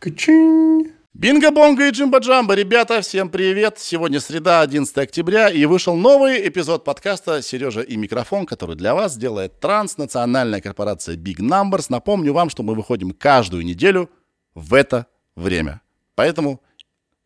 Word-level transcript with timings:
Качин. 0.00 0.94
Бинго-бонго 1.12 1.86
и 1.86 1.90
джимба-джамба, 1.90 2.54
ребята, 2.54 3.02
всем 3.02 3.28
привет! 3.28 3.78
Сегодня 3.78 4.18
среда, 4.18 4.62
11 4.62 4.96
октября, 4.96 5.50
и 5.50 5.66
вышел 5.66 5.94
новый 5.94 6.48
эпизод 6.48 6.84
подкаста 6.84 7.42
«Сережа 7.42 7.82
и 7.82 7.98
микрофон», 7.98 8.46
который 8.46 8.76
для 8.76 8.94
вас 8.94 9.18
делает 9.18 9.60
транснациональная 9.60 10.62
корпорация 10.62 11.16
Big 11.16 11.40
Numbers. 11.40 11.86
Напомню 11.90 12.32
вам, 12.32 12.48
что 12.48 12.62
мы 12.62 12.74
выходим 12.74 13.10
каждую 13.10 13.62
неделю 13.62 14.08
в 14.54 14.72
это 14.72 15.06
время. 15.36 15.82
Поэтому 16.14 16.62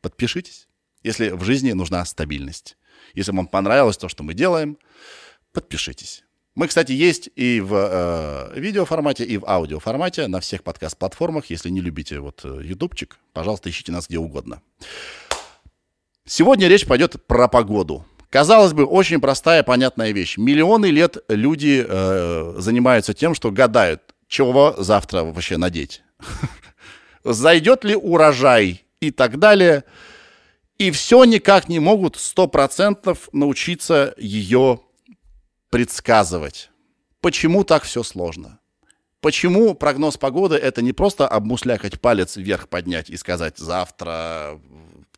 подпишитесь, 0.00 0.66
если 1.04 1.28
в 1.28 1.44
жизни 1.44 1.70
нужна 1.70 2.04
стабильность. 2.04 2.76
Если 3.14 3.30
вам 3.30 3.46
понравилось 3.46 3.98
то, 3.98 4.08
что 4.08 4.24
мы 4.24 4.34
делаем, 4.34 4.78
подпишитесь. 5.52 6.23
Мы, 6.54 6.68
кстати, 6.68 6.92
есть 6.92 7.30
и 7.34 7.60
в 7.60 7.74
э, 7.74 8.60
видеоформате, 8.60 9.24
и 9.24 9.38
в 9.38 9.44
аудиоформате 9.44 10.28
на 10.28 10.38
всех 10.38 10.62
подкаст-платформах. 10.62 11.46
Если 11.46 11.68
не 11.68 11.80
любите 11.80 12.20
вот 12.20 12.42
э, 12.44 12.60
ютубчик, 12.62 13.18
пожалуйста, 13.32 13.70
ищите 13.70 13.90
нас 13.90 14.06
где 14.06 14.18
угодно. 14.18 14.62
Сегодня 16.24 16.68
речь 16.68 16.86
пойдет 16.86 17.26
про 17.26 17.48
погоду. 17.48 18.06
Казалось 18.30 18.72
бы, 18.72 18.84
очень 18.84 19.20
простая, 19.20 19.64
понятная 19.64 20.12
вещь. 20.12 20.38
Миллионы 20.38 20.86
лет 20.86 21.16
люди 21.28 21.84
э, 21.86 22.54
занимаются 22.58 23.14
тем, 23.14 23.34
что 23.34 23.50
гадают, 23.50 24.14
чего 24.28 24.76
завтра 24.78 25.24
вообще 25.24 25.56
надеть. 25.56 26.02
Зайдет 27.24 27.82
ли 27.82 27.96
урожай 27.96 28.84
и 29.00 29.10
так 29.10 29.40
далее. 29.40 29.82
И 30.78 30.92
все 30.92 31.24
никак 31.24 31.68
не 31.68 31.80
могут 31.80 32.14
100% 32.14 33.18
научиться 33.32 34.14
ее 34.18 34.80
предсказывать. 35.74 36.70
Почему 37.20 37.64
так 37.64 37.82
все 37.82 38.04
сложно? 38.04 38.60
Почему 39.20 39.74
прогноз 39.74 40.16
погоды 40.16 40.54
это 40.54 40.82
не 40.82 40.92
просто 40.92 41.26
обмуслякать 41.26 42.00
палец 42.00 42.36
вверх 42.36 42.68
поднять 42.68 43.10
и 43.10 43.16
сказать 43.16 43.58
завтра 43.58 44.60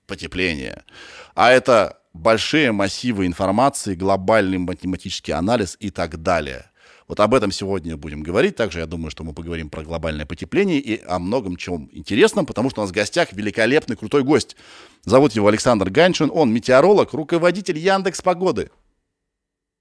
потепление, 0.06 0.84
а 1.34 1.51
это 1.51 1.99
большие 2.15 2.73
массивы 2.73 3.27
информации, 3.27 3.95
глобальный 3.95 4.57
математический 4.57 5.34
анализ 5.34 5.77
и 5.79 5.90
так 5.90 6.23
далее. 6.23 6.71
Вот 7.07 7.21
об 7.21 7.34
этом 7.34 7.52
сегодня 7.52 7.99
будем 7.99 8.23
говорить. 8.23 8.57
Также 8.57 8.79
я 8.79 8.87
думаю, 8.87 9.10
что 9.10 9.24
мы 9.24 9.34
поговорим 9.34 9.68
про 9.68 9.82
глобальное 9.82 10.24
потепление 10.24 10.79
и 10.79 11.04
о 11.04 11.18
многом 11.18 11.57
чем 11.57 11.90
интересном, 11.93 12.46
потому 12.46 12.71
что 12.71 12.80
у 12.80 12.84
нас 12.84 12.93
в 12.93 12.95
гостях 12.95 13.34
великолепный, 13.34 13.95
крутой 13.95 14.24
гость. 14.24 14.57
Зовут 15.04 15.34
его 15.34 15.49
Александр 15.49 15.90
Ганшин. 15.90 16.30
Он 16.32 16.51
метеоролог, 16.51 17.12
руководитель 17.12 17.77
Яндекс 17.77 18.23
Погоды. 18.23 18.71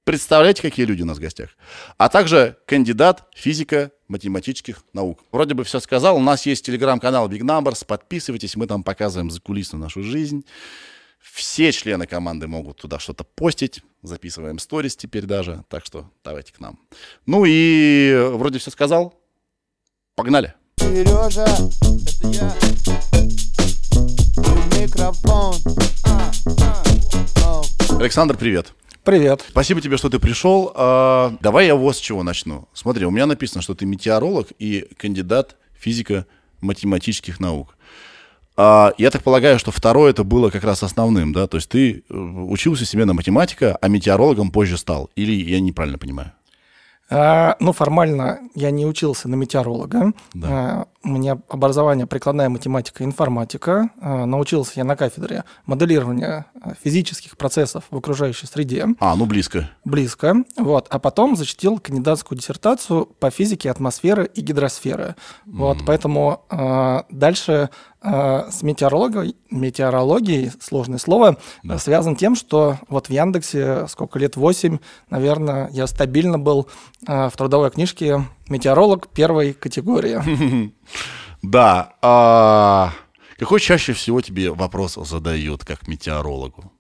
Представляете, 0.06 0.62
какие 0.62 0.86
люди 0.86 1.02
у 1.02 1.06
нас 1.06 1.18
в 1.18 1.20
гостях? 1.20 1.50
А 1.98 2.10
также 2.10 2.58
кандидат 2.68 3.28
физико-математических 3.36 4.84
наук. 4.94 5.20
Вроде 5.32 5.56
бы 5.56 5.64
все 5.64 5.80
сказал. 5.80 6.16
У 6.16 6.20
нас 6.20 6.46
есть 6.46 6.64
телеграм-канал 6.64 7.28
Big 7.28 7.42
Numbers. 7.42 7.84
Подписывайтесь, 7.84 8.56
мы 8.56 8.68
там 8.68 8.84
показываем 8.84 9.32
закулисную 9.32 9.82
нашу 9.82 10.04
жизнь. 10.04 10.46
Все 11.20 11.72
члены 11.72 12.06
команды 12.06 12.46
могут 12.46 12.78
туда 12.78 13.00
что-то 13.00 13.24
постить. 13.24 13.82
Записываем 14.04 14.60
сторис 14.60 14.96
теперь 14.96 15.26
даже. 15.26 15.66
Так 15.70 15.84
что 15.84 16.12
давайте 16.24 16.54
к 16.54 16.60
нам. 16.60 16.80
Ну 17.26 17.44
и 17.48 18.16
вроде 18.34 18.60
все 18.60 18.70
сказал. 18.70 19.20
Погнали. 20.14 20.54
Сережа, 20.78 21.46
это 21.46 22.28
я. 22.28 22.56
И 24.38 24.80
Микрофон. 24.80 25.56
А, 26.04 26.32
а. 27.44 27.64
Александр, 28.00 28.38
привет. 28.38 28.72
Привет. 29.06 29.46
Спасибо 29.48 29.82
тебе, 29.82 29.98
что 29.98 30.10
ты 30.10 30.18
пришел. 30.18 30.72
А, 30.74 31.38
давай 31.40 31.68
я 31.68 31.76
вот 31.76 31.96
с 31.96 32.00
чего 32.00 32.24
начну. 32.24 32.68
Смотри, 32.74 33.06
у 33.06 33.12
меня 33.12 33.28
написано, 33.28 33.62
что 33.62 33.76
ты 33.76 33.86
метеоролог 33.86 34.48
и 34.58 34.88
кандидат 34.98 35.58
физико-математических 35.80 37.40
наук. 37.40 37.78
А, 38.58 38.94
я 38.98 39.12
так 39.12 39.22
полагаю, 39.22 39.60
что 39.60 39.70
второе 39.70 40.10
это 40.10 40.24
было 40.24 40.50
как 40.50 40.64
раз 40.64 40.82
основным, 40.82 41.34
да? 41.34 41.46
То 41.46 41.58
есть 41.58 41.70
ты 41.70 42.04
э, 42.10 42.16
учился 42.16 42.84
себе 42.86 43.06
на 43.06 43.14
математика, 43.14 43.78
а 43.80 43.88
метеорологом 43.90 44.50
позже 44.50 44.76
стал. 44.76 45.12
Или 45.16 45.34
я 45.34 45.60
неправильно 45.60 46.00
понимаю? 46.00 46.32
А, 47.10 47.56
ну, 47.60 47.72
формально 47.72 48.40
я 48.56 48.72
не 48.72 48.86
учился 48.86 49.30
на 49.30 49.36
метеоролога. 49.36 50.14
Да. 50.34 50.48
А, 50.50 50.88
у 51.04 51.10
меня 51.10 51.38
образование 51.50 52.08
прикладная 52.08 52.50
математика 52.50 53.04
и 53.04 53.06
информатика. 53.06 53.92
А, 54.02 54.26
научился 54.26 54.74
я 54.78 54.84
на 54.84 54.96
кафедре 54.96 55.44
моделирования 55.66 56.48
физических 56.84 57.38
процессов 57.38 57.84
в 57.92 57.98
окружающей 57.98 58.48
среде. 58.48 58.88
А, 59.00 59.16
ну 59.16 59.26
близко. 59.26 59.70
Близко. 59.84 60.36
Вот. 60.58 60.88
А 60.90 60.98
потом 60.98 61.36
защитил 61.36 61.78
кандидатскую 61.78 62.40
диссертацию 62.40 63.06
по 63.06 63.30
физике 63.30 63.70
атмосферы 63.70 64.30
и 64.34 64.42
гидросферы. 64.42 65.16
Вот. 65.46 65.78
Поэтому 65.86 66.42
дальше 67.12 67.70
с 68.52 68.62
метеорологией, 68.62 69.36
метеорологией, 69.50 70.52
сложное 70.62 71.00
слово, 71.00 71.38
Да. 71.64 71.78
связан 71.80 72.16
тем, 72.16 72.36
что 72.36 72.78
вот 72.88 73.08
в 73.08 73.10
Яндексе 73.10 73.88
сколько 73.88 74.20
лет, 74.20 74.36
8, 74.36 74.78
наверное, 75.10 75.70
я 75.72 75.88
стабильно 75.88 76.38
был 76.38 76.68
а, 77.08 77.30
в 77.30 77.38
трудовой 77.38 77.72
книжке 77.72 78.24
метеоролог 78.50 79.08
первой 79.10 79.54
категории. 79.54 80.72
Да. 81.42 81.94
а 82.02 82.92
какой 83.38 83.60
чаще 83.60 83.94
всего 83.94 84.22
тебе 84.22 84.50
вопрос 84.52 84.96
задают 84.96 85.64
как 85.64 85.88
метеорологу? 85.88 86.72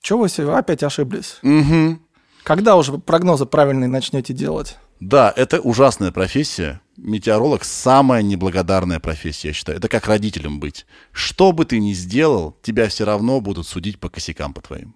Чего 0.00 0.26
вы 0.38 0.52
опять 0.56 0.82
ошиблись? 0.82 1.38
Угу. 1.42 1.98
Когда 2.44 2.76
уже 2.76 2.98
прогнозы 2.98 3.46
правильные 3.46 3.88
начнете 3.88 4.32
делать? 4.32 4.76
Да, 5.00 5.32
это 5.34 5.60
ужасная 5.60 6.12
профессия. 6.12 6.80
Метеоролог 6.96 7.64
самая 7.64 8.22
неблагодарная 8.22 9.00
профессия, 9.00 9.48
я 9.48 9.54
считаю. 9.54 9.78
Это 9.78 9.88
как 9.88 10.06
родителям 10.06 10.60
быть. 10.60 10.86
Что 11.12 11.52
бы 11.52 11.64
ты 11.64 11.80
ни 11.80 11.92
сделал, 11.92 12.56
тебя 12.62 12.88
все 12.88 13.04
равно 13.04 13.40
будут 13.40 13.66
судить 13.66 13.98
по 13.98 14.08
косякам 14.08 14.52
по 14.54 14.60
твоим. 14.60 14.94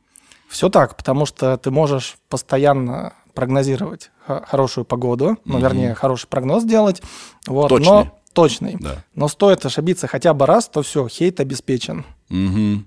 Все 0.48 0.68
так, 0.68 0.96
потому 0.96 1.26
что 1.26 1.56
ты 1.56 1.70
можешь 1.70 2.18
постоянно 2.28 3.14
прогнозировать 3.34 4.10
хорошую 4.26 4.84
погоду, 4.84 5.38
ну, 5.44 5.54
Мгм. 5.54 5.62
вернее, 5.62 5.94
хороший 5.94 6.26
прогноз 6.28 6.64
делать. 6.64 7.02
Вот, 7.46 7.68
Точный. 7.68 7.86
Но, 7.86 8.18
точный. 8.32 8.76
Да. 8.80 9.04
Но 9.14 9.28
стоит 9.28 9.66
ошибиться 9.66 10.06
хотя 10.06 10.32
бы 10.34 10.46
раз, 10.46 10.68
то 10.68 10.82
все, 10.82 11.06
хейт 11.08 11.40
обеспечен. 11.40 12.04
Мгм. 12.28 12.86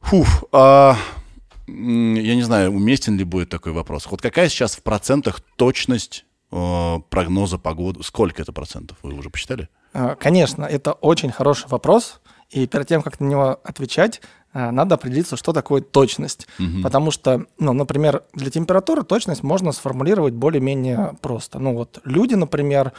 Фуф, 0.00 0.44
а, 0.52 0.96
я 1.68 2.34
не 2.34 2.42
знаю, 2.42 2.72
уместен 2.72 3.16
ли 3.16 3.24
будет 3.24 3.50
такой 3.50 3.72
вопрос. 3.72 4.06
Вот 4.10 4.22
какая 4.22 4.48
сейчас 4.48 4.76
в 4.76 4.82
процентах 4.82 5.40
точность 5.56 6.24
э, 6.50 6.96
прогноза 7.10 7.58
погоды? 7.58 8.02
Сколько 8.02 8.42
это 8.42 8.52
процентов? 8.52 8.96
Вы 9.02 9.14
уже 9.14 9.30
посчитали? 9.30 9.68
А, 9.92 10.14
Конечно, 10.14 10.64
это 10.64 10.92
очень 10.92 11.30
хороший 11.30 11.68
вопрос, 11.68 12.20
и 12.50 12.66
перед 12.66 12.88
тем, 12.88 13.02
как 13.02 13.20
на 13.20 13.26
него 13.26 13.60
отвечать, 13.62 14.20
а, 14.52 14.72
надо 14.72 14.94
определиться, 14.94 15.36
что 15.36 15.52
такое 15.52 15.82
точность. 15.82 16.48
Мгм. 16.58 16.82
Потому 16.82 17.10
что, 17.10 17.44
ну, 17.58 17.72
например, 17.72 18.22
для 18.32 18.50
температуры 18.50 19.02
точность 19.02 19.42
можно 19.42 19.72
сформулировать 19.72 20.34
более-менее 20.34 21.16
просто. 21.20 21.58
Ну 21.58 21.74
вот 21.74 22.00
люди, 22.04 22.34
например, 22.34 22.92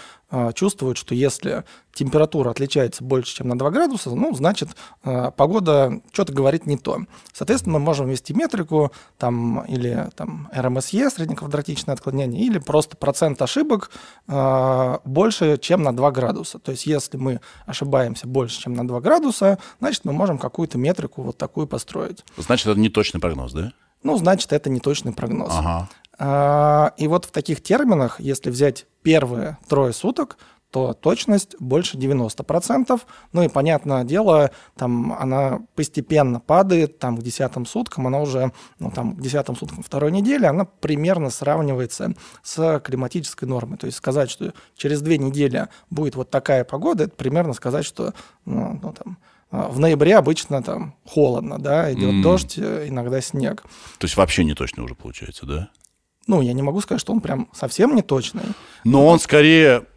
чувствуют, 0.54 0.98
что 0.98 1.16
если 1.16 1.64
температура 1.94 2.52
отличается 2.52 3.04
больше, 3.04 3.36
чем 3.36 3.48
на 3.48 3.58
2 3.58 3.72
градуса, 3.72 4.12
ну, 4.12 4.34
значит, 4.34 4.70
а, 5.04 5.32
погода 5.32 6.02
что-то 6.12 6.34
говорит 6.34 6.66
не 6.66 6.78
то. 6.78 7.00
Соответственно, 7.34 7.80
мы 7.80 7.86
можем 7.86 8.08
ввести 8.08 8.34
метрику 8.34 8.92
там, 9.18 9.66
или 9.66 10.10
там, 10.16 10.50
РМСЕ, 10.54 11.10
среднеквадратичное 11.10 11.96
отклонение, 11.96 12.42
или 12.42 12.60
просто 12.60 12.96
процент 12.96 13.42
ошибок 13.42 13.92
а, 14.28 15.02
больше, 15.04 15.58
чем 15.58 15.84
на 15.84 15.96
2 15.96 16.12
градуса. 16.12 16.60
То 16.60 16.72
есть 16.72 16.86
если 16.86 17.18
мы 17.18 17.42
ошибаемся 17.66 18.28
больше, 18.28 18.62
чем 18.62 18.74
на 18.74 18.88
2 18.88 19.02
градуса, 19.02 19.58
значит, 19.80 20.06
мы 20.06 20.14
можем 20.14 20.38
какую-то 20.38 20.78
метрику 20.78 21.24
вот 21.24 21.38
такую 21.38 21.68
построить. 21.68 22.24
Значит, 22.38 22.68
это 22.68 22.80
не 22.80 22.90
точный 22.90 23.20
прогноз, 23.20 23.52
да? 23.54 23.74
Ну, 24.04 24.18
значит, 24.18 24.54
это 24.54 24.70
не 24.70 24.80
точный 24.80 25.12
прогноз. 25.12 25.52
Ага. 25.52 25.90
А, 26.20 26.94
И 26.98 27.08
вот 27.08 27.26
в 27.26 27.32
таких 27.32 27.64
терминах, 27.64 28.20
если 28.20 28.50
взять 28.50 28.86
первые 29.02 29.58
трое 29.68 29.94
суток, 29.94 30.38
то 30.72 30.94
точность 30.94 31.56
больше 31.60 31.98
90%. 31.98 33.02
Ну 33.34 33.44
и, 33.44 33.48
понятное 33.48 34.04
дело, 34.04 34.52
там 34.78 35.14
она 35.14 35.62
постепенно 35.76 36.40
падает, 36.40 37.00
там 37.00 37.18
к 37.18 37.24
десятым 37.24 37.66
суткам 37.66 38.06
она 38.06 38.20
уже, 38.20 38.52
ну 38.78 38.92
там 38.92 39.16
к 39.16 39.22
десятым 39.22 39.56
суткам 39.56 39.82
второй 39.82 40.12
недели, 40.12 40.46
она 40.46 40.66
примерно 40.66 41.32
сравнивается 41.32 42.14
с 42.44 42.80
климатической 42.82 43.48
нормой. 43.48 43.78
То 43.78 43.88
есть 43.88 43.98
сказать, 43.98 44.30
что 44.30 44.54
через 44.76 45.02
две 45.02 45.18
недели 45.18 45.70
будет 45.90 46.16
вот 46.16 46.30
такая 46.30 46.64
погода, 46.64 47.06
это 47.06 47.16
примерно 47.16 47.54
сказать, 47.54 47.86
что 47.86 48.14
ну, 48.46 48.80
ну, 48.84 48.94
там, 48.94 49.18
а, 49.50 49.70
в 49.70 49.80
ноябре 49.80 50.18
обычно 50.18 50.62
там 50.62 50.94
холодно, 51.04 51.58
да, 51.58 51.92
идет 51.92 52.10
М. 52.10 52.22
дождь, 52.22 52.60
э, 52.60 52.88
иногда 52.88 53.22
снег. 53.22 53.64
То 53.98 54.06
есть 54.06 54.18
вообще 54.18 54.44
не 54.44 54.54
точно 54.54 54.84
уже 54.84 54.94
получается, 54.94 55.48
да? 55.48 55.70
Ну, 56.30 56.42
я 56.42 56.54
не 56.54 56.62
могу 56.62 56.80
сказать, 56.80 57.02
что 57.02 57.12
он 57.12 57.22
прям 57.22 57.50
совсем 57.54 57.96
не 57.96 58.04
точный. 58.04 58.44
Но 58.84 59.08
он 59.08 59.20
скорее... 59.20 59.88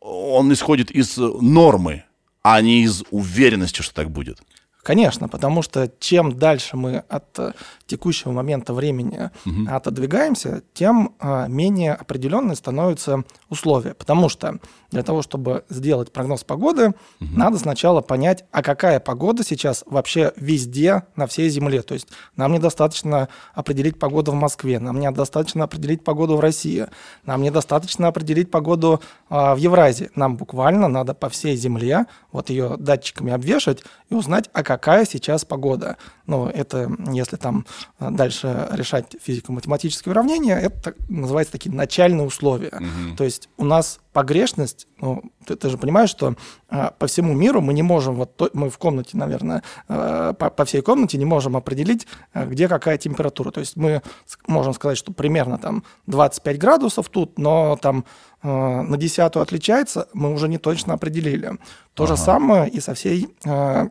Он 0.00 0.52
исходит 0.52 0.92
из 0.92 1.16
нормы, 1.16 2.04
а 2.42 2.60
не 2.60 2.84
из 2.84 3.02
уверенности, 3.10 3.82
что 3.82 3.92
так 3.94 4.10
будет. 4.10 4.38
Конечно, 4.84 5.28
потому 5.28 5.62
что 5.62 5.90
чем 5.98 6.38
дальше 6.38 6.76
мы 6.76 6.98
от 7.08 7.38
э, 7.38 7.52
текущего 7.86 8.30
момента 8.30 8.72
времени 8.72 9.30
Мгм. 9.44 9.68
отодвигаемся, 9.68 10.62
тем 10.72 11.14
а, 11.18 11.48
менее 11.48 11.92
определенные 11.92 12.56
становятся 12.56 13.24
условия. 13.50 13.92
Потому 13.94 14.28
что 14.28 14.58
для 14.90 15.02
того, 15.02 15.22
чтобы 15.22 15.64
сделать 15.68 16.12
прогноз 16.12 16.44
погоды, 16.44 16.94
надо 17.20 17.58
сначала 17.58 18.00
понять, 18.00 18.44
а 18.50 18.62
какая 18.62 19.00
погода 19.00 19.44
сейчас 19.44 19.84
вообще 19.86 20.32
везде 20.36 21.04
на 21.16 21.26
всей 21.26 21.48
Земле. 21.48 21.82
То 21.82 21.94
есть 21.94 22.08
нам 22.36 22.52
недостаточно 22.52 23.28
определить 23.54 23.98
погоду 23.98 24.32
в 24.32 24.34
Москве, 24.34 24.78
нам 24.78 24.98
недостаточно 24.98 25.64
определить 25.64 26.04
погоду 26.04 26.36
в 26.36 26.40
России, 26.40 26.86
нам 27.24 27.42
недостаточно 27.42 28.08
определить 28.08 28.50
погоду 28.50 29.00
а, 29.28 29.54
в 29.54 29.58
Евразии. 29.58 30.10
Нам 30.14 30.36
буквально 30.36 30.88
надо 30.88 31.14
по 31.14 31.28
всей 31.28 31.56
Земле 31.56 32.06
вот 32.32 32.50
ее 32.50 32.76
датчиками 32.78 33.32
обвешать 33.32 33.82
и 34.08 34.14
узнать, 34.14 34.50
а 34.52 34.62
какая 34.62 35.04
сейчас 35.04 35.44
погода. 35.44 35.96
Ну, 36.26 36.46
это 36.46 36.90
если 37.12 37.36
там 37.36 37.66
а, 37.98 38.10
дальше 38.10 38.68
решать 38.72 39.16
физико-математические 39.22 40.12
уравнения, 40.12 40.58
это 40.58 40.94
называется 41.08 41.52
такие 41.52 41.74
начальные 41.74 42.26
условия. 42.26 42.72
Мгм. 42.72 43.16
То 43.16 43.24
есть 43.24 43.48
у 43.56 43.64
нас 43.64 44.00
погрешность, 44.12 44.79
ну, 45.00 45.22
ты, 45.46 45.56
ты 45.56 45.68
же 45.70 45.78
понимаешь, 45.78 46.10
что 46.10 46.34
а, 46.68 46.90
по 46.98 47.06
всему 47.06 47.32
миру 47.34 47.60
мы 47.60 47.72
не 47.74 47.82
можем, 47.82 48.14
вот 48.14 48.36
то- 48.36 48.50
мы 48.52 48.70
в 48.70 48.78
комнате, 48.78 49.16
наверное, 49.16 49.62
а, 49.88 50.32
по, 50.34 50.50
по 50.50 50.64
всей 50.64 50.82
комнате 50.82 51.18
не 51.18 51.24
можем 51.24 51.56
определить, 51.56 52.06
а, 52.32 52.44
где 52.46 52.68
какая 52.68 52.98
температура. 52.98 53.50
То 53.50 53.60
есть 53.60 53.76
мы 53.76 54.02
можем 54.46 54.72
сказать, 54.74 54.98
что 54.98 55.12
примерно 55.12 55.58
там 55.58 55.84
25 56.06 56.58
градусов 56.58 57.08
тут, 57.08 57.38
но 57.38 57.76
там 57.80 58.04
а, 58.42 58.82
на 58.82 58.96
десятую 58.96 59.42
отличается, 59.42 60.08
мы 60.12 60.32
уже 60.32 60.48
не 60.48 60.58
точно 60.58 60.94
определили. 60.94 61.52
То 61.94 62.06
же 62.06 62.14
Ага. 62.14 62.22
самое 62.22 62.68
и 62.70 62.80
со 62.80 62.94
всей 62.94 63.28
а, 63.46 63.88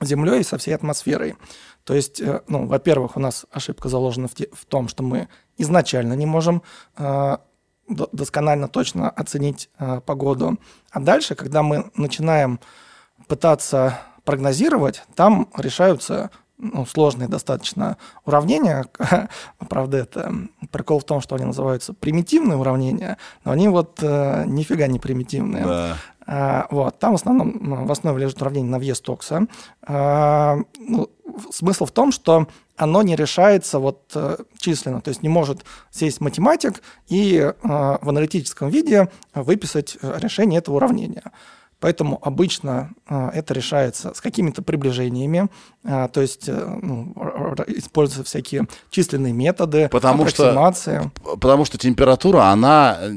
Землей 0.00 0.40
и 0.40 0.44
со 0.44 0.58
всей 0.58 0.74
атмосферой. 0.74 1.36
То 1.84 1.94
есть, 1.94 2.20
э, 2.20 2.40
ну, 2.48 2.66
во-первых, 2.66 3.16
у 3.16 3.20
нас 3.20 3.46
ошибка 3.52 3.88
заложена 3.88 4.26
в, 4.26 4.34
те- 4.34 4.48
в 4.52 4.64
том, 4.66 4.88
что 4.88 5.04
мы 5.04 5.28
изначально 5.58 6.14
не 6.14 6.26
можем 6.26 6.62
э, 6.96 7.36
досконально 7.88 8.68
точно 8.68 9.10
оценить 9.10 9.68
э, 9.78 10.00
погоду. 10.04 10.58
А 10.90 11.00
дальше, 11.00 11.34
когда 11.34 11.62
мы 11.62 11.90
начинаем 11.96 12.60
пытаться 13.26 13.98
прогнозировать, 14.24 15.02
там 15.14 15.48
решаются 15.56 16.30
ну, 16.62 16.86
сложные 16.86 17.28
достаточно 17.28 17.96
уравнения. 18.24 18.86
Правда, 19.68 19.98
это 19.98 20.32
прикол 20.70 21.00
в 21.00 21.04
том, 21.04 21.20
что 21.20 21.34
они 21.34 21.44
называются 21.44 21.92
примитивные 21.92 22.56
уравнения, 22.56 23.18
но 23.44 23.50
они 23.50 23.68
вот 23.68 23.98
э, 24.00 24.44
нифига 24.46 24.86
не 24.86 25.00
примитивные. 25.00 25.64
Да. 25.64 25.96
А, 26.26 26.66
Вот. 26.70 26.98
Там 26.98 27.12
в 27.12 27.14
основном 27.16 27.86
в 27.86 27.90
основе 27.92 28.22
лежит 28.22 28.40
уравнение 28.40 28.70
на 28.70 28.78
въезд 28.78 29.02
токса. 29.04 29.46
А, 29.86 30.58
ну, 30.78 31.08
Смысл 31.50 31.86
в 31.86 31.92
том, 31.92 32.12
что 32.12 32.46
оно 32.76 33.02
не 33.02 33.16
решается 33.16 33.78
вот 33.78 34.10
э, 34.14 34.36
численно, 34.58 35.00
то 35.00 35.08
есть 35.08 35.22
не 35.22 35.30
может 35.30 35.64
сесть 35.90 36.20
математик 36.20 36.82
и 37.08 37.36
э, 37.38 37.52
в 37.62 38.08
аналитическом 38.08 38.68
виде 38.68 39.08
выписать 39.34 39.96
э, 40.02 40.18
решение 40.18 40.58
этого 40.58 40.76
уравнения. 40.76 41.22
Поэтому 41.80 42.18
обычно 42.22 42.90
э, 43.08 43.30
это 43.34 43.54
решается 43.54 44.12
с 44.14 44.20
какими-то 44.20 44.60
приближениями, 44.62 45.48
э, 45.84 46.08
то 46.12 46.20
есть 46.20 46.48
э, 46.48 46.78
ну, 46.82 47.14
используются 47.66 48.24
всякие 48.24 48.68
численные 48.90 49.32
методы, 49.32 49.88
Потому 49.88 50.26
что- 50.28 50.50
аппроксимации. 50.50 51.10
Потому 51.40 51.64
что 51.64 51.78
температура, 51.78 52.44
она 52.52 52.98
э, 53.00 53.10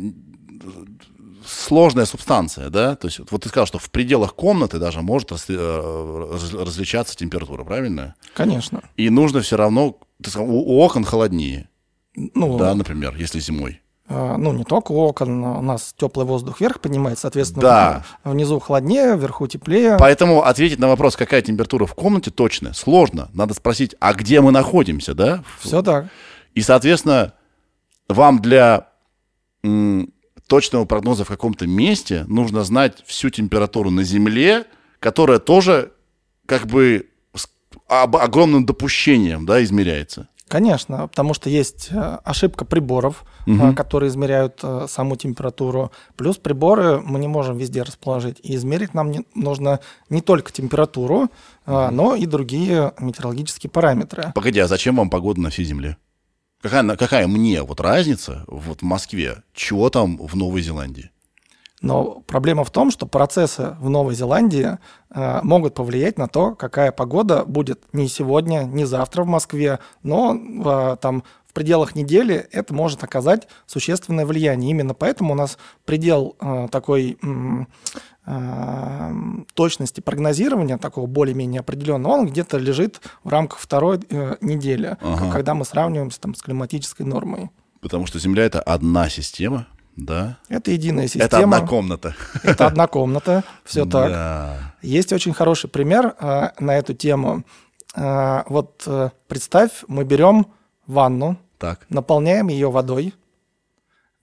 сложная 1.56 2.06
субстанция, 2.06 2.69
да? 2.69 2.96
То 2.96 3.07
есть 3.07 3.19
вот 3.31 3.42
ты 3.44 3.50
сказал, 3.50 3.66
что 3.68 3.80
в 3.80 3.90
пределах 3.90 4.36
комнаты 4.36 4.80
даже 4.80 5.02
может 5.02 5.31
разли- 5.31 5.57
э, 5.57 6.31
раз- 6.34 6.54
различаться 6.54 7.16
температура, 7.16 7.63
правильно? 7.63 8.16
Конечно. 8.34 8.81
И 8.98 9.10
нужно 9.10 9.42
все 9.42 9.56
равно, 9.57 9.98
ты 10.22 10.30
сказал, 10.30 10.50
у, 10.50 10.60
у 10.60 10.80
окон 10.81 11.04
холоднее, 11.04 11.69
Ну, 12.16 12.57
да, 12.57 12.74
например, 12.75 13.16
если 13.18 13.40
зимой. 13.40 13.81
А, 14.07 14.38
Ну, 14.38 14.54
не 14.54 14.63
только 14.63 14.92
у 14.92 15.00
окон, 15.00 15.44
у 15.44 15.62
нас 15.62 15.94
теплый 15.98 16.25
воздух 16.25 16.62
вверх 16.62 16.80
поднимается, 16.80 17.24
соответственно, 17.24 17.62
Да. 17.63 18.04
внизу 18.24 18.60
холоднее, 18.60 19.18
вверху 19.18 19.48
теплее. 19.48 19.98
Поэтому 20.00 20.44
ответить 20.44 20.78
на 20.80 20.88
вопрос, 20.88 21.16
какая 21.16 21.42
температура 21.42 21.86
в 21.88 21.96
комнате, 21.96 22.30
точно, 22.31 22.74
сложно. 22.74 23.30
Надо 23.34 23.54
спросить, 23.56 23.96
а 24.00 24.13
где 24.13 24.42
мы 24.42 24.52
находимся, 24.52 25.13
да? 25.16 25.44
Все 25.60 25.81
так. 25.81 26.06
И, 26.54 26.62
соответственно, 26.62 27.34
вам 28.07 28.40
для 28.40 28.88
м, 29.63 30.13
точного 30.47 30.86
прогноза 30.86 31.24
в 31.25 31.27
каком-то 31.27 31.68
месте 31.68 32.25
нужно 32.27 32.63
знать 32.63 33.03
всю 33.06 33.30
температуру 33.30 33.89
на 33.89 34.03
Земле, 34.03 34.65
которая 35.00 35.39
тоже 35.39 35.92
как 36.45 36.68
бы 36.68 37.07
с 37.36 37.47
огромным 37.88 38.65
допущением 38.65 39.45
да, 39.45 39.63
измеряется. 39.63 40.27
Конечно, 40.47 41.07
потому 41.07 41.33
что 41.33 41.50
есть 41.50 41.88
э, 41.92 42.19
ошибка 42.24 42.65
приборов, 42.65 43.25
Мгм. 43.47 43.75
которые 43.75 44.09
измеряют 44.09 44.59
э, 44.63 44.86
саму 44.88 45.15
температуру. 45.15 45.92
Плюс 46.15 46.38
приборы 46.38 47.00
мы 47.01 47.19
не 47.19 47.27
можем 47.27 47.57
везде 47.57 47.81
расположить. 47.81 48.38
И 48.44 48.56
измерить 48.56 48.94
нам 48.94 49.09
не- 49.12 49.25
нужно 49.36 49.80
не 50.09 50.21
только 50.21 50.51
температуру, 50.51 51.30
но 51.68 52.15
и 52.15 52.25
другие 52.27 52.94
метеорологические 53.00 53.69
параметры. 53.71 54.31
Погоди, 54.36 54.59
а 54.59 54.68
зачем 54.68 54.95
вам 54.97 55.09
погода 55.09 55.42
на 55.42 55.50
всей 55.50 55.65
Земле? 55.65 55.97
Какая, 56.66 56.98
какая 56.98 57.28
мне 57.28 57.62
вот 57.62 57.80
разница 57.80 58.44
вот 58.48 58.82
в 58.82 58.84
Москве, 58.84 59.44
чего 59.54 59.92
там 59.92 60.18
в 60.18 60.36
Новой 60.36 60.64
Зеландии? 60.64 61.12
Но 61.82 62.24
проблема 62.26 62.64
в 62.64 62.72
том, 62.72 62.90
что 62.90 63.06
процессы 63.06 63.76
в 63.80 63.88
Новой 63.88 64.16
Зеландии 64.16 64.80
э, 65.12 65.40
могут 65.44 65.76
повлиять 65.76 66.18
на 66.18 66.28
то, 66.28 66.56
какая 66.56 66.92
погода 66.92 67.46
будет 67.46 67.84
не 67.94 68.08
сегодня, 68.08 68.64
не 68.64 68.84
завтра 68.86 69.22
в 69.22 69.28
Москве, 69.28 69.78
но 70.02 70.36
э, 70.36 70.98
там 71.00 71.24
в 71.46 71.54
пределах 71.54 71.94
недели 71.94 72.48
это 72.52 72.74
может 72.74 73.04
оказать 73.04 73.48
существенное 73.68 74.26
влияние. 74.26 74.72
Именно 74.72 74.96
поэтому 74.96 75.34
у 75.34 75.38
нас 75.38 75.60
предел 75.86 76.36
э, 76.42 76.68
такой 76.72 77.20
точности 79.54 80.01
прогнозирования, 80.01 80.77
такого 80.77 81.06
более-менее 81.06 81.60
определенного, 81.60 82.13
он 82.13 82.25
где-то 82.27 82.57
лежит 82.57 83.01
в 83.24 83.30
рамках 83.30 83.60
второй 83.60 84.00
э, 84.10 84.36
недели, 84.42 84.98
Ага. 85.01 85.31
когда 85.31 85.54
мы 85.54 85.63
сравниваемся 85.66 86.19
там, 86.19 86.33
с 86.33 86.42
климатической 86.42 87.06
нормой. 87.06 87.50
Потому 87.81 88.07
что 88.07 88.18
Земля— 88.19 88.44
это 88.45 88.62
одна 88.62 89.10
система, 89.10 89.68
да? 89.95 90.38
Это 90.50 90.72
единая 90.72 91.06
система. 91.07 91.25
Это 91.25 91.38
одна 91.39 91.62
комната. 91.68 92.16
Это 92.44 92.66
одна 92.68 92.88
комната, 92.88 93.44
все 93.63 93.86
так. 93.89 94.10
Да. 94.12 94.74
Есть 94.81 95.13
очень 95.13 95.33
хороший 95.33 95.69
пример 95.69 96.16
э, 96.19 96.50
на 96.60 96.75
эту 96.75 96.95
тему. 96.95 97.44
Э, 97.95 98.42
вот 98.50 98.83
э, 98.88 99.10
представь, 99.28 99.83
мы 99.88 100.04
берем 100.04 100.48
ванну, 100.88 101.38
Так. 101.60 101.86
наполняем 101.89 102.48
ее 102.48 102.71
водой. 102.71 103.13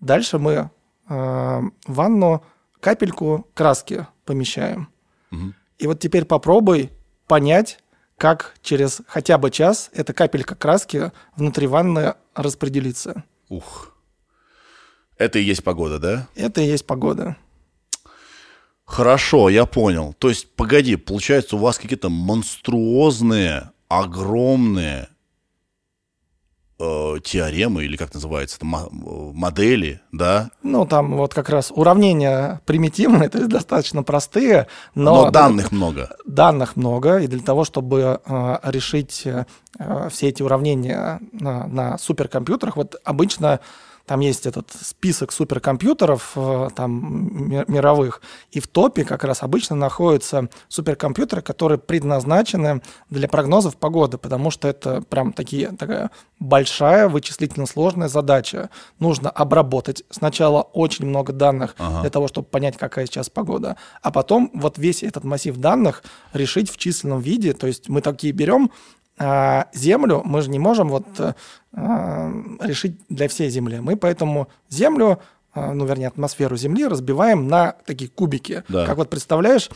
Дальше 0.00 0.38
мы 0.38 0.70
ванну 1.08 2.42
капельку 2.82 3.46
краски 3.54 4.06
помещаем. 4.24 4.88
Мгм. 5.30 5.54
И 5.78 5.86
вот 5.86 6.00
теперь 6.00 6.24
попробуй 6.24 6.90
понять, 7.28 7.78
как 8.18 8.54
через 8.60 9.00
хотя 9.06 9.38
бы 9.38 9.50
час 9.50 9.88
эта 9.94 10.12
капелька 10.12 10.56
краски 10.56 11.12
внутри 11.36 11.68
ванны 11.68 12.14
распределится. 12.34 13.24
Ух. 13.48 13.96
Это 15.16 15.38
и 15.38 15.44
есть 15.44 15.62
погода, 15.62 15.98
да? 16.00 16.28
Это 16.34 16.60
и 16.60 16.66
есть 16.66 16.84
погода. 16.84 17.36
Хорошо, 18.84 19.48
я 19.48 19.64
понял. 19.64 20.14
То 20.18 20.28
есть, 20.28 20.52
погоди, 20.54 20.96
получается, 20.96 21.56
у 21.56 21.60
вас 21.60 21.78
какие-то 21.78 22.08
монструозные, 22.08 23.70
огромные 23.88 25.08
э, 26.82 27.20
теоремы, 27.22 27.84
или 27.84 27.96
как 27.96 28.12
называется, 28.12 28.58
э, 28.60 28.66
модели, 28.66 30.00
да? 30.10 30.50
Ну, 30.62 30.84
там 30.86 31.16
вот 31.16 31.34
как 31.34 31.48
раз 31.48 31.70
уравнения 31.74 32.60
примитивные, 32.66 33.28
то 33.28 33.38
есть 33.38 33.50
достаточно 33.50 34.02
простые, 34.02 34.66
но, 34.94 35.26
Но, 35.26 35.30
данных 35.30 35.72
много. 35.72 36.16
данных 36.26 36.76
много, 36.76 37.18
и 37.18 37.26
для 37.26 37.40
того, 37.40 37.64
чтобы 37.64 38.20
э, 38.24 38.56
решить 38.64 39.22
э, 39.24 39.44
все 40.10 40.28
эти 40.28 40.42
уравнения 40.42 41.20
на, 41.32 41.66
на 41.66 41.98
суперкомпьютерах, 41.98 42.76
вот 42.76 42.96
обычно 43.04 43.60
там 44.06 44.20
есть 44.20 44.46
этот 44.46 44.70
список 44.72 45.32
суперкомпьютеров 45.32 46.32
э, 46.36 46.68
там 46.74 47.48
ми- 47.48 47.64
мировых, 47.68 48.20
и 48.50 48.60
в 48.60 48.66
топе 48.66 49.04
как 49.04 49.24
раз 49.24 49.42
обычно 49.42 49.76
находятся 49.76 50.48
суперкомпьютеры, 50.68 51.42
которые 51.42 51.78
предназначены 51.78 52.82
для 53.10 53.28
прогнозов 53.28 53.76
погоды, 53.76 54.18
потому 54.18 54.50
что 54.50 54.68
это 54.68 55.02
прям 55.02 55.32
такие, 55.32 55.68
такая 55.68 56.10
большая 56.40 57.08
вычислительно 57.08 57.66
сложная 57.66 58.08
задача. 58.08 58.70
Нужно 58.98 59.30
обработать 59.30 60.02
сначала 60.10 60.62
очень 60.62 61.06
много 61.06 61.32
данных 61.32 61.74
Ага. 61.78 62.00
для 62.00 62.10
того, 62.10 62.28
чтобы 62.28 62.48
понять, 62.48 62.76
какая 62.76 63.06
сейчас 63.06 63.30
погода, 63.30 63.76
а 64.02 64.10
потом 64.10 64.50
вот 64.54 64.78
весь 64.78 65.02
этот 65.02 65.24
массив 65.24 65.56
данных 65.56 66.02
решить 66.32 66.70
в 66.70 66.76
численном 66.76 67.20
виде. 67.20 67.52
То 67.52 67.66
есть 67.66 67.88
мы 67.88 68.00
такие 68.00 68.32
берем 68.32 68.70
Землю, 69.72 70.22
мы 70.24 70.42
же 70.42 70.50
не 70.50 70.58
можем 70.58 70.88
вот 70.88 71.06
э, 71.18 71.34
а, 71.74 72.32
решить 72.60 72.96
для 73.08 73.28
всей 73.28 73.50
Земли. 73.50 73.80
Мы 73.80 73.96
поэтому 73.96 74.48
Землю, 74.68 75.20
а, 75.54 75.72
ну, 75.72 75.84
вернее, 75.84 76.08
атмосферу 76.08 76.56
Земли 76.56 76.86
разбиваем 76.86 77.48
на 77.48 77.76
такие 77.86 78.10
кубики. 78.10 78.64
Да. 78.68 78.86
Как 78.86 78.96
вот 78.96 79.10
представляешь, 79.10 79.70
э, 79.70 79.74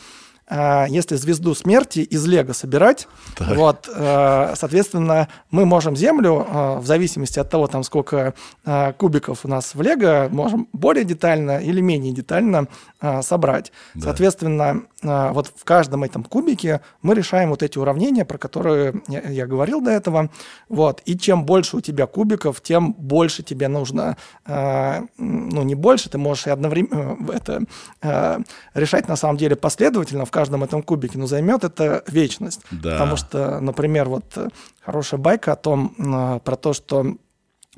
если 0.49 1.15
звезду 1.15 1.53
смерти 1.55 1.99
из 1.99 2.25
Лего 2.25 2.53
собирать, 2.53 3.07
Так. 3.35 3.55
вот, 3.57 3.89
э, 3.93 4.53
соответственно, 4.55 5.27
мы 5.51 5.65
можем 5.65 5.95
Землю, 5.95 6.45
э, 6.47 6.77
в 6.79 6.85
зависимости 6.85 7.39
от 7.39 7.49
того, 7.49 7.67
там, 7.67 7.83
сколько 7.83 8.33
э, 8.65 8.93
кубиков 8.93 9.43
у 9.43 9.47
нас 9.47 9.75
в 9.75 9.81
Лего, 9.81 10.29
можем 10.31 10.67
более 10.73 11.03
детально 11.03 11.59
или 11.59 11.81
менее 11.81 12.13
детально 12.13 12.67
э, 13.01 13.21
собрать. 13.21 13.71
Да. 13.95 14.03
Соответственно, 14.03 14.83
э, 15.03 15.31
вот 15.31 15.51
в 15.55 15.63
каждом 15.63 16.03
этом 16.03 16.23
кубике 16.23 16.81
мы 17.01 17.15
решаем 17.15 17.49
вот 17.49 17.63
эти 17.63 17.77
уравнения, 17.77 18.25
про 18.25 18.37
которые 18.37 19.01
я, 19.07 19.45
говорил 19.47 19.81
до 19.81 19.91
этого. 19.91 20.29
Вот. 20.69 21.01
И 21.05 21.17
чем 21.17 21.45
больше 21.45 21.77
у 21.77 21.81
тебя 21.81 22.07
кубиков, 22.07 22.61
тем 22.61 22.93
больше 22.93 23.43
тебе 23.43 23.67
нужно, 23.67 24.17
э, 24.45 25.01
ну, 25.17 25.63
не 25.63 25.75
больше, 25.75 26.09
ты 26.09 26.17
можешь 26.17 26.47
и 26.47 26.49
одновременно 26.49 27.17
э, 27.29 27.33
это 27.33 27.63
э, 28.01 28.39
решать 28.73 29.07
на 29.07 29.15
самом 29.15 29.37
деле 29.37 29.55
последовательно 29.55 30.25
в 30.25 30.31
каждом 30.37 30.63
этом 30.63 30.83
кубике, 30.83 31.17
но 31.17 31.25
займет 31.25 31.63
это 31.63 32.03
вечность. 32.05 32.61
Да. 32.69 32.91
Потому 32.91 33.17
что, 33.17 33.59
например, 33.59 34.07
вот 34.07 34.25
э, 34.35 34.49
хорошая 34.85 35.19
байка 35.19 35.53
о 35.53 35.55
том, 35.55 35.95
э, 35.97 36.39
про 36.43 36.55
то, 36.55 36.73
что 36.73 37.17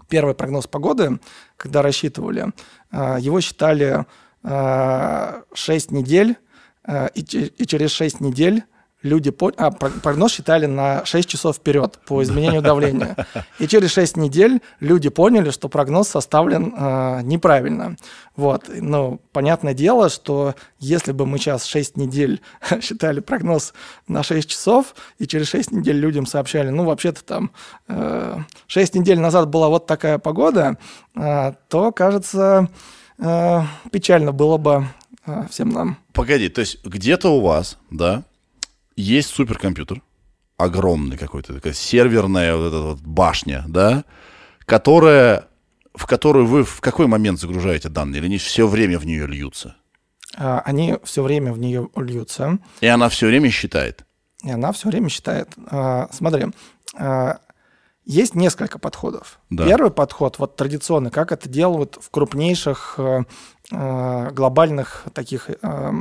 первый 0.10 0.36
прогноз 0.36 0.68
погоды, 0.68 1.22
когда 1.56 1.82
рассчитывали, 1.82 2.52
э, 2.92 3.18
его 3.22 3.40
считали 3.40 4.06
6 4.44 5.92
недель, 5.92 6.38
и 7.16 7.66
через 7.66 7.92
6 7.92 8.22
недель 8.22 8.64
люди... 9.02 9.32
по- 9.32 9.52
А, 9.58 9.72
про- 9.72 9.90
прогноз 9.90 10.32
считали 10.34 10.66
на 10.66 11.06
6 11.06 11.28
часов 11.30 11.56
вперед 11.56 12.00
по 12.06 12.22
изменению 12.24 12.62
давления. 12.62 13.16
И 13.60 13.68
через 13.68 13.92
6 13.92 14.18
недель 14.18 14.62
люди 14.80 15.10
поняли, 15.10 15.52
что 15.52 15.70
прогноз 15.70 16.08
составлен 16.10 16.74
э, 16.78 17.22
неправильно. 17.24 17.96
Вот. 18.36 18.66
Ну, 18.68 19.20
понятное 19.32 19.74
дело, 19.74 20.10
что 20.10 20.56
если 20.80 21.12
бы 21.12 21.26
мы 21.26 21.38
сейчас 21.38 21.66
6 21.66 21.98
недель 21.98 22.42
считали 22.82 23.20
прогноз 23.20 23.74
на 24.08 24.24
6 24.24 24.50
часов, 24.50 24.96
и 25.18 25.28
через 25.28 25.48
6 25.48 25.72
недель 25.72 25.98
людям 25.98 26.26
сообщали, 26.26 26.70
ну, 26.70 26.84
вообще-то 26.86 27.24
там 27.24 27.52
э, 27.88 28.38
6 28.68 28.96
недель 28.96 29.20
назад 29.20 29.50
была 29.50 29.70
вот 29.70 29.86
такая 29.88 30.18
погода, 30.20 30.78
э, 31.16 31.54
то, 31.70 31.92
кажется, 31.92 32.68
э, 33.18 33.62
печально 33.92 34.32
было 34.32 34.58
бы 34.58 34.86
э, 35.26 35.46
всем 35.50 35.70
нам. 35.70 35.98
Погоди, 36.14 36.50
то 36.50 36.62
есть 36.62 36.84
где-то 36.86 37.30
у 37.30 37.42
вас, 37.42 37.78
да, 37.92 38.24
есть 39.00 39.30
суперкомпьютер, 39.30 40.02
огромный 40.58 41.18
какой-то, 41.18 41.54
такая 41.54 41.74
серверная 41.74 42.56
вот 42.56 42.68
эта 42.68 42.80
вот 42.82 43.00
башня, 43.02 43.64
да, 43.68 44.04
которая, 44.66 45.48
в 45.96 46.06
которую 46.06 46.46
вы 46.46 46.64
в 46.64 46.82
какой 46.82 47.08
момент 47.08 47.40
загружаете 47.40 47.90
данные, 47.90 48.20
или 48.20 48.26
они 48.26 48.38
все 48.38 48.68
время 48.68 49.00
в 49.00 49.06
нее 49.06 49.26
льются? 49.26 49.76
А, 50.38 50.60
Они 50.66 50.96
все 51.04 51.24
время 51.24 51.54
в 51.54 51.60
нее 51.60 51.90
льются. 51.96 52.60
И 52.82 52.88
она 52.88 53.10
все 53.10 53.28
время 53.28 53.50
считает. 53.50 54.06
И 54.44 54.52
она 54.52 54.72
все 54.72 54.90
время 54.90 55.10
считает. 55.10 55.54
А, 55.68 56.10
Смотри, 56.12 56.48
а, 56.96 57.40
есть 58.06 58.34
несколько 58.36 58.80
подходов. 58.80 59.40
Да. 59.50 59.66
Первый 59.66 59.92
подход, 59.92 60.40
вот 60.40 60.56
традиционный, 60.56 61.12
как 61.12 61.32
это 61.32 61.48
делают 61.48 62.00
в 62.02 62.10
крупнейших 62.10 62.96
э, 62.98 63.24
глобальных 63.72 65.06
таких 65.14 65.50
э, 65.62 65.92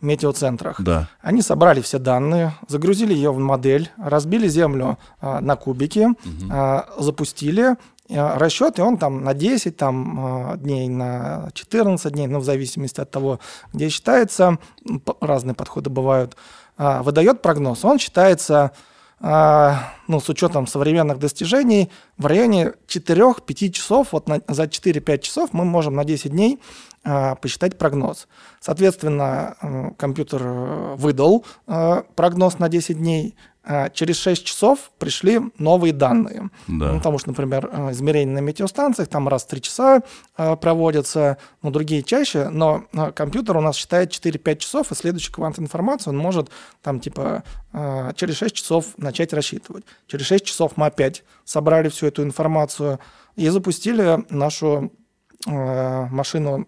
метеоцентрах. 0.00 0.80
Да. 0.80 1.08
Они 1.20 1.42
собрали 1.42 1.80
все 1.80 1.98
данные, 1.98 2.54
загрузили 2.68 3.12
ее 3.14 3.30
в 3.32 3.38
модель, 3.38 3.90
разбили 3.98 4.48
Землю 4.48 4.98
а, 5.20 5.40
на 5.40 5.56
кубики, 5.56 6.08
а, 6.50 6.88
запустили 6.98 7.76
а, 8.10 8.38
расчет, 8.38 8.78
и 8.78 8.82
он 8.82 8.96
там 8.96 9.22
на 9.22 9.34
10 9.34 9.76
там, 9.76 10.18
а, 10.20 10.56
дней, 10.56 10.88
на 10.88 11.50
14 11.52 12.12
дней, 12.12 12.26
ну, 12.26 12.38
в 12.40 12.44
зависимости 12.44 13.00
от 13.00 13.10
того, 13.10 13.38
где 13.72 13.88
считается, 13.90 14.58
разные 15.20 15.54
подходы 15.54 15.90
бывают, 15.90 16.36
а, 16.78 17.02
выдает 17.02 17.42
прогноз. 17.42 17.84
Он 17.84 17.98
считается, 17.98 18.72
а, 19.20 19.92
ну, 20.08 20.18
с 20.20 20.28
учетом 20.30 20.66
современных 20.66 21.18
достижений, 21.18 21.90
в 22.16 22.24
районе 22.24 22.72
4-5 22.88 23.70
часов, 23.70 24.08
вот 24.12 24.28
на- 24.28 24.40
за 24.48 24.66
4-5 24.66 25.22
часов 25.22 25.50
мы 25.52 25.64
можем 25.66 25.94
на 25.94 26.04
10 26.04 26.30
дней 26.32 26.58
посчитать 27.02 27.78
прогноз. 27.78 28.28
Соответственно, 28.60 29.56
э, 29.62 29.90
компьютер 29.96 30.42
э, 30.44 30.94
выдал 30.96 31.46
э, 31.66 32.02
прогноз 32.14 32.58
на 32.58 32.68
10 32.68 32.98
дней. 32.98 33.34
Через 33.92 34.16
6 34.16 34.44
часов 34.44 34.90
пришли 34.98 35.38
новые 35.58 35.92
данные. 35.92 36.48
Да. 36.66 36.92
Ну, 36.92 36.98
потому 36.98 37.18
что, 37.18 37.28
например, 37.28 37.68
э, 37.70 37.90
измерения 37.92 38.32
на 38.32 38.38
метеостанциях 38.38 39.08
там 39.08 39.28
раз 39.28 39.44
в 39.44 39.48
3 39.48 39.60
часа 39.60 40.02
э, 40.38 40.56
проводятся, 40.56 41.36
ну, 41.62 41.70
другие 41.70 42.02
чаще, 42.02 42.48
но 42.48 42.84
э, 42.94 43.12
компьютер 43.12 43.58
у 43.58 43.60
нас 43.60 43.76
считает 43.76 44.12
4-5 44.12 44.56
часов, 44.56 44.90
и 44.90 44.94
следующий 44.94 45.30
квант 45.30 45.58
информации 45.58 46.08
он 46.08 46.16
может 46.16 46.50
там 46.82 47.00
типа 47.00 47.44
э, 47.72 48.12
через 48.16 48.36
6 48.36 48.54
часов 48.54 48.86
начать 48.96 49.34
рассчитывать. 49.34 49.84
Через 50.06 50.26
6 50.26 50.44
часов 50.44 50.72
мы 50.76 50.86
опять 50.86 51.22
собрали 51.44 51.90
всю 51.90 52.06
эту 52.06 52.22
информацию 52.22 52.98
и 53.36 53.46
запустили 53.50 54.24
нашу 54.30 54.90
э, 55.46 56.06
машину 56.06 56.66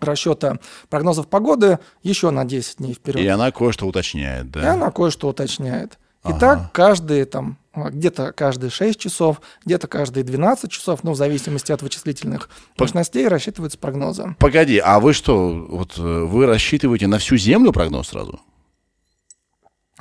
расчета 0.00 0.58
прогнозов 0.88 1.28
погоды 1.28 1.78
еще 2.02 2.30
на 2.30 2.44
10 2.44 2.78
дней 2.78 2.94
вперед. 2.94 3.20
И 3.20 3.26
она 3.26 3.50
кое-что 3.50 3.86
уточняет, 3.86 4.46
И 4.46 4.50
да? 4.50 4.72
она 4.74 4.90
кое-что 4.90 5.28
уточняет. 5.28 5.98
И 6.24 6.30
Ага. 6.30 6.38
так 6.40 6.72
каждые 6.72 7.24
там, 7.24 7.56
а, 7.72 7.90
где-то 7.90 8.32
каждые 8.32 8.70
6 8.70 8.98
часов, 8.98 9.40
где-то 9.64 9.86
каждые 9.86 10.24
12 10.24 10.70
часов, 10.72 11.04
ну, 11.04 11.12
в 11.12 11.16
зависимости 11.16 11.70
от 11.70 11.82
вычислительных 11.82 12.48
По- 12.76 12.84
мощностей, 12.84 13.28
рассчитываются 13.28 13.78
прогнозы. 13.78 14.34
Погоди, 14.40 14.78
а 14.78 14.98
вы 14.98 15.12
что, 15.12 15.52
вот 15.68 15.96
э, 15.98 16.02
вы 16.02 16.46
рассчитываете 16.46 17.06
на 17.06 17.18
всю 17.18 17.36
Землю 17.36 17.70
прогноз 17.72 18.08
сразу? 18.08 18.40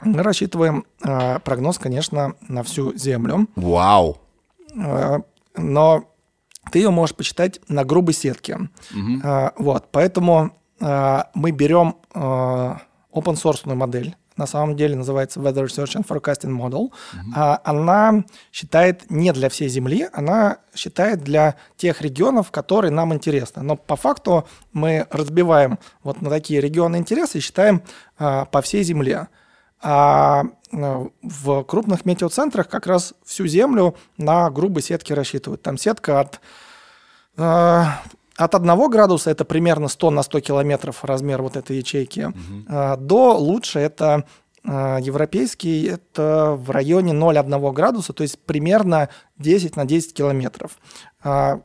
Мы 0.01 0.23
рассчитываем 0.23 0.85
а, 1.03 1.39
прогноз, 1.39 1.77
конечно, 1.79 2.33
на 2.47 2.63
всю 2.63 2.95
Землю, 2.97 3.47
Вау! 3.55 4.17
а, 4.77 5.19
но 5.55 6.09
ты 6.71 6.79
ее 6.79 6.89
можешь 6.89 7.15
почитать 7.15 7.59
на 7.67 7.83
грубой 7.83 8.13
сетке. 8.13 8.69
А, 9.23 9.53
вот, 9.57 9.87
поэтому 9.91 10.57
а, 10.79 11.29
мы 11.33 11.51
берем 11.51 11.95
а, 12.13 12.81
open 13.13 13.35
source 13.35 13.73
модель, 13.73 14.15
на 14.37 14.47
самом 14.47 14.75
деле 14.75 14.95
называется 14.95 15.39
Weather 15.39 15.65
Research 15.65 15.95
and 15.95 16.05
Forecasting 16.05 16.57
Model. 16.57 16.91
А, 17.33 17.61
она 17.63 18.25
считает 18.51 19.09
не 19.09 19.31
для 19.31 19.49
всей 19.49 19.69
Земли, 19.69 20.07
она 20.11 20.57
считает 20.75 21.21
для 21.21 21.55
тех 21.77 22.01
регионов, 22.01 22.51
которые 22.51 22.91
нам 22.91 23.13
интересны. 23.13 23.61
Но 23.61 23.77
по 23.77 23.95
факту 23.95 24.45
мы 24.73 25.07
разбиваем 25.09 25.79
вот 26.03 26.21
на 26.21 26.29
такие 26.29 26.59
регионы 26.59 26.97
интереса 26.97 27.37
и 27.37 27.41
считаем 27.41 27.81
а, 28.17 28.45
по 28.45 28.61
всей 28.61 28.83
Земле. 28.83 29.27
А 29.81 30.43
э, 30.71 31.05
в 31.21 31.63
крупных 31.63 32.05
метеоцентрах 32.05 32.69
как 32.69 32.87
раз 32.87 33.13
всю 33.23 33.47
Землю 33.47 33.95
на 34.17 34.49
грубой 34.49 34.81
сетке 34.81 35.13
рассчитывают. 35.13 35.61
Там 35.61 35.77
сетка 35.77 36.21
от 36.21 36.39
э, 37.37 37.83
от 38.37 38.53
1 38.53 38.89
градуса, 38.89 39.31
это 39.31 39.45
примерно 39.45 39.87
100 39.87 40.11
на 40.11 40.23
100 40.23 40.39
километров 40.41 41.05
размер 41.05 41.41
вот 41.41 41.55
этой 41.55 41.77
ячейки, 41.77 42.33
э, 42.67 42.97
до 42.97 43.37
лучше 43.37 43.79
это 43.79 44.25
э, 44.63 44.97
европейский, 45.01 45.85
это 45.85 46.55
в 46.57 46.69
районе 46.69 47.13
0,1 47.13 47.73
градуса, 47.73 48.13
то 48.13 48.23
есть 48.23 48.39
примерно 48.39 49.09
10 49.37 49.75
на 49.75 49.85
10 49.85 50.13
километров. 50.13 50.77
А, 51.23 51.61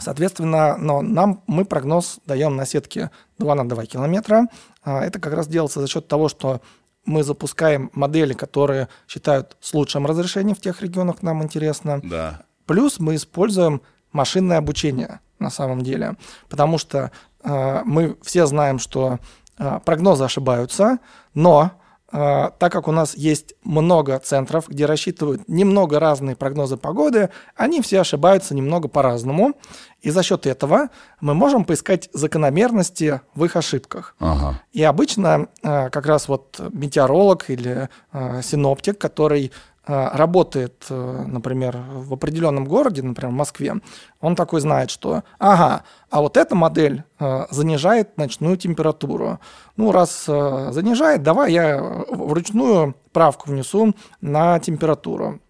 Соответственно, 0.00 0.76
но 0.76 1.02
нам 1.02 1.42
мы 1.48 1.64
прогноз 1.64 2.20
даем 2.24 2.54
на 2.54 2.66
сетке 2.66 3.10
2 3.38 3.54
на 3.56 3.68
2 3.68 3.86
километра. 3.86 4.46
А, 4.84 5.04
Это 5.04 5.18
как 5.18 5.34
раз 5.34 5.48
делается 5.48 5.80
за 5.80 5.88
счет 5.88 6.06
того, 6.06 6.28
что 6.28 6.60
мы 7.08 7.22
запускаем 7.22 7.90
модели, 7.94 8.34
которые 8.34 8.88
считают 9.08 9.56
с 9.60 9.72
лучшим 9.74 10.06
разрешением 10.06 10.54
в 10.54 10.60
тех 10.60 10.82
регионах, 10.82 11.22
нам 11.22 11.42
интересно. 11.42 12.00
Да. 12.04 12.42
Плюс 12.66 13.00
мы 13.00 13.14
используем 13.14 13.80
машинное 14.12 14.58
обучение 14.58 15.20
на 15.38 15.50
самом 15.50 15.82
деле, 15.82 16.16
потому 16.48 16.78
что 16.78 17.10
э, 17.42 17.82
мы 17.84 18.16
все 18.22 18.46
знаем, 18.46 18.78
что 18.78 19.18
э, 19.58 19.80
прогнозы 19.84 20.24
ошибаются, 20.24 20.98
но 21.34 21.72
так 22.10 22.72
как 22.72 22.88
у 22.88 22.92
нас 22.92 23.14
есть 23.14 23.54
много 23.64 24.18
центров, 24.18 24.68
где 24.68 24.86
рассчитывают 24.86 25.42
немного 25.46 26.00
разные 26.00 26.36
прогнозы 26.36 26.76
погоды, 26.78 27.28
они 27.54 27.82
все 27.82 28.00
ошибаются 28.00 28.54
немного 28.54 28.88
по-разному, 28.88 29.54
и 30.00 30.10
за 30.10 30.22
счет 30.22 30.46
этого 30.46 30.88
мы 31.20 31.34
можем 31.34 31.64
поискать 31.64 32.08
закономерности 32.12 33.20
в 33.34 33.44
их 33.44 33.56
ошибках. 33.56 34.14
Ага. 34.20 34.60
И 34.72 34.82
обычно 34.82 35.48
э, 35.62 35.90
как 35.90 36.06
раз 36.06 36.28
вот 36.28 36.60
метеоролог 36.72 37.50
или 37.50 37.88
э, 38.12 38.42
синоптик, 38.42 38.96
который 38.96 39.52
работает, 39.88 40.86
э, 40.90 41.24
например, 41.26 41.78
в 41.92 42.12
определенном 42.12 42.66
городе, 42.66 43.02
например, 43.02 43.32
в 43.32 43.36
Москве, 43.36 43.74
он 44.20 44.36
такой 44.36 44.60
знает, 44.60 44.90
что, 44.90 45.22
ага, 45.38 45.82
а 46.10 46.20
вот 46.20 46.36
эта 46.36 46.54
модель 46.54 47.04
э, 47.18 47.46
занижает 47.50 48.16
ночную 48.18 48.56
температуру. 48.56 49.40
Ну, 49.76 49.90
раз 49.92 50.26
э, 50.28 50.68
занижает, 50.72 51.22
давай 51.22 51.52
я 51.52 51.76
э, 51.76 52.04
вручную 52.10 52.94
правку 53.12 53.50
внесу 53.50 53.94
на 54.20 54.58
температуру. 54.58 55.40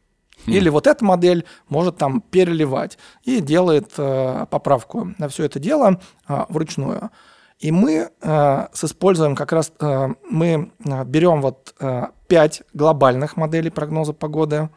Или 0.46 0.68
вот 0.68 0.86
эта 0.86 1.04
модель 1.04 1.44
может 1.68 1.96
там 1.96 2.20
переливать 2.20 2.98
и 3.24 3.40
делает 3.40 3.92
э, 3.98 4.46
поправку 4.50 5.12
на 5.18 5.28
все 5.28 5.44
это 5.44 5.58
дело 5.58 6.00
э, 6.28 6.44
вручную. 6.48 7.10
И 7.58 7.72
мы 7.72 8.10
э, 8.20 8.66
с 8.72 8.84
используем 8.84 9.34
как 9.34 9.52
раз, 9.52 9.72
э, 9.80 10.08
мы 10.30 10.70
э, 10.84 11.04
берем 11.04 11.42
вот 11.42 11.74
э, 11.80 12.06
5 12.28 12.62
глобальных 12.72 13.36
моделей 13.36 13.70
прогноза 13.70 14.12
погоды, 14.12 14.68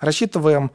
рассчитываем 0.00 0.72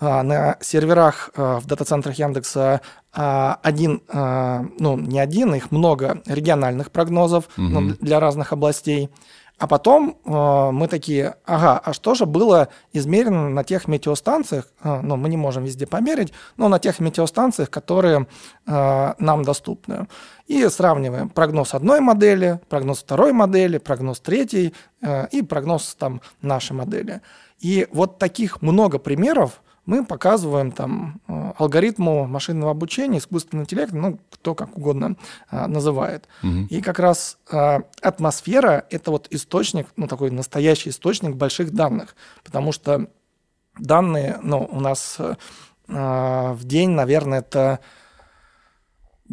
э, 0.00 0.22
на 0.22 0.56
серверах 0.60 1.30
э, 1.36 1.58
в 1.60 1.66
дата-центрах 1.66 2.18
Яндекса 2.18 2.80
э, 3.14 3.54
один, 3.62 4.02
э, 4.08 4.64
ну 4.78 4.96
не 4.96 5.20
один, 5.20 5.54
их 5.54 5.70
много 5.70 6.22
региональных 6.24 6.90
прогнозов 6.90 7.48
ну, 7.56 7.94
для 8.00 8.18
разных 8.18 8.54
областей. 8.54 9.10
А 9.58 9.68
потом 9.68 10.16
э, 10.24 10.70
мы 10.72 10.88
такие, 10.88 11.36
ага, 11.44 11.80
а 11.84 11.92
что 11.92 12.14
же 12.14 12.26
было 12.26 12.68
измерено 12.92 13.48
на 13.48 13.62
тех 13.62 13.86
метеостанциях, 13.86 14.66
э, 14.82 15.00
ну, 15.02 15.16
мы 15.16 15.28
не 15.28 15.36
можем 15.36 15.62
везде 15.62 15.86
померить, 15.86 16.32
но 16.56 16.68
на 16.68 16.80
тех 16.80 16.98
метеостанциях, 16.98 17.70
которые 17.70 18.26
э, 18.66 19.14
нам 19.18 19.44
доступны. 19.44 20.08
И 20.48 20.66
сравниваем 20.68 21.28
прогноз 21.28 21.74
одной 21.74 22.00
модели, 22.00 22.60
прогноз 22.68 22.98
второй 23.02 23.32
модели, 23.32 23.78
прогноз 23.78 24.18
третьей 24.18 24.74
э, 25.00 25.28
и 25.28 25.42
прогноз 25.42 25.94
там 25.94 26.22
нашей 26.40 26.72
модели. 26.72 27.20
И 27.60 27.86
вот 27.92 28.18
таких 28.18 28.62
много 28.62 28.98
примеров, 28.98 29.61
мы 29.84 30.04
показываем 30.04 30.70
там 30.70 31.20
э, 31.26 31.52
алгоритму 31.58 32.26
машинного 32.26 32.70
обучения, 32.70 33.18
искусственного 33.18 33.64
интеллекта, 33.64 33.96
ну, 33.96 34.18
кто 34.30 34.54
как 34.54 34.76
угодно 34.76 35.16
а, 35.50 35.66
называет. 35.66 36.28
И 36.70 36.80
как 36.80 36.98
раз 36.98 37.38
а, 37.50 37.82
атмосфера– 38.00 38.86
это 38.90 39.10
вот 39.10 39.26
источник, 39.30 39.88
ну, 39.96 40.06
такой 40.06 40.30
настоящий 40.30 40.90
источник 40.90 41.34
больших 41.34 41.72
данных, 41.72 42.14
потому 42.44 42.72
что 42.72 43.08
данные, 43.78 44.38
ну, 44.42 44.68
у 44.70 44.80
нас 44.80 45.18
а, 45.88 46.52
в 46.54 46.64
день, 46.64 46.90
наверное, 46.90 47.40
это 47.40 47.80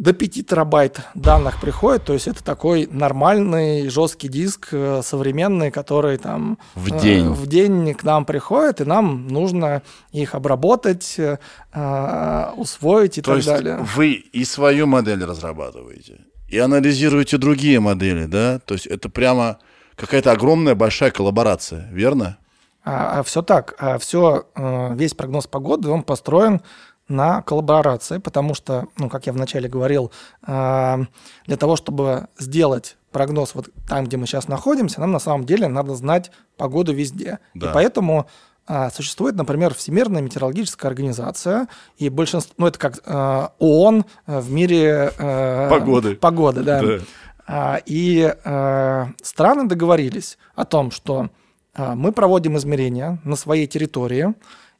до 0.00 0.14
5 0.14 0.46
терабайт 0.46 1.00
данных 1.14 1.60
приходит, 1.60 2.04
то 2.04 2.14
есть 2.14 2.26
это 2.26 2.42
такой 2.42 2.88
нормальный 2.90 3.90
жесткий 3.90 4.28
диск 4.28 4.68
э, 4.72 5.02
современный, 5.04 5.70
который 5.70 6.16
там 6.16 6.58
В 6.74 6.98
день. 6.98 7.28
в 7.28 7.46
день 7.46 7.92
к 7.92 8.02
нам 8.02 8.24
приходит, 8.24 8.80
и 8.80 8.84
нам 8.84 9.28
нужно 9.28 9.82
их 10.10 10.34
обработать, 10.34 11.16
э, 11.18 11.36
э, 11.74 12.50
усвоить 12.56 13.18
и 13.18 13.20
То 13.20 13.32
так 13.32 13.36
есть 13.36 13.48
далее. 13.48 13.86
вы 13.94 14.12
и 14.12 14.44
свою 14.46 14.86
модель 14.86 15.22
разрабатываете, 15.22 16.20
и 16.48 16.58
анализируете 16.58 17.36
другие 17.36 17.78
модели, 17.78 18.24
да? 18.24 18.58
То 18.60 18.74
есть 18.74 18.86
это 18.86 19.10
прямо 19.10 19.58
какая-то 19.96 20.32
огромная 20.32 20.74
большая 20.74 21.10
коллаборация, 21.10 21.90
верно? 21.92 22.38
А, 22.82 23.22
все 23.22 23.42
так. 23.42 23.74
А 23.78 23.98
все, 23.98 24.46
весь 24.94 25.12
прогноз 25.12 25.46
погоды, 25.46 25.90
он 25.90 26.02
построен 26.02 26.62
на 27.10 27.42
коллаборации, 27.42 28.18
потому 28.18 28.54
что, 28.54 28.86
ну, 28.96 29.08
как 29.08 29.26
я 29.26 29.32
вначале 29.32 29.68
говорил, 29.68 30.12
а, 30.42 31.00
для 31.46 31.56
того, 31.56 31.76
чтобы 31.76 32.28
сделать 32.38 32.96
прогноз 33.10 33.54
вот 33.54 33.68
там, 33.88 34.04
где 34.04 34.16
мы 34.16 34.26
сейчас 34.26 34.48
находимся, 34.48 35.00
нам 35.00 35.12
на 35.12 35.18
самом 35.18 35.44
деле 35.44 35.68
надо 35.68 35.94
знать 35.94 36.30
погоду 36.56 36.92
везде. 36.92 37.40
Да. 37.54 37.70
И 37.70 37.74
поэтому 37.74 38.26
а, 38.66 38.88
существует, 38.90 39.34
например, 39.34 39.74
Всемирная 39.74 40.22
метеорологическая 40.22 40.88
организация, 40.88 41.66
и 41.98 42.08
большинство, 42.08 42.54
ну, 42.56 42.66
это 42.68 42.78
как 42.78 43.00
а, 43.04 43.52
ООН 43.58 44.04
в 44.26 44.50
мире 44.52 45.12
а, 45.18 45.68
Погоды. 45.68 46.14
Погоды, 46.14 46.62
да. 46.62 46.82
Да. 46.82 47.80
И 47.84 48.32
э, 48.44 49.06
страны 49.22 49.64
договорились 49.66 50.38
о 50.54 50.64
том, 50.64 50.92
что 50.92 51.30
мы 51.76 52.12
проводим 52.12 52.56
измерения 52.56 53.18
на 53.24 53.34
своей 53.34 53.66
территории 53.66 54.34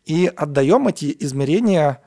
и 0.04 0.30
отдаем 0.36 0.86
эти 0.86 1.16
измерения 1.18 2.00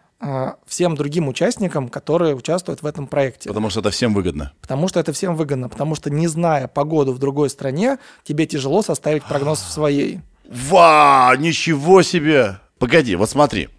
всем 0.65 0.95
другим 0.95 1.27
участникам, 1.27 1.89
которые 1.89 2.35
участвуют 2.35 2.81
в 2.81 2.85
этом 2.85 3.07
проекте. 3.07 3.49
Потому 3.49 3.69
что 3.69 3.81
это 3.81 3.91
всем 3.91 4.13
выгодно. 4.13 4.53
Потому 4.61 4.87
что 4.87 4.99
это 4.99 5.11
всем 5.11 5.35
выгодно, 5.35 5.69
потому 5.69 5.95
что 5.95 6.09
не 6.09 6.27
зная 6.27 6.67
погоду 6.67 7.13
в 7.13 7.19
другой 7.19 7.49
стране, 7.49 7.97
тебе 8.23 8.45
тяжело 8.45 8.81
составить 8.81 9.23
прогноз 9.23 9.59
в 9.61 9.71
своей. 9.71 10.21
Ва, 10.49 11.35
ничего 11.37 12.01
себе! 12.03 12.59
Погоди, 12.79 13.15
вот 13.15 13.29
смотри. 13.29 13.69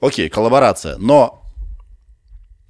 Окей, 0.00 0.28
коллаборация, 0.28 0.96
но 0.98 1.42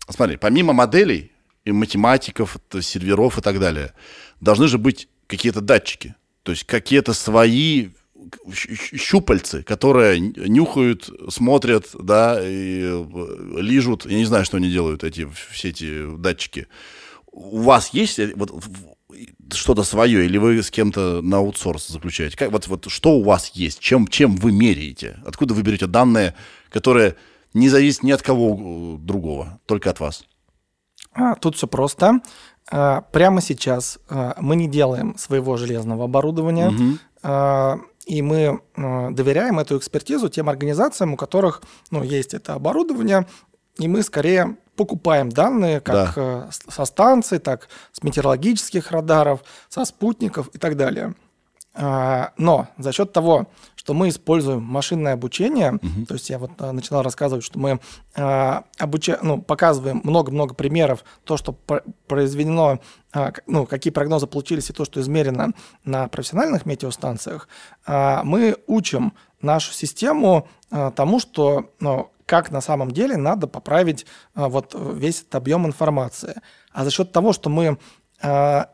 смотри, 0.09 0.37
помимо 0.37 0.73
моделей 0.73 1.33
и 1.65 1.73
математиков, 1.73 2.57
серверов 2.81 3.39
и 3.39 3.43
так 3.43 3.61
далее, 3.61 3.93
должны 4.41 4.69
же 4.69 4.79
быть 4.79 5.09
какие-то 5.27 5.61
датчики, 5.61 6.15
то 6.43 6.53
есть 6.53 6.65
какие-то 6.65 7.13
свои 7.13 7.91
щупальцы, 8.53 9.63
которые 9.63 10.21
нюхают, 10.21 11.11
смотрят, 11.29 11.89
да, 11.99 12.39
и 12.41 12.83
э, 12.83 13.61
лижут. 13.61 14.07
Я 14.07 14.19
не 14.19 14.25
знаю, 14.25 14.45
что 14.45 14.57
они 14.57 14.71
делают, 14.71 15.05
эти 15.05 15.29
все 15.51 15.71
эти 15.71 16.17
датчики. 16.17 16.67
У 17.33 17.63
вас 17.63 17.91
есть 17.91 18.19
э, 18.19 18.33
вот 18.37 18.53
что-то 19.53 19.85
свое, 19.85 20.25
или 20.25 20.39
вы 20.39 20.63
с 20.63 20.71
кем-то 20.71 21.21
на 21.23 21.39
аутсорс 21.39 21.89
заключаете? 21.89 22.37
Как, 22.37 22.51
вот, 22.51 22.67
вот 22.67 22.87
что 22.89 23.11
у 23.11 23.23
вас 23.23 23.51
есть? 23.55 23.81
Чем, 23.81 24.07
чем 24.07 24.37
вы 24.37 24.53
меряете? 24.53 25.21
Откуда 25.27 25.55
вы 25.55 25.63
берете 25.63 25.87
данные, 25.87 26.35
которые 26.71 27.17
не 27.53 27.69
зависят 27.69 28.03
ни 28.03 28.11
от 28.11 28.23
кого 28.23 28.97
э, 28.97 28.99
другого, 28.99 29.61
только 29.67 29.91
от 29.91 30.01
вас? 30.01 30.25
А, 31.13 31.35
Тут 31.37 31.57
все 31.57 31.67
просто. 31.67 32.21
А, 32.71 33.03
Прямо 33.13 33.41
сейчас 33.41 33.99
а, 34.09 34.37
мы 34.41 34.57
не 34.57 34.69
делаем 34.69 35.17
своего 35.19 35.57
железного 35.57 36.05
оборудования, 36.05 36.73
а, 37.23 37.79
и 38.07 38.23
мы 38.23 38.61
а, 38.77 39.11
доверяем 39.11 39.59
эту 39.59 39.79
экспертизу 39.79 40.29
тем 40.29 40.49
организациям, 40.49 41.15
у 41.15 41.17
которых 41.17 41.63
ну, 41.91 42.03
есть 42.03 42.35
это 42.35 42.55
оборудование, 42.55 43.27
и 43.79 43.89
мы 43.89 44.03
скорее 44.03 44.57
покупаем 44.77 45.29
данные 45.31 45.81
как 45.81 46.15
э, 46.17 46.49
с- 46.51 46.75
со 46.75 46.85
станций, 46.85 47.39
так 47.39 47.69
с 47.93 48.03
метеорологических 48.03 48.91
радаров, 48.91 49.41
со 49.69 49.85
спутников 49.85 50.49
и 50.49 50.59
так 50.59 50.77
далее. 50.77 51.15
А, 51.77 52.33
Но 52.37 52.69
за 52.79 52.93
счет 52.93 53.13
того, 53.13 53.49
что 53.75 53.95
мы 53.95 54.09
используем 54.09 54.63
машинное 54.63 55.15
обучение, 55.15 55.79
то 56.07 56.15
есть 56.15 56.31
я 56.31 56.39
вот 56.39 56.53
а, 56.59 56.73
начинал 56.73 57.03
рассказывать, 57.03 57.45
что 57.45 57.59
мы 57.59 57.81
а, 58.15 58.63
обуча- 58.79 59.19
ну, 59.23 59.43
показываем 59.43 60.01
много-много 60.05 60.55
примеров, 60.55 61.05
то, 61.25 61.37
что 61.37 61.53
пр- 61.53 61.83
произведено, 62.07 62.79
ну, 63.47 63.67
какие 63.67 63.93
прогнозы 63.93 64.27
получились 64.29 64.71
и 64.71 64.73
то, 64.73 64.85
что 64.85 65.01
измерено 65.01 65.53
на 65.85 66.07
профессиональных 66.09 66.65
метеостанциях, 66.65 67.49
мы 67.87 68.57
учим 68.67 69.13
нашу 69.41 69.73
систему 69.73 70.49
тому, 70.95 71.21
что 71.21 71.71
ну, 71.81 72.11
как 72.27 72.51
на 72.51 72.61
самом 72.61 72.91
деле 72.91 73.17
надо 73.17 73.47
поправить 73.47 74.07
вот 74.35 74.75
весь 74.75 75.21
этот 75.23 75.35
объем 75.37 75.67
информации. 75.67 76.41
А 76.73 76.85
за 76.85 76.91
счет 76.91 77.13
того, 77.13 77.33
что 77.33 77.51
мы 77.51 77.79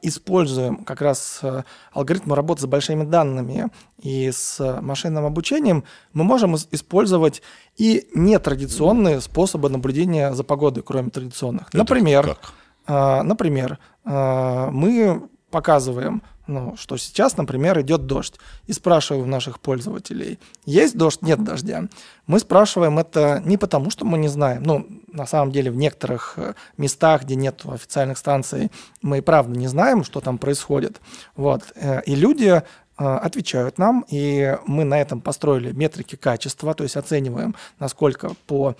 используем 0.02 0.84
как 0.84 1.00
раз 1.00 1.40
а, 1.42 1.64
алгоритмы 1.92 2.36
работы 2.36 2.62
с 2.62 2.66
большими 2.66 3.04
данными 3.04 3.68
и 4.00 4.30
с 4.30 4.60
а, 4.60 4.80
машинным 4.80 5.24
обучением, 5.24 5.84
мы 6.12 6.24
можем 6.24 6.54
ис- 6.54 6.68
использовать 6.70 7.42
и 7.76 8.08
нетрадиционные 8.14 9.20
способы 9.20 9.68
наблюдения 9.68 10.32
за 10.32 10.44
погодой, 10.44 10.82
кроме 10.82 11.10
традиционных. 11.10 11.72
Например, 11.72 12.26
как? 12.28 12.52
а, 12.86 13.22
например, 13.22 13.78
а, 14.04 14.70
мы 14.70 15.28
показываем, 15.50 16.22
ну, 16.46 16.74
что 16.76 16.96
сейчас, 16.96 17.36
например, 17.36 17.80
идет 17.80 18.06
дождь, 18.06 18.38
и 18.66 18.72
спрашиваем 18.72 19.30
наших 19.30 19.60
пользователей, 19.60 20.38
есть 20.64 20.96
дождь, 20.96 21.22
нет 21.22 21.44
дождя. 21.44 21.84
Мы 22.26 22.40
спрашиваем 22.40 22.98
это 22.98 23.40
не 23.44 23.56
потому, 23.56 23.90
что 23.90 24.04
мы 24.04 24.18
не 24.18 24.28
знаем. 24.28 24.62
Ну, 24.64 24.86
на 25.12 25.26
самом 25.26 25.52
деле, 25.52 25.70
в 25.70 25.76
некоторых 25.76 26.34
э, 26.36 26.54
местах, 26.76 27.22
где 27.22 27.36
нет 27.36 27.62
официальных 27.64 28.18
станций, 28.18 28.70
мы 29.02 29.18
и 29.18 29.20
правда 29.20 29.56
не 29.56 29.68
знаем, 29.68 30.02
что 30.02 30.20
там 30.20 30.38
происходит. 30.38 31.00
Вот. 31.36 31.62
Э, 31.76 32.02
И 32.04 32.16
люди 32.16 32.48
э, 32.48 32.62
отвечают 32.98 33.78
нам, 33.78 34.04
и 34.08 34.56
мы 34.66 34.84
на 34.84 35.00
этом 35.00 35.20
построили 35.20 35.72
метрики 35.72 36.16
качества, 36.16 36.74
то 36.74 36.82
есть 36.82 36.96
оцениваем, 36.96 37.54
насколько 37.78 38.32
по 38.46 38.74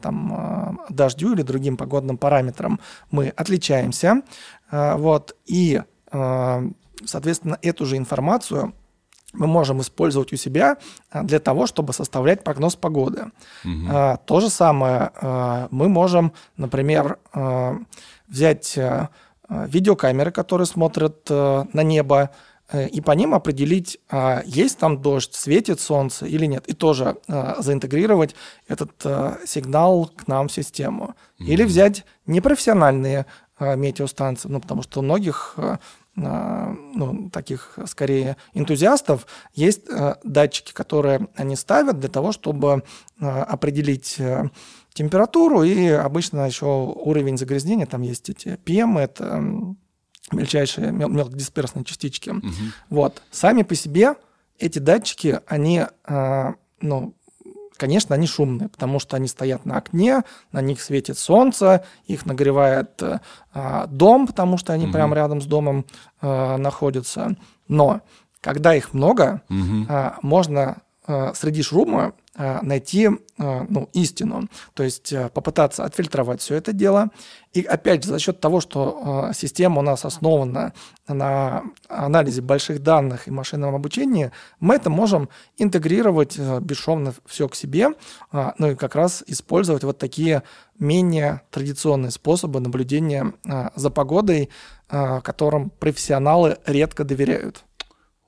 там, 0.00 0.80
дождю 0.88 1.34
или 1.34 1.42
другим 1.42 1.76
погодным 1.76 2.16
параметрам 2.16 2.80
мы 3.10 3.28
отличаемся. 3.28 4.22
Вот, 4.70 5.36
и, 5.44 5.82
соответственно, 6.10 7.58
эту 7.62 7.86
же 7.86 7.96
информацию 7.96 8.72
мы 9.32 9.46
можем 9.46 9.80
использовать 9.80 10.32
у 10.32 10.36
себя 10.36 10.78
а, 11.10 11.22
для 11.22 11.38
того, 11.38 11.66
чтобы 11.66 11.92
составлять 11.92 12.44
прогноз 12.44 12.76
погоды. 12.76 13.26
А, 13.88 14.16
То 14.16 14.40
же 14.40 14.50
самое 14.50 15.10
мы 15.70 15.88
можем, 15.88 16.32
например, 16.56 17.18
взять 18.28 18.78
видеокамеры, 19.48 20.32
которые 20.32 20.66
смотрят 20.66 21.30
на 21.30 21.82
небо, 21.84 22.30
э, 22.68 22.88
и 22.88 23.00
по 23.00 23.12
ним 23.12 23.32
определить, 23.32 24.00
есть 24.44 24.78
там 24.78 25.00
дождь, 25.00 25.34
светит 25.34 25.78
солнце 25.78 26.26
или 26.26 26.46
нет, 26.46 26.66
и 26.66 26.72
тоже 26.72 27.18
заинтегрировать 27.58 28.34
этот 28.66 28.90
сигнал 29.46 30.10
к 30.16 30.26
нам 30.26 30.48
в 30.48 30.52
систему. 30.52 31.14
Или 31.38 31.62
взять 31.62 32.04
непрофессиональные 32.26 33.26
а, 33.58 33.74
метеостанции, 33.74 34.48
ну, 34.48 34.60
потому 34.60 34.82
что 34.82 35.00
у 35.00 35.02
многих 35.02 35.54
а, 35.56 35.78
а, 36.18 36.74
ну, 36.94 37.30
таких 37.30 37.78
скорее 37.86 38.36
энтузиастов 38.54 39.26
есть 39.54 39.82
датчики, 40.24 40.72
которые 40.72 41.28
они 41.36 41.56
ставят 41.56 41.98
для 42.00 42.08
того, 42.08 42.32
чтобы 42.32 42.82
определить 43.20 44.18
температуру 44.94 45.62
и 45.62 45.88
обычно 45.88 46.46
еще 46.46 46.66
уровень 46.66 47.36
загрязнения, 47.36 47.86
там 47.86 48.00
есть 48.02 48.30
эти 48.30 48.58
PM, 48.64 48.98
это 48.98 49.24
м, 49.24 49.76
мельчайшие 50.32 50.90
мел- 50.90 51.08
мелкодисперсные 51.10 51.84
частички. 51.84 52.34
Вот. 52.88 53.22
Сами 53.30 53.62
по 53.62 53.74
себе 53.74 54.14
эти 54.58 54.78
датчики, 54.78 55.40
они, 55.46 55.84
э, 56.08 56.52
ну, 56.80 57.14
конечно, 57.76 58.14
они 58.14 58.26
шумные, 58.26 58.68
потому 58.68 58.98
что 58.98 59.16
они 59.16 59.28
стоят 59.28 59.64
на 59.66 59.76
окне, 59.76 60.22
на 60.52 60.60
них 60.60 60.80
светит 60.80 61.18
солнце, 61.18 61.84
их 62.06 62.26
нагревает 62.26 63.02
э, 63.02 63.20
а, 63.52 63.86
дом, 63.86 64.26
потому 64.26 64.58
что 64.58 64.72
они 64.72 64.86
прямо 64.86 65.14
рядом 65.14 65.40
с 65.40 65.46
домом 65.46 65.84
э, 66.20 66.56
находятся. 66.56 67.36
Но 67.68 68.00
когда 68.40 68.74
их 68.74 68.94
много, 68.94 69.42
а, 69.88 70.18
можно 70.22 70.82
а, 71.06 71.34
среди 71.34 71.62
шума 71.62 72.14
найти 72.36 73.08
а, 73.38 73.66
ну, 73.68 73.88
истину, 73.92 74.48
то 74.74 74.82
есть 74.82 75.12
а, 75.12 75.28
попытаться 75.28 75.84
отфильтровать 75.84 76.40
все 76.40 76.54
это 76.54 76.72
дело. 76.72 77.10
И 77.52 77.62
опять 77.62 78.04
же, 78.04 78.10
за 78.10 78.18
счет 78.18 78.40
того, 78.40 78.60
что 78.60 79.30
система 79.34 79.78
у 79.78 79.82
нас 79.82 80.04
основана 80.04 80.74
на 81.08 81.64
анализе 81.88 82.42
больших 82.42 82.82
данных 82.82 83.28
и 83.28 83.30
машинном 83.30 83.74
обучении, 83.74 84.30
мы 84.60 84.74
это 84.74 84.90
можем 84.90 85.30
интегрировать 85.56 86.38
бесшовно 86.38 87.14
все 87.24 87.48
к 87.48 87.54
себе, 87.54 87.90
ну 88.32 88.72
и 88.72 88.74
как 88.74 88.94
раз 88.94 89.24
использовать 89.26 89.84
вот 89.84 89.96
такие 89.96 90.42
менее 90.78 91.40
традиционные 91.50 92.10
способы 92.10 92.60
наблюдения 92.60 93.32
за 93.74 93.88
погодой, 93.88 94.50
которым 94.88 95.70
профессионалы 95.70 96.58
редко 96.66 97.04
доверяют. 97.04 97.64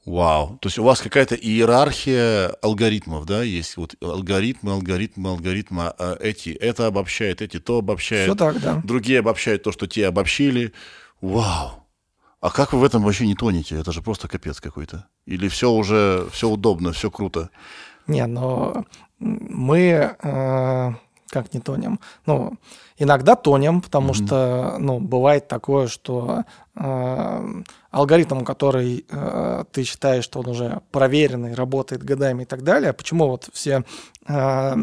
Вау. 0.09 0.59
То 0.63 0.69
есть 0.69 0.79
у 0.79 0.85
вас 0.85 1.03
какая-то 1.03 1.35
иерархия 1.35 2.49
алгоритмов, 2.63 3.27
да, 3.27 3.43
есть 3.43 3.77
вот 3.77 3.95
алгоритмы, 4.01 4.73
алгоритмы, 4.73 5.29
алгоритмы, 5.29 5.93
а 5.99 6.17
эти, 6.19 6.49
это 6.49 6.87
обобщает, 6.87 7.43
эти 7.43 7.61
то 7.61 7.79
обобщает. 7.79 8.25
Все 8.25 8.35
так, 8.35 8.59
да. 8.61 8.81
Другие 8.85 9.19
обобщают 9.19 9.65
то, 9.65 9.71
что 9.71 9.87
те 9.87 10.07
обобщили. 10.07 10.73
Вау. 11.21 11.85
А 12.41 12.51
как 12.51 12.73
вы 12.73 12.79
в 12.79 12.85
этом 12.85 13.03
вообще 13.03 13.27
не 13.27 13.35
тонете? 13.35 13.79
Это 13.79 13.93
же 13.93 14.01
просто 14.01 14.29
капец 14.29 14.61
какой-то. 14.61 15.07
Или 15.27 15.49
все 15.49 15.71
уже, 15.71 16.27
все 16.33 16.49
удобно, 16.49 16.93
все 16.93 17.11
круто? 17.11 17.51
Не, 18.07 18.27
но 18.27 18.87
мы 19.19 20.17
э, 20.23 20.93
как 21.31 21.53
не 21.55 21.61
тонем? 21.61 22.01
Ну, 22.27 22.55
иногда 22.97 23.37
тонем, 23.37 23.81
потому 23.81 24.15
что, 24.15 24.77
ну, 24.79 24.99
бывает 24.99 25.49
такое, 25.49 25.87
что 25.87 26.45
э, 26.75 27.63
алгоритм, 27.91 28.45
который 28.45 29.05
э, 29.09 29.65
ты 29.73 29.85
считаешь, 29.85 30.25
что 30.25 30.41
он 30.41 30.49
уже 30.49 30.81
проверенный, 30.91 31.55
работает 31.55 32.03
годами 32.03 32.43
и 32.43 32.47
так 32.47 32.63
далее, 32.63 32.93
почему 32.93 33.29
вот 33.29 33.49
все 33.53 33.85
э, 34.27 34.75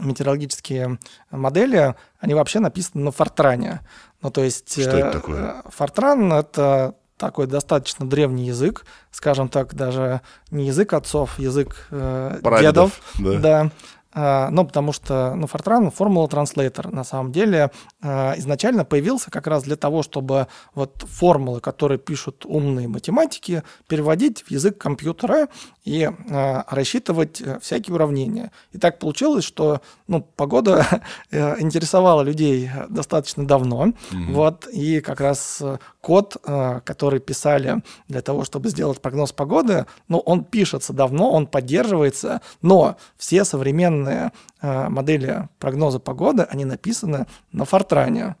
метеорологические 0.00 0.98
модели, 1.30 1.94
они 2.20 2.34
вообще 2.34 2.60
написаны 2.60 3.04
на 3.04 3.12
Фортране. 3.12 3.80
Ну, 4.22 4.30
то 4.30 4.42
есть... 4.42 4.70
Что 4.70 4.82
это 4.82 5.08
э, 5.08 5.12
такое? 5.12 5.62
Фортран— 5.68 6.32
это 6.34 6.94
такой 7.18 7.46
достаточно 7.46 8.08
древний 8.08 8.46
язык, 8.46 8.86
скажем 9.10 9.48
так, 9.48 9.74
даже 9.74 10.22
не 10.50 10.66
язык 10.66 10.92
отцов, 10.92 11.38
язык 11.38 11.88
э, 11.90 12.38
Прадедов, 12.42 13.00
дедов. 13.18 13.40
да. 13.42 13.64
Да. 13.64 13.70
Ну, 14.14 14.66
потому 14.66 14.92
что, 14.92 15.34
ну, 15.34 15.46
Fortran 15.46 15.90
формула 15.90 16.28
транслейтер 16.28 16.90
на 16.90 17.04
самом 17.04 17.30
деле 17.30 17.70
а, 18.00 18.34
изначально 18.36 18.84
появился 18.84 19.30
как 19.30 19.46
раз 19.46 19.64
для 19.64 19.76
того, 19.76 20.02
чтобы 20.02 20.46
вот 20.74 21.04
формулы, 21.06 21.60
которые 21.60 21.98
пишут 21.98 22.44
умные 22.46 22.88
математики, 22.88 23.62
переводить 23.86 24.42
в 24.42 24.50
язык 24.50 24.78
компьютера 24.78 25.48
и 25.84 26.08
а, 26.30 26.64
рассчитывать 26.68 27.40
э, 27.40 27.58
всякие 27.60 27.94
уравнения. 27.94 28.52
И 28.72 28.78
так 28.78 28.98
получилось, 28.98 29.44
что, 29.44 29.80
ну, 30.06 30.20
погода 30.36 30.86
э, 31.30 31.60
интересовала 31.60 32.22
людей 32.22 32.70
достаточно 32.88 33.46
давно, 33.46 33.92
вот, 34.10 34.66
и 34.66 35.00
как 35.00 35.20
раз 35.20 35.58
э, 35.60 35.78
код, 36.00 36.36
э, 36.44 36.80
который 36.84 37.20
писали 37.20 37.82
для 38.08 38.22
того, 38.22 38.44
чтобы 38.44 38.68
сделать 38.68 39.00
прогноз 39.00 39.32
погоды, 39.32 39.86
ну, 40.08 40.18
он 40.18 40.44
пишется 40.44 40.92
давно, 40.92 41.30
он 41.30 41.46
поддерживается, 41.46 42.40
но 42.62 42.96
все 43.16 43.44
современные 43.44 43.97
э, 44.06 44.88
модели 44.88 45.48
прогноза 45.58 45.98
погоды, 45.98 46.44
они 46.44 46.64
написаны 46.64 47.26
на 47.52 47.64
Фортране. 47.64 48.36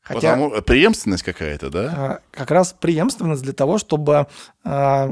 Хотя 0.00 0.32
Потому, 0.32 0.62
преемственность 0.62 1.22
какая-то, 1.22 1.70
да? 1.70 2.20
э, 2.32 2.36
как 2.36 2.50
раз 2.50 2.72
преемственность 2.72 3.42
для 3.42 3.52
того, 3.52 3.78
чтобы 3.78 4.26
э, 4.64 5.08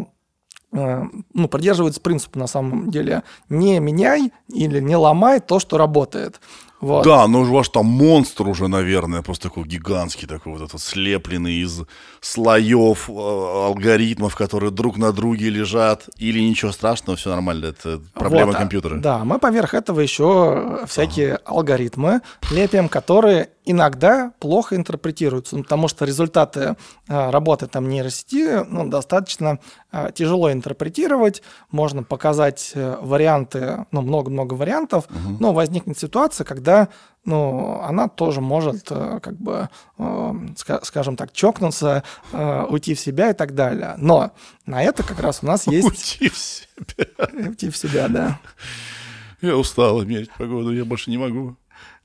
ну, 0.72 1.48
придерживается 1.48 2.00
принципа 2.00 2.38
на 2.38 2.46
самом 2.46 2.90
деле 2.90 3.24
не 3.48 3.80
меняй 3.80 4.32
или 4.48 4.80
не 4.80 4.96
ломай 4.96 5.40
то, 5.40 5.58
что 5.58 5.78
работает. 5.78 6.40
Вот. 6.80 7.04
Да, 7.04 7.26
но 7.28 7.42
у 7.42 7.44
вас 7.44 7.68
там 7.68 7.86
монстр 7.86 8.48
уже, 8.48 8.68
наверное, 8.68 9.22
просто 9.22 9.48
такой 9.48 9.64
гигантский, 9.64 10.26
такой 10.26 10.52
вот 10.52 10.62
этот 10.62 10.80
слепленный 10.80 11.56
из 11.56 11.82
слоев 12.20 13.10
э, 13.10 13.12
алгоритмов, 13.12 14.34
которые 14.34 14.70
друг 14.70 14.96
на 14.96 15.12
друге 15.12 15.50
лежат. 15.50 16.08
Или 16.16 16.40
ничего 16.40 16.72
страшного, 16.72 17.16
все 17.16 17.30
нормально, 17.30 17.66
это 17.66 18.00
проблема 18.14 18.46
Вот, 18.46 18.56
компьютера. 18.56 18.96
Да, 18.96 19.24
мы 19.24 19.38
поверх 19.38 19.74
этого 19.74 20.00
еще 20.00 20.80
всякие 20.86 21.36
алгоритмы 21.44 22.22
лепим, 22.50 22.88
которые 22.88 23.50
иногда 23.64 24.32
плохо 24.38 24.76
интерпретируются, 24.76 25.56
ну, 25.56 25.62
потому 25.62 25.88
что 25.88 26.04
результаты 26.04 26.76
а, 27.08 27.30
работы 27.30 27.66
там 27.66 27.88
нейросети 27.88 28.64
ну, 28.66 28.88
достаточно 28.88 29.58
а, 29.92 30.10
тяжело 30.10 30.50
интерпретировать. 30.50 31.42
Можно 31.70 32.02
показать 32.02 32.72
э, 32.74 32.96
варианты, 33.00 33.86
ну, 33.92 34.02
много-много 34.02 34.54
вариантов, 34.54 35.04
но 35.38 35.52
возникнет 35.52 35.98
ситуация, 35.98 36.44
когда 36.44 36.69
ну, 37.24 37.80
она 37.82 38.08
тоже 38.08 38.40
может, 38.40 38.86
э, 38.90 39.20
как 39.22 39.36
бы, 39.36 39.68
э, 39.98 40.02
ска- 40.02 40.84
скажем 40.84 41.16
так, 41.16 41.32
чокнуться, 41.32 42.02
э, 42.32 42.64
уйти 42.68 42.94
в 42.94 43.00
себя 43.00 43.30
и 43.30 43.34
так 43.34 43.54
далее. 43.54 43.94
Но 43.98 44.32
на 44.66 44.82
это 44.82 45.02
как 45.02 45.20
раз 45.20 45.40
у 45.42 45.46
нас 45.46 45.66
есть... 45.66 45.86
Уйти 45.90 46.28
в 46.30 46.36
себя. 46.38 47.06
Уйти 47.48 47.68
в 47.70 47.76
себя, 47.76 48.08
да. 48.08 48.38
Я 49.42 49.56
устал 49.56 50.02
мерить 50.02 50.30
погоду, 50.38 50.72
я 50.72 50.84
больше 50.84 51.10
не 51.10 51.18
могу. 51.18 51.56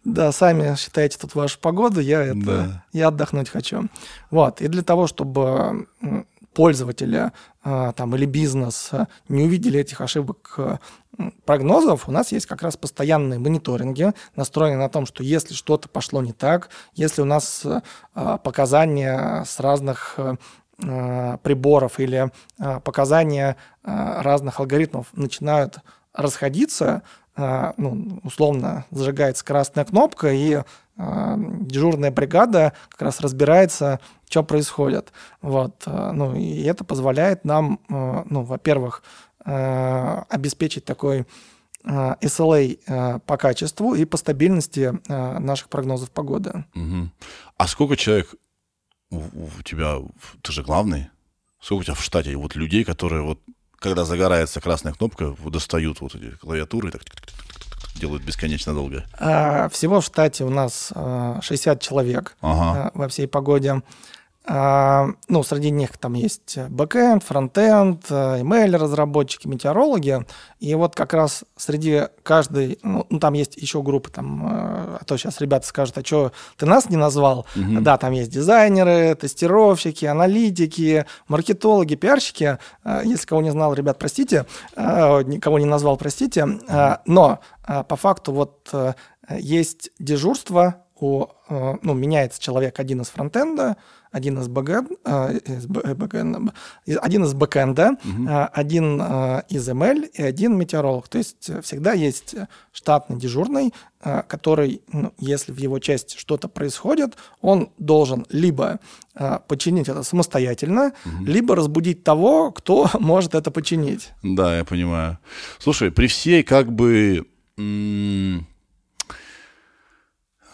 Да, 0.04 0.32
сами 0.32 0.76
считаете 0.76 1.18
тут 1.18 1.34
вашу 1.34 1.60
погоду, 1.60 2.00
я 2.00 2.22
это, 2.22 2.36
Да. 2.46 2.84
я 2.94 3.08
отдохнуть 3.08 3.50
хочу. 3.50 3.88
Вот, 4.30 4.62
и 4.62 4.68
для 4.68 4.84
того, 4.84 5.08
чтобы 5.08 5.88
м, 6.56 6.64
пользователи 6.64 7.32
а, 7.64 7.92
там 7.94 8.16
или 8.16 8.26
бизнес 8.26 8.92
не 9.28 9.44
увидели 9.44 9.80
этих 9.80 10.02
ошибок 10.02 10.56
м, 11.18 11.34
прогнозов, 11.46 12.08
у 12.08 12.12
нас 12.12 12.32
есть 12.32 12.46
как 12.46 12.62
раз 12.62 12.78
постоянные 12.78 13.40
мониторинги, 13.40 14.14
настроенные 14.36 14.80
на 14.80 14.90
том, 14.90 15.06
что 15.06 15.24
если 15.24 15.54
что-то 15.54 15.90
пошло 15.90 16.22
не 16.22 16.34
так, 16.34 16.70
если 16.94 17.22
у 17.22 17.26
нас 17.26 17.66
а, 18.14 18.38
показания 18.38 19.44
с 19.46 19.60
разных 19.60 20.18
а, 20.18 21.38
приборов 21.38 22.00
или 22.02 22.32
показания 22.84 23.56
разных 23.84 24.60
алгоритмов 24.60 25.08
начинают 25.14 25.78
расходиться, 26.14 27.04
ну, 27.38 28.20
условно 28.24 28.86
зажигается 28.92 29.46
красная 29.46 29.86
кнопка, 29.86 30.34
и 30.34 30.64
дежурная 30.98 32.12
бригада 32.12 32.74
как 32.90 33.02
раз 33.02 33.20
разбирается, 33.20 34.00
что 34.30 34.44
происходит. 34.44 35.12
Вот. 35.42 35.84
а, 35.86 36.12
Ну, 36.12 36.36
и 36.36 36.64
это 36.64 36.84
позволяет 36.84 37.46
нам, 37.46 37.80
а, 37.90 38.26
ну, 38.30 38.44
во-первых, 38.44 39.04
а, 39.44 40.26
обеспечить 40.30 40.86
такой 40.86 41.26
SLA 41.84 43.20
по 43.28 43.38
качеству 43.38 43.94
и 43.94 44.06
по 44.06 44.18
стабильности 44.18 44.92
наших 45.08 45.70
прогнозов 45.70 46.10
погоды. 46.10 46.66
Мгм. 46.74 47.12
А 47.58 47.68
сколько 47.68 47.96
человек 47.96 48.34
у, 49.12 49.62
тебя, 49.64 49.98
ты 50.42 50.52
же 50.52 50.64
главный, 50.64 51.10
сколько 51.62 51.82
у 51.82 51.84
тебя 51.84 51.94
в 51.94 52.04
штате 52.04 52.36
вот 52.38 52.56
людей, 52.56 52.84
которые 52.84 53.22
вот, 53.22 53.40
когда 53.78 54.04
загорается 54.04 54.62
красная 54.62 54.94
кнопка, 54.94 55.36
достают 55.46 56.02
вот 56.02 56.16
эти 56.16 56.32
клавиатуры, 56.32 56.90
и 56.90 56.92
так 56.92 57.04
тик-тик-тик-тик-тик, 57.06 57.45
делают 57.96 58.24
бесконечно 58.24 58.74
долго. 58.74 59.04
А, 59.18 59.70
Всего 59.70 60.02
в 60.02 60.06
штате 60.06 60.44
у 60.44 60.50
нас 60.50 60.92
а, 60.96 61.40
60 61.42 61.82
человек. 61.82 62.36
Ага. 62.42 62.92
э, 62.94 62.98
во 62.98 63.08
всей 63.08 63.28
погоде. 63.28 63.82
А, 64.48 65.08
Ну, 65.28 65.44
среди 65.44 65.72
них 65.72 65.98
там 65.98 66.14
есть 66.14 66.58
бэкэнд, 66.70 67.24
фронтенд, 67.24 68.06
э, 68.10 68.42
ML 68.42 68.78
разработчики, 68.78 69.48
метеорологи. 69.48 70.26
И 70.60 70.76
вот 70.76 70.96
как 70.96 71.14
раз 71.14 71.44
среди 71.58 72.04
каждой, 72.22 72.78
ну, 72.84 73.06
ну, 73.10 73.20
там 73.20 73.34
есть 73.34 73.58
еще 73.58 73.82
группы, 73.82 74.12
там, 74.12 74.46
э, 74.46 74.98
а 75.02 75.04
то 75.06 75.18
сейчас 75.18 75.42
ребята 75.42 75.66
скажут, 75.66 75.98
а 75.98 76.06
что 76.06 76.32
ты 76.58 76.66
нас 76.68 76.90
не 76.90 76.98
назвал? 76.98 77.46
Да, 77.56 77.98
там 77.98 78.12
есть 78.14 78.32
дизайнеры, 78.32 79.16
тестировщики, 79.16 80.06
аналитики, 80.06 81.06
маркетологи, 81.28 81.96
пиарщики. 81.96 82.60
Э, 82.84 83.02
Если 83.04 83.26
кого 83.26 83.42
не 83.42 83.52
знал, 83.52 83.74
ребят, 83.74 83.98
простите, 83.98 84.46
э, 84.76 85.24
никого 85.24 85.58
не 85.60 85.66
назвал, 85.66 85.98
простите. 85.98 86.48
Э, 86.68 86.98
Но 87.06 87.40
э, 87.68 87.84
по 87.84 87.96
факту 87.96 88.32
вот 88.32 88.70
э, 88.74 88.94
есть 89.40 89.90
дежурство 89.98 90.84
у, 91.00 91.26
э, 91.50 91.74
ну, 91.82 91.94
меняется 91.94 92.40
человек 92.42 92.80
один 92.80 93.02
из 93.02 93.08
фронтенда, 93.08 93.76
один 94.16 94.40
из 94.40 94.48
бэкэнд, 94.48 94.92
э, 95.04 95.40
бэ- 95.68 95.82
э, 95.84 95.94
бэкэнд- 95.94 96.54
из- 96.86 96.98
один 97.02 97.24
из 97.26 97.34
бэкэнда, 97.34 97.98
э, 98.06 98.46
один 98.62 99.02
э, 99.02 99.42
из 99.50 99.68
ML 99.70 100.10
и 100.20 100.22
один 100.24 100.58
метеоролог. 100.58 101.08
То 101.10 101.18
есть 101.18 101.50
э, 101.50 101.62
всегда 101.62 101.92
есть 101.94 102.36
штатный 102.72 103.18
дежурный, 103.18 103.74
э, 104.06 104.24
который, 104.28 104.82
ну, 104.94 105.12
если 105.20 105.52
в 105.52 105.58
его 105.58 105.80
части 105.80 106.18
что-то 106.18 106.48
происходит, 106.48 107.18
он 107.42 107.70
должен 107.78 108.26
либо 108.30 108.80
э, 109.16 109.40
починить 109.48 109.90
это 109.90 110.04
самостоятельно, 110.04 110.92
либо 111.22 111.56
разбудить 111.56 112.04
того, 112.04 112.52
кто 112.52 112.90
может 113.00 113.36
это 113.36 113.52
починить. 113.52 114.12
Да, 114.24 114.58
я 114.58 114.64
понимаю. 114.64 115.18
Слушай, 115.60 115.92
при 115.92 116.08
всей 116.08 116.44
как 116.44 116.72
бы... 116.72 117.26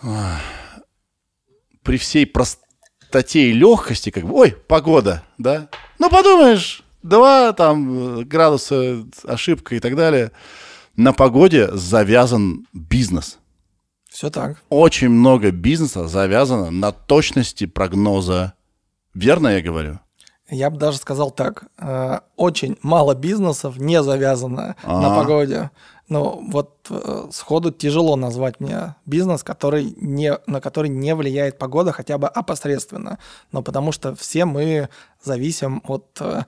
а, 0.03 0.39
При 1.83 1.97
всей 1.97 2.25
простоте 3.11 3.49
и 3.49 3.53
легкости, 3.53 4.09
как 4.09 4.23
бы, 4.23 4.33
ой, 4.33 4.51
погода, 4.67 5.23
да? 5.37 5.67
Ну, 5.99 6.09
подумаешь, 6.09 6.81
два 7.03 7.51
там 7.53 8.19
э, 8.19 8.23
градуса, 8.23 9.03
ошибка 9.25 9.75
и 9.75 9.79
так 9.79 9.95
далее. 9.97 10.31
На 10.95 11.11
погоде 11.13 11.69
завязан 11.73 12.65
бизнес. 12.73 13.37
Все 14.09 14.29
так. 14.29 14.61
Очень 14.69 15.09
много 15.09 15.51
бизнеса 15.51 16.07
завязано 16.07 16.71
на 16.71 16.91
точности 16.91 17.65
прогноза. 17.65 18.53
Верно 19.13 19.49
я 19.49 19.61
говорю? 19.61 19.99
Я 20.49 20.69
бы 20.69 20.77
даже 20.77 20.97
сказал 20.97 21.31
так. 21.31 21.65
э, 21.77 22.19
Очень 22.37 22.77
мало 22.81 23.13
бизнесов 23.13 23.77
не 23.77 24.01
завязано 24.03 24.75
на 24.83 25.13
А. 25.13 25.19
погоде. 25.19 25.69
Ну, 26.11 26.45
вот 26.51 26.87
э, 26.89 27.29
сходу 27.31 27.71
тяжело 27.71 28.17
назвать 28.17 28.59
мне 28.59 28.95
бизнес, 29.05 29.43
который 29.43 29.95
не, 29.95 30.37
на 30.45 30.59
который 30.59 30.89
не 30.89 31.15
влияет 31.15 31.57
погода 31.57 31.93
хотя 31.93 32.17
бы 32.17 32.27
опосредственно. 32.27 33.17
Но 33.53 33.61
потому 33.61 33.93
что 33.93 34.13
все 34.13 34.43
мы 34.43 34.89
зависим 35.23 35.81
от 35.87 36.05
э, 36.19 36.43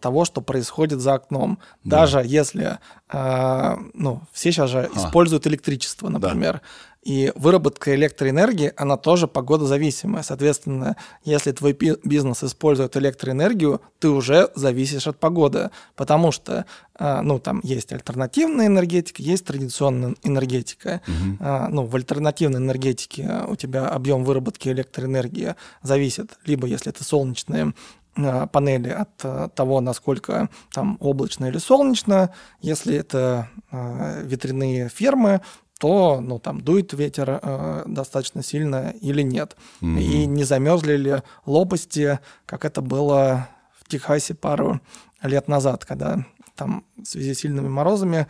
того, 0.00 0.24
что 0.24 0.40
происходит 0.40 1.00
за 1.00 1.14
окном. 1.14 1.58
Даже 1.84 2.22
если, 2.24 2.78
э, 3.12 3.76
ну, 3.94 4.20
все 4.32 4.50
сейчас 4.52 4.70
же 4.70 4.90
используют 4.94 5.46
электричество, 5.46 6.08
например. 6.08 6.60
И 7.04 7.32
выработка 7.36 7.94
электроэнергии, 7.94 8.72
она 8.76 8.96
тоже 8.96 9.28
погодозависимая. 9.28 10.22
Соответственно, 10.22 10.96
если 11.24 11.52
твой 11.52 11.72
бизнес 12.04 12.42
использует 12.44 12.96
электроэнергию, 12.96 13.80
ты 13.98 14.08
уже 14.08 14.50
зависишь 14.56 15.06
от 15.06 15.18
погоды. 15.18 15.70
Потому 15.96 16.32
что, 16.32 16.66
э, 16.98 17.20
ну, 17.22 17.38
там 17.38 17.60
есть 17.62 17.92
альтернативная 17.92 18.66
энергетика, 18.66 19.22
есть 19.22 19.44
традиционная 19.46 20.16
энергетика. 20.24 21.00
Э, 21.40 21.68
Ну, 21.70 21.86
в 21.86 21.94
альтернативной 21.94 22.58
энергетике 22.58 23.42
у 23.48 23.56
тебя 23.56 23.88
объем 23.88 24.24
выработки 24.24 24.68
электроэнергии 24.68 25.54
зависит 25.82 26.36
либо, 26.46 26.66
если 26.66 26.90
это 26.90 27.04
солнечные 27.04 27.64
э, 27.68 28.07
панели 28.52 28.88
от 28.90 29.10
э, 29.22 29.48
того, 29.54 29.80
насколько 29.80 30.48
там 30.72 30.96
облачно 31.00 31.46
или 31.46 31.58
солнечно. 31.58 32.32
Если 32.60 32.96
это 32.96 33.48
э, 33.70 34.22
ветряные 34.24 34.88
фермы, 34.88 35.40
то 35.78 36.20
ну, 36.20 36.38
там 36.38 36.60
дует 36.60 36.92
ветер 36.92 37.40
э, 37.40 37.84
достаточно 37.86 38.42
сильно 38.42 38.94
или 39.00 39.22
нет. 39.22 39.56
И 40.00 40.26
не 40.26 40.44
замерзли 40.44 40.96
ли 40.96 41.16
лопасти, 41.46 42.18
как 42.46 42.64
это 42.64 42.80
было 42.80 43.48
в 43.78 43.88
Техасе 43.88 44.34
пару 44.34 44.80
лет 45.22 45.48
назад, 45.48 45.84
когда 45.84 46.24
там 46.56 46.84
в 46.96 47.04
связи 47.04 47.34
с 47.34 47.40
сильными 47.40 47.68
морозами 47.68 48.26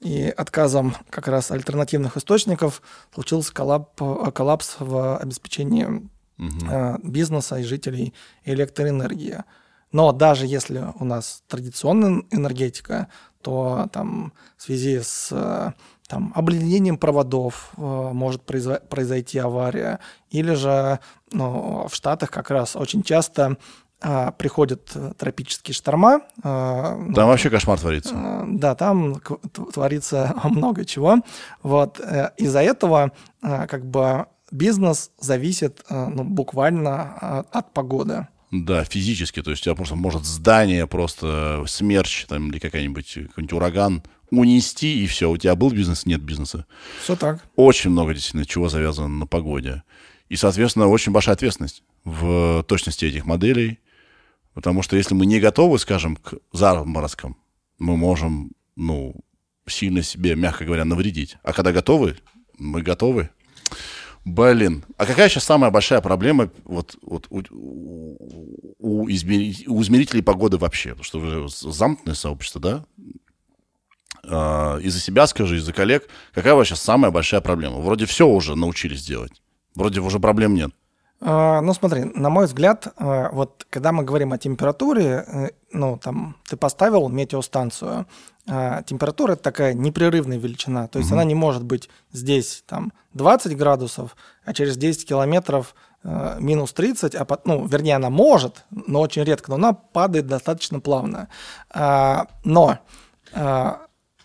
и 0.00 0.32
отказом 0.36 0.94
как 1.10 1.28
раз 1.28 1.50
альтернативных 1.50 2.16
источников 2.16 2.82
случился 3.12 3.52
коллап- 3.52 4.00
э, 4.00 4.30
коллапс 4.30 4.76
в 4.78 5.16
обеспечении 5.16 6.08
э, 6.70 6.96
бизнеса 7.02 7.56
и 7.58 7.64
жителей 7.64 8.12
электроэнергии. 8.44 9.42
Но 9.92 10.12
даже 10.12 10.46
если 10.46 10.84
у 11.00 11.04
нас 11.04 11.42
традиционная 11.48 12.22
энергетика, 12.30 13.08
то 13.42 13.88
там 13.92 14.32
в 14.56 14.62
связи 14.62 15.00
с 15.02 15.28
э, 15.32 15.72
там, 16.08 16.32
обледенением 16.34 16.96
проводов 16.96 17.72
э, 17.76 17.80
может 18.12 18.42
произо- 18.48 18.80
произойти 18.88 19.38
авария. 19.38 19.98
Или 20.30 20.54
же 20.54 20.98
ну, 21.32 21.86
в 21.88 21.94
Штатах 21.94 22.30
как 22.30 22.50
раз 22.50 22.74
очень 22.76 23.02
часто 23.02 23.56
э, 24.00 24.30
приходят 24.38 24.96
тропические 25.18 25.74
шторма. 25.74 26.20
э, 26.42 26.96
ну, 27.08 27.12
Там 27.14 27.28
вообще 27.28 27.50
кошмар 27.50 27.78
творится. 27.78 28.14
Э, 28.14 28.44
Да, 28.48 28.74
там 28.74 29.20
творится 29.74 30.34
много 30.44 30.84
чего. 30.86 31.16
Вот. 31.62 32.00
э, 32.00 32.30
Из-за 32.38 32.62
этого 32.62 33.12
э, 33.42 33.66
как 33.66 33.84
бы 33.84 34.26
бизнес 34.52 35.10
зависит 35.18 35.82
э, 35.88 36.08
ну, 36.08 36.24
буквально 36.24 37.18
э, 37.20 37.42
от 37.50 37.72
погоды. 37.72 38.28
Да, 38.50 38.84
физически. 38.84 39.42
То 39.42 39.50
есть 39.50 39.62
у 39.62 39.64
тебя 39.64 39.74
просто 39.74 39.96
может 39.96 40.24
здание, 40.24 40.86
просто 40.86 41.64
смерч 41.66 42.26
там, 42.26 42.50
или 42.50 42.58
какая-нибудь, 42.58 43.12
какой-нибудь 43.28 43.52
ураган 43.52 44.02
унести, 44.30 45.02
и 45.02 45.06
все. 45.06 45.30
У 45.30 45.36
тебя 45.36 45.54
был 45.54 45.70
бизнес, 45.70 46.06
нет 46.06 46.22
бизнеса. 46.22 46.66
Все 47.02 47.16
так. 47.16 47.42
Очень 47.56 47.90
много 47.90 48.14
действительно 48.14 48.44
чего 48.44 48.68
завязано 48.68 49.08
на 49.08 49.26
погоде. 49.26 49.82
И, 50.28 50.36
соответственно, 50.36 50.88
очень 50.88 51.12
большая 51.12 51.34
ответственность 51.34 51.82
в 52.04 52.62
точности 52.64 53.04
этих 53.04 53.26
моделей. 53.26 53.78
Потому 54.54 54.82
что 54.82 54.96
если 54.96 55.14
мы 55.14 55.26
не 55.26 55.40
готовы, 55.40 55.78
скажем, 55.78 56.16
к 56.16 56.34
заморозкам, 56.52 57.36
мы 57.78 57.96
можем, 57.96 58.52
ну, 58.76 59.14
сильно 59.66 60.02
себе, 60.02 60.34
мягко 60.34 60.64
говоря, 60.64 60.84
навредить. 60.84 61.36
А 61.42 61.52
когда 61.52 61.72
готовы, 61.72 62.18
мы 62.58 62.82
готовы. 62.82 63.30
Блин, 64.24 64.84
а 64.98 65.06
какая 65.06 65.28
сейчас 65.28 65.44
самая 65.44 65.70
большая 65.72 66.00
проблема 66.00 66.50
вот, 66.64 66.96
вот 67.02 67.26
у, 67.30 67.42
у- 67.50 68.76
у 68.78 69.08
измери- 69.08 69.66
у 69.66 69.82
измерителей 69.82 70.22
погоды 70.22 70.58
вообще? 70.58 70.90
Потому 70.90 71.04
что 71.04 71.18
вы 71.18 71.48
замкнутое 71.48 72.14
сообщество, 72.14 72.60
да? 72.60 72.84
А, 74.24 74.78
из-за 74.78 75.00
себя 75.00 75.26
скажи, 75.26 75.56
из-за 75.56 75.72
коллег, 75.72 76.08
какая 76.32 76.62
сейчас 76.64 76.80
самая 76.80 77.10
большая 77.10 77.40
проблема? 77.40 77.78
Вроде 77.78 78.06
все 78.06 78.28
уже 78.28 78.54
научились 78.54 79.04
делать. 79.04 79.42
Вроде 79.74 80.00
уже 80.00 80.20
проблем 80.20 80.54
нет. 80.54 80.70
А, 81.24 81.60
Ну, 81.60 81.72
смотри, 81.72 82.04
на 82.14 82.30
мой 82.30 82.46
взгляд, 82.46 82.88
а, 82.96 83.30
вот 83.30 83.64
когда 83.70 83.92
мы 83.92 84.02
говорим 84.02 84.32
о 84.32 84.38
температуре, 84.38 85.24
э, 85.26 85.48
ну, 85.72 85.96
там, 85.96 86.36
ты 86.48 86.56
поставил 86.56 87.08
метеостанцию, 87.08 88.06
а, 88.48 88.82
температура– 88.82 89.32
это 89.34 89.42
такая 89.42 89.72
непрерывная 89.72 90.36
величина, 90.36 90.88
то 90.88 90.98
есть 90.98 91.12
она 91.12 91.22
не 91.22 91.36
может 91.36 91.62
быть 91.62 91.88
здесь, 92.12 92.64
там, 92.66 92.92
20 93.14 93.56
градусов, 93.56 94.16
а 94.44 94.52
через 94.52 94.76
10 94.76 95.06
километров 95.06 95.74
минус 96.40 96.72
30, 96.72 97.14
а, 97.14 97.24
ну, 97.44 97.64
вернее, 97.66 97.94
она 97.94 98.10
может, 98.10 98.64
но 98.70 99.00
очень 99.00 99.22
редко, 99.22 99.50
но 99.50 99.54
она 99.54 99.72
падает 99.72 100.26
достаточно 100.26 100.80
плавно. 100.80 101.28
Но 101.72 102.78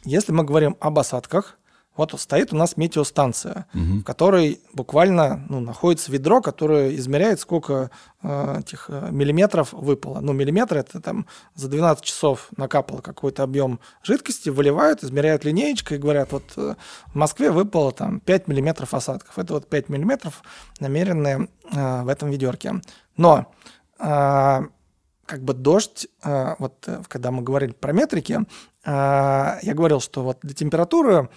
если 0.04 0.32
мы 0.32 0.44
говорим 0.44 0.76
об 0.80 0.98
осадках, 0.98 1.57
вот 1.98 2.20
стоит 2.20 2.54
у 2.54 2.56
нас 2.56 2.78
метеостанция, 2.78 3.66
в 3.74 4.04
которой 4.04 4.62
буквально 4.74 5.46
ну, 5.50 5.60
находится 5.60 6.12
ведро, 6.12 6.42
которое 6.42 6.96
измеряет, 6.96 7.40
сколько 7.40 7.92
э, 8.22 8.60
этих 8.60 8.86
э, 8.90 9.10
миллиметров 9.12 9.74
выпало. 9.74 10.20
Ну, 10.20 10.34
миллиметр 10.34 10.78
это 10.78 11.02
там 11.02 11.28
за 11.56 11.68
12 11.68 12.04
часов 12.04 12.50
накапало 12.56 13.02
какой-то 13.02 13.44
объем 13.44 13.80
жидкости, 14.04 14.50
выливают, 14.50 15.04
измеряют 15.04 15.46
линеечкой 15.46 15.98
и 15.98 16.02
говорят, 16.02 16.32
вот 16.32 16.44
э, 16.58 16.76
в 17.08 17.16
Москве 17.16 17.52
выпало 17.52 17.92
там 17.92 18.20
5 18.20 18.48
миллиметров 18.48 18.94
осадков. 18.94 19.38
Это 19.38 19.54
вот 19.54 19.70
5 19.70 19.90
миллиметров 19.90 20.44
намеренные 20.80 21.50
э, 21.72 22.02
в 22.04 22.08
этом 22.08 22.30
ведерке. 22.30 22.82
Но 23.16 23.52
э, 24.00 24.62
как 25.28 25.44
бы 25.44 25.54
дождь, 25.54 26.08
э, 26.24 26.56
вот 26.58 26.84
э, 26.88 27.04
когда 27.08 27.32
мы 27.32 27.44
говорили 27.44 27.74
про 27.74 27.92
метрики, 27.92 28.40
э, 28.86 28.92
я 29.62 29.74
говорил, 29.74 30.00
что 30.00 30.24
вот 30.24 30.40
для 30.42 30.56
температуры 30.56 31.30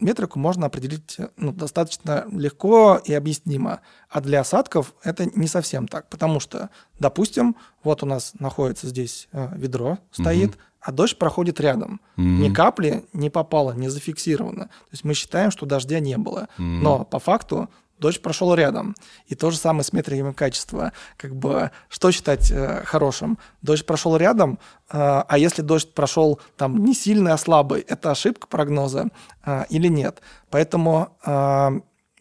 метрику 0.00 0.38
можно 0.38 0.66
определить 0.66 1.16
э, 1.18 1.28
ну, 1.36 1.52
достаточно 1.52 2.26
легко 2.30 3.00
и 3.02 3.14
объяснимо. 3.14 3.80
А 4.10 4.20
для 4.20 4.40
осадков 4.40 4.94
это 5.02 5.26
не 5.26 5.46
совсем 5.46 5.88
так, 5.88 6.08
потому 6.08 6.40
что, 6.40 6.70
допустим, 6.98 7.56
вот 7.82 8.02
у 8.02 8.06
нас 8.06 8.34
находится 8.38 8.86
здесь 8.88 9.28
э, 9.32 9.48
ведро, 9.56 9.98
стоит, 10.10 10.58
а 10.80 10.92
дождь 10.92 11.18
проходит 11.18 11.60
рядом. 11.60 12.00
Ни 12.16 12.52
капли 12.52 13.06
не 13.12 13.30
попало, 13.30 13.72
не 13.72 13.88
зафиксировано. 13.88 14.66
То 14.66 14.92
есть 14.92 15.04
мы 15.04 15.14
считаем, 15.14 15.50
что 15.50 15.66
дождя 15.66 15.98
не 16.00 16.16
было. 16.16 16.48
Но 16.58 17.04
по 17.04 17.18
факту 17.18 17.68
дождь 17.98 18.22
прошел 18.22 18.54
рядом. 18.54 18.94
И 19.26 19.34
то 19.34 19.50
же 19.50 19.56
самое 19.56 19.84
с 19.84 19.92
метриками 19.92 20.32
качества. 20.32 20.92
Как 21.16 21.34
бы, 21.34 21.70
что 21.88 22.10
считать 22.10 22.50
э, 22.50 22.82
хорошим? 22.84 23.38
Дождь 23.62 23.86
прошел 23.86 24.16
рядом, 24.16 24.58
э, 24.90 24.96
а 24.98 25.38
если 25.38 25.62
дождь 25.62 25.92
прошел 25.92 26.40
там 26.56 26.84
не 26.84 26.94
сильный, 26.94 27.32
а 27.32 27.38
слабый, 27.38 27.80
это 27.80 28.10
ошибка 28.10 28.46
прогноза 28.46 29.08
э, 29.44 29.64
или 29.68 29.88
нет? 29.88 30.20
Поэтому, 30.50 31.16
э, 31.24 31.30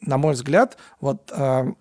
на 0.01 0.17
мой 0.17 0.33
взгляд, 0.33 0.77
вот 0.99 1.31
э, 1.35 1.73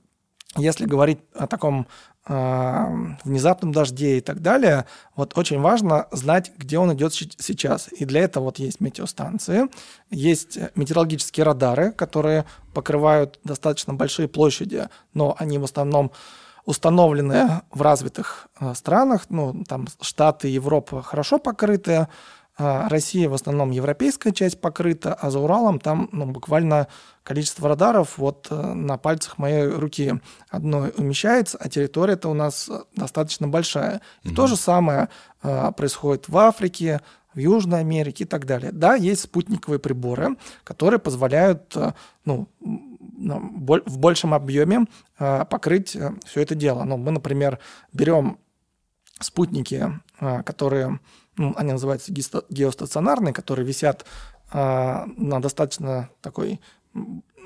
если 0.57 0.87
говорить 0.87 1.19
о 1.35 1.47
таком 1.47 1.87
внезапном 2.27 3.73
дожде 3.73 4.17
и 4.17 4.21
так 4.23 4.41
далее, 4.41 4.87
вот 5.15 5.37
очень 5.37 5.61
важно 5.61 6.07
знать, 6.11 6.53
где 6.57 6.79
он 6.79 6.95
идет 6.95 7.13
сейчас. 7.13 7.89
И 7.93 8.07
для 8.07 8.23
этого 8.23 8.45
вот 8.45 8.59
есть 8.59 8.81
метеостанции, 8.81 9.69
есть 10.11 10.57
э, 10.57 10.71
метеорологические 10.75 11.45
радары, 11.45 11.93
которые 11.93 12.47
покрывают 12.73 13.39
достаточно 13.45 13.93
большие 13.93 14.27
площади, 14.27 14.89
но 15.13 15.37
они 15.39 15.59
в 15.59 15.65
основном 15.65 16.13
установлены 16.65 17.61
в 17.71 17.83
развитых 17.83 18.49
э, 18.59 18.73
странах, 18.75 19.27
ну, 19.29 19.63
там 19.69 19.87
Штаты, 20.01 20.49
Европа 20.49 21.03
хорошо 21.03 21.39
покрыты, 21.39 22.09
Россия 22.57 23.29
в 23.29 23.35
основном 23.35 23.73
европейская 23.73 24.33
часть 24.33 24.61
покрыта, 24.61 25.13
а 25.13 25.31
за 25.31 25.41
Уралом 25.41 25.81
там 25.81 26.09
ну, 26.13 26.27
буквально 26.27 26.87
количество 27.25 27.69
радаров 27.69 28.17
вот 28.19 28.47
э, 28.51 28.55
на 28.55 28.97
пальцах 28.97 29.39
моей 29.39 29.67
руки 29.67 30.21
одной 30.51 30.93
умещается, 30.97 31.59
а 31.59 31.69
территория 31.69 32.13
это 32.15 32.29
у 32.29 32.35
нас 32.35 32.69
э, 32.69 32.83
достаточно 32.95 33.49
большая. 33.49 34.03
И 34.23 34.29
Мгм. 34.29 34.37
то 34.37 34.47
же 34.47 34.57
самое 34.57 35.09
э, 35.43 35.73
происходит 35.77 36.29
в 36.29 36.37
Африке, 36.37 37.01
в 37.33 37.39
Южной 37.39 37.81
Америке 37.81 38.23
и 38.23 38.27
так 38.27 38.47
далее. 38.47 38.71
Да, 38.71 38.95
есть 38.95 39.23
спутниковые 39.23 39.81
приборы, 39.81 40.37
которые 40.63 41.01
позволяют 41.01 41.75
ну, 42.25 42.49
в 42.61 43.99
большем 43.99 44.35
объеме 44.35 44.87
покрыть 45.19 45.97
все 46.25 46.41
это 46.41 46.55
дело. 46.55 46.85
Ну, 46.85 46.97
мы, 46.97 47.11
например, 47.11 47.59
берем 47.93 48.39
спутники, 49.19 49.99
которые, 50.45 51.01
они 51.37 51.73
называются 51.73 52.13
геостационарные, 52.51 53.33
которые 53.35 53.67
висят 53.67 54.05
э, 54.53 55.05
на 55.17 55.41
достаточно 55.41 56.09
такой 56.21 56.61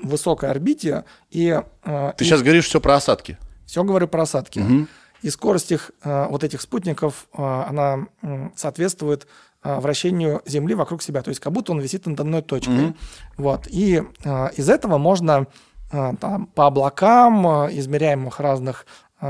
высокой 0.03 0.49
орбите, 0.49 1.05
и 1.29 1.61
э, 1.83 2.13
Ты 2.17 2.23
их- 2.23 2.29
сейчас 2.29 2.41
говоришь 2.41 2.65
все 2.67 2.79
про 2.79 2.95
осадки. 2.95 3.37
все 3.65 3.83
говорю 3.83 4.07
про 4.07 4.23
осадки. 4.23 4.59
Мгм. 4.59 4.87
И 5.21 5.29
скорость 5.29 5.71
их, 5.71 5.91
э, 6.03 6.27
вот 6.29 6.43
этих 6.43 6.61
спутников, 6.61 7.27
э, 7.33 7.41
она 7.41 8.07
м, 8.21 8.53
соответствует 8.55 9.27
э, 9.63 9.79
вращению 9.79 10.41
Земли 10.45 10.73
вокруг 10.75 11.01
себя. 11.03 11.21
То 11.21 11.29
есть 11.29 11.41
как 11.41 11.51
будто 11.51 11.73
он 11.73 11.81
висит 11.81 12.05
над 12.05 12.17
одной 12.21 12.41
точкой. 12.41 12.71
Мгм. 12.73 12.95
Вот. 13.37 13.67
И 13.67 14.01
э, 14.23 14.49
из 14.55 14.69
этого 14.69 14.97
можно 14.97 15.47
э, 15.91 16.13
там, 16.21 16.45
по 16.47 16.67
облакам, 16.67 17.45
э, 17.65 17.77
измеряемых 17.79 18.39
разных 18.39 18.85
э, 18.85 18.85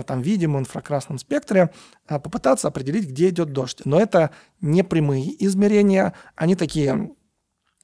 там 0.06 0.21
видимом 0.21 0.62
инфракрасном 0.62 1.17
спектре, 1.17 1.71
э, 2.08 2.19
попытаться 2.19 2.67
определить, 2.67 3.08
где 3.10 3.30
идет 3.30 3.52
дождь. 3.52 3.82
Но 3.86 3.99
это 3.99 4.32
не 4.62 4.84
прямые 4.84 5.43
измерения, 5.45 6.13
они 6.36 6.56
такие... 6.56 7.12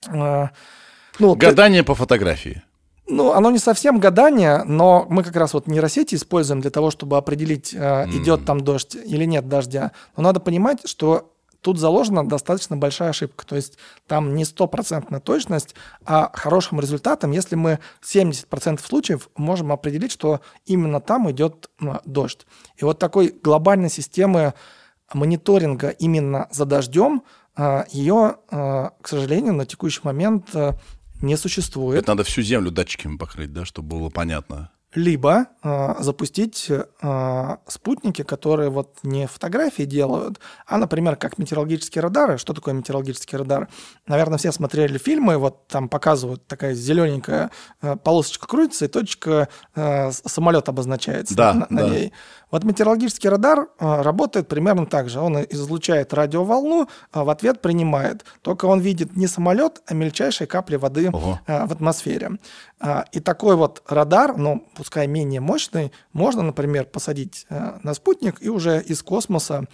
э, 0.08 0.48
ну, 1.20 1.34
ты- 1.36 1.40
Гадание 1.48 1.84
по 1.84 1.96
фотографии. 1.96 2.62
ну, 3.08 3.32
оно 3.34 3.52
не 3.52 3.60
совсем 3.60 4.00
гадание, 4.00 4.64
но 4.66 5.06
мы 5.10 5.24
как 5.24 5.36
раз 5.36 5.54
вот 5.54 5.68
нейросети 5.68 6.16
используем 6.16 6.62
для 6.62 6.72
того, 6.72 6.92
чтобы 6.92 7.18
определить, 7.18 7.74
э, 7.74 8.06
идет 8.12 8.46
там 8.46 8.62
дождь 8.62 8.96
или 8.96 9.26
нет 9.26 9.48
дождя. 9.48 9.92
Но 10.18 10.24
надо 10.24 10.40
понимать, 10.40 10.88
что 10.88 11.32
тут 11.66 11.80
заложена 11.80 12.28
достаточно 12.28 12.78
большая 12.78 13.10
ошибка. 13.10 13.44
То 13.44 13.56
есть 13.56 13.80
там 14.06 14.36
не 14.36 14.46
стопроцентная 14.46 15.20
точность, 15.20 15.74
а 16.06 16.30
хорошим 16.32 16.80
результатом, 16.80 17.32
если 17.32 17.56
мы 17.56 17.80
70% 18.04 18.80
случаев 18.86 19.30
можем 19.36 19.72
определить, 19.72 20.12
что 20.12 20.42
именно 20.68 21.02
там 21.02 21.32
идет 21.32 21.72
м, 21.82 22.00
дождь. 22.06 22.46
И 22.78 22.86
вот 22.86 23.00
такой 23.00 23.34
глобальной 23.44 23.90
системы 23.90 24.54
мониторинга 25.12 25.90
именно 25.90 26.48
за 26.52 26.66
дождем, 26.66 27.24
э, 27.58 27.86
ее, 27.90 28.36
э, 28.52 28.90
к 29.02 29.08
сожалению, 29.08 29.56
на 29.56 29.66
текущий 29.66 30.02
момент 30.04 30.54
э, 30.54 30.74
не 31.24 31.36
существует 31.36 32.04
Это 32.04 32.12
надо 32.12 32.24
всю 32.26 32.44
землю 32.44 32.70
датчиками 32.70 33.18
покрыть, 33.18 33.52
да, 33.52 33.66
чтобы 33.66 33.98
было 33.98 34.10
понятно. 34.12 34.70
Либо 34.96 35.48
э, 35.62 35.96
запустить 36.00 36.68
э, 36.70 37.58
спутники, 37.68 38.24
которые 38.24 38.70
вот 38.70 38.98
не 39.04 39.28
фотографии 39.28 39.84
делают, 39.84 40.40
а, 40.66 40.78
например, 40.78 41.18
как 41.18 41.38
метеорологические 41.38 42.02
радары. 42.02 42.38
Что 42.38 42.54
такое 42.54 42.74
метеорологический 42.74 43.38
радар? 43.38 43.68
Наверное, 44.08 44.38
все 44.38 44.52
смотрели 44.52 44.98
фильмы, 44.98 45.38
вот 45.38 45.68
там 45.68 45.90
показывают 45.90 46.48
такая 46.48 46.74
зелененькая 46.74 47.52
э, 47.82 47.98
полосочка 47.98 48.48
крутится, 48.48 48.86
и 48.86 48.88
точка 48.88 49.50
э, 49.76 50.12
самолет 50.12 50.70
обозначается 50.70 51.36
Да, 51.36 51.54
на, 51.54 51.68
на 51.70 51.82
да. 51.82 51.90
ней. 51.90 52.14
Вот 52.56 52.64
метеорологический 52.64 53.28
радар 53.28 53.68
э, 53.68 54.02
работает 54.02 54.48
примерно 54.48 54.86
так 54.86 55.10
же. 55.10 55.20
Он 55.20 55.40
излучает 55.42 56.14
радиоволну, 56.14 56.88
а 57.12 57.26
в 57.26 57.30
ответ 57.30 57.62
принимает. 57.62 58.24
Только 58.42 58.64
он 58.64 58.80
видит 58.80 59.18
не 59.18 59.28
самолет, 59.28 59.82
а 59.88 59.94
мельчайшие 59.94 60.48
капли 60.48 60.78
воды 60.78 61.10
Ого. 61.12 61.38
э, 61.48 61.66
в 61.66 61.74
атмосфере. 61.74 62.32
И 63.12 63.20
такой 63.20 63.58
вот 63.58 63.84
радар, 63.90 64.38
ну, 64.38 64.66
пускай 64.74 65.06
менее 65.06 65.42
мощный, 65.42 65.92
можно, 66.14 66.44
например, 66.44 66.86
посадить 66.86 67.46
на 67.50 67.94
спутник 67.94 68.42
и 68.42 68.50
уже 68.50 68.82
из 68.82 69.02
космоса 69.02 69.66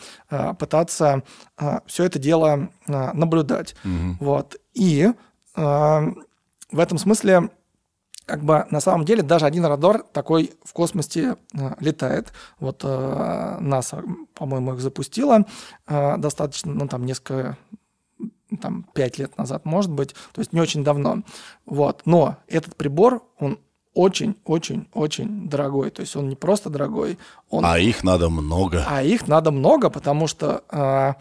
пытаться 0.58 1.24
все 1.86 2.04
это 2.04 2.20
дело 2.20 2.70
наблюдать. 2.88 3.76
Мгм. 3.84 4.18
Вот. 4.20 4.56
И 4.74 5.10
в 5.56 6.16
этом 6.72 6.98
смысле 6.98 7.50
как 8.32 8.46
бы 8.46 8.66
на 8.72 8.80
самом 8.80 9.04
деле 9.04 9.24
даже 9.24 9.46
один 9.46 9.66
радар 9.66 10.04
такой 10.14 10.54
в 10.64 10.72
космосе 10.72 11.36
э, 11.54 11.74
летает. 11.82 12.32
Вот 12.62 12.80
э, 12.86 13.58
НАСА, 13.60 14.04
по-моему, 14.36 14.74
их 14.76 14.80
запустила 14.80 15.46
э, 15.86 16.18
достаточно, 16.18 16.72
ну 16.72 16.88
там 16.88 17.06
несколько, 17.06 17.58
там 18.62 18.86
пять 18.94 19.18
лет 19.18 19.38
назад, 19.38 19.66
может 19.66 19.92
быть, 19.92 20.16
то 20.32 20.40
есть 20.40 20.54
не 20.54 20.62
очень 20.62 20.82
давно. 20.82 21.24
Вот. 21.66 22.04
Но 22.06 22.38
этот 22.48 22.78
прибор, 22.78 23.22
он 23.38 23.60
очень-очень-очень 23.96 25.50
дорогой. 25.50 25.90
То 25.90 26.00
есть 26.00 26.16
он 26.16 26.30
не 26.30 26.38
просто 26.38 26.70
дорогой, 26.70 27.20
он 27.50 27.66
А 27.66 27.80
их 27.80 28.02
надо 28.02 28.30
много. 28.30 28.86
а 28.88 29.04
их 29.04 29.28
надо 29.28 29.52
много, 29.52 29.90
потому 29.90 30.28
что 30.28 30.64
а, 30.70 31.18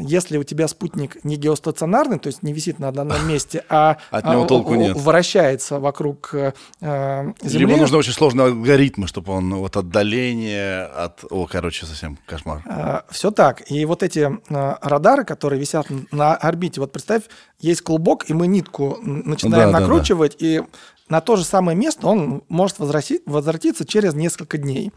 если 0.00 0.38
у 0.38 0.44
тебя 0.44 0.68
спутник 0.68 1.22
не 1.24 1.36
геостационарный, 1.36 2.18
то 2.18 2.28
есть 2.28 2.42
не 2.42 2.52
висит 2.52 2.78
на 2.78 2.88
одном 2.88 3.08
месте, 3.28 3.64
а 3.68 3.96
От 4.10 4.24
него 4.24 4.44
а, 4.44 4.46
толку 4.46 4.72
о- 4.72 4.74
о- 4.74 4.76
нет. 4.76 4.96
вращается 4.96 5.78
вокруг 5.80 6.30
э, 6.34 6.52
э, 6.80 7.32
Земли. 7.42 7.58
Либо 7.66 7.76
нужны 7.76 7.98
очень 7.98 8.12
сложные 8.12 8.48
алгоритмы, 8.48 9.06
чтобы 9.06 9.32
он 9.32 9.54
вот 9.54 9.76
отдаление 9.76 10.84
от... 10.84 11.24
О, 11.30 11.46
короче, 11.46 11.86
совсем 11.86 12.18
кошмар. 12.26 13.04
Все 13.10 13.30
так. 13.30 13.70
И 13.70 13.84
вот 13.84 14.02
эти 14.02 14.20
э, 14.48 14.74
радары, 14.82 15.24
которые 15.24 15.60
висят 15.60 15.86
на 16.12 16.34
орбите, 16.34 16.80
вот 16.80 16.92
представь, 16.92 17.22
есть 17.58 17.82
клубок, 17.82 18.28
и 18.30 18.34
мы 18.34 18.46
нитку 18.46 18.98
начинаем 19.02 19.72
Да, 19.72 19.78
да, 19.78 19.80
накручивать, 19.80 20.36
и 20.38 20.62
на 21.08 21.20
то 21.20 21.34
же 21.36 21.44
самое 21.44 21.76
место 21.76 22.06
он 22.06 22.42
может 22.48 22.78
возврати- 22.78 23.20
возвратиться 23.26 23.84
через 23.84 24.14
несколько 24.14 24.58
дней. 24.58 24.92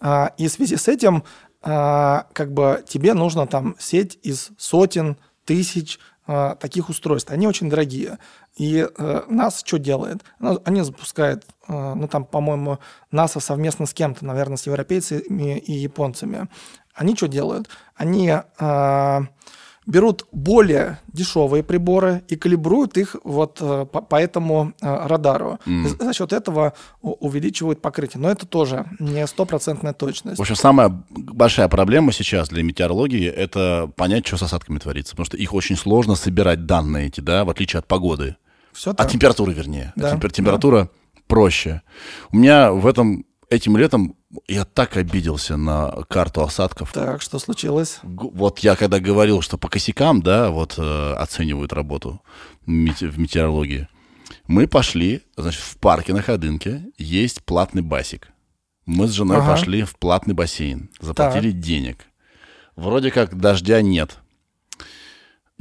А, 0.00 0.32
И 0.38 0.48
в 0.48 0.50
связи 0.52 0.76
с 0.76 0.88
этим 0.88 1.16
а, 1.16 1.47
как 1.60 2.52
бы 2.52 2.84
тебе 2.86 3.14
нужно 3.14 3.46
там 3.46 3.74
сеть 3.78 4.18
из 4.22 4.50
сотен, 4.58 5.16
тысяч 5.48 5.98
а, 6.30 6.56
таких 6.56 6.90
устройств. 6.90 7.30
Они 7.30 7.48
очень 7.48 7.70
дорогие. 7.70 8.18
И 8.54 8.86
э, 8.86 9.22
НАСА 9.28 9.64
что 9.64 9.78
делает? 9.78 10.22
Ну, 10.40 10.60
Они 10.66 10.82
запускают, 10.82 11.44
э, 11.68 11.94
ну 11.94 12.06
там, 12.06 12.26
по-моему, 12.26 12.80
НАСА 13.10 13.40
совместно 13.40 13.86
с 13.86 13.94
кем-то, 13.94 14.26
наверное, 14.26 14.58
с 14.58 14.66
европейцами 14.66 15.58
и 15.58 15.72
японцами. 15.72 16.48
Они 16.92 17.16
что 17.16 17.28
делают? 17.28 17.70
Они 17.94 18.30
а, 18.58 19.22
берут 19.88 20.26
более 20.32 21.00
дешевые 21.08 21.62
приборы 21.62 22.22
и 22.28 22.36
калибруют 22.36 22.98
их 22.98 23.16
вот 23.24 23.58
э, 23.60 23.86
по, 23.90 24.02
по 24.02 24.16
этому 24.16 24.74
э, 24.80 25.06
радару. 25.06 25.58
И 25.66 25.88
за 25.98 26.12
счет 26.12 26.32
этого 26.32 26.74
увеличивают 27.00 27.80
покрытие. 27.80 28.20
Но 28.20 28.30
это 28.30 28.46
тоже 28.46 28.84
не 28.98 29.26
стопроцентная 29.26 29.94
точность. 29.94 30.38
В 30.38 30.42
общем, 30.42 30.56
самая 30.56 31.02
большая 31.08 31.68
проблема 31.68 32.12
сейчас 32.12 32.50
для 32.50 32.62
метеорологии— 32.62 33.26
это 33.26 33.90
понять, 33.96 34.26
что 34.26 34.36
с 34.36 34.42
осадками 34.42 34.78
творится. 34.78 35.12
Потому 35.12 35.24
что 35.24 35.36
их 35.38 35.54
очень 35.54 35.76
сложно 35.76 36.16
собирать 36.16 36.66
данные 36.66 37.06
эти, 37.06 37.20
да, 37.20 37.46
в 37.46 37.50
отличие 37.50 37.78
от 37.78 37.86
погоды. 37.86 38.36
Все 38.72 38.90
От 38.90 38.98
так. 38.98 39.10
температуры, 39.10 39.54
вернее. 39.54 39.92
Да, 39.96 40.14
Темпер- 40.14 40.30
температура 40.30 40.90
проще. 41.26 41.80
У 42.30 42.36
меня 42.36 42.72
в 42.72 42.86
этом 42.86 43.24
этим 43.50 43.76
летом 43.76 44.16
я 44.46 44.64
так 44.64 44.96
обиделся 44.96 45.56
на 45.56 45.90
карту 46.08 46.42
осадков. 46.42 46.92
Так, 46.92 47.22
что 47.22 47.38
случилось? 47.38 48.00
Вот 48.02 48.58
я 48.60 48.76
когда 48.76 49.00
говорил, 49.00 49.40
что 49.42 49.56
по 49.58 49.68
косякам, 49.68 50.22
да, 50.22 50.50
вот 50.50 50.74
э, 50.78 51.12
оценивают 51.14 51.72
работу 51.72 52.20
мете- 52.66 53.08
в 53.08 53.18
метеорологии. 53.18 53.88
Мы 54.46 54.66
пошли, 54.66 55.22
значит, 55.36 55.60
в 55.62 55.76
парке 55.78 56.12
на 56.12 56.22
Ходынке 56.22 56.84
есть 56.98 57.42
платный 57.44 57.82
басик. 57.82 58.28
Мы 58.86 59.06
с 59.06 59.12
женой 59.12 59.38
Ага. 59.38 59.52
пошли 59.52 59.82
в 59.82 59.96
платный 59.98 60.34
бассейн, 60.34 60.90
заплатили 61.00 61.50
денег. 61.50 62.06
Вроде 62.76 63.10
как 63.10 63.38
дождя 63.38 63.82
нет. 63.82 64.18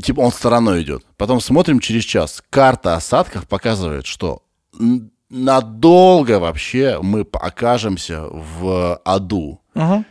Типа 0.01 0.19
он 0.21 0.31
стороной 0.31 0.83
идет. 0.83 1.05
Потом 1.17 1.41
смотрим 1.41 1.79
через 1.79 2.03
час. 2.03 2.43
Карта 2.49 2.95
осадков 2.95 3.47
показывает, 3.47 4.05
что 4.05 4.43
надолго 5.29 6.39
вообще 6.39 6.99
мы 7.01 7.21
окажемся 7.21 8.23
в 8.29 8.95
аду. 9.03 9.61
Мгм. 9.73 10.05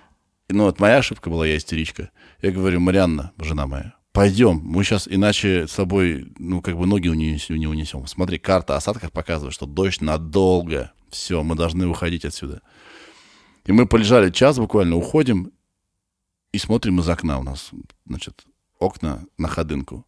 Ну, 0.48 0.64
вот 0.64 0.78
моя 0.78 0.98
ошибка 0.98 1.30
была, 1.30 1.46
я 1.46 1.56
истеричка. 1.56 2.10
Я 2.40 2.52
говорю, 2.52 2.80
Марианна, 2.80 3.32
жена 3.38 3.66
моя, 3.66 3.94
пойдем, 4.12 4.60
мы 4.62 4.84
сейчас 4.84 5.08
иначе 5.08 5.66
с 5.66 5.74
тобой, 5.74 6.32
ну, 6.38 6.62
как 6.62 6.76
бы 6.78 6.86
ноги 6.86 7.08
не 7.08 7.66
унесем. 7.66 8.06
Смотри, 8.06 8.38
карта 8.38 8.76
осадков 8.76 9.10
показывает, 9.10 9.54
что 9.54 9.66
дождь 9.66 10.00
надолго. 10.00 10.92
Все, 11.10 11.42
мы 11.42 11.56
должны 11.56 11.86
уходить 11.86 12.24
отсюда. 12.24 12.62
И 13.64 13.72
мы 13.72 13.86
полежали 13.86 14.30
час 14.30 14.58
буквально, 14.58 14.96
уходим 14.96 15.52
и 16.52 16.58
смотрим 16.58 17.00
из 17.00 17.08
окна 17.08 17.38
у 17.38 17.42
нас, 17.42 17.70
значит, 18.06 18.44
окна 18.78 19.24
на 19.38 19.48
ходынку. 19.48 20.06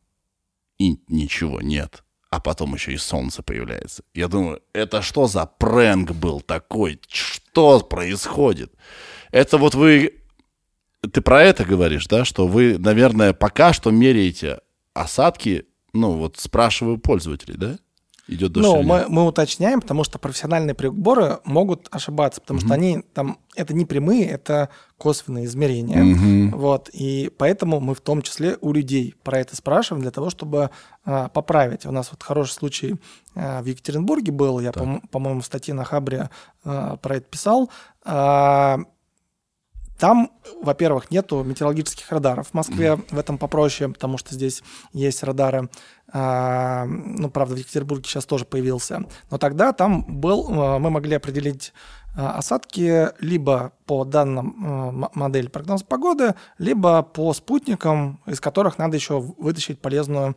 И 0.78 1.01
ничего 1.09 1.61
нет. 1.61 2.05
А 2.31 2.41
потом 2.41 2.74
еще 2.74 2.93
и 2.93 2.99
солнце 2.99 3.43
появляется. 3.43 4.03
Я 4.14 4.29
думаю, 4.29 4.61
это 4.74 5.01
что 5.01 5.26
за 5.26 5.47
прэнк 5.47 6.12
был 6.12 6.41
такой? 6.41 7.01
Что 7.09 7.81
происходит. 7.81 8.72
Это 9.31 9.57
вот 9.57 9.74
вы... 9.74 10.14
Ты 11.12 11.20
про 11.20 11.43
это 11.43 11.64
говоришь, 11.64 12.07
да, 12.07 12.24
что 12.24 12.47
вы, 12.47 12.76
наверное, 12.79 13.33
пока 13.33 13.72
что 13.72 13.91
меряете 13.91 14.61
осадки, 14.95 15.66
ну, 15.93 16.12
вот 16.12 16.39
спрашиваю 16.39 16.99
пользователей, 16.99 17.57
да? 17.57 17.79
Идет 18.29 18.53
дождь 18.53 18.66
Ну, 18.66 18.83
мы, 18.83 19.07
мы 19.09 19.26
уточняем, 19.26 19.81
потому 19.81 20.05
что 20.05 20.18
профессиональные 20.18 20.74
приборы 20.74 21.39
могут 21.45 21.89
ошибаться, 21.91 22.43
потому 22.43 22.61
что 22.61 22.74
они 22.74 23.03
там, 23.14 23.39
это 23.57 23.72
не 23.74 23.87
прямые, 23.87 24.26
это 24.26 24.68
косвенные 24.99 25.47
измерения. 25.47 26.03
Мгм. 26.03 26.51
Вот, 26.59 26.91
и 26.93 27.33
поэтому 27.39 27.81
мы 27.81 27.95
в 27.95 28.01
том 28.03 28.20
числе 28.20 28.59
у 28.61 28.72
людей 28.74 29.14
про 29.22 29.41
это 29.41 29.57
спрашиваем 29.57 30.03
для 30.03 30.11
того, 30.11 30.29
чтобы 30.29 30.70
а, 31.05 31.29
поправить. 31.29 31.87
У 31.87 31.91
нас 31.91 32.11
вот 32.11 32.22
хороший 32.22 32.53
случай 32.53 32.97
а, 33.35 33.62
в 33.62 33.66
Екатеринбурге 33.66 34.31
был, 34.31 34.61
я, 34.61 34.72
Так. 34.72 34.85
по- 34.85 35.09
по-моему, 35.09 35.41
в 35.41 35.47
статье 35.47 35.72
на 35.72 35.85
Хабре 35.85 36.29
а, 36.64 36.97
про 36.97 37.16
это 37.16 37.26
писал. 37.31 37.70
А, 38.05 38.81
там, 39.99 40.30
во-первых, 40.62 41.11
нету 41.11 41.42
метеорологических 41.42 42.11
радаров. 42.11 42.49
В 42.49 42.55
Москве 42.55 42.96
в 43.11 43.18
этом 43.18 43.36
попроще, 43.36 43.90
потому 43.90 44.16
что 44.16 44.34
здесь 44.34 44.62
есть 44.92 45.24
радары. 45.24 45.68
А, 46.11 46.84
ну, 46.86 47.30
правда, 47.30 47.57
в 47.57 47.59
Екатеринбурге 47.59 48.05
сейчас 48.05 48.24
тоже 48.24 48.44
появился. 48.44 49.03
Но 49.30 49.38
тогда 49.38 49.72
там 49.72 50.05
был, 50.20 50.46
а, 50.51 50.78
мы 50.78 50.90
могли 50.90 51.16
определить 51.16 51.72
а, 52.16 52.38
осадки 52.38 53.09
либо 53.20 53.72
по 53.86 54.05
данным 54.05 55.09
модели 55.14 55.49
прогноза 55.49 55.84
погоды, 55.84 56.34
либо 56.59 57.03
по 57.03 57.32
спутникам, 57.34 58.20
из 58.24 58.40
которых 58.40 58.78
надо 58.78 58.96
еще 58.96 59.18
вытащить 59.20 59.80
полезную 59.80 60.36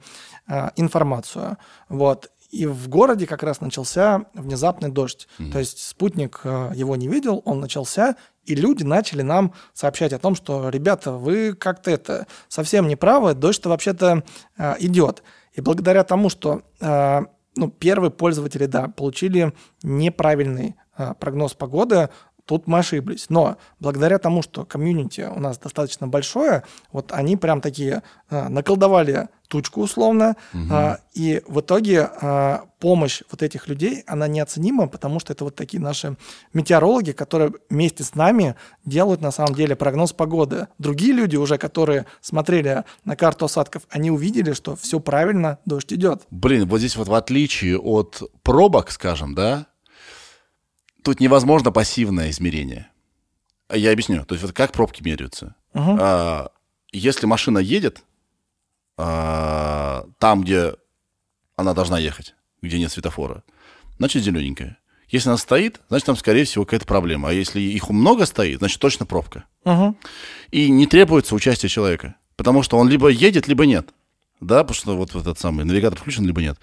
информацию. 0.76 1.58
Вот. 1.88 2.32
И 2.50 2.66
в 2.66 2.90
городе 2.90 3.28
как 3.28 3.44
раз 3.44 3.62
начался 3.62 4.26
внезапный 4.34 4.90
дождь. 4.90 5.30
То 5.54 5.60
есть 5.60 5.80
спутник 5.88 6.42
его 6.44 6.98
не 6.98 7.08
видел, 7.08 7.42
он 7.46 7.62
начался, 7.62 8.18
и 8.44 8.56
люди 8.56 8.84
начали 8.84 9.22
нам 9.22 9.54
сообщать 9.74 10.14
о 10.14 10.20
том, 10.20 10.36
что, 10.36 10.70
ребята, 10.70 11.12
вы 11.14 11.54
как-то 11.54 11.92
это 11.92 12.28
совсем 12.48 12.88
не 12.88 12.96
правы, 12.96 13.34
дождь-то 13.34 13.70
вообще-то 13.70 14.24
э, 14.58 14.76
идет. 14.80 15.24
И 15.54 15.62
благодаря 15.62 16.04
тому, 16.04 16.30
что 16.30 16.62
э, 16.80 17.22
ну, 17.56 17.70
первые 17.70 18.12
пользователи, 18.12 18.66
да, 18.66 18.88
получили 18.88 19.54
неправильный 19.84 20.76
э, 20.98 21.14
прогноз 21.20 21.54
погоды, 21.54 22.10
тут 22.52 22.68
мы 22.68 22.80
ошиблись. 22.80 23.28
Но 23.30 23.56
благодаря 23.80 24.18
тому, 24.18 24.42
что 24.42 24.66
комьюнити 24.66 25.22
у 25.22 25.40
нас 25.40 25.58
достаточно 25.58 26.08
большое, 26.08 26.64
вот 26.92 27.14
они 27.14 27.38
прям 27.38 27.62
такие 27.62 28.04
э, 28.30 28.50
наколдовали 28.50 29.30
тучку 29.48 29.82
условно, 29.82 30.38
а, 30.70 31.00
и 31.14 31.42
в 31.46 31.60
итоге 31.60 32.10
а, 32.22 32.64
помощь 32.80 33.22
вот 33.30 33.44
этих 33.44 33.68
людей, 33.68 34.04
она 34.08 34.30
неоценима, 34.30 34.88
потому 34.88 35.20
что 35.20 35.34
это 35.34 35.44
вот 35.44 35.56
такие 35.56 35.84
наши 35.84 36.16
метеорологи, 36.54 37.12
которые 37.12 37.52
вместе 37.70 38.06
с 38.06 38.16
нами 38.16 38.56
делают 38.86 39.20
на 39.20 39.32
самом 39.32 39.54
деле 39.54 39.76
прогноз 39.76 40.14
погоды. 40.14 40.68
Другие 40.78 41.12
люди 41.12 41.36
уже, 41.36 41.58
которые 41.58 42.06
смотрели 42.22 42.86
на 43.04 43.18
карту 43.18 43.46
осадков, 43.46 43.84
они 43.90 44.10
увидели, 44.10 44.54
что 44.54 44.78
все 44.78 45.02
правильно, 45.02 45.58
дождь 45.66 45.92
идет. 45.92 46.22
Блин, 46.32 46.66
вот 46.70 46.80
здесь 46.80 46.96
вот 46.96 47.10
в 47.10 47.14
отличие 47.14 47.78
от 47.78 48.24
пробок, 48.44 48.90
скажем, 48.90 49.36
да, 49.36 49.68
тут 51.04 51.20
невозможно 51.20 51.72
пассивное 51.72 52.30
измерение. 52.30 52.90
Я 53.74 53.92
объясню. 53.92 54.26
То 54.26 54.36
есть 54.36 54.44
вот 54.44 54.54
как 54.54 54.72
пробки 54.72 55.02
меряются. 55.04 55.56
Мгм. 55.74 55.98
А, 56.00 56.52
если 56.92 57.26
машина 57.26 57.60
едет 57.60 58.04
а, 58.98 60.06
там, 60.20 60.44
где 60.44 60.74
она 61.56 61.74
должна 61.74 62.00
ехать, 62.00 62.36
где 62.62 62.80
нет 62.80 62.92
светофора, 62.92 63.44
значит 63.98 64.24
зелененькая. 64.24 64.78
Если 65.10 65.28
она 65.28 65.38
стоит, 65.38 65.82
значит 65.90 66.06
там, 66.06 66.16
скорее 66.16 66.46
всего, 66.46 66.64
какая-то 66.64 66.86
проблема. 66.86 67.30
А 67.30 67.34
если 67.34 67.60
их 67.60 67.90
много 67.90 68.26
стоит, 68.26 68.60
значит 68.60 68.80
точно 68.80 69.06
пробка. 69.06 69.46
Мгм. 69.66 69.98
И 70.52 70.70
не 70.70 70.88
требуется 70.88 71.36
участие 71.36 71.70
человека. 71.70 72.16
Потому 72.38 72.64
что 72.64 72.78
он 72.78 72.90
либо 72.90 73.10
едет, 73.10 73.48
либо 73.48 73.66
нет. 73.66 73.90
Да, 74.40 74.64
потому 74.64 74.76
что 74.76 74.98
вот 74.98 75.16
этот 75.16 75.38
самый 75.38 75.66
навигатор 75.66 76.00
включен, 76.00 76.26
либо 76.26 76.42
нет. 76.42 76.58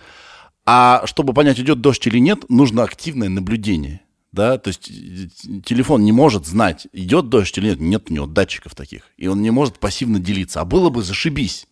А 0.66 1.03
чтобы 1.07 1.32
понять, 1.32 1.61
идет 1.61 1.80
дождь 1.80 2.07
или 2.07 2.18
нет, 2.18 2.49
нужно 2.51 2.82
активное 2.82 3.28
наблюдение. 3.28 4.01
Да, 4.33 4.59
то 4.59 4.68
есть 4.68 4.91
э, 4.91 5.29
телефон 5.64 6.05
не 6.05 6.12
может 6.12 6.47
знать, 6.47 6.87
идет 6.93 7.29
дождь 7.29 7.57
или 7.59 7.70
нет. 7.70 7.81
Нет 7.81 8.11
у 8.11 8.14
него 8.14 8.26
датчиков 8.26 8.74
таких. 8.74 9.03
И 9.16 9.26
он 9.26 9.43
не 9.43 9.51
может 9.51 9.79
пассивно 9.79 10.18
делиться. 10.18 10.61
А 10.61 10.64
было 10.64 10.91
бы 10.91 11.03
зашибись. 11.03 11.66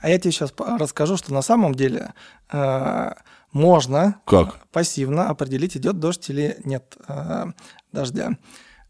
А 0.00 0.08
я 0.08 0.18
тебе 0.18 0.32
сейчас 0.32 0.52
расскажу, 0.58 1.16
что 1.16 1.32
на 1.32 1.42
самом 1.42 1.74
деле 1.74 2.12
э, 2.52 3.10
можно 3.52 4.20
Как? 4.26 4.66
пассивно 4.68 5.28
определить, 5.28 5.76
идет 5.76 5.98
дождь 5.98 6.28
или 6.30 6.56
нет 6.64 6.96
э, 7.08 7.46
дождя. 7.92 8.36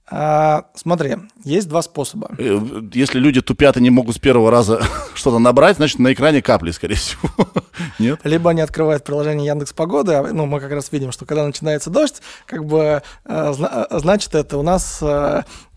А, 0.09 0.65
смотри, 0.75 1.17
есть 1.45 1.69
два 1.69 1.81
способа. 1.81 2.31
Э, 2.37 2.61
Если 2.93 3.19
люди 3.19 3.41
тупят 3.41 3.77
и 3.77 3.81
не 3.81 3.91
могут 3.91 4.17
с 4.17 4.19
первого 4.19 4.51
раза 4.51 4.83
что-то 5.15 5.39
набрать, 5.39 5.77
значит, 5.77 5.99
на 5.99 6.13
экране 6.13 6.43
капли, 6.43 6.71
скорее 6.71 6.97
всего. 6.97 7.31
Нет? 7.99 8.21
Либо 8.25 8.51
они 8.51 8.61
открывают 8.61 9.05
приложение 9.05 9.47
Яндекс 9.47 9.73
Погоды, 9.73 10.15
а, 10.15 10.23
ну, 10.23 10.47
мы 10.47 10.61
как 10.61 10.73
раз 10.73 10.91
видим, 10.93 11.13
что 11.13 11.25
когда 11.25 11.47
начинается 11.47 11.89
дождь, 11.89 12.21
как 12.47 12.65
бы, 12.65 13.03
э, 13.25 13.55
э, 13.59 13.99
значит, 13.99 14.35
это 14.35 14.59
у 14.59 14.63
нас 14.63 15.03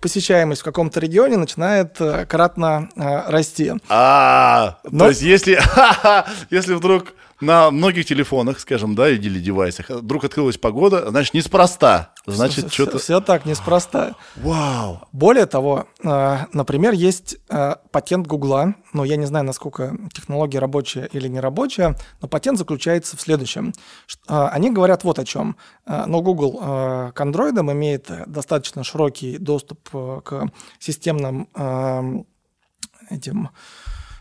посещаемость 0.02 0.62
в 0.62 0.66
каком-то 0.66 1.00
регионе 1.00 1.38
начинает 1.38 1.98
кратно 2.28 2.90
расти. 2.96 3.74
А, 3.90 4.78
то 4.84 5.08
есть 5.08 5.22
если, 5.22 5.60
если 6.50 6.74
вдруг 6.74 7.14
на 7.46 7.72
многих 7.72 8.06
телефонах, 8.06 8.60
скажем, 8.60 8.96
да, 8.96 9.10
или 9.10 9.40
девайсах, 9.40 9.90
вдруг 9.90 10.26
открылась 10.26 10.58
погода, 10.58 11.10
значит, 11.10 11.34
неспроста. 11.34 12.14
Значит, 12.26 12.74
что-то... 12.74 12.98
Все 12.98 13.22
так, 13.22 13.46
неспроста. 13.46 14.16
Вау! 14.36 15.02
Более 15.12 15.46
того, 15.46 15.88
э, 16.04 16.38
например, 16.52 16.94
есть 16.94 17.38
э, 17.50 17.76
патент 17.92 18.28
Гугла, 18.28 18.76
ну, 18.94 19.04
я 19.04 19.16
не 19.16 19.26
знаю, 19.26 19.46
насколько 19.46 19.96
технология 20.14 20.60
рабочая 20.60 21.08
или 21.12 21.28
не 21.28 21.40
рабочая, 21.40 21.96
но 22.22 22.28
патент 22.28 22.58
заключается 22.58 23.16
в 23.16 23.22
следующем. 23.22 23.74
Э, 24.28 24.48
Они 24.52 24.72
говорят 24.72 25.04
вот 25.04 25.20
о 25.20 25.26
чем. 25.26 25.56
Но 25.86 26.22
Google 26.22 27.12
к 27.14 27.22
андроидам 27.22 27.72
имеет 27.72 28.10
достаточно 28.28 28.84
широкий 28.84 29.38
доступ 29.38 29.90
к 29.90 30.50
системным 30.80 31.48
эм, 31.54 32.26
этим 33.10 33.50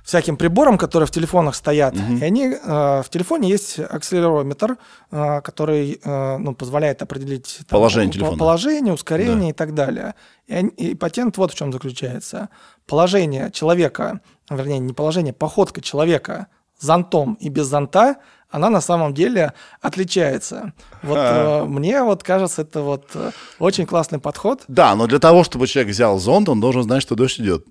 всяким 0.05 0.37
приборам, 0.37 0.77
которые 0.79 1.07
в 1.07 1.11
телефонах 1.11 1.55
стоят. 1.55 1.95
И 1.95 2.23
они 2.23 2.49
э, 2.49 3.03
в 3.03 3.07
телефоне 3.09 3.49
есть 3.49 3.81
акселерометр, 3.81 4.77
э, 5.11 5.41
который 5.41 5.99
э, 6.05 6.37
ну, 6.39 6.55
позволяет 6.55 7.01
определить 7.03 7.59
там, 7.67 7.79
Положение 7.79 8.09
по- 8.13 8.15
телефона. 8.19 8.39
положение, 8.39 8.93
ускорение 8.93 9.51
и 9.51 9.53
так 9.55 9.73
далее. 9.75 10.15
И, 10.47 10.55
и 10.57 10.95
патент 10.95 11.39
вот 11.39 11.53
в 11.53 11.55
чем 11.57 11.73
заключается. 11.73 12.51
Положение 12.87 13.51
человека, 13.51 14.21
вернее, 14.51 14.79
не 14.79 14.93
положение, 14.93 15.33
походка 15.33 15.81
человека 15.81 16.47
зонтом 16.79 17.35
и 17.41 17.49
без 17.49 17.67
зонта, 17.67 18.17
она 18.51 18.69
на 18.71 18.81
самом 18.83 19.15
деле 19.15 19.53
отличается. 19.81 20.75
Вот 21.03 21.19
э, 21.19 21.65
мне 21.65 22.03
вот 22.03 22.23
кажется, 22.23 22.63
это 22.63 22.83
вот 22.83 23.07
э, 23.15 23.31
очень 23.59 23.87
классный 23.87 24.19
подход. 24.19 24.63
Да, 24.69 24.95
но 24.95 25.07
для 25.07 25.19
того, 25.19 25.45
чтобы 25.45 25.67
человек 25.67 25.93
взял 25.93 26.19
зонт, 26.19 26.49
он 26.49 26.61
должен 26.61 26.83
знать, 26.83 27.01
что 27.03 27.15
дождь 27.15 27.41
идет. 27.41 27.65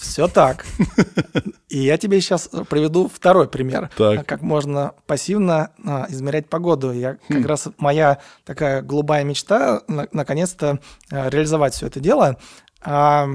Все 0.00 0.28
так. 0.28 0.64
И 1.68 1.78
я 1.78 1.98
тебе 1.98 2.20
сейчас 2.20 2.48
приведу 2.68 3.08
второй 3.08 3.48
пример, 3.48 3.90
Так. 3.96 4.20
а, 4.20 4.24
как 4.24 4.40
можно 4.42 4.92
пассивно 5.06 5.70
а, 5.86 6.06
измерять 6.08 6.48
погоду. 6.48 6.90
Я 6.92 7.18
как 7.28 7.46
раз 7.46 7.68
моя 7.78 8.18
такая 8.44 8.82
голубая 8.82 9.24
мечта 9.24 9.82
на- 9.88 10.08
наконец-то 10.12 10.80
а, 11.12 11.28
реализовать 11.28 11.74
все 11.74 11.86
это 11.86 12.00
дело. 12.00 12.38
А, 12.82 13.28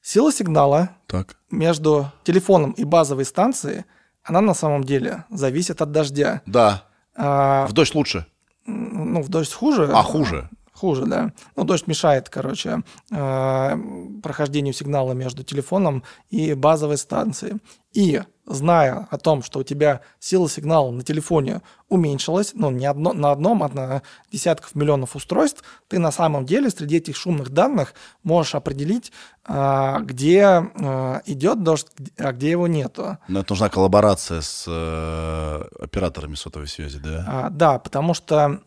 Сила 0.00 0.32
сигнала 0.32 0.90
Так. 1.06 1.36
между 1.50 2.10
телефоном 2.24 2.72
и 2.72 2.82
базовой 2.84 3.24
станцией, 3.24 3.84
она 4.24 4.40
на 4.40 4.54
самом 4.54 4.82
деле 4.84 5.24
зависит 5.30 5.80
от 5.82 5.92
дождя. 5.92 6.42
Да. 6.46 6.84
А, 7.16 7.66
В 7.66 7.72
дождь 7.72 7.94
лучше. 7.94 8.26
ну, 8.66 9.20
в 9.22 9.28
дождь 9.28 9.52
хуже. 9.52 9.90
А 9.92 10.02
хуже. 10.02 10.48
Хуже, 10.82 11.06
да. 11.06 11.32
Ну, 11.54 11.62
дождь 11.62 11.86
мешает, 11.86 12.28
короче, 12.28 12.82
э, 13.12 13.76
прохождению 14.20 14.74
сигнала 14.74 15.12
между 15.12 15.44
телефоном 15.44 16.02
и 16.28 16.54
базовой 16.54 16.96
станцией. 16.96 17.58
И 17.92 18.20
зная 18.46 19.06
о 19.10 19.18
том, 19.18 19.42
что 19.42 19.60
у 19.60 19.62
тебя 19.62 20.00
сила 20.18 20.48
сигнала 20.48 20.90
на 20.90 21.02
телефоне 21.02 21.62
уменьшилась, 21.88 22.52
ну, 22.54 22.70
не 22.70 22.86
одно, 22.86 23.12
на 23.12 23.30
одном, 23.30 23.62
а 23.62 23.68
на 23.68 24.02
десятков 24.32 24.74
миллионов 24.74 25.14
устройств, 25.14 25.62
ты 25.88 25.98
на 25.98 26.10
самом 26.10 26.46
деле 26.46 26.70
среди 26.70 26.96
этих 26.96 27.16
шумных 27.16 27.50
данных 27.50 27.94
можешь 28.22 28.54
определить, 28.54 29.12
а, 29.44 30.00
где 30.00 30.44
а, 30.44 31.22
идет 31.26 31.62
дождь, 31.62 31.88
а 32.18 32.32
где 32.32 32.50
его 32.50 32.66
нету. 32.66 33.18
Но 33.28 33.40
это 33.40 33.52
нужна 33.52 33.68
коллаборация 33.68 34.40
с 34.40 34.64
э, 34.66 35.64
операторами 35.80 36.34
сотовой 36.34 36.68
связи, 36.68 36.98
да? 36.98 37.24
А, 37.28 37.50
да, 37.50 37.78
потому 37.78 38.14
что 38.14 38.60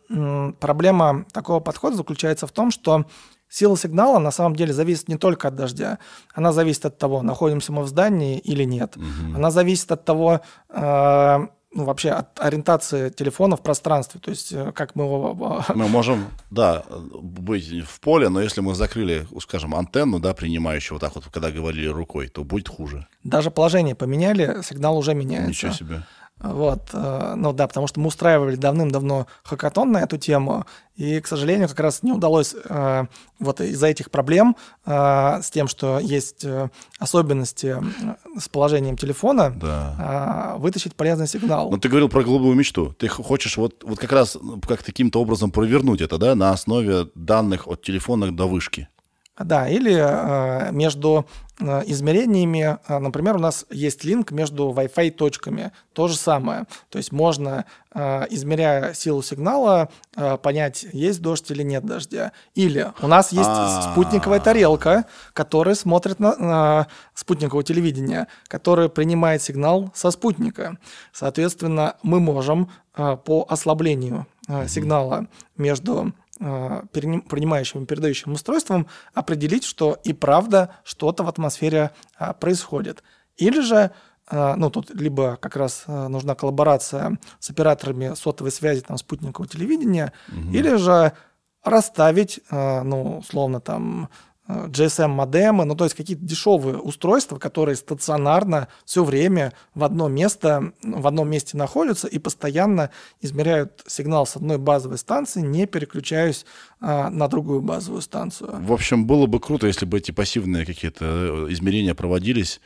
проблема 0.59 1.26
такого 1.32 1.59
подхода 1.59 1.95
заключается 1.95 2.47
в 2.47 2.51
том, 2.51 2.71
что 2.71 3.05
сила 3.56 3.78
сигнала 3.78 4.20
на 4.20 4.32
самом 4.32 4.56
деле 4.56 4.74
зависит 4.74 5.08
не 5.08 5.18
только 5.18 5.47
от 5.47 5.56
дождя. 5.56 5.99
Она 6.34 6.51
зависит 6.51 6.86
от 6.86 6.97
того, 6.97 7.22
находимся 7.22 7.72
мы 7.72 7.84
в 7.84 7.88
здании 7.88 8.38
или 8.38 8.66
нет. 8.66 8.95
Она 9.36 9.51
зависит 9.51 9.91
от 9.91 10.03
того, 10.06 10.41
э, 10.70 11.47
ну, 11.76 11.84
вообще 11.84 12.12
от 12.12 12.39
ориентации 12.39 13.10
телефона 13.10 13.58
в 13.58 13.62
пространстве, 13.62 14.22
то 14.22 14.32
есть 14.32 14.53
э, 14.53 14.72
как 14.72 14.95
мы 14.95 15.03
его... 15.03 15.64
Мы 15.76 15.88
можем, 15.89 16.26
да, 16.49 16.84
быть 17.22 17.84
в 17.86 17.99
поле, 17.99 18.30
но 18.30 18.41
если 18.41 18.62
мы 18.62 18.76
закрыли, 18.76 19.28
скажем, 19.41 19.76
антенну, 19.76 20.20
да, 20.20 20.34
принимающую 20.34 20.95
вот 20.95 21.01
так 21.01 21.16
вот, 21.16 21.26
когда 21.34 21.51
говорили 21.51 21.88
рукой, 21.88 22.30
то 22.30 22.43
будет 22.43 22.70
хуже. 22.70 23.08
Даже 23.24 23.51
положение 23.51 23.93
поменяли, 23.93 24.62
сигнал 24.64 24.97
уже 24.97 25.14
меняется. 25.14 25.49
Ничего 25.49 25.72
себе. 25.74 26.03
Вот, 26.42 26.90
э, 26.92 27.34
ну 27.38 27.54
да, 27.54 27.66
потому 27.66 27.88
что 27.88 28.02
мы 28.02 28.08
устраивали 28.08 28.58
давным-давно 28.58 29.26
хакатон 29.44 29.94
на 29.94 30.00
эту 30.02 30.18
тему, 30.18 30.66
и, 30.98 31.22
к 31.22 31.28
сожалению, 31.28 31.70
как 31.70 31.80
раз 31.80 32.04
не 32.04 32.12
удалось 32.12 32.54
э, 32.54 33.06
вот 33.40 33.62
из-за 33.62 33.88
этих 33.88 34.12
проблем 34.12 34.58
э, 34.86 35.42
с 35.42 35.50
тем, 35.50 35.70
что 35.70 35.98
есть 36.00 36.46
особенности 37.00 37.78
с 38.38 38.50
положением 38.50 38.98
телефона, 38.98 39.54
Да. 39.56 40.56
вытащить 40.58 40.96
полезный 40.96 41.28
сигнал. 41.28 41.70
Но 41.72 41.78
ты 41.78 41.88
говорил 41.88 42.10
про 42.10 42.24
голубую 42.24 42.56
мечту. 42.56 42.94
Ты 43.00 43.08
хочешь 43.08 43.56
вот, 43.58 43.84
вот 43.84 44.00
как 44.00 44.12
раз 44.12 44.38
ну, 44.42 44.60
как 44.60 44.84
каким-то 44.84 45.22
образом 45.22 45.52
провернуть 45.52 46.02
это, 46.02 46.18
да, 46.18 46.36
на 46.36 46.52
основе 46.52 47.08
данных 47.16 47.68
от 47.68 47.82
телефона 47.82 48.36
до 48.36 48.46
вышки. 48.48 48.90
Да, 49.38 49.68
или 49.68 49.94
э, 49.94 50.72
между 50.72 51.26
э, 51.60 51.82
измерениями, 51.88 52.78
э, 52.88 53.00
например, 53.00 53.36
у 53.36 53.40
нас 53.40 53.66
есть 53.70 54.06
линк 54.06 54.32
между 54.32 54.70
Wi-Fi 54.72 55.12
точками, 55.12 55.74
то 55.92 56.08
же 56.08 56.16
самое. 56.16 56.66
То 56.90 56.98
есть 56.98 57.12
можно, 57.12 57.66
измеряя 57.94 58.94
силу 58.94 59.22
сигнала, 59.22 59.90
понять, 60.42 60.86
есть 60.92 61.22
дождь 61.22 61.50
или 61.52 61.64
нет 61.64 61.86
дождя. 61.86 62.34
Или 62.54 62.92
у 63.02 63.08
нас 63.08 63.32
есть 63.32 63.48
А. 63.48 63.92
спутниковая 63.92 64.42
тарелка, 64.42 65.06
которая 65.32 65.76
смотрит 65.76 66.20
на, 66.20 66.36
на 66.36 66.88
спутниковое 67.14 67.64
телевидение, 67.64 68.28
которая 68.50 68.90
принимает 68.90 69.42
сигнал 69.42 69.92
со 69.94 70.12
спутника. 70.12 70.78
Соответственно, 71.14 71.96
мы 72.04 72.20
можем 72.20 72.70
по 72.94 73.46
ослаблению 73.48 74.28
сигнала 74.68 75.28
между 75.58 76.14
принимающим 76.38 77.84
и 77.84 77.86
передающим 77.86 78.34
устройством 78.34 78.88
определить, 79.14 79.64
что 79.64 79.98
и 80.04 80.14
правда 80.14 80.76
что-то 80.84 81.24
в 81.24 81.30
атмосфере 81.30 81.92
а, 82.18 82.34
происходит. 82.34 83.04
Или 83.38 83.62
же, 83.62 83.92
а, 84.28 84.56
ну, 84.56 84.70
тут 84.70 84.94
либо 84.94 85.38
как 85.38 85.56
раз 85.56 85.86
а, 85.88 86.10
нужна 86.10 86.36
коллаборация 86.36 87.18
с 87.40 87.50
операторами 87.50 88.16
сотовой 88.16 88.52
связи, 88.52 88.82
там, 88.82 88.98
спутникового 88.98 89.48
телевидения, 89.48 90.12
или 90.52 90.76
же 90.76 91.14
расставить, 91.64 92.42
ну, 92.52 93.18
условно, 93.20 93.60
там, 93.60 94.10
GSM-модемы, 94.48 95.66
ну, 95.66 95.76
то 95.76 95.86
есть 95.86 95.96
какие-то 95.96 96.24
дешевые 96.24 96.78
устройства, 96.78 97.38
которые 97.38 97.76
стационарно 97.76 98.68
все 98.86 99.04
время 99.04 99.54
в 99.74 99.84
одно 99.84 100.08
место, 100.08 100.74
в 100.84 101.08
одном 101.08 101.30
месте 101.30 101.58
находятся 101.58 102.08
и 102.08 102.20
постоянно 102.20 102.91
измеряют 103.22 103.84
сигнал 103.88 104.28
с 104.28 104.36
одной 104.36 104.58
базовой 104.58 105.00
станции, 105.00 105.41
не 105.41 105.66
переключаясь 105.66 106.46
а, 106.80 107.10
на 107.10 107.28
другую 107.28 107.62
базовую 107.62 108.02
станцию. 108.02 108.62
В 108.62 108.72
общем, 108.72 109.08
было 109.08 109.26
бы 109.26 109.39
круто, 109.39 109.66
если 109.66 109.86
бы 109.86 109.98
эти 109.98 110.12
пассивные 110.12 110.66
какие-то 110.66 111.06
э, 111.06 111.48
измерения 111.50 111.96
проводились. 111.96 112.62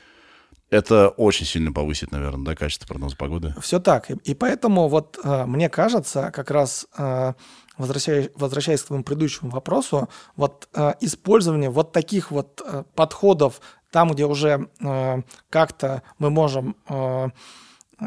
Это 0.70 1.10
очень 1.10 1.48
сильно 1.48 1.72
повысит, 1.72 2.12
наверное, 2.12 2.46
да, 2.46 2.56
качество 2.56 2.86
прогноза 2.86 3.16
погоды. 3.16 3.56
Все 3.60 3.80
так. 3.80 4.12
И, 4.12 4.16
и 4.24 4.34
поэтому 4.36 4.88
вот 4.88 5.18
э, 5.24 5.46
мне 5.46 5.68
кажется, 5.68 6.32
как 6.32 6.52
раз 6.52 6.86
э, 6.96 7.34
возвращаясь, 7.80 8.30
возвращаясь 8.36 8.84
к 8.84 8.88
твоему 8.88 9.04
предыдущему 9.04 9.50
вопросу, 9.50 10.10
вот 10.36 10.68
э, 10.74 10.94
использование 11.00 11.72
вот 11.72 11.92
таких 11.92 12.30
вот 12.30 12.62
э, 12.64 12.84
подходов 12.94 13.62
там, 13.92 14.12
где 14.12 14.26
уже 14.26 14.70
э, 14.80 15.22
как-то 15.50 16.04
мы 16.20 16.30
можем 16.30 16.76
э, 16.88 17.30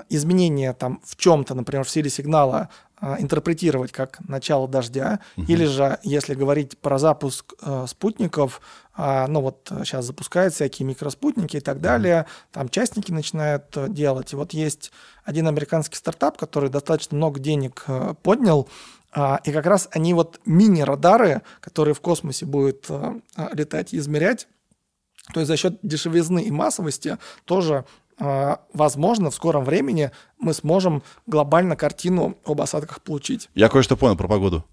изменения 0.08 0.72
там 0.72 1.00
в 1.04 1.16
чем-то, 1.16 1.54
например, 1.54 1.84
в 1.84 1.90
силе 1.90 2.10
сигнала 2.10 2.68
э, 3.00 3.16
интерпретировать 3.18 3.92
как 3.92 4.20
начало 4.28 4.68
дождя, 4.68 5.20
или 5.36 5.64
же, 5.64 5.98
если 6.02 6.34
говорить 6.34 6.78
про 6.78 6.98
запуск 6.98 7.54
э, 7.62 7.86
спутников, 7.88 8.60
а, 8.94 9.26
ну 9.26 9.40
вот 9.40 9.72
сейчас 9.84 10.04
запускают 10.04 10.54
всякие 10.54 10.86
микроспутники 10.86 11.56
и 11.56 11.60
так 11.60 11.80
далее, 11.80 12.26
там 12.50 12.68
частники 12.68 13.10
начинают 13.10 13.74
э, 13.76 13.88
делать. 13.88 14.32
И 14.32 14.36
вот 14.36 14.52
есть 14.52 14.92
один 15.24 15.48
американский 15.48 15.96
стартап, 15.96 16.36
который 16.36 16.68
достаточно 16.68 17.16
много 17.16 17.40
денег 17.40 17.84
э, 17.86 18.14
поднял, 18.22 18.68
и 19.14 19.52
как 19.52 19.66
раз 19.66 19.88
они 19.92 20.14
вот 20.14 20.40
мини-радары, 20.46 21.42
которые 21.60 21.94
в 21.94 22.00
космосе 22.00 22.46
будут 22.46 22.86
э, 22.88 23.20
э, 23.36 23.48
летать 23.52 23.92
и 23.92 23.98
измерять, 23.98 24.48
то 25.34 25.40
есть 25.40 25.48
за 25.48 25.56
счет 25.56 25.78
дешевизны 25.82 26.42
и 26.42 26.50
массовости 26.50 27.18
тоже 27.44 27.84
возможно 28.18 29.30
в 29.30 29.34
скором 29.34 29.64
времени 29.64 30.12
мы 30.38 30.52
сможем 30.52 31.02
глобально 31.26 31.74
картину 31.74 32.36
об 32.44 32.60
осадках 32.60 33.00
получить. 33.00 33.48
Я 33.54 33.68
кое-что 33.68 33.96
понял 33.96 34.16
про 34.16 34.28
погоду. 34.28 34.64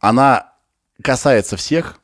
Она 0.00 0.52
касается 1.00 1.56
всех, 1.56 2.00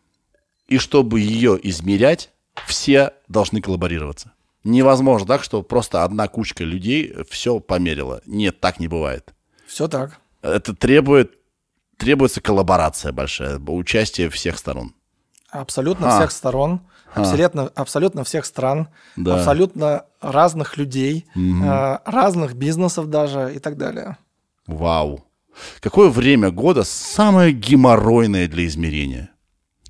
и 0.69 0.79
чтобы 0.79 1.21
ее 1.21 1.59
измерять, 1.69 2.31
все 2.67 3.13
должны 3.29 3.61
коллаборироваться. 3.61 4.33
Невозможно 4.65 5.27
так, 5.27 5.43
что 5.43 5.63
просто 5.63 6.05
одна 6.05 6.29
кучка 6.29 6.65
людей 6.65 7.15
все 7.29 7.61
померила. 7.61 8.23
Нет, 8.27 8.61
так 8.61 8.79
не 8.79 8.89
бывает. 8.89 9.35
Все 9.67 9.89
так. 9.89 10.21
Это 10.43 10.75
требует, 10.75 11.40
требуется 12.01 12.41
коллаборация 12.41 13.13
большая, 13.13 13.59
участие 13.59 14.31
всех 14.31 14.59
сторон. 14.59 14.95
Абсолютно 15.51 16.09
Ха. 16.09 16.19
всех 16.19 16.31
сторон, 16.31 16.81
абсолютно, 17.15 17.67
абсолютно 17.75 18.25
всех 18.25 18.45
стран, 18.47 18.89
Да. 19.17 19.37
абсолютно 19.37 20.05
разных 20.21 20.77
людей, 20.77 21.27
э, 21.37 21.99
разных 22.05 22.55
бизнесов 22.55 23.09
даже 23.11 23.53
и 23.55 23.59
так 23.59 23.77
далее. 23.77 24.17
Вау. 24.67 25.25
Какое 25.81 26.09
время 26.09 26.51
года 26.51 26.85
самое 26.85 27.53
геморройное 27.53 28.49
для 28.49 28.67
измерения? 28.67 29.31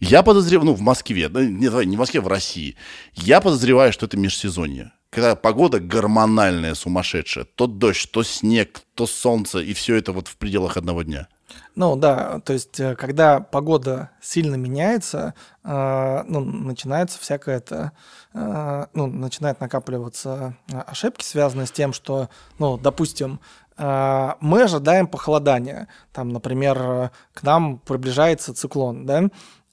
Я 0.01 0.23
подозреваю, 0.23 0.71
ну, 0.71 0.75
в 0.75 0.81
Москве, 0.81 1.29
да, 1.29 1.45
не, 1.45 1.69
давай, 1.69 1.85
не 1.85 1.97
в 1.97 1.99
Москве, 1.99 2.23
в 2.23 2.27
России. 2.29 2.75
Я 3.15 3.43
подозреваю, 3.43 3.93
что 3.93 4.07
это 4.07 4.17
межсезонье. 4.17 4.93
Когда 5.11 5.37
погода 5.37 5.79
гормональная, 5.79 6.75
сумасшедшая. 6.75 7.45
То 7.45 7.67
дождь, 7.67 8.11
то 8.11 8.23
снег, 8.23 8.81
то 8.95 9.07
солнце, 9.07 9.59
и 9.59 9.75
все 9.75 9.97
это 9.97 10.13
вот 10.13 10.29
в 10.29 10.37
пределах 10.39 10.79
одного 10.79 11.03
дня. 11.03 11.29
Ну 11.75 11.97
да, 11.97 12.41
то 12.41 12.53
есть 12.53 12.79
э, 12.81 12.95
когда 12.97 13.41
погода 13.41 14.11
сильно 14.21 14.57
меняется, 14.57 15.35
э, 15.65 16.23
ну, 16.27 16.41
начинается 16.41 17.19
всякое 17.19 17.57
это, 17.57 17.93
э, 18.35 18.87
ну, 18.93 19.07
начинает 19.07 19.61
накапливаться 19.61 20.57
э, 20.73 20.79
ошибки, 20.79 21.25
связанные 21.25 21.67
с 21.67 21.73
тем, 21.73 21.93
что, 21.93 22.29
ну, 22.59 22.77
допустим, 22.77 23.41
э, 23.77 24.33
мы 24.41 24.63
ожидаем 24.63 25.07
похолодания. 25.07 25.89
Там, 26.13 26.31
например, 26.31 26.79
э, 26.83 27.11
к 27.33 27.43
нам 27.43 27.79
приближается 27.79 28.55
циклон, 28.55 29.07
да, 29.07 29.25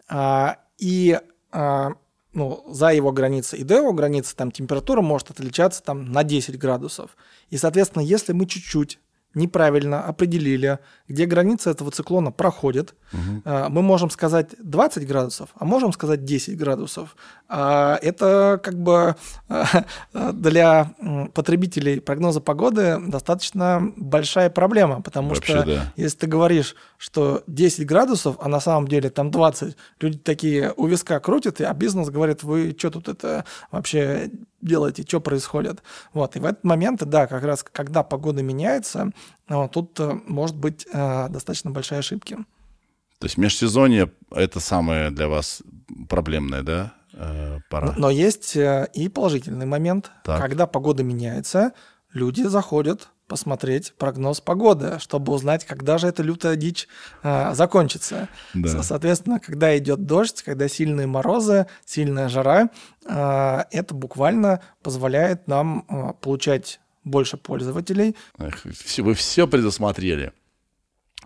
А, 0.10 0.58
и 0.78 1.20
ну, 2.34 2.64
за 2.68 2.94
его 2.94 3.12
границей 3.12 3.60
и 3.60 3.64
до 3.64 3.78
его 3.78 3.94
границы 3.94 4.36
там 4.36 4.52
температура 4.52 5.02
может 5.02 5.32
отличаться 5.32 5.82
там 5.82 6.12
на 6.12 6.24
10 6.24 6.60
градусов. 6.60 7.18
И, 7.50 7.58
соответственно, 7.58 8.04
если 8.04 8.34
мы 8.34 8.46
чуть-чуть 8.46 9.00
неправильно 9.38 10.02
определили, 10.04 10.80
где 11.08 11.26
граница 11.26 11.70
этого 11.70 11.92
циклона 11.92 12.32
проходит, 12.32 12.96
а, 13.46 13.70
мы 13.70 13.82
можем 13.82 14.10
сказать 14.10 14.50
20 14.62 15.08
градусов, 15.08 15.50
а 15.56 15.64
можем 15.64 15.94
сказать 15.94 16.26
10 16.26 16.58
градусов. 16.58 17.16
А, 17.48 17.98
Это 18.02 18.60
как 18.62 18.78
бы 18.78 19.16
а, 19.48 19.86
для 20.34 20.94
потребителей 21.34 22.02
прогноза 22.02 22.42
погоды 22.42 22.98
достаточно 23.08 23.94
большая 23.96 24.50
проблема, 24.50 25.02
потому 25.02 25.30
Вообще, 25.30 25.60
что 25.60 25.66
да. 25.66 25.94
если 25.96 26.18
ты 26.18 26.28
говоришь, 26.28 26.76
что 26.98 27.44
10 27.48 27.86
градусов, 27.86 28.36
а 28.40 28.50
на 28.50 28.60
самом 28.60 28.88
деле 28.88 29.10
там 29.10 29.32
20, 29.32 29.78
люди 30.02 30.18
такие 30.18 30.74
у 30.76 30.88
виска 30.88 31.20
крутят, 31.20 31.62
а 31.62 31.74
бизнес 31.74 32.10
говорит, 32.10 32.44
вы 32.44 32.76
что 32.78 32.90
тут 32.90 33.08
это 33.08 33.46
вообще 33.72 34.32
делаете, 34.62 35.04
что 35.04 35.20
происходит? 35.20 35.84
Вот, 36.14 36.36
и 36.36 36.40
в 36.40 36.46
этот 36.46 36.64
момент, 36.64 37.04
да, 37.04 37.28
как 37.28 37.44
раз 37.44 37.64
когда 37.64 38.04
погода 38.04 38.42
меняется, 38.42 39.12
вот, 39.48 39.72
тут 39.72 40.00
э, 40.00 40.20
может 40.28 40.56
быть 40.56 40.88
э, 40.92 41.30
достаточно 41.30 41.72
большие 41.72 42.00
ошибки. 42.00 42.38
То 43.20 43.26
есть 43.26 43.38
межсезонье— 43.38 44.12
это 44.32 44.60
самое 44.60 45.10
для 45.10 45.28
вас 45.28 45.64
проблемное, 46.08 46.62
да, 46.62 46.94
э, 47.14 47.60
пора? 47.70 47.94
Но, 47.94 47.94
но 47.98 48.10
есть 48.10 48.56
э, 48.56 48.90
и 48.94 49.10
положительный 49.10 49.66
момент, 49.66 50.12
Так. 50.24 50.40
когда 50.40 50.68
погода 50.68 51.04
меняется, 51.04 51.74
люди 52.14 52.44
заходят 52.44 53.10
посмотреть 53.28 53.94
прогноз 53.98 54.42
погоды, 54.42 55.00
чтобы 55.00 55.34
узнать, 55.34 55.66
когда 55.66 55.98
же 55.98 56.08
эта 56.08 56.24
лютая 56.24 56.56
дичь 56.56 56.88
э, 57.24 57.54
закончится. 57.54 58.30
Да. 58.54 58.70
Со- 58.70 58.84
Соответственно, 58.84 59.40
когда 59.40 59.78
идет 59.78 60.06
дождь, 60.06 60.42
когда 60.44 60.68
сильные 60.68 61.08
морозы, 61.08 61.68
сильная 61.86 62.30
жара, 62.30 62.70
э, 63.06 63.64
это 63.72 63.94
буквально 63.94 64.62
позволяет 64.82 65.48
нам 65.48 65.86
э, 65.90 66.14
получать 66.22 66.80
больше 67.04 67.38
пользователей. 67.38 68.16
Эх, 68.38 68.66
вы 68.98 69.14
все 69.14 69.48
предусмотрели. 69.48 70.32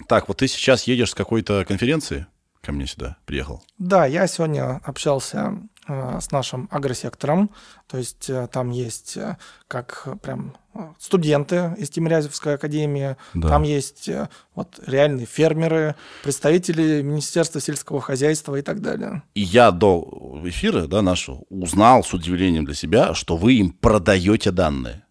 Так, 0.08 0.28
вот 0.28 0.38
ты 0.38 0.47
сейчас 0.47 0.84
едешь 0.84 1.12
с 1.12 1.16
какой-то 1.16 1.66
конференции 1.66 2.26
ко 2.62 2.72
мне 2.72 2.88
сюда 2.88 3.18
приехал. 3.26 3.64
Да, 3.78 4.06
я 4.06 4.28
сегодня 4.28 4.80
общался 4.84 5.54
с 5.88 6.32
нашим 6.32 6.68
агросектором. 6.72 7.49
То 7.88 7.97
есть 7.97 8.30
э, 8.30 8.47
там 8.52 8.70
есть 8.70 9.18
э, 9.18 9.38
как 9.68 10.08
прям 10.22 10.56
студенты 10.99 11.76
из 11.78 11.89
Тимирязевской 11.89 12.55
академии, 12.55 13.17
Да. 13.34 13.49
там 13.49 13.63
есть 13.63 14.07
э, 14.07 14.30
вот 14.55 14.80
реальные 14.86 15.26
фермеры, 15.26 15.95
представители 16.24 17.01
Министерства 17.01 17.59
сельского 17.59 17.99
хозяйства 18.01 18.55
и 18.55 18.61
так 18.61 18.82
далее. 18.82 19.24
И 19.34 19.41
я 19.41 19.72
до 19.72 20.39
эфира, 20.45 20.88
да, 20.88 21.01
нашего, 21.01 21.43
узнал 21.49 22.03
с 22.03 22.13
удивлением 22.13 22.65
для 22.65 22.76
себя, 22.76 23.13
что 23.13 23.36
вы 23.38 23.53
им 23.55 23.72
продаете 23.72 24.51
данные. 24.51 25.03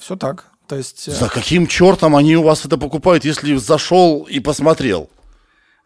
Все 0.00 0.16
так. 0.16 0.46
То 0.66 0.76
есть, 0.76 1.06
э, 1.08 1.12
За 1.12 1.28
каким 1.28 1.66
чертом 1.66 2.16
они 2.16 2.36
у 2.36 2.42
вас 2.42 2.64
это 2.64 2.78
покупают, 2.78 3.24
если 3.24 3.54
зашел 3.56 4.22
и 4.22 4.40
посмотрел? 4.40 5.10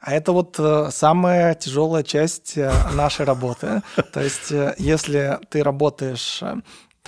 а 0.02 0.14
это 0.14 0.32
вот 0.32 0.56
э, 0.58 0.88
самая 0.92 1.54
тяжелая 1.54 2.02
часть 2.02 2.56
нашей 2.94 3.26
работы. 3.26 3.82
То 4.14 4.22
есть, 4.22 4.50
если 4.78 5.38
ты 5.50 5.62
работаешь 5.62 6.42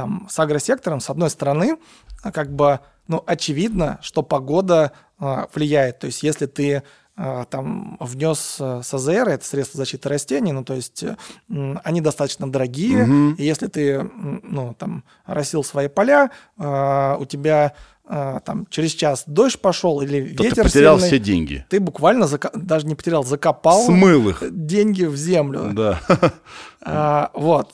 там 0.03 0.27
с 0.29 0.39
агросектором, 0.41 0.99
с 1.01 1.09
одной 1.11 1.31
стороны, 1.31 1.77
а, 2.25 2.33
как 2.33 2.53
бы, 2.53 2.81
ну, 3.07 3.23
очевидно, 3.25 3.99
что 4.03 4.23
погода 4.25 4.91
э, 5.21 5.47
влияет. 5.55 6.01
То 6.01 6.07
есть, 6.09 6.25
если 6.25 6.47
ты 6.47 6.83
э, 7.17 7.45
там 7.51 7.97
внес 8.01 8.59
СЗР, 8.83 9.29
это 9.29 9.45
средства 9.45 9.79
защиты 9.79 10.09
растений, 10.09 10.51
ну, 10.53 10.65
то 10.65 10.75
есть 10.75 11.05
э, 11.05 11.17
они 11.85 12.01
достаточно 12.01 12.51
дорогие, 12.51 13.05
Мгм. 13.05 13.35
и 13.35 13.45
если 13.45 13.69
ты, 13.69 14.03
ну, 14.43 14.75
там, 14.77 15.05
росил 15.27 15.63
свои 15.63 15.87
поля, 15.89 16.31
э, 16.59 17.17
у 17.21 17.25
тебя 17.25 17.75
там 18.45 18.67
через 18.69 18.91
час 18.93 19.23
дождь 19.27 19.61
пошел 19.61 20.01
или 20.03 20.35
То 20.35 20.43
ветер 20.43 20.57
ты 20.57 20.63
потерял 20.65 20.97
сильный, 20.99 21.09
все 21.09 21.19
деньги. 21.21 21.65
ты 21.71 21.79
буквально 21.81 22.25
зака- 22.25 22.51
даже 22.55 22.87
не 22.87 22.95
потерял, 22.97 23.25
закопал 23.25 23.87
Смыл 23.87 24.29
их. 24.29 24.43
деньги 24.51 25.05
в 25.05 25.17
землю. 25.17 25.71
Да. 25.73 26.01
А, 26.85 27.31
вот. 27.33 27.73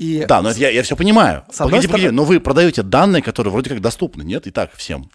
И 0.00 0.24
Да, 0.24 0.40
но 0.40 0.48
это 0.48 0.58
я, 0.58 0.70
я 0.70 0.82
все 0.82 0.96
понимаю. 0.96 1.44
Погодите, 1.58 1.88
стороны- 1.88 2.10
но 2.10 2.24
вы 2.24 2.40
продаете 2.40 2.82
данные, 2.82 3.20
которые 3.20 3.52
вроде 3.52 3.68
как 3.68 3.82
доступны, 3.82 4.22
нет? 4.22 4.46
И 4.46 4.50
так 4.50 4.72
всем. 4.72 5.10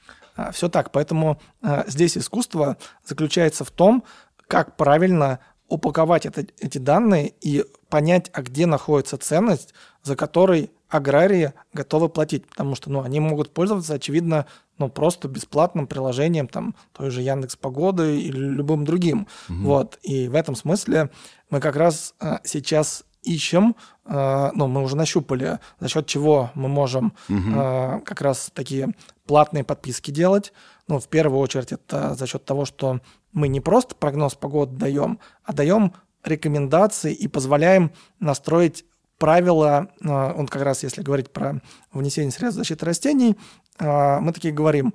все 0.52 0.70
так. 0.70 0.92
Поэтому 0.92 1.42
а, 1.64 1.86
здесь 1.88 2.16
искусство 2.16 2.78
заключается 3.04 3.66
в 3.66 3.72
том, 3.72 4.04
как 4.48 4.78
правильно 4.78 5.40
упаковать 5.70 6.28
это- 6.28 6.46
эти 6.60 6.78
данные 6.78 7.34
и 7.42 7.66
понять, 7.90 8.30
а 8.32 8.44
где 8.44 8.68
находится 8.68 9.18
ценность, 9.18 9.74
за 10.04 10.16
которой 10.16 10.70
аграрии 10.88 11.54
готовы 11.74 12.08
платить. 12.08 12.46
Потому 12.48 12.76
что 12.76 12.92
ну, 12.92 13.02
они 13.02 13.20
могут 13.20 13.56
пользоваться, 13.56 13.96
очевидно, 13.96 14.46
ну, 14.78 14.88
просто 14.88 15.28
бесплатным 15.28 15.88
приложением 15.88 16.48
там, 16.48 16.76
той 16.94 17.10
же 17.10 17.24
Яндекс 17.24 17.56
Погоды 17.56 18.22
или 18.22 18.38
любым 18.38 18.86
другим. 18.86 19.28
Вот. 19.48 19.98
И 20.04 20.28
в 20.28 20.36
этом 20.36 20.54
смысле 20.56 21.10
мы 21.50 21.60
как 21.60 21.76
раз 21.76 22.14
а, 22.20 22.40
сейчас 22.44 23.04
ищем, 23.26 23.76
а, 24.06 24.52
ну, 24.54 24.68
мы 24.68 24.84
уже 24.84 24.96
нащупали, 24.96 25.60
за 25.80 25.90
счет 25.90 26.08
чего 26.08 26.52
мы 26.54 26.68
можем 26.68 27.14
а, 27.30 28.00
как 28.02 28.22
раз 28.22 28.52
такие 28.54 28.90
платные 29.26 29.64
подписки 29.64 30.12
делать. 30.12 30.54
Ну, 30.88 31.00
в 31.00 31.08
первую 31.08 31.40
очередь, 31.40 31.72
это 31.72 32.14
за 32.14 32.28
счет 32.28 32.46
того, 32.46 32.66
что 32.66 33.00
мы 33.34 33.48
не 33.48 33.60
просто 33.60 33.96
прогноз 33.96 34.36
погоды 34.36 34.76
даем, 34.76 35.20
а 35.44 35.54
даем 35.54 35.94
рекомендации 36.24 37.14
и 37.14 37.28
позволяем 37.28 37.92
настроить 38.20 38.86
правила, 39.18 39.90
а, 40.04 40.34
он 40.34 40.48
как 40.48 40.62
раз, 40.62 40.84
если 40.84 41.02
говорить 41.02 41.32
про 41.32 41.62
внесение 41.92 42.32
средств 42.32 42.58
защиты 42.58 42.86
растений, 42.86 43.36
мы 43.78 44.32
такие 44.34 44.54
говорим, 44.54 44.94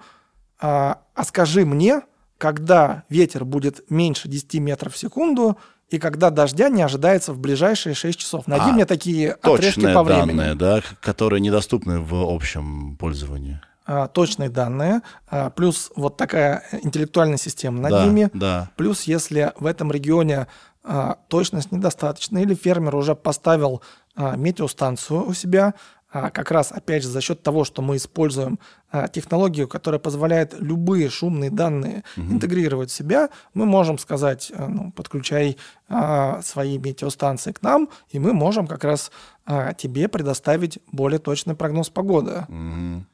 а 0.59 1.03
скажи 1.23 1.67
мне, 1.67 2.01
когда 2.41 3.05
ветер 3.11 3.45
будет 3.45 3.85
меньше 3.91 4.27
10 4.27 4.55
метров 4.55 4.95
в 4.95 4.97
секунду 4.97 5.59
и 5.91 5.99
когда 5.99 6.31
дождя 6.31 6.69
не 6.69 6.83
ожидается 6.83 7.33
в 7.33 7.39
ближайшие 7.39 7.95
6 7.95 8.19
часов. 8.19 8.47
Найди 8.47 8.71
А, 8.71 8.73
мне 8.73 8.87
такие 8.87 9.33
отрезки 9.33 9.93
по 9.93 10.03
времени. 10.05 10.37
данные, 10.37 10.55
да, 10.55 10.81
которые 11.01 11.41
недоступны 11.41 12.01
в 12.01 12.15
общем 12.15 12.97
пользовании. 12.97 13.61
А, 13.87 14.07
точные 14.07 14.49
данные, 14.51 15.01
а, 15.29 15.51
плюс 15.51 15.91
вот 15.97 16.17
такая 16.17 16.63
интеллектуальная 16.83 17.39
система 17.39 17.81
над 17.81 17.91
да, 17.91 18.07
ними, 18.07 18.31
да. 18.33 18.71
плюс 18.77 19.03
если 19.03 19.53
в 19.59 19.67
этом 19.67 19.91
регионе 19.91 20.47
а, 20.85 21.19
точность 21.29 21.73
недостаточна 21.73 22.39
или 22.39 22.55
фермер 22.55 22.95
уже 22.95 23.17
поставил 23.17 23.83
а, 24.15 24.37
метеостанцию 24.37 25.27
у 25.27 25.35
себя, 25.35 25.75
как 26.11 26.51
раз 26.51 26.73
опять 26.73 27.03
же 27.03 27.09
за 27.09 27.21
счет 27.21 27.43
того, 27.43 27.65
что 27.65 27.83
мы 27.83 27.97
используем 27.97 28.59
а, 28.91 29.07
технологию, 29.09 29.69
которая 29.69 30.01
позволяет 30.01 30.55
любые 30.59 31.09
шумные 31.09 31.51
данные 31.51 32.03
интегрировать 32.17 32.91
в 32.91 32.95
себя, 32.95 33.31
мы 33.55 33.65
можем 33.67 33.99
сказать, 33.99 34.51
а, 34.55 34.67
ну, 34.67 34.91
подключай 34.93 35.57
а, 35.89 36.43
свои 36.43 36.79
метеостанции 36.79 37.53
к 37.53 37.63
нам, 37.63 37.89
и 38.09 38.19
мы 38.19 38.33
можем 38.33 38.67
как 38.67 38.83
раз 38.85 39.13
а, 39.47 39.73
тебе 39.75 40.09
предоставить 40.09 40.81
более 40.91 41.21
точный 41.21 41.55
прогноз 41.55 41.91
погоды. 41.91 42.45
Мгм. 42.49 43.07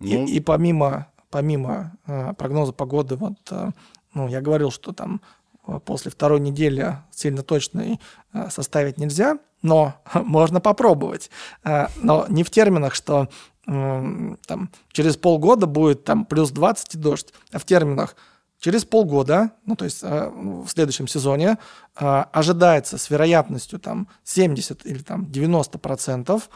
И, 0.00 0.16
Ну, 0.16 0.26
и 0.26 0.40
помимо, 0.40 1.06
помимо 1.30 1.92
э, 2.06 2.32
прогноза 2.34 2.72
погоды, 2.72 3.16
вот, 3.16 3.38
э, 3.50 3.70
ну, 4.14 4.28
я 4.28 4.40
говорил, 4.40 4.70
что 4.70 4.92
там 4.92 5.16
э, 5.16 5.37
после 5.84 6.10
второй 6.10 6.40
недели 6.40 6.98
сильно 7.10 7.42
точный 7.42 8.00
э, 8.32 8.50
составить 8.50 8.98
нельзя, 8.98 9.38
но 9.62 9.94
можно 10.14 10.60
попробовать. 10.60 11.30
Э, 11.64 11.86
но 11.96 12.26
не 12.28 12.44
в 12.44 12.50
терминах, 12.50 12.94
что 12.94 13.28
там, 13.66 14.70
через 14.92 15.18
полгода 15.18 15.66
будет 15.66 16.02
там 16.02 16.24
плюс 16.24 16.50
20 16.52 16.94
и 16.94 16.96
дождь, 16.96 17.34
а 17.52 17.58
в 17.58 17.66
терминах 17.66 18.16
через 18.60 18.84
полгода, 18.84 19.52
ну, 19.64 19.76
то 19.76 19.84
есть 19.84 20.00
э, 20.02 20.30
в 20.30 20.68
следующем 20.68 21.06
сезоне, 21.06 21.58
э, 21.98 22.24
ожидается 22.32 22.98
с 22.98 23.10
вероятностью 23.10 23.78
там 23.78 24.08
70 24.24 24.84
или 24.86 24.98
там 24.98 25.30
90 25.30 25.78
процентов 25.78 26.50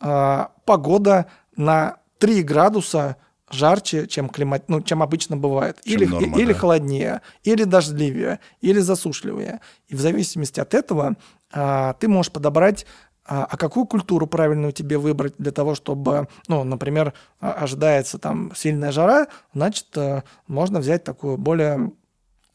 э, 0.00 0.46
погода 0.64 1.26
на 1.56 1.96
3 2.18 2.42
градуса 2.42 3.16
жарче, 3.50 4.06
чем, 4.06 4.28
климат, 4.28 4.68
ну, 4.68 4.80
чем 4.80 5.02
обычно 5.02 5.36
бывает. 5.36 5.78
Чем 5.84 5.94
или, 5.94 6.04
норма, 6.06 6.38
или 6.38 6.52
да. 6.52 6.58
холоднее, 6.58 7.20
или 7.42 7.64
дождливее, 7.64 8.40
или 8.60 8.78
засушливее. 8.80 9.60
И 9.88 9.94
в 9.94 10.00
зависимости 10.00 10.60
от 10.60 10.74
этого 10.74 11.16
а, 11.52 11.94
ты 11.94 12.08
можешь 12.08 12.32
подобрать, 12.32 12.86
а, 13.28 13.46
а 13.50 13.56
какую 13.56 13.86
культуру 13.86 14.26
правильную 14.26 14.72
тебе 14.72 14.96
выбрать 14.96 15.34
для 15.38 15.52
того, 15.52 15.74
чтобы, 15.74 16.28
ну, 16.48 16.64
например, 16.64 17.12
а, 17.40 17.52
ожидается 17.52 18.18
там 18.18 18.52
сильная 18.54 18.90
жара, 18.90 19.26
значит, 19.52 19.86
а, 19.96 20.24
можно 20.46 20.80
взять 20.80 21.04
такую 21.04 21.36
более 21.36 21.92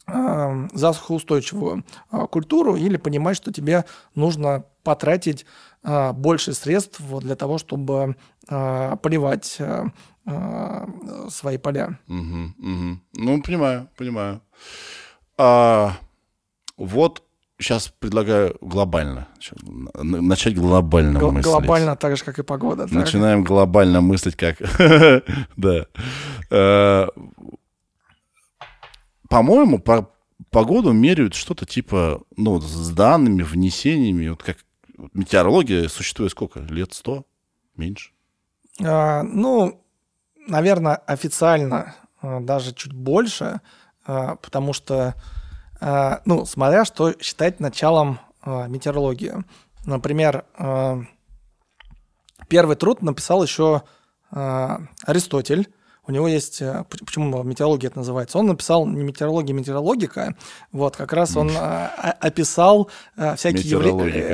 а, 0.06 0.66
засухоустойчивую 0.72 1.84
культуру 2.30 2.76
или 2.76 2.96
понимать, 2.96 3.36
что 3.36 3.52
тебе 3.52 3.84
нужно 4.16 4.64
потратить 4.82 5.46
больше 5.84 6.54
средств 6.54 7.00
для 7.20 7.36
того, 7.36 7.58
чтобы 7.58 8.16
а, 8.48 8.96
поливать 8.96 9.56
а, 9.60 9.86
а, 10.26 10.88
свои 11.28 11.58
поля. 11.58 11.98
мгм, 12.06 12.54
мгм. 12.58 13.02
Ну, 13.14 13.42
понимаю, 13.42 13.88
понимаю. 13.96 14.40
А, 15.36 15.92
вот 16.78 17.22
сейчас 17.58 17.88
предлагаю 17.98 18.56
глобально. 18.60 19.28
Начать 19.94 20.54
глобально 20.56 21.18
Гл- 21.20 21.30
мыслить. 21.32 21.44
глобально 21.52 21.96
так 21.96 22.16
же, 22.16 22.24
как 22.24 22.38
и 22.38 22.42
погода. 22.42 22.84
так? 22.84 22.92
Начинаем 22.92 23.44
глобально 23.44 24.00
мыслить, 24.00 24.36
как... 24.36 24.56
Да. 25.56 25.86
По-моему, 29.28 29.78
по 29.78 30.10
погоду 30.50 30.92
меряют 30.92 31.34
что-то 31.34 31.66
типа, 31.66 32.22
ну, 32.36 32.60
с 32.60 32.90
данными, 32.90 33.42
внесениями. 33.42 34.28
Вот 34.28 34.42
как 34.42 34.58
метеорология 35.12 35.88
существует 35.88 36.32
сколько? 36.32 36.60
Лет 36.60 36.92
сто? 36.92 37.24
Меньше? 37.76 38.12
А, 38.82 39.22
ну, 39.22 39.84
наверное, 40.46 40.96
официально 40.96 41.94
а, 42.20 42.40
даже 42.40 42.72
чуть 42.74 42.92
больше, 42.92 43.60
а, 44.06 44.36
потому 44.36 44.72
что, 44.72 45.14
а, 45.80 46.20
ну, 46.24 46.44
смотря 46.44 46.84
что 46.84 47.14
считать 47.20 47.60
началом 47.60 48.20
метеорологии. 48.46 49.32
Например, 49.86 50.44
первый 52.46 52.76
труд 52.76 53.00
написал 53.00 53.42
еще 53.42 53.84
Аристотель. 54.30 55.72
У 56.06 56.12
него 56.12 56.28
есть, 56.28 56.60
а, 56.62 56.84
п- 56.84 56.98
почему 57.04 57.42
метеорология 57.42 57.88
это 57.88 57.98
называется, 57.98 58.38
он 58.38 58.46
написал 58.46 58.86
не 58.86 59.02
метеорология, 59.02 59.54
метеорологика, 59.54 60.36
вот, 60.72 60.96
как 60.96 61.12
раз 61.12 61.36
он 61.36 61.50
а, 61.56 61.92
а, 61.96 62.10
описал 62.20 62.90
а, 63.16 63.36
всякие 63.36 63.78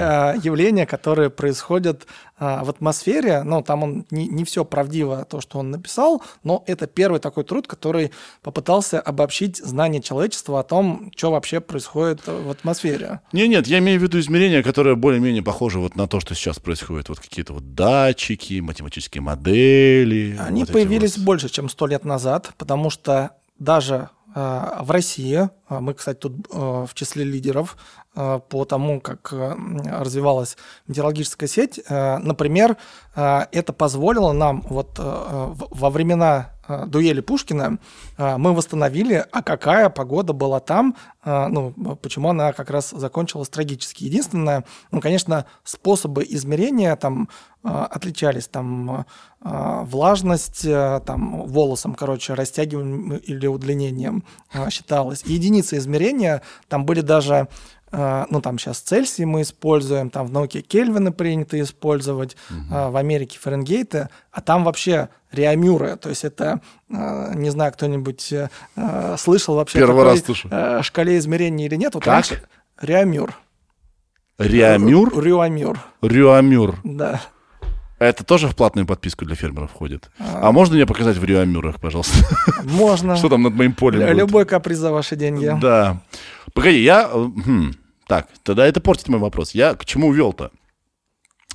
а, 0.01 0.35
явления, 0.43 0.87
которые 0.87 1.31
происходят 1.31 2.07
а, 2.41 2.65
в 2.65 2.71
атмосфере. 2.71 3.43
Ну, 3.43 3.63
там 3.63 3.83
он 3.83 4.07
не, 4.11 4.27
не 4.27 4.45
все 4.45 4.65
правдиво, 4.65 5.27
то, 5.29 5.43
что 5.43 5.59
он 5.59 5.71
написал, 5.71 6.23
но 6.43 6.65
это 6.67 6.87
первый 6.87 7.21
такой 7.21 7.45
труд, 7.45 7.67
который 7.67 8.13
попытался 8.43 8.99
обобщить 8.99 9.59
знания 9.59 10.01
человечества 10.01 10.61
о 10.61 10.63
том, 10.63 11.13
что 11.15 11.33
вообще 11.33 11.61
происходит 11.61 12.27
в 12.27 12.51
атмосфере. 12.51 13.21
Не, 13.33 13.47
нет, 13.47 13.67
я 13.67 13.79
имею 13.81 14.01
в 14.01 14.03
виду 14.03 14.19
измерения, 14.19 14.63
которые 14.63 14.97
более-менее 14.97 15.43
похожи 15.43 15.79
вот 15.79 15.97
на 15.97 16.09
то, 16.09 16.19
что 16.19 16.35
сейчас 16.35 16.59
происходит. 16.59 17.11
Вот 17.11 17.21
какие-то 17.21 17.53
вот 17.53 17.75
датчики, 17.75 18.61
математические 18.61 19.21
модели. 19.21 20.39
Они 20.41 20.63
вот 20.63 20.73
появились 20.73 21.19
вот. 21.19 21.27
больше, 21.27 21.51
чем 21.51 21.60
сто 21.69 21.87
лет 21.87 22.05
назад, 22.05 22.53
потому 22.57 22.91
что 22.91 23.31
даже 23.59 24.09
А, 24.35 24.83
В 24.83 24.91
России, 24.91 25.49
а, 25.69 25.81
мы, 25.81 25.95
кстати, 25.95 26.19
тут 26.19 26.47
а, 26.53 26.87
в 26.87 26.95
числе 26.95 27.25
лидеров 27.25 27.77
по 28.13 28.65
тому, 28.65 29.01
как 29.01 29.33
развивалась 29.33 30.57
метеорологическая 30.89 31.49
сеть, 31.49 31.81
например, 31.89 32.77
это 33.15 33.73
позволило 33.73 34.33
нам 34.33 34.65
вот 34.69 34.99
во 34.99 35.91
времена 35.91 36.51
дуэли 36.87 37.21
Пушкина 37.21 37.79
а, 38.17 38.39
мы 38.39 38.55
восстановили, 38.55 39.25
а 39.33 39.43
какая 39.43 39.91
погода 39.91 40.33
была 40.33 40.61
там, 40.61 40.97
а, 41.23 41.49
ну, 41.49 41.73
почему 42.03 42.31
она 42.31 42.53
как 42.53 42.71
раз 42.71 42.91
закончилась 42.91 43.49
трагически. 43.49 44.05
Единственное, 44.05 44.65
ну, 44.91 45.01
конечно, 45.01 45.47
способы 45.65 46.27
измерения 46.29 46.95
там 46.97 47.29
отличались, 47.63 48.49
там 48.49 49.05
влажность, 49.43 50.63
там 50.63 51.43
волосом, 51.47 51.95
короче, 51.95 52.33
растягиванием 52.33 53.17
или 53.19 53.47
удлинением 53.47 54.25
считалось. 54.71 55.25
Единицы 55.25 55.77
измерения, 55.77 56.41
там 56.69 56.87
были 56.87 57.03
даже 57.03 57.49
ну, 57.93 58.41
там 58.41 58.59
сейчас 58.59 58.79
Цельсий 58.79 59.25
мы 59.25 59.43
используем, 59.43 60.11
там 60.11 60.27
в 60.27 60.33
науке 60.33 60.61
Кельвины 60.61 61.11
принято 61.13 61.61
использовать, 61.61 62.37
а, 62.71 62.91
в 62.91 62.97
Америке 62.97 63.39
Фаренгейты, 63.41 64.09
а 64.31 64.41
там 64.41 64.63
вообще 64.65 65.09
реамюры, 65.33 65.97
то 65.97 66.09
есть 66.09 66.25
это, 66.25 66.61
а, 66.93 67.35
не 67.35 67.51
знаю, 67.51 67.73
кто-нибудь 67.73 68.33
э, 68.33 68.49
а, 68.77 69.17
слышал 69.17 69.55
вообще 69.57 69.79
о 69.79 69.81
Первый 69.83 69.99
такой, 70.05 70.13
раз 70.13 70.21
слышу. 70.25 70.49
э, 70.53 70.83
шкале 70.83 71.19
измерений 71.19 71.67
или 71.67 71.75
нет? 71.77 71.95
Вот 71.95 72.05
Как? 72.05 72.13
раньше- 72.15 72.43
Реамюр. 72.81 73.35
Реамюр? 74.39 75.13
Рюамюр, 75.23 75.79
Рюамюр. 76.03 76.77
да. 76.85 77.21
Это 77.99 78.25
тоже 78.25 78.49
в 78.49 78.57
платную 78.57 78.87
подписку 78.87 79.27
для 79.27 79.35
фермеров 79.37 79.73
входит? 79.73 80.11
А 80.19 80.51
можно 80.53 80.75
мне 80.75 80.87
показать 80.87 81.19
в 81.19 81.25
Рюамюрах, 81.25 81.79
пожалуйста? 81.81 82.25
Можно. 82.65 83.15
Что 83.19 83.29
там 83.29 83.43
над 83.43 83.53
моим 83.53 83.75
полем? 83.75 84.01
Любой 84.17 84.47
каприз 84.47 84.79
за 84.79 84.91
ваши 84.91 85.17
деньги. 85.17 85.55
Да. 85.61 86.01
Погоди, 86.55 86.81
я... 86.83 87.11
э, 87.13 87.29
хм, 87.45 87.73
Так, 88.11 88.27
тогда 88.43 88.67
это 88.67 88.81
портит 88.81 89.07
мой 89.07 89.21
вопрос. 89.21 89.55
Я 89.55 89.77
к 89.77 89.85
чему 89.85 90.13
вел-то? 90.13 90.51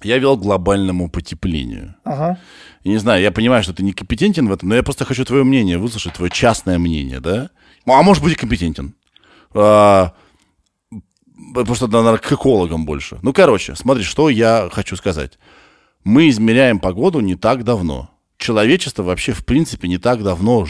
Я 0.04 0.20
вел 0.20 0.38
к 0.38 0.42
глобальному 0.42 1.10
потеплению. 1.10 1.96
Ага. 2.06 2.40
И 2.84 2.88
не 2.88 2.98
знаю, 2.98 3.22
я 3.22 3.30
понимаю, 3.34 3.62
что 3.62 3.74
ты 3.74 3.84
не 3.84 3.92
компетентен 3.92 4.48
в 4.48 4.54
этом, 4.54 4.70
но 4.70 4.76
я 4.76 4.82
просто 4.82 5.04
хочу 5.04 5.26
твое 5.26 5.44
мнение 5.44 5.78
выслушать, 5.78 6.14
твое 6.14 6.32
частное 6.32 6.80
мнение, 6.80 7.20
да? 7.20 7.50
Ну, 7.86 7.92
А 7.92 8.02
может 8.04 8.24
быть 8.24 8.32
и 8.32 8.38
компетентен. 8.38 8.96
А, 9.54 10.14
просто 11.54 11.88
наверное, 11.88 12.20
к 12.20 12.32
экологам 12.32 12.86
больше. 12.86 13.20
Ну, 13.22 13.34
короче, 13.34 13.76
смотри, 13.76 14.06
что 14.06 14.30
я 14.30 14.70
хочу 14.72 14.96
сказать. 14.96 15.38
Мы 16.06 16.30
измеряем 16.30 16.80
погоду 16.80 17.20
не 17.20 17.36
так 17.36 17.66
давно. 17.66 18.12
Человечество 18.38 19.04
вообще, 19.04 19.34
в 19.34 19.44
принципе, 19.44 19.90
не 19.90 19.98
так 19.98 20.24
давно 20.24 20.66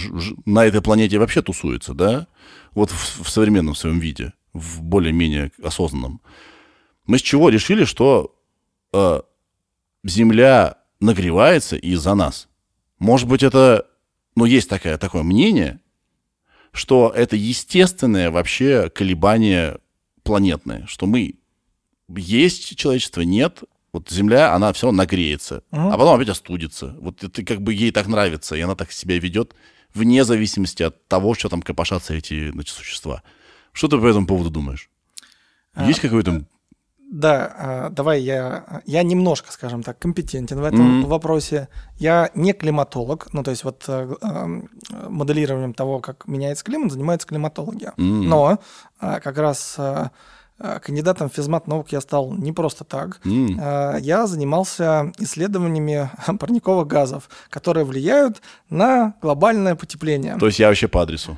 на 0.48 0.66
этой 0.66 0.82
планете 0.82 1.20
вообще 1.20 1.44
тусуется, 1.44 1.94
да? 1.94 2.26
Вот 2.74 2.90
в, 2.90 3.24
в 3.24 3.30
современном 3.30 3.76
своем 3.76 4.00
виде, 4.00 4.34
в 4.56 4.82
более-менее 4.82 5.52
осознанном. 5.62 6.22
Мы 7.06 7.20
с 7.20 7.22
чего 7.22 7.50
решили, 7.50 7.84
что 7.86 8.36
э, 8.94 9.22
Земля 10.04 10.78
нагревается 11.00 11.76
из-за 11.76 12.16
нас? 12.16 12.48
Может 13.00 13.28
быть, 13.28 13.44
это, 13.44 13.86
ну, 14.36 14.46
есть 14.46 14.70
такое, 14.70 14.98
такое 14.98 15.24
мнение, 15.24 15.80
что 16.72 17.12
это 17.16 17.36
естественное 17.36 18.32
вообще 18.32 18.90
колебание 18.90 19.78
планетное, 20.24 20.86
что 20.88 21.06
мы 21.06 21.36
есть 22.08 22.76
человечество, 22.78 23.22
нет, 23.22 23.64
вот 23.92 24.10
Земля, 24.10 24.54
она 24.54 24.72
все 24.74 24.92
нагреется, 24.92 25.64
Мгм. 25.72 25.88
а 25.88 25.98
потом 25.98 26.16
опять 26.16 26.30
остудится. 26.30 26.96
Вот 27.00 27.24
это 27.24 27.44
как 27.44 27.62
бы 27.62 27.74
ей 27.74 27.92
так 27.92 28.08
нравится, 28.08 28.56
и 28.56 28.62
она 28.62 28.76
так 28.76 28.92
себя 28.92 29.20
ведет 29.20 29.54
вне 29.94 30.24
зависимости 30.24 30.84
от 30.84 31.08
того, 31.08 31.34
что 31.34 31.50
там 31.50 31.62
копошатся 31.62 32.14
эти 32.14 32.52
значит, 32.52 32.76
существа. 32.76 33.24
Что 33.76 33.90
ты 33.90 33.98
по 34.00 34.08
этому 34.08 34.26
поводу 34.26 34.50
думаешь? 34.50 34.90
А, 35.74 35.86
Есть 35.86 36.00
какой-то... 36.00 36.46
Да, 37.12 37.54
а, 37.58 37.90
давай 37.90 38.22
я, 38.22 38.82
я 38.86 39.04
немножко, 39.04 39.52
скажем 39.52 39.84
так, 39.84 40.00
компетентен 40.00 40.60
в 40.60 40.64
этом 40.64 41.00
Мгм. 41.02 41.10
вопросе. 41.10 41.68
Я 41.98 42.32
не 42.36 42.54
климатолог, 42.54 43.28
ну 43.34 43.44
то 43.44 43.52
есть 43.52 43.64
вот 43.64 43.84
э, 43.88 44.16
эм, 44.22 44.70
моделированием 45.10 45.74
того, 45.74 46.00
как 46.00 46.26
меняется 46.26 46.64
климат, 46.64 46.92
занимаются 46.92 47.28
климатологи. 47.28 47.92
М. 47.98 48.28
Но 48.28 48.60
а, 49.00 49.20
как 49.20 49.38
раз 49.38 49.76
а, 49.78 50.12
а, 50.58 50.80
кандидатом 50.80 51.30
в 51.30 51.34
физмат 51.34 51.68
наук 51.68 51.92
я 51.92 52.00
стал 52.02 52.34
не 52.34 52.54
просто 52.54 52.86
так. 52.86 53.20
А, 53.60 53.98
Я 53.98 54.26
занимался 54.26 55.12
исследованиями 55.20 56.10
парниковых 56.40 56.88
газов, 56.88 57.30
которые 57.50 57.84
влияют 57.86 58.42
на 58.70 59.14
глобальное 59.22 59.76
потепление. 59.76 60.38
То 60.38 60.48
есть 60.48 60.60
я 60.60 60.70
вообще 60.70 60.88
по 60.88 61.02
адресу. 61.02 61.38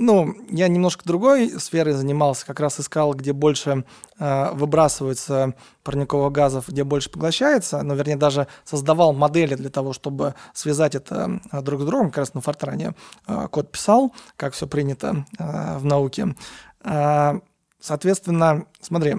Ну, 0.00 0.36
я 0.48 0.68
немножко 0.68 1.02
другой 1.04 1.58
сферой 1.58 1.94
занимался, 1.94 2.46
как 2.46 2.60
раз 2.60 2.78
искал, 2.78 3.14
где 3.14 3.32
больше 3.32 3.84
а, 4.18 4.52
выбрасывается 4.52 5.54
парниковых 5.82 6.32
газов, 6.32 6.68
где 6.68 6.84
больше 6.84 7.10
поглощается, 7.10 7.82
но, 7.82 7.94
вернее, 7.94 8.16
даже 8.16 8.46
создавал 8.64 9.12
модели 9.12 9.56
для 9.56 9.70
того, 9.70 9.92
чтобы 9.92 10.36
связать 10.54 10.94
это 10.94 11.40
а, 11.50 11.62
друг 11.62 11.82
с 11.82 11.84
другом, 11.84 12.10
как 12.10 12.18
раз 12.18 12.34
на 12.34 12.40
Фортране 12.40 12.94
а, 13.26 13.48
код 13.48 13.72
писал, 13.72 14.14
как 14.36 14.54
все 14.54 14.68
принято 14.68 15.26
а, 15.38 15.78
в 15.78 15.84
науке. 15.84 16.34
А, 16.82 17.40
Соответственно, 17.80 18.66
смотри, 18.80 19.16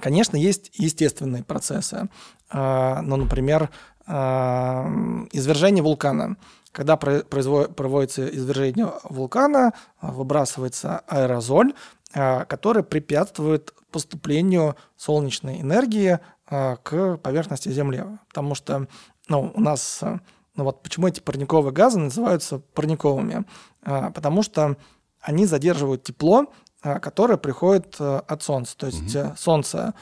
Конечно, 0.00 0.36
есть 0.36 0.72
естественные 0.74 1.44
процессы. 1.44 2.08
А, 2.50 3.02
Ну, 3.02 3.16
например, 3.16 3.70
а, 4.06 4.88
извержение 5.32 5.82
вулкана. 5.82 6.36
Когда 6.72 6.96
проводится 6.96 8.26
извержение 8.26 8.92
вулкана, 9.04 9.74
а, 10.00 10.10
выбрасывается 10.10 11.00
аэрозоль, 11.06 11.74
а, 12.14 12.46
который 12.46 12.82
препятствует 12.82 13.74
поступлению 13.90 14.76
солнечной 14.96 15.60
энергии 15.60 16.18
а, 16.46 16.76
к 16.76 17.18
поверхности 17.18 17.68
Земли. 17.68 18.04
Потому 18.28 18.54
что 18.54 18.88
ну, 19.28 19.52
у 19.54 19.60
нас... 19.60 20.00
Ну 20.54 20.64
вот 20.64 20.82
почему 20.82 21.08
эти 21.08 21.20
парниковые 21.20 21.72
газы 21.72 21.98
называются 21.98 22.58
парниковыми? 22.58 23.46
Потому 23.80 24.42
что 24.42 24.76
они 25.22 25.46
задерживают 25.46 26.02
тепло, 26.02 26.52
которое 26.82 27.38
приходит 27.38 27.98
от 27.98 28.42
Солнца. 28.42 28.76
То 28.76 28.86
есть 28.88 29.14
э, 29.14 29.34
Солнце 29.38 29.94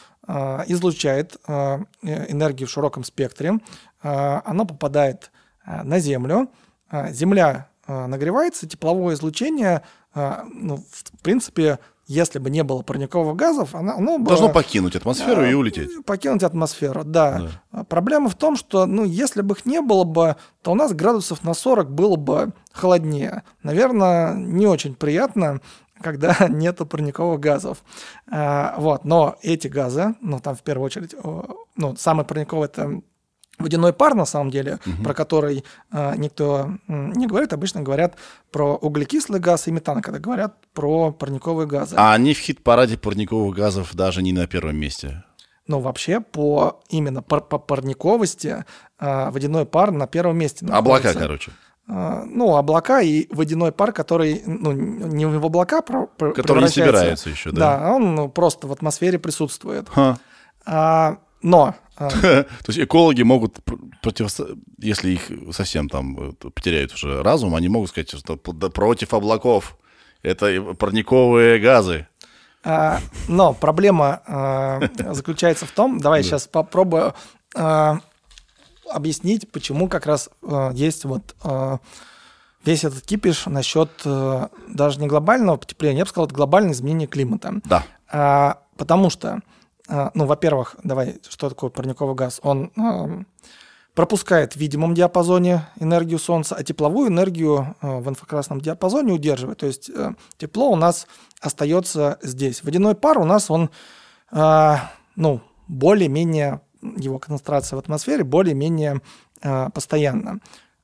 излучает 0.66 1.36
э, 1.46 1.78
энергию 2.02 2.66
в 2.66 2.70
широком 2.72 3.04
спектре, 3.04 3.60
оно 4.02 4.64
попадает 4.64 5.30
на 5.64 5.98
Землю, 5.98 6.50
а, 6.88 7.12
Земля 7.12 7.68
а, 7.86 8.06
нагревается, 8.06 8.68
тепловое 8.68 9.14
излучение, 9.14 9.82
ну, 10.12 10.76
в 10.76 11.22
принципе, 11.22 11.78
если 12.08 12.40
бы 12.40 12.50
не 12.50 12.64
было 12.64 12.82
парниковых 12.82 13.36
газов, 13.36 13.76
оно, 13.76 13.92
оно 13.92 14.18
бы 14.18 14.26
Должно 14.26 14.48
покинуть 14.48 14.96
атмосферу 14.96 15.44
и 15.44 15.54
улететь. 15.54 16.04
Покинуть 16.04 16.42
атмосферу, 16.42 17.04
да. 17.04 17.48
А 17.70 17.84
Проблема 17.84 18.28
в 18.28 18.34
том, 18.34 18.56
что, 18.56 18.86
ну, 18.86 19.04
если 19.04 19.42
бы 19.42 19.54
их 19.54 19.64
не 19.64 19.80
было 19.80 20.02
бы, 20.02 20.34
то 20.62 20.72
у 20.72 20.74
нас 20.74 20.92
градусов 20.92 21.44
на 21.44 21.54
40 21.54 21.88
было 21.92 22.16
бы 22.16 22.52
холоднее. 22.72 23.44
Наверное, 23.62 24.34
не 24.34 24.66
очень 24.66 24.96
приятно, 24.96 25.60
когда 26.02 26.36
нету 26.48 26.84
парниковых 26.86 27.38
газов. 27.38 27.84
Вот, 28.26 29.04
но 29.04 29.36
эти 29.42 29.68
газы, 29.68 30.16
ну, 30.20 30.40
там 30.40 30.56
в 30.56 30.62
первую 30.62 30.86
очередь, 30.86 31.14
ну, 31.76 31.94
самый 31.96 32.24
парниковый 32.24 32.66
это 32.66 33.00
водяной 33.60 33.92
пар, 33.92 34.14
на 34.14 34.24
самом 34.24 34.50
деле, 34.50 34.78
про 35.04 35.14
который 35.14 35.64
а, 35.90 36.16
никто 36.16 36.72
не 36.88 37.26
говорит. 37.26 37.52
Обычно 37.52 37.82
говорят 37.82 38.16
про 38.50 38.74
углекислый 38.76 39.40
газ 39.40 39.68
и 39.68 39.70
метан, 39.70 40.02
когда 40.02 40.18
говорят 40.18 40.54
про 40.72 41.12
парниковые 41.12 41.66
газы. 41.66 41.94
А 41.98 42.14
они 42.14 42.34
в 42.34 42.38
хит-параде 42.38 42.96
парниковых 42.96 43.54
газов 43.54 43.94
даже 43.94 44.22
не 44.22 44.32
на 44.32 44.46
первом 44.46 44.76
месте. 44.76 45.24
Ну, 45.66 45.78
вообще, 45.78 46.20
по 46.20 46.80
именно 46.88 47.22
пар- 47.22 47.42
по 47.42 47.58
парниковости 47.58 48.64
а, 48.98 49.30
водяной 49.30 49.66
пар 49.66 49.92
на 49.92 50.06
первом 50.06 50.38
месте 50.38 50.66
Облака, 50.66 51.08
находится. 51.08 51.18
короче. 51.20 51.52
А, 51.92 52.24
ну, 52.26 52.56
облака 52.56 53.00
и 53.00 53.26
водяной 53.32 53.72
пар, 53.72 53.92
который 53.92 54.42
ну, 54.46 54.72
не 54.72 55.26
в 55.26 55.44
облака 55.44 55.82
Которые 55.82 56.62
не 56.62 56.68
собираются 56.68 57.30
еще, 57.30 57.50
да? 57.50 57.78
Да, 57.78 57.92
он 57.94 58.14
ну, 58.14 58.28
просто 58.28 58.66
в 58.66 58.72
атмосфере 58.72 59.18
присутствует. 59.18 59.88
Ха. 59.88 60.18
А, 60.66 61.18
но 61.42 61.62
а, 61.66 61.74
То 62.08 62.46
есть 62.68 62.78
экологи 62.78 63.22
могут 63.22 63.62
пр- 63.64 63.78
противосто- 64.02 64.58
если 64.78 65.10
их 65.12 65.30
совсем 65.52 65.88
там 65.88 66.34
потеряют 66.54 66.94
уже 66.94 67.22
разум, 67.22 67.54
они 67.54 67.68
могут 67.68 67.90
сказать, 67.90 68.10
что 68.10 68.36
против 68.36 69.12
облаков 69.14 69.76
это 70.22 70.74
парниковые 70.78 71.58
газы. 71.58 72.06
А, 72.62 73.00
но 73.28 73.52
проблема 73.54 74.20
а, 74.26 74.80
заключается 75.12 75.66
в 75.66 75.70
том, 75.70 75.98
давай 76.00 76.22
сейчас 76.22 76.46
попробую 76.46 77.14
а, 77.54 78.00
объяснить, 78.90 79.50
почему 79.50 79.88
как 79.88 80.06
раз 80.06 80.28
а, 80.42 80.70
есть 80.72 81.04
вот 81.04 81.34
а, 81.42 81.78
весь 82.64 82.84
этот 82.84 83.02
кипиш 83.02 83.46
насчет 83.46 83.90
а, 84.04 84.50
даже 84.68 85.00
не 85.00 85.06
глобального 85.06 85.56
потепления, 85.56 85.98
я 85.98 86.04
бы 86.04 86.10
сказал, 86.10 86.26
это 86.26 86.34
глобальное 86.34 86.72
изменение 86.72 87.08
климата. 87.08 87.54
Да. 87.64 87.84
А, 88.12 88.58
потому 88.76 89.08
что, 89.08 89.28
а, 89.28 89.40
ну, 90.14 90.26
во-первых, 90.26 90.76
давай, 90.84 91.20
что 91.28 91.48
такое 91.48 91.70
парниковый 91.70 92.14
газ? 92.14 92.40
Он 92.42 92.70
а, 92.76 93.22
пропускает 93.94 94.52
в 94.52 94.56
видимом 94.56 94.94
диапазоне 94.94 95.66
энергию 95.78 96.18
Солнца, 96.18 96.54
а 96.54 96.62
тепловую 96.62 97.08
энергию 97.08 97.74
э, 97.80 97.98
в 97.98 98.08
инфракрасном 98.08 98.60
диапазоне 98.60 99.12
удерживает. 99.12 99.58
То 99.58 99.66
есть 99.66 99.90
э, 99.90 100.14
тепло 100.38 100.70
у 100.70 100.76
нас 100.76 101.06
остается 101.40 102.18
здесь. 102.22 102.62
Водяной 102.62 102.94
пар 102.94 103.18
у 103.18 103.24
нас, 103.24 103.50
он, 103.50 103.70
ну, 104.30 105.40
более-менее, 105.66 106.60
его 106.82 107.18
концентрация 107.18 107.76
в 107.76 107.80
атмосфере 107.80 108.22
более-менее 108.22 109.00
постоянна. 109.72 110.40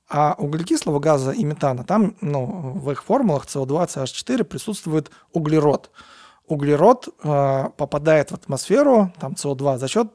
А 0.08 0.34
углекислого 0.38 1.00
газа 1.00 1.32
и 1.32 1.44
метана, 1.44 1.84
там 1.84 2.16
ну, 2.20 2.72
в 2.74 2.90
их 2.92 3.02
формулах 3.04 3.46
CO2, 3.46 3.86
CH4 3.88 4.44
присутствует 4.44 5.10
углерод. 5.32 5.90
Углерод 6.46 7.08
э, 7.08 7.64
попадает 7.76 8.30
в 8.30 8.34
атмосферу, 8.34 9.12
там 9.18 9.32
CO2, 9.32 9.78
за 9.78 9.88
счет 9.88 10.08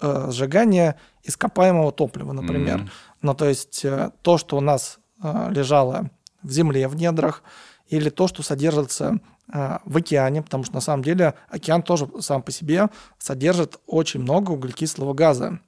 э, 0.00 0.30
сжигания 0.30 0.96
ископаемого 1.22 1.90
топлива, 1.90 2.32
например. 2.32 2.80
Mm-hmm. 2.80 2.90
Ну, 3.22 3.34
то 3.34 3.48
есть 3.48 3.84
э, 3.84 4.10
то, 4.22 4.36
что 4.36 4.58
у 4.58 4.60
нас 4.60 4.98
э, 5.22 5.48
лежало 5.50 6.10
в 6.42 6.50
земле, 6.50 6.86
в 6.86 6.96
недрах, 6.96 7.42
или 7.88 8.10
то, 8.10 8.28
что 8.28 8.42
содержится 8.42 9.20
э, 9.52 9.78
в 9.84 9.96
океане, 9.96 10.42
потому 10.42 10.64
что 10.64 10.74
на 10.74 10.80
самом 10.80 11.02
деле 11.02 11.34
океан 11.48 11.82
тоже 11.82 12.08
сам 12.20 12.42
по 12.42 12.52
себе 12.52 12.90
содержит 13.18 13.80
очень 13.86 14.20
много 14.20 14.52
углекислого 14.52 15.14
газа. 15.14 15.60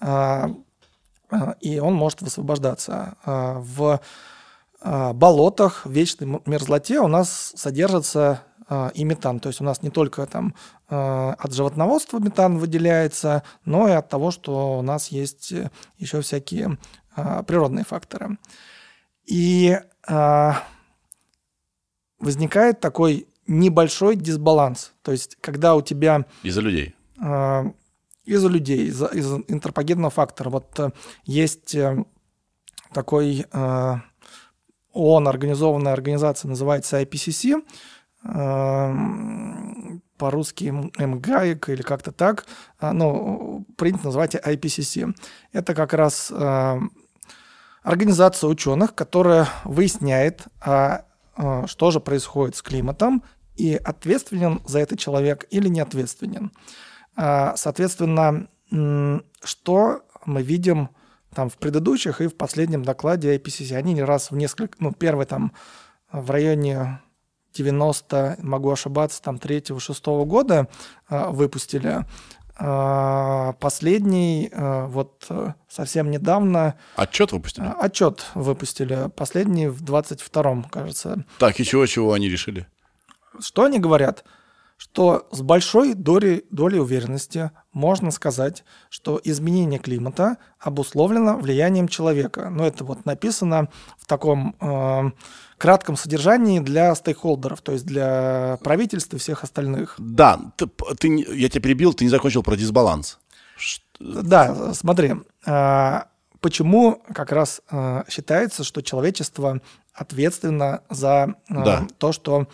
Э, 0.00 0.46
а, 1.28 1.56
и 1.60 1.80
он 1.80 1.94
может 1.94 2.22
высвобождаться. 2.22 3.16
А, 3.24 3.58
в 3.58 4.00
болотах, 5.14 5.84
в 5.84 5.90
вечной 5.90 6.40
мерзлоте 6.46 7.00
у 7.00 7.08
нас 7.08 7.52
содержится 7.56 8.42
и 8.94 9.04
метан. 9.04 9.38
То 9.38 9.48
есть 9.48 9.60
у 9.60 9.64
нас 9.64 9.82
не 9.82 9.90
только 9.90 10.26
там 10.26 10.54
от 10.88 11.52
животноводства 11.52 12.18
метан 12.18 12.58
выделяется, 12.58 13.44
но 13.64 13.88
и 13.88 13.92
от 13.92 14.08
того, 14.08 14.32
что 14.32 14.78
у 14.78 14.82
нас 14.82 15.08
есть 15.08 15.52
еще 15.98 16.20
всякие 16.20 16.76
природные 17.46 17.84
факторы. 17.84 18.38
И 19.24 19.78
возникает 22.18 22.80
такой 22.80 23.28
небольшой 23.46 24.16
дисбаланс. 24.16 24.94
То 25.02 25.12
есть 25.12 25.36
когда 25.40 25.76
у 25.76 25.82
тебя... 25.82 26.24
Из-за 26.42 26.60
людей 26.60 26.96
из-за 28.26 28.48
людей, 28.48 28.88
из-за, 28.88 29.06
из 29.06 29.32
антропогенного 29.32 30.10
фактора. 30.10 30.50
Вот 30.50 30.78
э, 30.78 30.90
есть 31.24 31.74
э, 31.74 32.04
такой 32.92 33.46
э, 33.50 33.94
ООН, 34.92 35.28
организованная 35.28 35.92
организация, 35.92 36.48
называется 36.48 37.00
IPCC, 37.00 37.64
по-русски 40.18 40.72
МГАИК 40.98 41.68
или 41.68 41.82
как-то 41.82 42.12
так, 42.12 42.46
ну, 42.80 43.64
принято 43.76 44.06
называть 44.06 44.34
IPCC. 44.34 45.14
Это 45.52 45.74
как 45.74 45.92
раз 45.92 46.32
организация 47.86 48.48
ученых, 48.48 48.94
которая 48.96 49.48
выясняет, 49.64 50.42
а, 50.60 51.04
что 51.66 51.90
же 51.92 52.00
происходит 52.00 52.56
с 52.56 52.62
климатом, 52.62 53.22
и 53.54 53.74
ответственен 53.76 54.60
за 54.66 54.80
это 54.80 54.96
человек 54.96 55.46
или 55.50 55.68
не 55.68 55.80
ответственен. 55.80 56.50
А, 57.14 57.54
соответственно, 57.56 58.48
что 59.44 60.02
мы 60.24 60.42
видим 60.42 60.90
там 61.32 61.48
в 61.48 61.56
предыдущих 61.58 62.20
и 62.20 62.26
в 62.26 62.36
последнем 62.36 62.82
докладе 62.82 63.36
IPCC? 63.36 63.76
Они 63.76 63.94
не 63.94 64.02
раз 64.02 64.32
в 64.32 64.36
несколько, 64.36 64.76
ну, 64.80 64.92
первый 64.92 65.26
там 65.26 65.52
в 66.10 66.30
районе 66.30 67.00
90, 67.56 68.38
могу 68.42 68.70
ошибаться, 68.70 69.22
там 69.22 69.38
третьего, 69.38 69.80
шестого 69.80 70.24
года 70.24 70.68
а, 71.08 71.30
выпустили. 71.30 72.04
А, 72.58 73.52
последний 73.54 74.50
вот 74.54 75.28
совсем 75.68 76.10
недавно... 76.10 76.78
Отчет 76.96 77.32
выпустили? 77.32 77.72
Отчет 77.78 78.26
выпустили. 78.34 79.10
Последний 79.14 79.68
в 79.68 79.82
22-м, 79.82 80.64
кажется. 80.64 81.24
Так, 81.38 81.60
и 81.60 81.64
чего-чего 81.64 82.12
они 82.12 82.28
решили? 82.28 82.66
Что 83.40 83.64
они 83.64 83.78
говорят? 83.78 84.24
что 84.76 85.26
с 85.30 85.40
большой 85.40 85.94
долей, 85.94 86.44
долей 86.50 86.78
уверенности 86.78 87.50
можно 87.72 88.10
сказать, 88.10 88.64
что 88.90 89.20
изменение 89.24 89.78
климата 89.78 90.36
обусловлено 90.58 91.36
влиянием 91.38 91.88
человека. 91.88 92.50
Но 92.50 92.66
это 92.66 92.84
вот 92.84 93.06
написано 93.06 93.68
в 93.98 94.06
таком 94.06 94.54
э, 94.60 95.10
кратком 95.58 95.96
содержании 95.96 96.60
для 96.60 96.94
стейкхолдеров, 96.94 97.62
то 97.62 97.72
есть 97.72 97.86
для 97.86 98.58
правительства 98.62 99.16
и 99.16 99.18
всех 99.18 99.44
остальных. 99.44 99.94
Да, 99.98 100.40
ты, 100.56 100.66
ты, 100.98 101.08
я 101.08 101.48
тебя 101.48 101.62
перебил, 101.62 101.94
ты 101.94 102.04
не 102.04 102.10
закончил 102.10 102.42
про 102.42 102.56
дисбаланс. 102.56 103.18
Да, 103.98 104.74
смотри, 104.74 105.14
э, 105.46 106.00
почему 106.40 107.02
как 107.14 107.32
раз 107.32 107.62
э, 107.70 108.02
считается, 108.08 108.64
что 108.64 108.82
человечество 108.82 109.60
ответственно 109.94 110.82
за 110.90 111.34
э, 111.48 111.64
да. 111.64 111.86
то, 111.98 112.12
что 112.12 112.48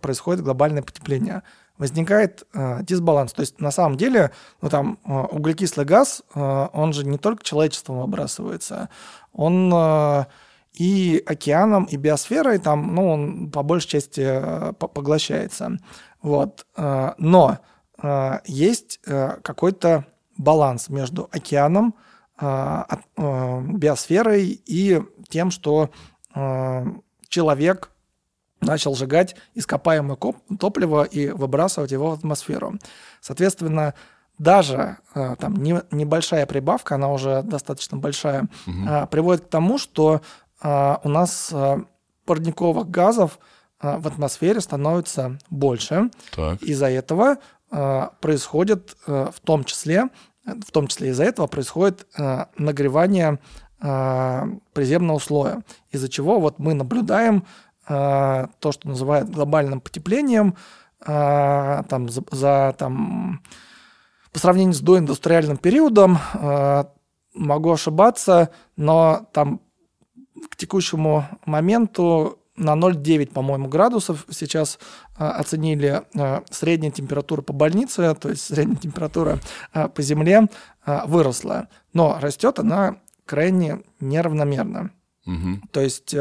происходит 0.00 0.42
глобальное 0.42 0.82
потепление. 0.82 1.42
Возникает 1.76 2.46
э, 2.52 2.82
дисбаланс. 2.82 3.32
То 3.32 3.40
есть 3.40 3.60
на 3.60 3.70
самом 3.70 3.96
деле 3.96 4.32
ну, 4.60 4.68
там, 4.68 4.98
э, 5.04 5.12
углекислый 5.12 5.86
газ, 5.86 6.22
э, 6.34 6.68
он 6.72 6.92
же 6.92 7.06
не 7.06 7.16
только 7.16 7.42
человечеством 7.42 8.00
выбрасывается, 8.00 8.90
он 9.32 9.72
э, 9.72 10.24
и 10.72 11.22
океаном, 11.26 11.84
и 11.84 11.96
биосферой 11.96 12.58
там, 12.58 12.94
ну, 12.94 13.10
он 13.10 13.50
по 13.50 13.62
большей 13.62 13.88
части 13.88 14.22
э, 14.24 14.72
поглощается. 14.72 15.78
Вот. 16.22 16.66
Э, 16.76 17.12
но 17.18 17.58
э, 18.02 18.38
есть 18.46 19.00
какой-то 19.42 20.06
баланс 20.36 20.88
между 20.88 21.28
океаном, 21.32 21.94
биосферой 22.40 24.62
и 24.64 25.02
тем, 25.28 25.50
что 25.50 25.90
человек 27.28 27.90
начал 28.62 28.94
сжигать 28.94 29.36
ископаемое 29.54 30.16
топливо 30.58 31.04
и 31.04 31.28
выбрасывать 31.28 31.92
его 31.92 32.12
в 32.12 32.14
атмосферу. 32.14 32.78
Соответственно, 33.20 33.92
даже 34.38 34.96
там 35.12 35.56
не, 35.56 35.82
небольшая 35.90 36.46
прибавка, 36.46 36.94
она 36.94 37.12
уже 37.12 37.42
достаточно 37.42 37.98
большая, 37.98 38.48
угу. 38.66 39.06
приводит 39.10 39.44
к 39.44 39.50
тому, 39.50 39.76
что 39.76 40.22
у 40.62 41.08
нас 41.08 41.54
парниковых 42.26 42.90
газов 42.90 43.38
в 43.80 44.06
атмосфере 44.06 44.60
становится 44.60 45.38
больше. 45.48 46.10
Из-за 46.60 46.90
этого 46.90 47.38
происходит 48.20 48.96
в 49.06 49.34
том 49.42 49.64
числе, 49.64 50.10
в 50.44 50.70
том 50.70 50.86
числе 50.88 51.10
из-за 51.10 51.24
этого 51.24 51.46
происходит 51.46 52.06
нагревание 52.56 53.38
приземного 53.78 55.18
слоя, 55.18 55.62
из-за 55.90 56.08
чего 56.08 56.38
вот 56.38 56.58
мы 56.58 56.74
наблюдаем 56.74 57.44
то, 57.86 58.48
что 58.70 58.88
называют 58.88 59.30
глобальным 59.30 59.80
потеплением, 59.80 60.56
там, 61.04 62.08
за, 62.10 62.22
за 62.30 62.74
там, 62.76 63.42
по 64.32 64.38
сравнению 64.38 64.74
с 64.74 64.80
доиндустриальным 64.80 65.56
периодом, 65.56 66.18
могу 67.34 67.72
ошибаться, 67.72 68.50
но 68.76 69.26
там 69.32 69.62
к 70.48 70.56
текущему 70.56 71.26
моменту 71.44 72.38
на 72.56 72.74
0,9, 72.74 73.32
по-моему, 73.32 73.68
градусов 73.68 74.26
сейчас 74.30 74.78
э, 75.18 75.24
оценили 75.24 76.02
э, 76.14 76.40
средняя 76.50 76.92
температура 76.92 77.42
по 77.42 77.52
больнице, 77.52 78.14
то 78.14 78.28
есть 78.28 78.42
средняя 78.42 78.78
температура 78.78 79.38
э, 79.72 79.88
по 79.88 80.02
Земле 80.02 80.48
э, 80.84 81.00
выросла. 81.06 81.68
Но 81.94 82.18
растет 82.20 82.58
она 82.58 82.96
крайне 83.24 83.82
неравномерно. 84.00 84.90
Угу. 85.26 85.68
То 85.70 85.80
есть 85.80 86.14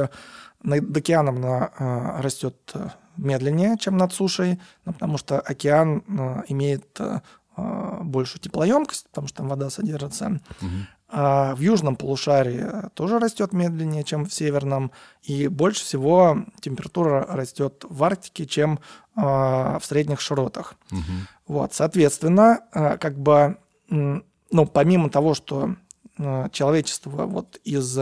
над 0.64 0.96
океаном 0.98 1.38
она 1.38 1.72
э, 1.78 2.22
растет 2.22 2.56
э, 2.74 2.90
медленнее, 3.18 3.78
чем 3.78 3.98
над 3.98 4.14
сушей, 4.14 4.60
ну, 4.86 4.94
потому 4.94 5.18
что 5.18 5.40
океан 5.40 6.04
э, 6.08 6.44
имеет 6.48 7.00
большую 8.02 8.40
теплоемкость, 8.40 9.08
потому 9.10 9.28
что 9.28 9.38
там 9.40 9.50
вода 9.50 9.70
содержится. 9.70 10.40
Угу. 10.62 10.70
А 11.12 11.56
в 11.56 11.60
южном 11.60 11.96
полушарии 11.96 12.66
тоже 12.94 13.20
растет 13.20 13.52
медленнее, 13.52 14.04
чем 14.04 14.26
в 14.26 14.34
северном. 14.34 14.92
И 15.24 15.48
больше 15.48 15.84
всего 15.84 16.46
температура 16.62 17.26
растет 17.30 17.86
в 17.90 18.04
Арктике, 18.04 18.46
чем 18.46 18.80
в 19.16 19.82
средних 19.82 20.22
широтах. 20.22 20.76
Угу. 20.92 21.02
Вот, 21.48 21.74
соответственно, 21.74 22.62
как 22.72 23.20
бы, 23.20 23.58
ну, 23.90 24.66
помимо 24.72 25.10
того, 25.10 25.34
что 25.34 25.76
человечество 26.52 27.26
вот 27.26 27.60
из 27.64 27.98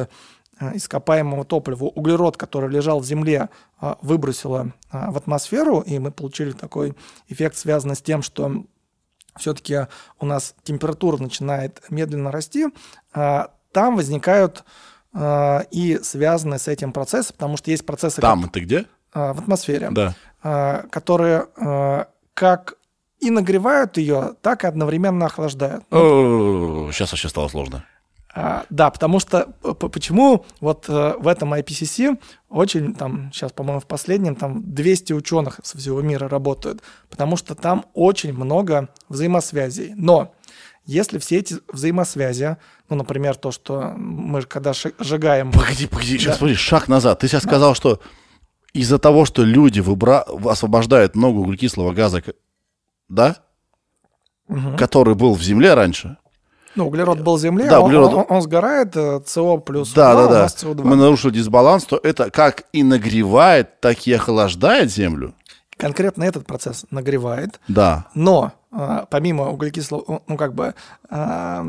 Э, 0.59 0.75
ископаемого 0.75 1.45
топлива, 1.45 1.85
углерод, 1.85 2.35
который 2.35 2.69
лежал 2.69 2.99
в 2.99 3.05
земле, 3.05 3.49
э, 3.79 3.93
выбросило 4.01 4.73
э, 4.91 5.11
в 5.11 5.17
атмосферу, 5.17 5.81
и 5.81 5.99
мы 5.99 6.11
получили 6.11 6.51
такой 6.51 6.95
эффект, 7.27 7.57
связанный 7.57 7.95
с 7.95 8.01
тем, 8.01 8.23
что 8.23 8.63
все-таки 9.39 9.87
у 10.19 10.25
нас 10.25 10.55
температура 10.63 11.17
начинает 11.17 11.81
медленно 11.89 12.31
расти, 12.31 12.67
там 13.11 13.95
возникают 13.95 14.63
и 15.71 15.99
связаны 16.03 16.59
с 16.59 16.67
этим 16.67 16.91
процессы, 16.91 17.33
потому 17.33 17.57
что 17.57 17.71
есть 17.71 17.85
процессы... 17.85 18.21
Там 18.21 18.43
как, 18.43 18.51
ты 18.51 18.59
где? 18.61 18.85
В 19.13 19.39
атмосфере. 19.39 19.89
Да. 19.91 20.15
Которые 20.91 21.47
как 22.33 22.75
и 23.19 23.31
нагревают 23.31 23.97
ее, 23.97 24.35
так 24.41 24.63
и 24.63 24.67
одновременно 24.67 25.25
охлаждают. 25.25 25.83
О, 25.91 26.91
сейчас 26.91 27.11
вообще 27.11 27.29
стало 27.29 27.47
сложно. 27.47 27.83
А, 28.39 28.65
да, 28.69 28.91
потому 28.91 29.19
что 29.19 29.45
п- 29.63 29.89
почему 29.89 30.45
вот 30.61 30.85
э, 30.89 31.13
в 31.17 31.27
этом 31.27 31.55
IPCC 31.55 32.19
очень 32.49 32.93
там 32.93 33.31
сейчас, 33.33 33.51
по-моему, 33.51 33.79
в 33.79 33.87
последнем 33.87 34.35
там 34.35 34.61
200 34.75 35.13
ученых 35.13 35.59
со 35.63 35.77
всего 35.79 36.01
мира 36.01 36.29
работают, 36.29 36.83
потому 37.09 37.35
что 37.35 37.55
там 37.55 37.85
очень 37.95 38.33
много 38.33 38.89
взаимосвязей. 39.09 39.93
Но 39.95 40.35
если 40.85 41.17
все 41.17 41.37
эти 41.39 41.55
взаимосвязи, 41.73 42.57
ну, 42.89 42.95
например, 42.97 43.35
то, 43.37 43.51
что 43.51 43.93
мы 43.97 44.43
когда 44.43 44.73
сжигаем... 44.99 45.51
Погоди, 45.51 45.87
погоди, 45.87 46.17
сейчас 46.19 46.33
Да. 46.33 46.37
смотри, 46.37 46.55
шаг 46.55 46.87
назад. 46.87 47.19
Ты 47.19 47.27
сейчас 47.27 47.41
сказал, 47.43 47.73
что 47.73 47.99
из-за 48.73 48.99
того, 48.99 49.25
что 49.25 49.43
люди 49.43 49.79
выбра... 49.79 50.19
освобождают 50.45 51.15
много 51.15 51.37
углекислого 51.39 51.91
газа, 51.93 52.21
да, 53.09 53.37
Мгм. 54.47 54.77
который 54.77 55.15
был 55.15 55.33
в 55.33 55.41
Земле 55.41 55.73
раньше, 55.73 56.17
Ну, 56.77 56.87
углерод 56.87 57.19
был 57.21 57.35
в 57.37 57.39
Земле, 57.39 57.67
Да, 57.69 57.81
он- 57.81 57.91
углерод- 57.91 58.13
он, 58.13 58.25
он 58.29 58.41
сгорает, 58.43 58.95
э, 58.95 59.19
СО 59.25 59.57
плюс 59.57 59.91
да, 59.93 60.13
O2, 60.13 60.15
да, 60.15 60.27
да, 60.27 60.41
нас 60.43 60.55
СО2. 60.63 60.83
мы 60.83 60.95
нарушили 60.95 61.33
дисбаланс, 61.33 61.85
то 61.85 61.99
это 62.01 62.29
как 62.29 62.63
и 62.71 62.83
нагревает, 62.83 63.81
так 63.81 64.05
и 64.07 64.13
охлаждает 64.13 64.91
Землю. 64.91 65.33
Конкретно 65.75 66.23
этот 66.23 66.45
процесс 66.45 66.85
нагревает, 66.91 67.59
Да. 67.67 68.05
но 68.13 68.53
а, 68.71 69.07
помимо 69.09 69.49
углекислого, 69.49 70.21
ну, 70.27 70.37
как 70.37 70.53
бы, 70.53 70.75
а, 71.09 71.65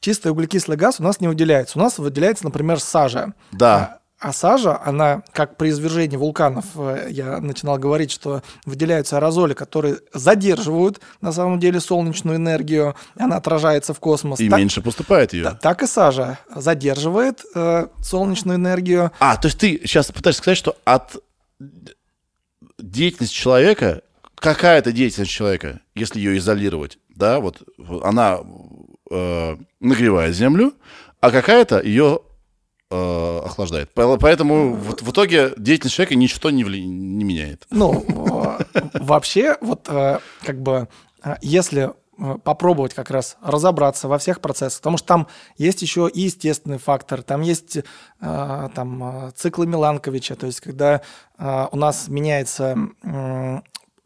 чистый 0.00 0.32
углекислый 0.32 0.76
газ 0.76 0.98
у 0.98 1.02
нас 1.04 1.20
не 1.20 1.28
выделяется. 1.28 1.78
У 1.78 1.82
нас 1.82 1.98
выделяется, 1.98 2.44
например, 2.44 2.80
сажа. 2.80 3.34
Да. 3.52 3.98
А, 4.24 4.32
сажа, 4.32 4.80
она, 4.82 5.22
как 5.32 5.58
при 5.58 5.68
извержении 5.68 6.16
вулканов, 6.16 6.64
э, 6.76 7.08
я 7.10 7.40
начинал 7.42 7.76
говорить, 7.76 8.10
что 8.10 8.42
выделяются 8.64 9.18
аэрозоли, 9.18 9.52
которые 9.52 9.98
задерживают, 10.14 10.98
на 11.20 11.30
самом 11.30 11.60
деле, 11.60 11.78
солнечную 11.78 12.38
энергию, 12.38 12.96
она 13.18 13.36
отражается 13.36 13.92
в 13.92 14.00
космос. 14.00 14.40
И 14.40 14.48
Так- 14.48 14.58
меньше 14.58 14.80
поступает 14.80 15.34
ее. 15.34 15.44
та- 15.44 15.54
так 15.56 15.82
и 15.82 15.86
сажа 15.86 16.38
задерживает 16.56 17.44
э, 17.54 17.88
солнечную 18.00 18.56
энергию. 18.56 19.12
А, 19.18 19.36
то 19.36 19.48
есть 19.48 19.58
ты 19.58 19.78
сейчас 19.84 20.10
пытаешься 20.10 20.40
сказать, 20.40 20.56
что 20.56 20.74
от 20.86 21.16
деятельности 22.78 23.34
человека, 23.34 24.00
какая-то 24.36 24.90
деятельность 24.90 25.32
человека, 25.32 25.80
если 25.94 26.18
ее 26.18 26.38
изолировать, 26.38 26.96
да, 27.10 27.40
вот 27.40 27.62
она 28.02 28.40
э, 29.10 29.56
нагревает 29.80 30.34
землю, 30.34 30.72
а 31.20 31.30
какая-то 31.30 31.82
ее 31.82 32.20
э, 32.90 33.38
охлаждает. 33.44 33.92
По- 33.94 34.16
Поэтому 34.18 34.74
вот 34.74 35.02
в 35.02 35.10
итоге 35.10 35.52
деятельность 35.56 35.94
человека 35.96 36.14
ничто 36.14 36.50
не, 36.50 36.62
вли- 36.64 36.84
не 36.84 37.24
меняет. 37.24 37.66
Ну, 37.70 38.04
э, 38.74 38.80
вообще, 39.00 39.56
вот 39.60 39.88
э, 39.88 40.18
как 40.42 40.60
бы, 40.62 40.88
если 41.42 41.92
попробовать 42.44 42.94
как 42.94 43.10
раз 43.10 43.36
разобраться 43.42 44.06
во 44.06 44.18
всех 44.18 44.40
процессах, 44.40 44.78
потому 44.80 44.98
что 44.98 45.08
там 45.08 45.26
есть 45.58 45.82
еще 45.82 46.08
и 46.08 46.20
естественный 46.20 46.78
фактор, 46.78 47.22
там 47.22 47.40
есть 47.40 47.78
там 48.20 49.32
циклы 49.34 49.66
Миланковича, 49.66 50.36
то 50.36 50.46
есть 50.46 50.60
когда 50.60 51.00
у 51.38 51.76
нас 51.76 52.06
меняется 52.06 52.76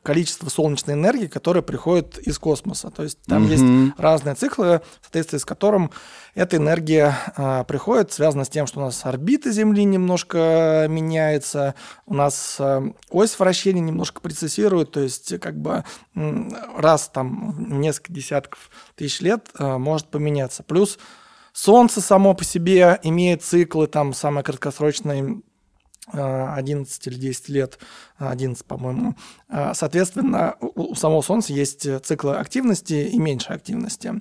количество 0.09 0.49
солнечной 0.49 0.95
энергии, 0.95 1.27
которая 1.27 1.63
приходит 1.63 2.17
из 2.17 2.39
космоса. 2.39 2.89
То 2.91 3.03
есть 3.03 3.21
там 3.27 3.43
Мгм. 3.43 3.51
есть 3.51 3.99
разные 3.99 4.35
циклы, 4.35 4.81
в 5.03 5.05
соответствии 5.05 5.37
с 5.37 5.45
которым 5.45 5.91
эта 6.35 6.57
энергия 6.57 7.15
а, 7.37 7.65
приходит, 7.65 8.11
связано 8.11 8.47
с 8.47 8.49
тем, 8.49 8.67
что 8.67 8.81
у 8.81 8.85
нас 8.85 9.05
орбита 9.05 9.53
Земли 9.53 9.85
немножко 9.85 10.87
меняется, 10.89 11.75
у 12.07 12.15
нас 12.15 12.57
а, 12.59 12.85
ось 13.11 13.39
вращения 13.39 13.83
немножко 13.83 14.23
прецессирует, 14.23 14.93
то 14.93 15.01
есть 15.01 15.39
как 15.41 15.61
бы 15.61 15.85
раз 16.15 17.11
там 17.11 17.51
в 17.53 17.73
несколько 17.75 18.11
десятков 18.11 18.71
тысяч 18.95 19.21
лет 19.21 19.51
а, 19.59 19.77
может 19.77 20.07
поменяться. 20.09 20.63
Плюс 20.63 20.99
Солнце 21.53 22.01
само 22.01 22.33
по 22.33 22.45
себе 22.45 22.99
имеет 23.03 23.43
циклы, 23.43 23.89
там 23.89 24.15
самый 24.15 24.43
краткосрочный 24.43 25.43
а, 26.13 26.55
11 26.55 27.07
или 27.07 27.15
10 27.15 27.49
лет, 27.51 27.79
а, 27.79 27.83
11, 28.19 28.65
по-моему. 28.65 29.15
А, 29.49 29.75
Соответственно, 29.75 30.57
у 30.61 30.95
самого 30.95 31.23
Солнца 31.23 31.53
есть 31.53 31.87
циклы 32.05 32.37
активности 32.37 32.95
и 32.95 33.19
меньшей 33.19 33.57
активности. 33.57 34.21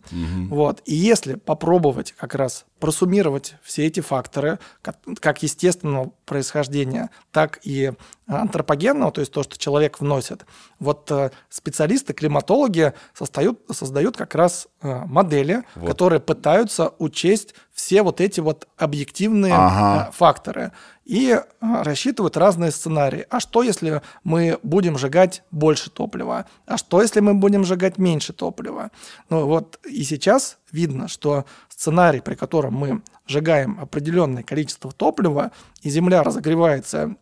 Вот. 0.49 0.81
И 0.85 0.95
если 0.95 1.35
попробовать 1.35 2.13
как 2.17 2.35
раз 2.35 2.65
просуммировать 2.79 3.55
все 3.63 3.87
эти 3.87 4.01
факторы, 4.01 4.59
как, 4.81 4.97
как 5.19 5.41
естественного 5.43 6.11
происхождения, 6.25 7.09
так 7.31 7.59
и 7.63 7.91
антропогенного, 8.27 9.11
то 9.11 9.21
есть 9.21 9.31
то, 9.31 9.41
что 9.43 9.57
человек 9.57 9.99
вносит, 9.99 10.45
вот 10.79 11.09
э, 11.11 11.31
специалисты, 11.49 12.13
климатологи 12.13 12.93
создают, 13.13 13.61
создают 13.71 14.15
как 14.17 14.35
раз 14.35 14.67
э, 14.81 15.05
модели, 15.05 15.63
Вот. 15.75 15.89
которые 15.89 16.19
пытаются 16.19 16.93
учесть 16.99 17.55
все 17.73 18.03
вот 18.03 18.21
эти 18.21 18.41
вот 18.41 18.67
объективные 18.77 19.53
Ага. 19.55 20.09
э, 20.09 20.11
факторы 20.13 20.71
и 21.05 21.39
рассчитывают 21.61 22.35
разные 22.37 22.71
сценарии. 22.71 23.25
А 23.29 23.39
что, 23.39 23.63
если 23.63 23.86
мы 24.23 24.59
будем 24.63 24.97
сжигать 24.97 25.43
больше 25.51 25.89
топлива? 25.89 26.45
А 26.65 26.77
что, 26.77 27.01
если 27.01 27.19
мы 27.19 27.33
будем 27.33 27.63
сжигать 27.63 27.97
меньше 27.97 28.33
топлива? 28.33 28.91
Ну 29.29 29.45
вот 29.45 29.79
и 29.85 30.03
сейчас 30.03 30.57
видно, 30.71 31.07
что 31.07 31.45
сценарий, 31.69 32.21
при 32.21 32.35
котором 32.35 32.73
мы 32.73 33.01
сжигаем 33.27 33.79
определенное 33.79 34.43
количество 34.43 34.91
топлива, 34.91 35.51
и 35.81 35.89
Земля 35.89 36.23
разогревается 36.23 37.15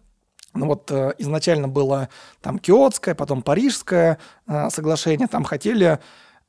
ну 0.55 0.67
вот 0.67 0.89
э, 0.89 1.13
изначально 1.17 1.67
было 1.67 2.09
там 2.41 2.59
Киотское, 2.59 3.13
потом 3.13 3.41
Парижское 3.41 4.17
э, 4.47 4.69
соглашение. 4.69 5.27
Там 5.27 5.43
хотели, 5.43 5.99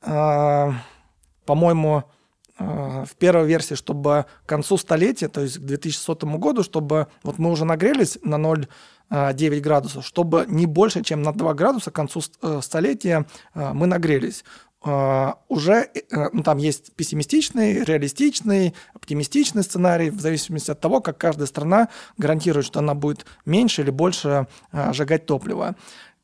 э, 0.02 0.72
по-моему, 1.44 2.04
э, 2.58 3.04
в 3.04 3.16
первой 3.16 3.48
версии, 3.48 3.74
чтобы 3.74 4.26
к 4.44 4.48
концу 4.48 4.76
столетия, 4.76 5.28
то 5.28 5.40
есть 5.40 5.58
к 5.58 5.62
2100 5.62 6.38
году, 6.38 6.62
чтобы 6.62 7.08
вот 7.24 7.38
мы 7.38 7.50
уже 7.50 7.64
нагрелись 7.64 8.18
на 8.22 8.38
0,9 9.10 9.60
градусов, 9.60 10.06
чтобы 10.06 10.44
не 10.48 10.66
больше, 10.66 11.02
чем 11.02 11.22
на 11.22 11.32
2 11.32 11.54
градуса 11.54 11.90
к 11.90 11.94
концу 11.94 12.20
э, 12.42 12.60
столетия 12.62 13.26
э, 13.54 13.72
мы 13.72 13.86
нагрелись. 13.86 14.44
Э, 14.84 15.32
Уже 15.48 15.88
э, 15.94 16.28
ну, 16.32 16.42
там 16.42 16.58
есть 16.58 16.92
пессимистичный, 16.94 17.84
реалистичный, 17.84 18.74
оптимистичный 18.94 19.62
сценарий, 19.62 20.10
в 20.10 20.20
зависимости 20.20 20.70
от 20.70 20.80
того, 20.80 21.00
как 21.00 21.18
каждая 21.18 21.46
страна 21.46 21.88
гарантирует, 22.18 22.66
что 22.66 22.80
она 22.80 22.94
будет 22.94 23.26
меньше 23.44 23.82
или 23.82 23.90
больше 23.90 24.46
э, 24.72 24.92
сжигать 24.92 25.26
топливо. 25.26 25.76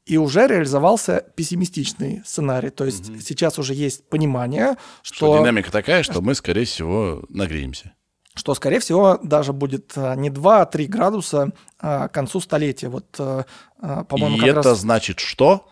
И 0.04 0.16
уже 0.16 0.48
реализовался 0.48 1.24
пессимистичный 1.36 2.22
сценарий. 2.24 2.70
То 2.70 2.84
есть 2.84 3.24
сейчас 3.24 3.58
уже 3.60 3.72
есть 3.72 4.08
понимание, 4.08 4.76
Что 5.02 5.14
что, 5.14 5.38
динамика 5.38 5.70
такая, 5.70 6.02
что 6.02 6.20
мы, 6.20 6.34
скорее 6.34 6.64
всего, 6.64 7.22
нагреемся. 7.28 7.92
Что, 8.34 8.54
скорее 8.54 8.80
всего, 8.80 9.18
даже 9.22 9.52
будет 9.52 9.92
э, 9.96 10.14
не 10.16 10.30
2, 10.30 10.62
а 10.62 10.66
3 10.66 10.86
градуса 10.86 11.50
к 11.78 12.08
концу 12.08 12.40
столетия. 12.40 12.88
Вот, 12.88 13.06
э, 13.18 13.44
э, 13.82 14.04
по-моему, 14.08 14.36
И 14.38 14.46
это 14.46 14.62
раз 14.62 14.78
значит 14.78 15.18
что? 15.20 15.68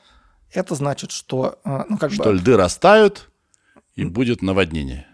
это 0.52 0.74
значит, 0.74 1.12
что, 1.12 1.58
ну, 1.64 1.96
как 1.96 2.12
Что 2.12 2.24
бы, 2.24 2.32
льды 2.34 2.56
растают, 2.56 3.30
и 3.94 4.04
будет 4.04 4.42
наводнение. 4.42 5.06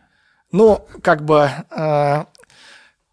ну, 0.51 0.87
как 1.03 1.25
бы 1.27 1.51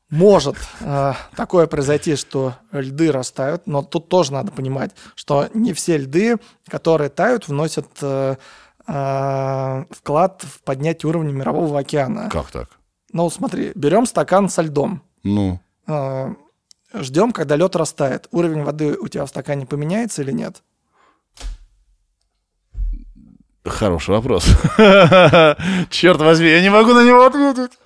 может 0.09 0.55
э, 0.79 1.13
такое 1.35 1.65
произойти, 1.65 2.15
что 2.15 2.53
льды 2.71 3.11
растают, 3.11 3.65
но 3.65 3.81
тут 3.81 4.09
тоже 4.09 4.31
надо 4.31 4.51
понимать, 4.51 4.91
что 5.15 5.49
не 5.55 5.73
все 5.73 5.97
льды, 5.97 6.37
которые 6.67 7.09
тают, 7.09 7.47
вносят 7.47 7.87
э, 8.01 8.35
э, 8.87 9.85
вклад 9.89 10.43
в 10.43 10.61
поднятие 10.61 11.09
уровня 11.09 11.31
мирового 11.31 11.79
океана. 11.79 12.29
Как 12.29 12.51
так? 12.51 12.69
Ну, 13.13 13.29
смотри, 13.29 13.71
берем 13.75 14.05
стакан 14.05 14.49
со 14.49 14.63
льдом, 14.63 15.01
Ну, 15.23 15.59
э, 15.87 16.33
ждем, 16.93 17.31
когда 17.31 17.55
лед 17.55 17.75
растает. 17.75 18.27
Уровень 18.31 18.63
воды 18.63 18.97
у 18.99 19.07
тебя 19.07 19.25
в 19.25 19.29
стакане 19.29 19.65
поменяется 19.65 20.23
или 20.23 20.31
нет? 20.31 20.63
хороший 23.65 24.09
вопрос. 24.09 24.45
Черт 25.89 26.19
возьми, 26.19 26.49
я 26.49 26.61
не 26.61 26.69
могу 26.69 26.93
на 26.93 27.05
него 27.05 27.25
ответить. 27.25 27.77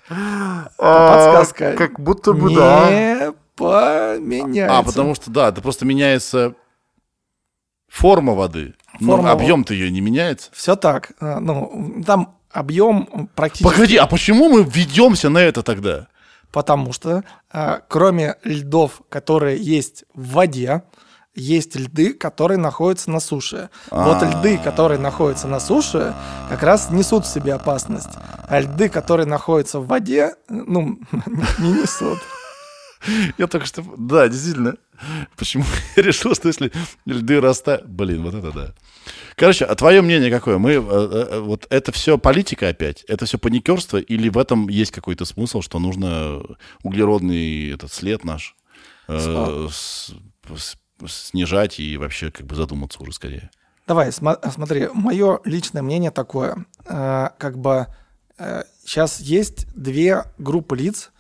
Подсказка. 0.77 1.73
Как 1.73 1.99
будто 1.99 2.33
бы 2.33 2.49
не 2.49 2.55
да. 2.55 3.33
поменяется. 3.55 4.77
А, 4.77 4.81
потому 4.83 5.13
что, 5.13 5.29
да, 5.29 5.49
это 5.49 5.61
просто 5.61 5.85
меняется 5.85 6.55
форма 7.87 8.33
воды. 8.33 8.73
Форма 8.99 9.23
Но 9.23 9.31
объем-то 9.31 9.73
ее 9.75 9.91
не 9.91 10.01
меняется. 10.01 10.49
Все 10.53 10.75
так. 10.75 11.11
Э, 11.21 11.37
Ну, 11.39 12.01
там 12.05 12.36
объем 12.51 13.29
практически... 13.35 13.63
Погоди, 13.63 13.97
а 13.97 14.07
почему 14.07 14.49
мы 14.49 14.63
ведемся 14.63 15.29
на 15.29 15.39
это 15.39 15.63
тогда? 15.63 16.07
Потому 16.51 16.93
что 16.93 17.23
э, 17.51 17.79
кроме 17.87 18.35
льдов, 18.43 19.01
которые 19.09 19.57
есть 19.57 20.05
в 20.13 20.31
воде, 20.33 20.83
есть 21.37 21.75
льды, 21.75 22.13
которые 22.13 22.57
находятся 22.57 23.11
на 23.11 23.19
суше. 23.19 23.69
Вот 23.91 24.23
А. 24.23 24.25
льды, 24.25 24.57
которые 24.57 24.99
находятся 24.99 25.47
на 25.47 25.59
суше, 25.59 26.15
как 26.49 26.63
раз 26.63 26.89
несут 26.89 27.25
в 27.25 27.33
себе 27.33 27.53
опасность. 27.53 28.09
А 28.49 28.59
льды, 28.59 28.89
которые 28.89 29.27
находятся 29.27 29.79
в 29.79 29.87
воде, 29.87 30.35
ну, 30.49 30.99
не 31.59 31.71
несут. 31.73 32.19
Я 33.37 33.47
только 33.47 33.67
что... 33.67 33.83
Да, 33.97 34.27
действительно. 34.27 34.75
Почему 35.37 35.65
я 35.95 36.03
решил, 36.03 36.33
что 36.33 36.47
если 36.47 36.71
льды 37.05 37.39
растают... 37.39 37.85
Блин, 37.85 38.23
вот 38.23 38.33
это 38.33 38.51
да. 38.51 38.73
Короче, 39.37 39.65
а 39.65 39.75
твое 39.75 40.01
мнение 40.01 40.31
какое? 40.31 40.57
Мы, 40.57 40.71
э, 40.71 40.77
э, 40.79 41.39
вот 41.41 41.67
это 41.69 41.91
все 41.91 42.17
политика 42.17 42.69
опять? 42.69 43.03
Это 43.07 43.25
все 43.27 43.37
паникерство? 43.37 43.97
Или 43.97 44.29
в 44.29 44.37
этом 44.39 44.67
есть 44.67 44.91
какой-то 44.91 45.25
смысл, 45.25 45.61
что 45.61 45.77
нужно 45.77 46.41
углеродный 46.81 47.71
этот 47.71 47.93
след 47.93 48.23
наш 48.23 48.55
э, 49.07 49.67
с- 49.71 50.11
с- 50.57 50.77
снижать 51.07 51.79
и 51.79 51.97
вообще 51.97 52.31
как 52.31 52.47
бы 52.47 52.55
задуматься 52.55 52.99
уже 53.01 53.11
скорее? 53.13 53.51
Давай, 53.85 54.11
смотри, 54.11 54.89
мое 54.93 55.39
личное 55.45 55.83
мнение 55.83 56.09
такое. 56.09 56.65
Э, 56.85 57.29
как 57.37 57.59
бы 57.59 57.85
сейчас 58.85 59.19
есть 59.19 59.67
две 59.75 60.23
группы 60.37 60.75
лиц, 60.77 61.11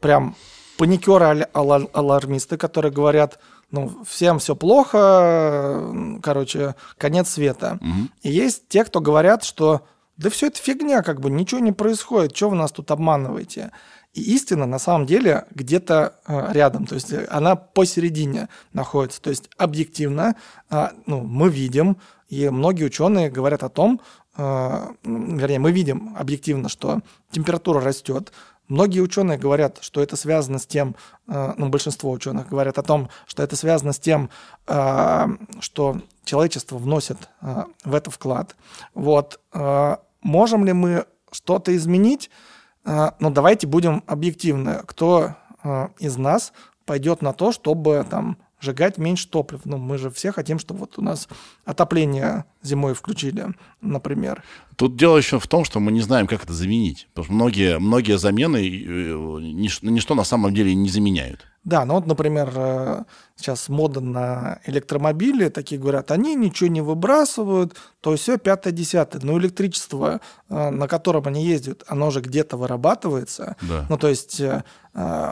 прям 0.00 0.34
паникеры-алармисты, 0.78 2.56
которые 2.56 2.92
говорят, 2.92 3.38
ну, 3.74 4.04
всем 4.08 4.38
все 4.38 4.54
плохо, 4.54 5.92
короче, 6.22 6.74
конец 6.96 7.30
света. 7.30 7.78
Мгм. 7.80 8.10
И 8.22 8.30
есть 8.30 8.68
те, 8.68 8.84
кто 8.84 9.00
говорят, 9.00 9.42
что 9.42 9.82
да 10.16 10.30
все 10.30 10.46
это 10.46 10.58
фигня, 10.60 11.02
как 11.02 11.20
бы 11.20 11.28
ничего 11.28 11.60
не 11.60 11.72
происходит, 11.72 12.36
что 12.36 12.50
вы 12.50 12.56
нас 12.56 12.70
тут 12.70 12.90
обманываете. 12.90 13.72
И 14.12 14.22
истина 14.34 14.64
на 14.64 14.78
самом 14.78 15.06
деле 15.06 15.44
где-то 15.50 16.14
э, 16.26 16.52
рядом, 16.52 16.86
то 16.86 16.94
есть 16.94 17.12
э, 17.12 17.26
она 17.30 17.56
посередине 17.56 18.48
находится. 18.72 19.20
То 19.20 19.30
есть 19.30 19.50
объективно 19.58 20.36
э, 20.70 20.88
ну, 21.06 21.22
мы 21.22 21.48
видим, 21.48 21.96
и 22.28 22.48
многие 22.48 22.84
ученые 22.84 23.28
говорят 23.28 23.64
о 23.64 23.68
том, 23.68 24.00
э, 24.36 24.86
вернее, 25.02 25.58
мы 25.58 25.72
видим 25.72 26.14
объективно, 26.16 26.68
что 26.68 27.00
температура 27.32 27.80
растет. 27.80 28.32
Многие 28.68 29.00
ученые 29.00 29.36
говорят, 29.36 29.78
что 29.82 30.02
это 30.02 30.16
связано 30.16 30.58
с 30.58 30.66
тем, 30.66 30.96
э, 31.28 31.52
ну, 31.56 31.68
большинство 31.68 32.10
ученых 32.10 32.48
говорят 32.48 32.78
о 32.78 32.82
том, 32.82 33.10
что 33.26 33.42
это 33.42 33.56
связано 33.56 33.92
с 33.92 33.98
тем, 33.98 34.30
э, 34.66 35.26
что 35.60 35.98
человечество 36.24 36.78
вносит 36.78 37.28
э, 37.42 37.64
в 37.84 37.94
это 37.94 38.10
вклад. 38.10 38.56
Вот. 38.94 39.40
Можем 40.22 40.64
ли 40.64 40.72
мы 40.72 41.04
что-то 41.30 41.76
изменить? 41.76 42.30
Ну, 42.84 43.30
давайте 43.30 43.66
будем 43.66 44.02
объективны. 44.06 44.82
Кто 44.86 45.36
из 45.98 46.16
нас 46.16 46.52
пойдет 46.86 47.20
на 47.22 47.32
то, 47.32 47.52
чтобы 47.52 48.06
там 48.08 48.38
сжигать 48.60 48.96
меньше 48.96 49.28
топлив? 49.28 49.60
Ну, 49.64 49.76
мы 49.76 49.98
же 49.98 50.10
все 50.10 50.32
хотим, 50.32 50.58
чтобы 50.58 50.80
вот 50.80 50.98
у 50.98 51.02
нас 51.02 51.28
отопление 51.64 52.46
зимой 52.64 52.94
включили, 52.94 53.54
например. 53.80 54.42
Тут 54.76 54.96
дело 54.96 55.16
еще 55.16 55.38
в 55.38 55.46
том, 55.46 55.64
что 55.64 55.78
мы 55.78 55.92
не 55.92 56.00
знаем, 56.00 56.26
как 56.26 56.42
это 56.42 56.52
заменить. 56.52 57.06
Потому 57.14 57.24
что 57.24 57.34
многие, 57.34 57.78
многие 57.78 58.18
замены 58.18 58.56
э, 58.56 59.12
нич- 59.40 59.78
ничто 59.82 60.14
на 60.14 60.24
самом 60.24 60.52
деле 60.52 60.74
не 60.74 60.88
заменяют. 60.88 61.46
Да, 61.62 61.84
ну 61.86 61.94
вот, 61.94 62.06
например, 62.06 62.52
э, 62.54 63.04
сейчас 63.36 63.68
мода 63.68 64.00
на 64.00 64.58
электромобили, 64.66 65.48
такие 65.48 65.80
говорят, 65.80 66.10
они 66.10 66.34
ничего 66.34 66.68
не 66.68 66.82
выбрасывают, 66.82 67.74
то 68.00 68.16
все 68.16 68.36
пятое, 68.36 68.72
десятое. 68.72 69.22
Но 69.24 69.38
электричество, 69.38 70.20
э, 70.50 70.70
на 70.70 70.88
котором 70.88 71.26
они 71.28 71.46
ездят, 71.46 71.84
оно 71.86 72.10
же 72.10 72.20
где-то 72.20 72.56
вырабатывается. 72.56 73.56
Да. 73.62 73.86
Ну, 73.88 73.96
то 73.96 74.08
есть, 74.08 74.42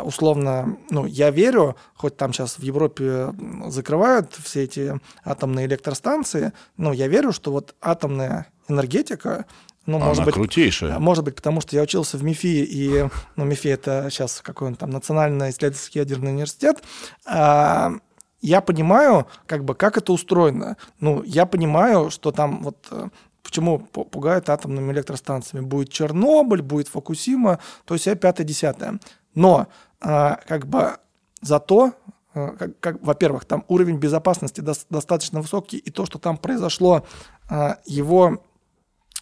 условно, 0.05 0.77
ну, 0.91 1.07
я 1.07 1.31
верю, 1.31 1.77
хоть 1.95 2.17
там 2.17 2.33
сейчас 2.33 2.59
в 2.59 2.63
Европе 2.65 3.33
закрывают 3.69 4.35
все 4.43 4.65
эти 4.65 5.01
атомные 5.25 5.67
электростанции, 5.67 6.53
но 6.77 6.93
я 6.93 7.07
верю, 7.07 7.22
что 7.31 7.53
вот 7.53 7.77
атомная 7.81 8.47
энергетика, 8.69 9.47
ну, 9.87 9.97
Она 9.97 10.07
может 10.07 10.25
быть, 10.25 10.35
крутейшая. 10.35 10.99
Может 10.99 11.25
быть, 11.25 11.35
потому 11.35 11.61
что 11.61 11.75
я 11.75 11.83
учился 11.83 12.17
в 12.17 12.23
МИФИ, 12.23 12.65
и 12.65 13.09
ну, 13.35 13.45
МИФИ 13.45 13.69
это 13.69 14.09
сейчас 14.11 14.41
какой 14.41 14.69
он 14.69 14.75
там 14.77 14.91
Национальный 14.91 15.51
исследовательский 15.51 16.01
ядерный 16.01 16.31
университет. 16.31 16.83
А, 17.27 17.93
я 18.41 18.61
понимаю, 18.61 19.27
как 19.47 19.65
бы, 19.65 19.75
как 19.75 19.97
это 19.97 20.13
устроено. 20.13 20.77
Ну, 21.01 21.23
я 21.25 21.47
понимаю, 21.47 22.11
что 22.11 22.31
там 22.31 22.63
вот 22.63 22.87
э, 22.91 23.09
почему 23.43 23.87
пу- 23.93 24.09
пугают 24.09 24.49
атомными 24.51 24.93
электростанциями. 24.93 25.65
Будет 25.65 25.91
Чернобыль, 25.91 26.63
будет 26.63 26.89
Фукусима, 26.89 27.59
то 27.85 27.95
есть 27.95 28.05
пятое, 28.21 28.47
десятое. 28.47 29.01
Но 29.35 29.67
а, 30.01 30.39
как 30.47 30.67
бы 30.67 30.97
зато 31.41 31.93
как, 32.33 32.81
как- 32.81 33.03
во-первых, 33.03 33.45
там 33.45 33.65
уровень 33.69 33.99
безопасности 33.99 34.61
дос- 34.61 34.87
достаточно 34.91 35.41
высокий, 35.41 35.77
и 35.79 35.91
то, 35.91 36.07
что 36.07 36.19
там 36.19 36.37
произошло, 36.37 37.05
а, 37.51 37.79
его 37.87 38.43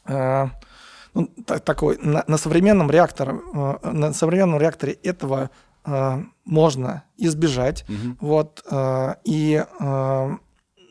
э, 0.06 0.46
ну, 1.14 1.26
та- 1.46 1.58
такой 1.58 1.98
на, 1.98 2.24
на 2.26 2.36
современном 2.38 2.90
реакторе, 2.90 3.32
э, 3.54 3.90
на 3.90 4.12
современном 4.12 4.61
реакторе 4.61 4.92
этого 4.92 5.50
э, 5.84 6.22
можно 6.44 7.04
избежать. 7.16 7.84
Вот, 8.20 8.62
э, 8.70 9.14
и 9.24 9.64
э, 9.80 10.30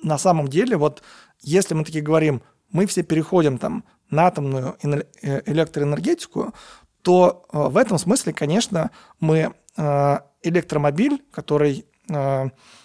на 0.03 0.17
самом 0.17 0.47
деле, 0.47 0.77
вот 0.77 1.03
если 1.41 1.73
мы 1.75 1.83
такие 1.83 2.03
говорим, 2.03 2.41
мы 2.71 2.85
все 2.85 3.03
переходим 3.03 3.57
там 3.57 3.83
на 4.09 4.27
атомную 4.27 4.75
эне- 4.83 5.05
э, 5.21 5.41
электроэнергетику, 5.45 6.53
то 7.01 7.45
э, 7.53 7.57
в 7.69 7.77
этом 7.77 7.97
смысле, 7.97 8.33
конечно, 8.33 8.91
мы 9.19 9.53
э, 9.77 10.17
электромобиль, 10.43 11.23
который 11.31 11.79
э, 11.79 11.98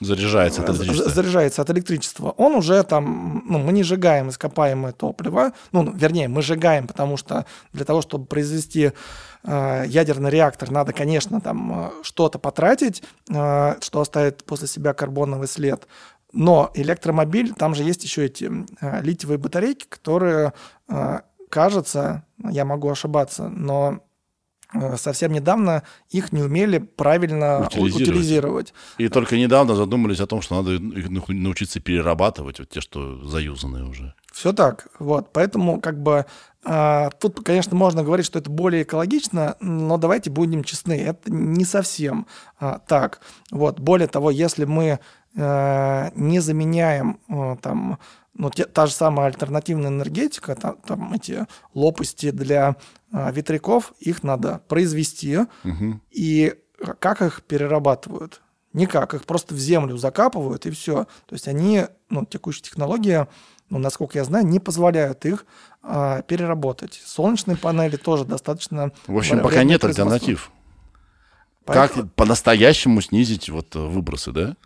Заряжается 0.01 0.63
от 0.63 0.69
за- 0.69 0.85
электричества. 0.85 1.11
заряжается 1.13 1.63
от 1.63 1.71
электричества, 1.71 2.31
он 2.37 2.55
уже 2.55 2.83
там, 2.83 3.43
ну, 3.49 3.59
мы 3.59 3.73
не 3.73 3.83
сжигаем 3.83 4.29
ископаемое 4.29 4.93
топливо, 4.93 5.53
ну, 5.73 5.91
вернее, 5.93 6.29
мы 6.29 6.43
сжигаем, 6.43 6.87
потому 6.87 7.17
что 7.17 7.47
для 7.73 7.85
того, 7.85 8.03
чтобы 8.03 8.27
произвести 8.27 8.93
э, 9.45 9.85
ядерный 9.87 10.31
реактор, 10.31 10.71
надо, 10.71 10.93
конечно, 10.93 11.41
там 11.41 11.87
э, 11.87 11.91
что-то 12.03 12.39
потратить, 12.39 13.03
э, 13.31 13.75
что 13.81 14.01
оставит 14.01 14.45
после 14.45 14.69
себя 14.69 14.93
карбоновый 14.95 15.49
след. 15.49 15.87
Но 16.33 16.71
электромобиль, 16.75 17.53
там 17.55 17.75
же 17.75 17.85
есть 17.85 18.03
еще 18.05 18.25
эти 18.27 18.51
э, 18.81 19.03
литиевые 19.03 19.39
батарейки, 19.39 19.87
которые, 19.89 20.53
э, 20.89 21.19
кажется, 21.49 22.25
я 22.51 22.65
могу 22.65 22.91
ошибаться, 22.91 23.49
но 23.49 23.93
э, 23.93 23.99
совсем 24.97 25.33
недавно 25.33 25.83
их 26.11 26.33
не 26.33 26.43
умели 26.43 26.79
правильно 26.79 27.67
Утилизировать. 27.67 28.03
утилизировать. 28.09 28.75
И 28.99 29.09
только 29.09 29.37
недавно 29.37 29.75
задумались 29.75 30.21
о 30.21 30.27
том, 30.27 30.43
что 30.43 30.57
надо 30.57 30.73
их 30.75 31.09
научиться 31.29 31.81
перерабатывать, 31.81 32.59
вот 32.59 32.69
те, 32.71 32.81
что 32.81 33.25
заюзанные 33.25 33.85
уже. 33.85 34.15
Все 34.33 34.53
так. 34.53 34.89
Вот. 34.99 35.33
Поэтому, 35.33 35.81
как 35.81 36.03
бы, 36.03 36.27
а, 36.65 37.11
тут, 37.21 37.45
конечно, 37.45 37.77
можно 37.77 38.03
говорить, 38.03 38.27
что 38.27 38.39
это 38.41 38.51
более 38.51 38.83
экологично, 38.83 39.57
но 39.61 39.97
давайте 39.97 40.31
будем 40.31 40.65
честны, 40.65 41.01
это 41.01 41.31
не 41.33 41.65
совсем 41.65 42.27
а, 42.59 42.81
так. 42.81 43.21
Вот. 43.53 43.79
Более 43.79 44.09
того, 44.09 44.31
если 44.31 44.65
мы 44.65 44.99
э, 45.37 46.11
не 46.15 46.41
заменяем 46.41 47.19
э, 47.29 47.57
там, 47.63 47.99
ну, 48.35 48.51
те- 48.51 48.65
та 48.65 48.87
же 48.87 48.93
самая 48.93 49.27
альтернативная 49.29 49.89
энергетика, 49.91 50.55
там, 50.57 50.77
там 50.87 51.13
эти 51.13 51.47
лопасти 51.75 52.31
для 52.31 52.77
ветряков, 53.33 53.93
их 54.01 54.23
надо 54.23 54.61
произвести, 54.69 55.39
Мгм. 55.63 56.03
и 56.11 56.55
как 56.99 57.23
их 57.23 57.43
перерабатывают? 57.43 58.41
Никак, 58.73 59.15
их 59.15 59.25
просто 59.25 59.55
в 59.55 59.59
землю 59.59 59.97
закапывают, 59.97 60.67
и 60.67 60.71
все. 60.73 61.05
То 61.27 61.35
есть 61.35 61.47
они, 61.47 61.87
ну, 62.11 62.27
текущая 62.27 62.63
технология, 62.63 63.29
ну, 63.71 63.79
насколько 63.79 64.19
я 64.19 64.25
знаю, 64.25 64.45
не 64.47 64.59
позволяют 64.59 65.25
их 65.25 65.47
а, 65.83 66.23
переработать. 66.23 67.01
Солнечные 67.07 67.57
панели 67.57 67.97
тоже 67.97 68.25
достаточно... 68.25 68.91
В 69.07 69.17
общем, 69.17 69.41
пока 69.41 69.63
нет 69.63 69.85
альтернатив. 69.85 70.51
Поэтому, 71.65 72.03
Как 72.05 72.15
по-настоящему 72.15 73.01
снизить 73.01 73.49
вот 73.49 73.75
э, 73.77 73.79
выбросы, 73.79 74.33
да? 74.33 74.57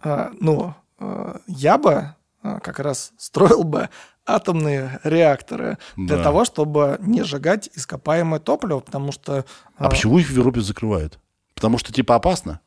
а, 0.00 0.30
ну, 0.40 0.74
а, 0.98 1.40
я 1.46 1.78
бы 1.78 2.14
а, 2.42 2.60
как 2.60 2.78
раз 2.78 3.12
строил 3.18 3.64
бы 3.64 3.88
атомные 4.26 5.00
реакторы 5.04 5.78
для 5.96 6.16
Да. 6.16 6.22
того, 6.22 6.44
чтобы 6.44 6.96
не 7.00 7.22
сжигать 7.24 7.68
ископаемое 7.74 8.40
топливо, 8.40 8.80
потому 8.80 9.12
что... 9.12 9.44
А 9.76 9.88
почему 9.90 10.18
их 10.18 10.28
в 10.28 10.32
Европе 10.36 10.60
закрывают? 10.60 11.18
Потому 11.54 11.78
что 11.78 11.92
типа 11.92 12.14
опасно? 12.16 12.60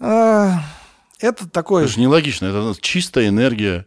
а, 0.00 0.60
это 1.20 1.48
такой... 1.48 1.84
Это 1.84 1.92
же 1.92 2.00
нелогично. 2.00 2.46
Это 2.46 2.80
чистая 2.80 3.28
энергия, 3.28 3.86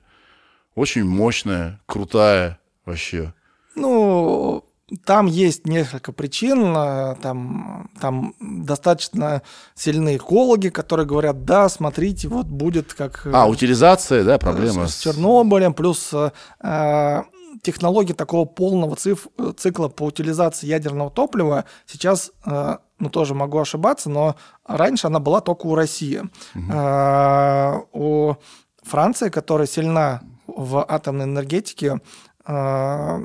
очень 0.75 1.05
мощная, 1.05 1.79
крутая 1.85 2.59
вообще. 2.85 3.33
Ну, 3.75 4.65
там 5.05 5.25
есть 5.25 5.65
несколько 5.67 6.11
причин. 6.11 6.73
а, 6.75 7.15
Там, 7.21 7.89
там 7.99 8.33
достаточно 8.39 9.41
сильные 9.75 10.17
экологи, 10.17 10.69
которые 10.69 11.05
говорят, 11.05 11.45
да, 11.45 11.69
смотрите, 11.69 12.27
вот 12.27 12.45
будет 12.47 12.93
как 12.93 13.25
э, 13.25 13.31
А, 13.33 13.47
утилизация, 13.47 14.23
да, 14.23 14.37
проблема. 14.37 14.87
с 14.87 14.97
Чернобылем, 14.99 15.73
плюс 15.73 16.09
э, 16.13 16.31
э, 16.63 17.23
технологии 17.63 18.13
такого 18.13 18.45
полного 18.45 18.95
циф- 18.95 19.27
э, 19.37 19.53
цикла 19.57 19.87
по 19.89 20.03
утилизации 20.03 20.67
ядерного 20.67 21.09
топлива 21.11 21.65
сейчас, 21.85 22.31
э, 22.45 22.77
ну, 22.99 23.09
тоже 23.09 23.33
могу 23.33 23.59
ошибаться, 23.59 24.09
но 24.09 24.35
раньше 24.67 25.07
она 25.07 25.19
была 25.19 25.41
только 25.41 25.67
у 25.67 25.75
России. 25.75 26.21
Э, 26.55 27.79
У 27.93 28.35
Франции, 28.83 29.29
которая 29.29 29.67
сильна 29.67 30.21
в 30.47 30.83
атомной 30.87 31.25
энергетике, 31.25 32.01
э, 32.45 33.19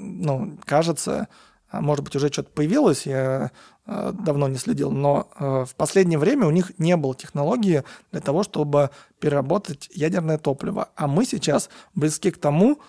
ну, 0.00 0.58
кажется, 0.64 1.28
а, 1.70 1.80
может 1.80 2.04
быть, 2.04 2.16
уже 2.16 2.28
что-то 2.28 2.50
появилось, 2.50 3.06
я 3.06 3.52
э, 3.86 4.12
давно 4.12 4.48
не 4.48 4.56
следил, 4.56 4.90
но 4.90 5.28
э, 5.38 5.64
в 5.68 5.74
последнее 5.76 6.18
время 6.18 6.46
у 6.46 6.50
них 6.50 6.72
не 6.78 6.96
было 6.96 7.14
технологии 7.14 7.84
для 8.10 8.20
того, 8.20 8.42
чтобы 8.42 8.90
переработать 9.20 9.88
ядерное 9.94 10.38
топливо. 10.38 10.88
А 10.96 11.06
мы 11.06 11.24
сейчас 11.24 11.70
близки 11.94 12.30
к 12.30 12.38
тому, 12.38 12.80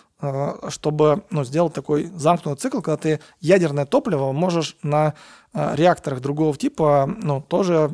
чтобы 0.68 1.24
ну, 1.30 1.42
сделать 1.42 1.72
такой 1.72 2.04
замкнутый 2.04 2.56
цикл, 2.60 2.80
когда 2.80 2.96
ты 2.96 3.20
ядерное 3.40 3.86
топливо 3.86 4.30
можешь 4.30 4.76
на 4.84 5.14
реакторах 5.52 6.20
другого 6.20 6.56
типа 6.56 7.12
ну, 7.20 7.40
тоже 7.40 7.90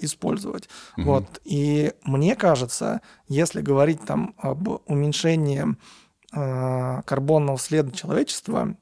использовать. 0.00 0.68
Угу. 0.96 1.04
Вот. 1.04 1.40
И 1.42 1.92
мне 2.04 2.36
кажется, 2.36 3.00
если 3.26 3.60
говорить 3.60 4.04
там 4.06 4.36
об 4.38 4.68
уменьшении 4.86 5.74
карбонного 6.34 7.58
следа 7.58 7.92
человечества, 7.92 8.74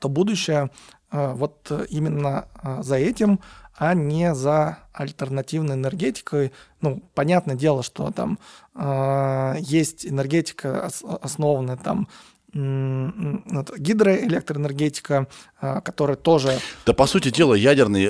то 0.00 0.08
будущее 0.08 0.70
э, 1.10 1.32
вот 1.32 1.70
именно 1.88 2.46
э, 2.62 2.82
за 2.82 2.96
этим, 2.96 3.40
а 3.76 3.94
не 3.94 4.34
за 4.34 4.78
альтернативной 4.92 5.74
энергетикой. 5.74 6.52
Ну, 6.80 7.02
понятное 7.14 7.56
дело, 7.56 7.82
что 7.82 8.10
там 8.10 8.38
э, 8.74 9.56
есть 9.60 10.06
энергетика, 10.06 10.90
основанная 11.20 11.76
там 11.76 12.08
гидроэлектроэнергетика, 12.54 15.26
которая 15.60 16.16
тоже... 16.16 16.58
Да, 16.86 16.94
по 16.94 17.06
сути 17.06 17.30
дела, 17.30 17.52
ядерный 17.52 18.06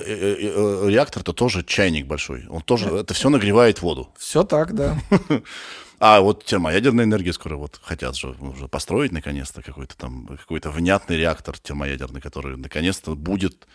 реактор 0.88 1.22
это 1.22 1.32
тоже 1.32 1.64
чайник 1.64 2.06
большой. 2.06 2.46
Он 2.48 2.62
тоже, 2.62 2.98
это 2.98 3.12
все 3.12 3.28
нагревает 3.28 3.82
воду. 3.82 4.08
Все 4.16 4.44
так, 4.44 4.72
да. 4.72 4.96
А 5.98 6.20
вот 6.20 6.44
термоядерная 6.44 7.04
энергия 7.04 7.32
скоро 7.32 7.56
вот 7.56 7.80
хотят 7.82 8.16
же 8.16 8.28
уже 8.40 8.68
построить 8.68 9.12
наконец-то 9.12 9.62
какой-то 9.62 9.96
там 9.96 10.26
какой-то 10.26 10.70
внятный 10.70 11.16
реактор 11.16 11.58
термоядерный, 11.58 12.20
который 12.20 12.56
наконец-то 12.56 13.14
будет 13.14 13.66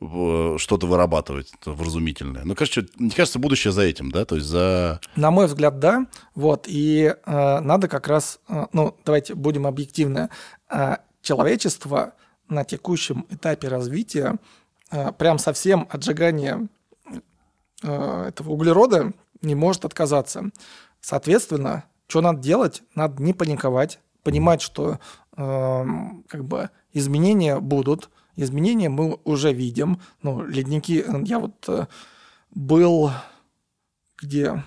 э, 0.00 0.56
что-то 0.58 0.86
вырабатывать 0.86 1.52
вразумительное. 1.64 2.42
Ну, 2.44 2.54
кажется, 2.56 2.84
мне 2.96 3.10
кажется, 3.10 3.38
будущее 3.38 3.72
за 3.72 3.82
этим, 3.82 4.10
да, 4.10 4.24
то 4.24 4.34
есть 4.34 4.48
за... 4.48 5.00
На 5.14 5.30
мой 5.30 5.46
взгляд, 5.46 5.78
да. 5.78 6.06
Вот, 6.34 6.64
и 6.66 7.14
э, 7.24 7.60
надо 7.60 7.86
как 7.86 8.08
раз, 8.08 8.40
э, 8.48 8.66
ну, 8.72 8.96
давайте 9.04 9.34
будем 9.34 9.66
объективны, 9.66 10.30
э, 10.70 10.96
человечество 11.22 12.14
на 12.48 12.64
текущем 12.64 13.26
этапе 13.30 13.68
развития 13.68 14.36
э, 14.90 15.12
прям 15.12 15.38
совсем 15.38 15.86
отжигания 15.90 16.66
э, 17.82 18.24
этого 18.28 18.50
углерода 18.50 19.12
не 19.42 19.54
может 19.54 19.84
отказаться. 19.84 20.50
Соответственно, 21.08 21.84
что 22.06 22.20
надо 22.20 22.40
делать? 22.42 22.82
Надо 22.94 23.22
не 23.22 23.32
паниковать, 23.32 23.98
понимать, 24.22 24.60
что 24.60 24.98
э, 25.38 25.86
как 26.26 26.44
бы 26.44 26.68
изменения 26.92 27.60
будут. 27.60 28.10
Изменения 28.36 28.90
мы 28.90 29.18
уже 29.24 29.54
видим. 29.54 30.02
Ну, 30.20 30.44
ледники, 30.44 31.02
я 31.24 31.38
вот 31.38 31.66
э, 31.66 31.86
был 32.50 33.10
где 34.20 34.62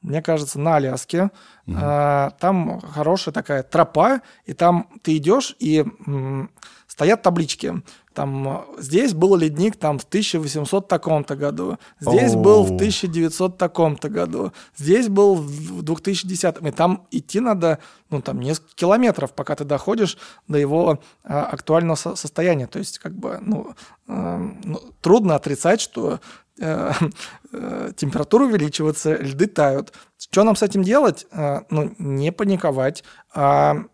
мне 0.00 0.20
кажется, 0.20 0.58
на 0.58 0.76
Аляске. 0.76 1.30
Угу. 1.66 1.76
А, 1.80 2.30
там 2.40 2.80
хорошая 2.80 3.32
такая 3.32 3.62
тропа, 3.62 4.20
и 4.46 4.52
там 4.52 4.88
ты 5.02 5.16
идешь, 5.18 5.54
и 5.60 5.84
м, 6.06 6.50
стоят 6.86 7.22
таблички. 7.22 7.82
Там 8.14 8.66
здесь 8.78 9.14
был 9.14 9.36
ледник 9.36 9.76
там 9.76 9.98
в 9.98 10.04
1800 10.04 10.88
таком-то 10.88 11.36
году, 11.36 11.78
здесь 12.00 12.34
О-о-о. 12.34 12.42
был 12.42 12.62
в 12.64 12.74
1900 12.74 13.58
таком-то 13.58 14.08
году, 14.08 14.52
здесь 14.76 15.08
был 15.08 15.34
в 15.34 15.82
2010 15.82 16.56
и 16.62 16.70
там 16.70 17.06
идти 17.10 17.40
надо 17.40 17.78
ну 18.10 18.20
там 18.20 18.40
несколько 18.40 18.74
километров, 18.74 19.32
пока 19.32 19.56
ты 19.56 19.64
доходишь 19.64 20.18
до 20.46 20.58
его 20.58 21.00
а, 21.24 21.46
актуального 21.46 21.96
со- 21.96 22.14
состояния. 22.16 22.66
То 22.66 22.78
есть 22.78 22.98
как 22.98 23.14
бы 23.14 23.38
ну, 23.40 23.74
э, 24.06 24.50
ну 24.64 24.80
трудно 25.00 25.34
отрицать, 25.34 25.80
что 25.80 26.20
э, 26.58 26.92
э, 27.52 27.92
температура 27.96 28.44
увеличивается, 28.44 29.14
льды 29.16 29.46
тают. 29.46 29.92
Что 30.18 30.44
нам 30.44 30.56
с 30.56 30.62
этим 30.62 30.82
делать? 30.82 31.26
Э, 31.32 31.60
ну 31.70 31.94
не 31.98 32.32
паниковать, 32.32 33.02
а 33.34 33.84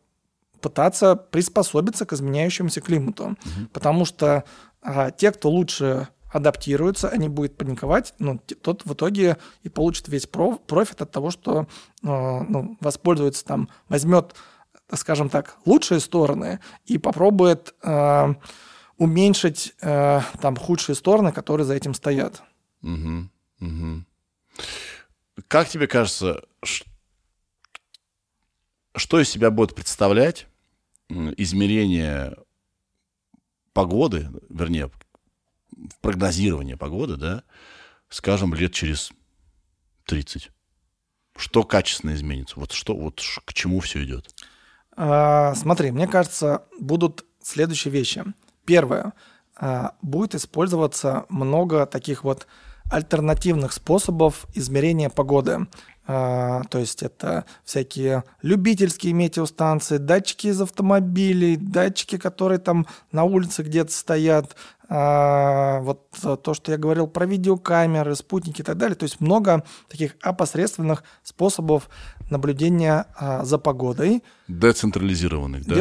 пытаться 0.61 1.17
приспособиться 1.17 2.07
к 2.07 2.13
изменяющемуся 2.13 2.81
климату. 2.81 3.25
Угу. 3.25 3.69
Потому 3.73 4.05
что 4.05 4.45
а, 4.83 5.11
те, 5.11 5.33
кто 5.33 5.51
лучше 5.51 6.09
адаптируется, 6.31 7.09
они 7.09 7.29
будут 7.29 7.57
паниковать, 7.57 8.15
ну, 8.19 8.39
тот 8.39 8.85
в 8.85 8.93
итоге 8.93 9.39
и 9.63 9.69
получит 9.69 10.09
весь 10.09 10.27
профит 10.27 11.01
от 11.01 11.11
того, 11.11 11.31
что 11.31 11.67
а, 12.05 12.45
ну, 12.49 12.77
воспользуется 12.81 13.45
там, 13.45 13.69
возьмет, 13.89 14.35
скажем 14.93 15.29
так, 15.29 15.57
лучшие 15.65 16.01
стороны 16.01 16.61
и 16.87 16.99
попробует 16.99 17.75
э, 17.83 18.35
уменьшить 18.97 19.75
э, 19.81 20.21
там 20.41 20.57
худшие 20.57 20.97
стороны, 20.97 21.33
которые 21.33 21.67
за 21.67 21.75
этим 21.75 21.95
стоят. 21.95 22.43
Угу, 22.83 23.29
угу. 23.61 24.05
Как 25.47 25.69
тебе 25.69 25.87
кажется, 25.87 26.43
что 26.63 26.88
из 29.21 29.29
себя 29.29 29.51
будет 29.51 29.75
представлять 29.75 30.47
измерение 31.09 32.37
погоды, 33.73 34.29
вернее, 34.49 34.91
прогнозирование 36.01 36.77
погоды, 36.77 37.17
да, 37.17 37.43
скажем, 38.09 38.55
лет 38.55 38.73
через 38.73 39.13
30? 40.07 40.51
Что 41.37 41.63
качественно 41.63 42.15
изменится? 42.15 42.59
Вот 42.59 42.73
что, 42.73 42.97
вот 42.97 43.23
к 43.45 43.53
чему 43.53 43.81
все 43.81 44.03
идет? 44.05 44.35
А, 44.97 45.55
смотри, 45.55 45.93
мне 45.93 46.09
кажется, 46.09 46.65
будут 46.81 47.25
следующие 47.41 47.93
вещи. 47.93 48.25
Первое. 48.65 49.13
А, 49.57 49.95
будет 50.03 50.35
использоваться 50.35 51.27
много 51.29 51.87
таких 51.87 52.25
вот 52.25 52.49
альтернативных 52.91 53.73
способов 53.73 54.47
измерения 54.55 55.11
погоды. 55.11 55.69
А, 56.11 56.63
то 56.71 56.79
есть 56.79 57.03
это 57.03 57.45
всякие 57.65 58.25
любительские 58.41 59.13
метеостанции, 59.13 59.99
датчики 59.99 60.47
из 60.47 60.59
автомобилей, 60.59 61.57
датчики, 61.57 62.17
которые 62.17 62.59
там 62.59 62.87
на 63.13 63.25
улице 63.25 63.63
где-то 63.63 63.93
стоят, 63.93 64.57
вот 64.89 66.09
то, 66.43 66.55
что 66.55 66.73
я 66.73 66.79
говорил 66.79 67.07
про 67.09 67.27
видеокамеры, 67.27 68.15
спутники 68.15 68.63
и 68.63 68.65
так 68.65 68.79
далее. 68.79 68.97
То 68.97 69.05
есть 69.05 69.21
много 69.21 69.63
таких 69.89 70.17
опосредственных 70.23 71.05
способов 71.23 71.91
наблюдения 72.31 73.07
а, 73.17 73.45
за 73.45 73.59
погодой. 73.59 74.23
Децентрализированных, 74.49 75.67
да? 75.67 75.75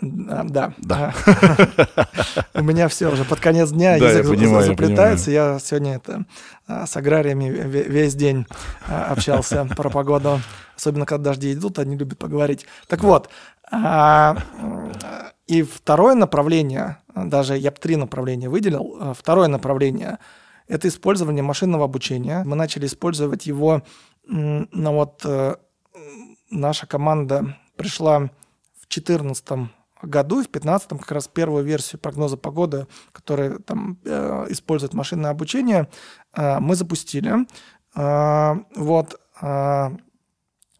Да. 0.00 0.74
Да. 0.78 1.14
У 2.54 2.62
меня 2.62 2.88
все 2.88 3.12
уже 3.12 3.24
под 3.24 3.40
конец 3.40 3.70
дня 3.70 3.96
язык 3.96 4.26
заплетается. 4.62 5.30
Я 5.30 5.58
сегодня 5.60 5.96
это 5.96 6.24
с 6.66 6.96
аграриями 6.96 7.48
весь 7.48 8.14
день 8.14 8.46
общался 8.86 9.64
про 9.76 9.90
погоду. 9.90 10.40
Особенно, 10.76 11.06
когда 11.06 11.30
дожди 11.30 11.52
идут, 11.52 11.78
они 11.78 11.96
любят 11.96 12.18
поговорить. 12.18 12.66
Так 12.88 13.04
вот, 13.04 13.30
и 15.46 15.62
второе 15.62 16.14
направление, 16.14 16.98
даже 17.14 17.56
я 17.56 17.70
бы 17.70 17.76
три 17.76 17.96
направления 17.96 18.48
выделил, 18.48 18.96
э, 19.00 19.14
второе 19.16 19.48
направление– 19.48 20.18
это 20.68 20.88
использование 20.88 21.42
машинного 21.42 21.84
обучения. 21.84 22.42
Мы 22.44 22.56
начали 22.56 22.86
использовать 22.86 23.46
его, 23.46 23.82
ну 24.26 24.94
вот 24.94 25.20
э, 25.26 25.56
наша 26.50 26.86
команда 26.86 27.58
пришла 27.76 28.20
в 28.20 28.88
2014 28.88 29.68
году, 30.00 30.36
в 30.36 30.48
2015 30.48 30.88
как 30.88 31.12
раз 31.12 31.28
первую 31.28 31.64
версию 31.64 32.00
прогноза 32.00 32.38
погоды, 32.38 32.86
которая 33.12 33.58
там 33.58 33.98
э, 34.04 34.46
использует 34.48 34.94
машинное 34.94 35.30
обучение, 35.30 35.88
мы 36.34 36.74
запустили. 36.74 37.46
Вот, 37.94 39.20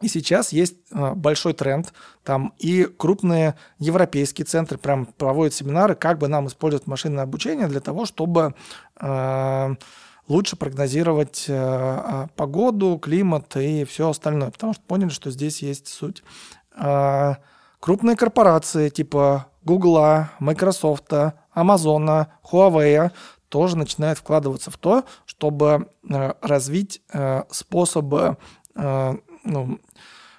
и 0.05 0.09
сейчас 0.09 0.53
есть 0.53 0.77
а, 0.93 1.15
большой 1.15 1.55
тренд, 1.55 1.95
там 2.25 2.53
и 2.59 2.85
крупные 2.85 3.55
европейские 3.79 4.45
центры 4.45 4.77
прям 4.77 5.07
проводят 5.07 5.55
семинары, 5.55 5.95
как 5.95 6.19
бы 6.19 6.29
нам 6.29 6.47
использовать 6.47 6.87
машинное 6.87 7.25
обучение 7.25 7.69
для 7.69 7.81
того, 7.81 8.05
чтобы 8.05 8.55
э, 9.01 9.75
лучше 10.29 10.57
прогнозировать 10.57 11.47
э, 11.49 12.27
погоду, 12.37 12.99
климат 13.03 13.57
и 13.57 13.85
все 13.85 14.11
остальное, 14.11 14.51
потому 14.51 14.75
что 14.75 14.83
поняли, 14.83 15.09
что 15.09 15.31
здесь 15.31 15.63
есть 15.63 15.89
суть. 15.89 16.23
Крупные 17.81 18.17
корпорации 18.17 18.91
типа 18.91 19.47
Google, 19.63 20.27
Microsoft, 20.39 21.13
Amazon, 21.55 22.27
Huawei 22.51 23.11
тоже 23.49 23.79
начинают 23.79 24.19
вкладываться 24.19 24.71
в 24.71 24.77
то, 24.77 25.05
чтобы 25.25 25.89
развить 26.43 27.01
способы 27.51 28.37
ну, 29.45 29.79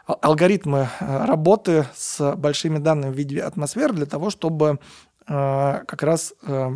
алгоритмы 0.08 0.90
э, 1.00 1.26
работы 1.26 1.86
с 1.96 2.36
большими 2.36 2.78
данными 2.78 3.12
в 3.12 3.18
виде 3.18 3.42
атмосфер 3.42 3.94
для 3.94 4.06
того, 4.06 4.30
чтобы 4.30 4.80
э, 5.28 5.84
как 5.88 6.04
раз 6.04 6.34
э, 6.44 6.72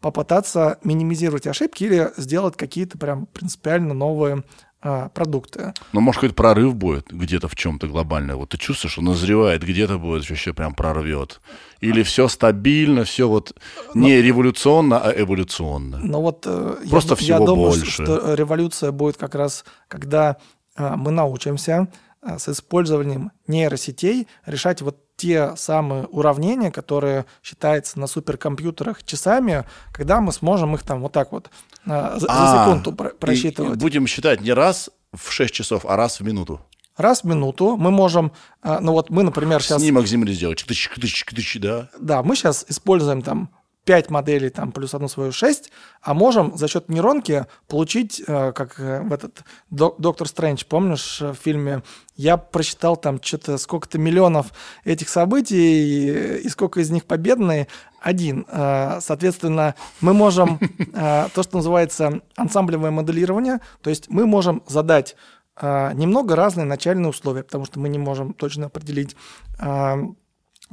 попытаться 0.00 0.78
минимизировать 0.84 1.46
ошибки 1.46 1.84
или 1.84 2.10
сделать 2.16 2.56
какие-то 2.56 2.98
прям 2.98 3.26
принципиально 3.26 3.94
новые 3.94 4.44
а, 4.86 5.08
продукты. 5.08 5.72
Ну, 5.94 6.00
может, 6.02 6.20
какой-то 6.20 6.34
прорыв 6.34 6.74
будет 6.74 7.10
где-то 7.10 7.48
в 7.48 7.56
чем-то 7.56 7.86
глобально. 7.86 8.36
Вот 8.36 8.50
ты 8.50 8.58
чувствуешь, 8.58 8.92
что 8.92 9.00
назревает, 9.00 9.62
где-то 9.62 9.96
будет 9.96 10.28
вообще 10.28 10.52
прям 10.52 10.74
прорвет. 10.74 11.40
Или 11.80 12.02
все 12.02 12.28
стабильно, 12.28 13.04
все 13.04 13.26
вот 13.26 13.58
не 13.94 14.20
революционно, 14.20 14.98
а 14.98 15.10
эволюционно. 15.10 16.00
Но 16.00 16.20
вот 16.20 16.44
э, 16.46 16.76
я 16.84 16.90
Просто 16.90 17.14
я, 17.14 17.16
всего 17.16 17.46
думаю, 17.46 17.70
больше. 17.70 18.02
что 18.04 18.34
революция 18.34 18.92
будет 18.92 19.16
как 19.16 19.34
раз, 19.34 19.64
когда 19.88 20.36
мы 20.76 21.12
научимся 21.12 21.88
с 22.38 22.48
использованием 22.48 23.30
нейросетей 23.46 24.26
решать 24.46 24.82
вот 24.82 24.98
те 25.16 25.54
самые 25.56 26.04
уравнения, 26.06 26.70
которые 26.72 27.24
считаются 27.42 28.00
на 28.00 28.06
суперкомпьютерах 28.06 29.04
часами, 29.04 29.64
когда 29.92 30.20
мы 30.20 30.32
сможем 30.32 30.74
их 30.74 30.82
там 30.82 31.00
вот 31.02 31.12
так 31.12 31.30
вот 31.32 31.50
а, 31.86 32.18
за, 32.18 32.26
А, 32.28 32.66
секунду 32.66 32.92
про- 32.92 33.10
и- 33.10 33.12
и 33.12 33.16
просчитывать. 33.18 33.78
будем 33.78 34.06
считать 34.06 34.40
не 34.40 34.52
раз 34.52 34.90
в 35.12 35.30
6 35.30 35.54
часов, 35.54 35.84
а 35.86 35.96
раз 35.96 36.18
в 36.20 36.24
минуту. 36.24 36.60
Раз 36.96 37.22
в 37.22 37.24
минуту 37.24 37.76
мы 37.76 37.90
можем, 37.90 38.32
а, 38.62 38.80
ну 38.80 38.92
вот 38.92 39.10
мы, 39.10 39.22
например, 39.22 39.62
сейчас... 39.62 39.82
Снимок 39.82 40.06
земли 40.06 40.32
сделать. 40.32 40.64
Да. 41.60 41.90
Да, 42.00 42.22
мы 42.22 42.34
сейчас 42.36 42.64
используем 42.68 43.22
там 43.22 43.50
5 43.84 44.10
моделей, 44.10 44.48
там, 44.48 44.72
плюс 44.72 44.94
одну 44.94 45.08
свою 45.08 45.30
6, 45.32 45.70
а 46.00 46.14
можем 46.14 46.56
за 46.56 46.68
счет 46.68 46.88
нейронки 46.88 47.46
получить, 47.68 48.22
э, 48.26 48.52
как 48.52 48.80
э, 48.80 49.02
в 49.02 49.12
этот 49.12 49.44
Док- 49.70 49.96
Доктор 49.98 50.26
Стрэндж, 50.26 50.64
помнишь, 50.66 51.20
э, 51.20 51.32
в 51.32 51.36
фильме, 51.36 51.82
я 52.16 52.36
просчитал 52.36 52.96
там 52.96 53.22
что-то 53.22 53.58
сколько-то 53.58 53.98
миллионов 53.98 54.52
этих 54.84 55.08
событий, 55.08 56.38
и, 56.38 56.48
сколько 56.48 56.80
из 56.80 56.90
них 56.90 57.04
победные, 57.04 57.66
один. 58.00 58.46
Соответственно, 58.50 59.74
мы 60.02 60.12
можем 60.12 60.58
то, 60.92 61.42
что 61.42 61.56
называется 61.56 62.20
ансамблевое 62.36 62.90
моделирование, 62.90 63.60
то 63.80 63.88
есть 63.90 64.10
мы 64.10 64.26
можем 64.26 64.62
задать 64.68 65.16
немного 65.60 66.36
разные 66.36 66.66
начальные 66.66 67.08
условия, 67.08 67.42
потому 67.42 67.64
что 67.64 67.80
мы 67.80 67.88
не 67.88 67.98
можем 67.98 68.34
точно 68.34 68.66
определить 68.66 69.16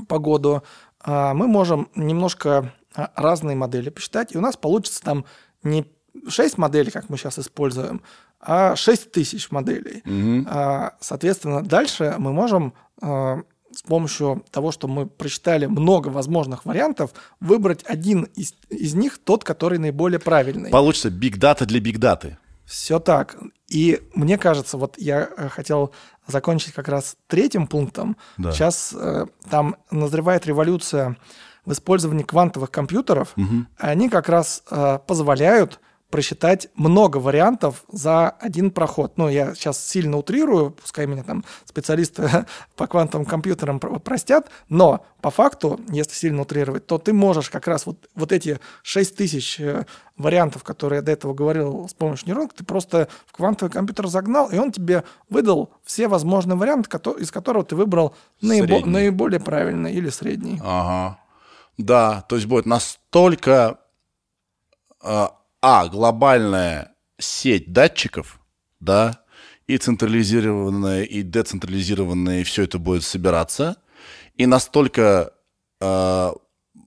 погоду, 0.10 0.64
мы 1.06 1.48
можем 1.48 1.88
немножко 1.96 2.74
разные 2.94 3.56
модели 3.56 3.90
посчитать, 3.90 4.34
и 4.34 4.38
у 4.38 4.42
нас 4.42 4.58
получится 4.58 5.02
там 5.02 5.26
не 5.64 5.86
6 6.28 6.58
моделей, 6.58 6.92
как 6.92 7.10
мы 7.10 7.18
сейчас 7.18 7.40
используем, 7.40 8.02
а 8.40 8.76
6 8.76 9.12
тысяч 9.12 9.52
моделей. 9.52 10.04
А, 10.48 10.94
Соответственно, 11.00 11.64
дальше 11.64 12.16
мы 12.18 12.34
можем 12.34 12.74
а, 13.02 13.42
с 13.74 13.82
помощью 13.84 14.44
того, 14.52 14.72
что 14.72 14.88
мы 14.88 15.06
просчитали 15.06 15.66
много 15.66 16.10
возможных 16.10 16.66
вариантов, 16.66 17.12
выбрать 17.40 17.84
один 17.86 18.24
из, 18.36 18.54
из 18.70 18.94
них, 18.94 19.18
тот, 19.20 19.44
который 19.44 19.78
наиболее 19.78 20.20
правильный. 20.20 20.70
Получится 20.70 21.10
биг 21.10 21.38
дата 21.38 21.66
для 21.66 21.80
биг 21.80 21.98
даты. 21.98 22.38
Все 22.66 23.00
так. 23.00 23.38
И 23.68 24.02
мне 24.14 24.38
кажется, 24.38 24.78
вот 24.78 24.96
я 24.98 25.30
э, 25.36 25.50
хотел 25.50 25.94
закончить 26.28 26.74
как 26.74 26.88
раз 26.88 27.18
третьим 27.28 27.68
пунктом. 27.68 28.18
Да. 28.38 28.52
Сейчас 28.52 28.94
э, 28.96 29.26
там 29.50 29.76
назревает 29.90 30.46
революция 30.46 31.18
в 31.66 31.72
использовании 31.74 32.24
квантовых 32.24 32.72
компьютеров. 32.72 33.34
Они 33.78 34.10
как 34.10 34.30
раз 34.30 34.64
э, 34.72 35.00
позволяют 35.06 35.80
просчитать 36.10 36.68
много 36.76 37.20
вариантов 37.20 37.86
за 37.90 38.32
один 38.32 38.72
проход. 38.72 39.14
Ну, 39.16 39.30
я 39.30 39.56
сейчас 39.56 39.82
сильно 39.82 40.18
утрирую, 40.18 40.72
пускай 40.72 41.06
меня 41.08 41.24
там 41.24 41.46
специалисты 41.64 42.30
по 42.76 42.86
квантовым 42.86 43.26
компьютерам 43.26 43.80
про- 43.80 43.98
простят, 43.98 44.50
но 44.68 45.06
по 45.22 45.30
факту, 45.32 45.80
если 45.90 46.14
сильно 46.14 46.42
утрировать, 46.42 46.86
то 46.86 46.98
ты 46.98 47.14
можешь 47.14 47.50
как 47.50 47.66
раз 47.66 47.86
вот, 47.86 48.10
вот 48.14 48.34
эти 48.34 48.60
6 48.84 49.16
тысяч 49.16 49.58
э, 49.62 49.86
вариантов, 50.18 50.66
которые 50.66 50.98
я 50.98 51.02
до 51.02 51.14
этого 51.14 51.34
говорил 51.34 51.88
с 51.88 51.94
помощью 51.94 52.28
нейронок, 52.28 52.52
ты 52.52 52.66
просто 52.66 53.08
в 53.26 53.32
квантовый 53.32 53.72
компьютер 53.72 54.08
загнал, 54.08 54.50
и 54.50 54.58
он 54.58 54.74
тебе 54.74 55.06
выдал 55.30 55.72
все 55.86 56.10
возможные 56.10 56.58
варианты, 56.58 56.90
из 57.20 57.32
которых 57.32 57.68
ты 57.68 57.78
выбрал 57.78 58.14
наибо- 58.42 58.66
наиболее 58.92 59.40
правильный 59.40 59.94
или 59.94 60.10
средний. 60.10 60.60
Ага. 60.62 61.20
Да, 61.78 62.22
то 62.24 62.36
есть 62.36 62.48
будет 62.48 62.66
настолько 62.66 63.80
а, 65.02 65.38
а, 65.62 65.88
глобальная 65.88 66.96
сеть 67.18 67.72
датчиков, 67.72 68.40
да, 68.80 69.24
и 69.68 69.78
централизированная, 69.78 71.04
и 71.04 71.22
децентрализированная, 71.22 72.42
и 72.42 72.44
все 72.44 72.64
это 72.64 72.78
будет 72.78 73.04
собираться, 73.04 73.78
и 74.36 74.46
настолько 74.46 75.34
а, 75.80 76.34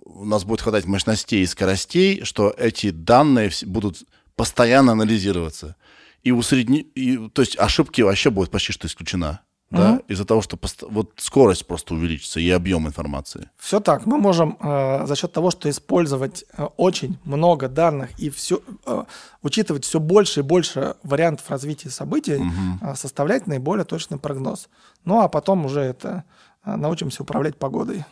у 0.04 0.24
нас 0.24 0.44
будет 0.44 0.60
хватать 0.60 0.84
мощностей 0.84 1.42
и 1.42 1.46
скоростей, 1.46 2.24
что 2.24 2.54
эти 2.56 2.90
данные 2.90 3.50
будут 3.62 4.04
постоянно 4.36 4.92
анализироваться. 4.92 5.76
И 6.22 6.30
усредни... 6.30 6.80
и, 6.80 7.28
то 7.28 7.42
есть 7.42 7.58
ошибки 7.58 8.00
вообще 8.00 8.30
будет 8.30 8.50
почти 8.50 8.72
что 8.72 8.86
исключена. 8.86 9.40
Да? 9.70 10.00
Из-за 10.06 10.24
того, 10.24 10.40
что 10.40 10.56
пост- 10.56 10.84
вот 10.88 11.12
скорость 11.16 11.66
просто 11.66 11.94
увеличится 11.94 12.38
и 12.38 12.48
объем 12.50 12.86
информации. 12.86 13.50
Все 13.58 13.80
так. 13.80 14.06
Мы 14.06 14.18
можем 14.18 14.56
э, 14.60 15.04
за 15.06 15.16
счет 15.16 15.32
того, 15.32 15.50
что 15.50 15.68
использовать 15.68 16.44
э, 16.56 16.64
очень 16.76 17.18
много 17.24 17.68
данных 17.68 18.10
и 18.20 18.30
все, 18.30 18.60
э, 18.86 19.04
учитывать 19.42 19.84
все 19.84 19.98
больше 19.98 20.40
и 20.40 20.42
больше 20.44 20.94
вариантов 21.02 21.50
развития 21.50 21.90
событий, 21.90 22.40
э, 22.82 22.94
составлять 22.94 23.46
наиболее 23.48 23.84
точный 23.84 24.18
прогноз. 24.18 24.68
Ну 25.04 25.20
а 25.22 25.28
потом 25.28 25.64
уже 25.64 25.80
это 25.80 26.22
э, 26.64 26.76
научимся 26.76 27.22
управлять 27.24 27.56
погодой. 27.56 28.04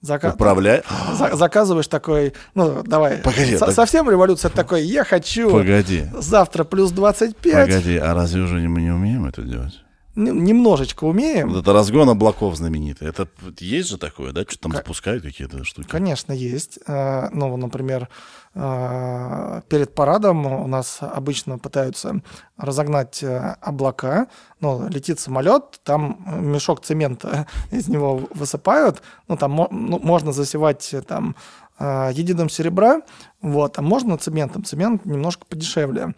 Зака- 0.00 0.34
Управляй. 0.34 0.82
за- 1.14 1.34
заказываешь 1.34 1.88
такой, 1.88 2.32
ну 2.54 2.84
давай, 2.84 3.16
Погоди, 3.18 3.56
со- 3.56 3.66
так- 3.66 3.74
совсем 3.74 4.08
революция 4.08 4.48
такой, 4.50 4.84
я 4.84 5.02
хочу 5.02 5.50
Погоди. 5.50 6.04
завтра 6.12 6.62
плюс 6.62 6.92
25, 6.92 7.66
Погоди, 7.68 7.96
а 7.96 8.14
разве 8.14 8.42
уже 8.42 8.60
не- 8.60 8.68
мы 8.68 8.80
не 8.82 8.92
умеем 8.92 9.26
это 9.26 9.42
делать? 9.42 9.82
Немножечко 10.18 11.04
умеем. 11.04 11.50
Вот 11.50 11.60
это 11.60 11.72
разгон 11.72 12.10
облаков 12.10 12.56
знаменитый. 12.56 13.06
Это 13.08 13.28
есть 13.60 13.88
же 13.88 13.98
такое, 13.98 14.32
да? 14.32 14.42
Что 14.42 14.58
там 14.58 14.72
запускают 14.72 15.22
какие-то 15.22 15.62
штуки? 15.62 15.86
Конечно, 15.86 16.32
есть. 16.32 16.80
Э, 16.88 17.28
Ну, 17.32 17.56
например, 17.56 18.08
э, 18.54 19.60
перед 19.68 19.94
парадом 19.94 20.44
у 20.46 20.66
нас 20.66 20.98
обычно 21.00 21.58
пытаются 21.58 22.20
разогнать 22.56 23.22
э, 23.22 23.56
облака. 23.60 24.26
Ну, 24.60 24.88
летит 24.88 25.20
самолет, 25.20 25.80
там 25.84 26.18
мешок 26.26 26.82
цемента 26.82 27.46
из 27.70 27.86
него 27.86 28.28
высыпают. 28.34 29.02
Ну, 29.28 29.36
там 29.36 29.54
ну, 29.70 30.00
можно 30.00 30.32
засевать 30.32 30.94
э, 30.94 31.02
там 31.02 31.36
э, 31.78 32.10
единым 32.12 32.48
серебра, 32.48 33.02
вот, 33.40 33.78
а 33.78 33.82
можно 33.82 34.18
цементом. 34.18 34.64
Цемент 34.64 35.04
немножко 35.04 35.46
подешевле 35.46 36.14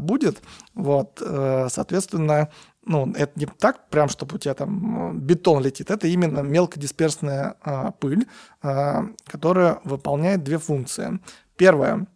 будет. 0.00 0.42
Вот, 0.74 1.22
э, 1.24 1.68
соответственно, 1.70 2.48
ну, 2.84 3.12
это 3.14 3.38
не 3.38 3.46
так 3.46 3.88
прям, 3.88 4.08
чтобы 4.08 4.36
у 4.36 4.38
тебя 4.38 4.54
там 4.54 5.10
э, 5.10 5.14
бетон 5.14 5.62
летит, 5.62 5.90
это 5.90 6.06
именно 6.06 6.40
мелкодисперсная 6.40 7.56
а, 7.62 7.90
пыль, 7.92 8.26
а, 8.62 9.04
которая 9.26 9.80
выполняет 9.84 10.42
две 10.42 10.58
функции. 10.58 11.20
Первое, 11.56 12.06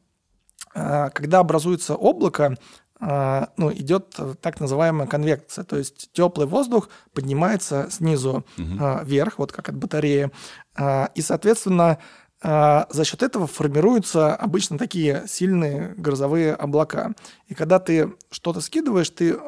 а, 0.75 1.11
когда 1.11 1.41
образуется 1.41 1.95
облако, 1.95 2.57
а, 3.01 3.51
ну, 3.59 3.71
идет 3.73 4.15
э, 4.19 4.35
так 4.41 4.61
называемая 4.61 5.07
конвекция, 5.07 5.65
то 5.65 5.77
есть 5.77 6.11
теплый 6.13 6.47
воздух 6.47 6.89
поднимается 7.13 7.89
снизу 7.91 8.47
а, 8.81 9.03
вверх, 9.05 9.39
вот 9.39 9.53
как 9.53 9.69
от 9.69 9.77
батареи, 9.77 10.31
а, 10.77 11.11
и, 11.15 11.21
соответственно, 11.21 11.99
а, 12.47 12.87
за 12.91 13.05
счет 13.05 13.23
этого 13.23 13.47
формируются 13.47 14.35
обычно 14.35 14.77
такие 14.77 15.25
сильные 15.27 15.95
грозовые 15.97 16.55
облака. 16.55 17.13
И 17.47 17.55
когда 17.55 17.79
ты 17.79 18.13
что-то 18.31 18.61
скидываешь, 18.61 19.09
ты, 19.09 19.39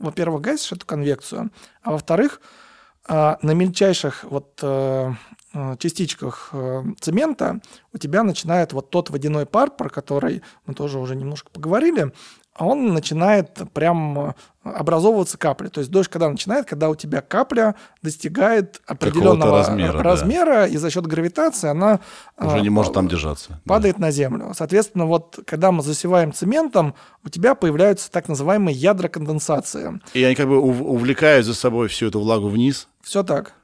во-первых, 0.00 0.40
гасишь 0.42 0.72
эту 0.72 0.86
конвекцию, 0.86 1.50
а 1.82 1.92
во-вторых, 1.92 2.40
а, 3.06 3.38
на 3.42 3.52
мельчайших 3.52 4.24
вот 4.24 4.58
э, 4.62 5.12
э, 5.54 5.76
частичках 5.78 6.50
э, 6.52 6.84
цемента 7.00 7.60
у 7.92 7.98
тебя 7.98 8.22
начинает 8.22 8.72
вот 8.72 8.90
тот 8.90 9.10
водяной 9.10 9.46
пар, 9.46 9.70
про 9.70 9.88
который 9.88 10.42
мы 10.66 10.74
тоже 10.74 10.98
уже 10.98 11.16
немножко 11.16 11.50
поговорили, 11.50 12.12
он 12.64 12.92
начинает 12.92 13.58
прям 13.72 14.18
э, 14.18 14.32
образовываться 14.62 15.38
капли. 15.38 15.68
То 15.68 15.80
есть 15.80 15.90
дождь 15.90 16.08
когда 16.10 16.28
начинает, 16.28 16.66
когда 16.66 16.90
у 16.90 16.94
тебя 16.94 17.20
капля 17.20 17.74
достигает 18.02 18.80
определенного 18.86 19.58
размера, 19.58 19.92
да. 19.98 20.02
размера, 20.02 20.66
и 20.66 20.76
за 20.76 20.90
счет 20.90 21.06
гравитации 21.06 21.68
она 21.68 22.00
Уже 22.38 22.58
э, 22.58 22.60
не 22.60 22.70
может 22.70 22.92
там 22.92 23.08
держаться. 23.08 23.60
падает 23.64 23.98
на 23.98 24.10
землю. 24.10 24.52
Соответственно, 24.56 25.06
вот 25.06 25.38
когда 25.46 25.72
мы 25.72 25.82
засеваем 25.82 26.32
цементом, 26.32 26.94
у 27.24 27.28
тебя 27.28 27.54
появляются 27.54 28.10
так 28.10 28.28
называемые 28.28 28.76
ядра 28.76 29.08
конденсации. 29.08 30.00
И 30.12 30.22
они 30.22 30.34
как 30.34 30.48
бы 30.48 30.58
ув- 30.60 30.82
увлекают 30.82 31.46
за 31.46 31.54
собой 31.54 31.88
всю 31.88 32.08
эту 32.08 32.20
влагу 32.20 32.48
вниз. 32.48 32.88
Все 33.02 33.22
так. 33.22 33.54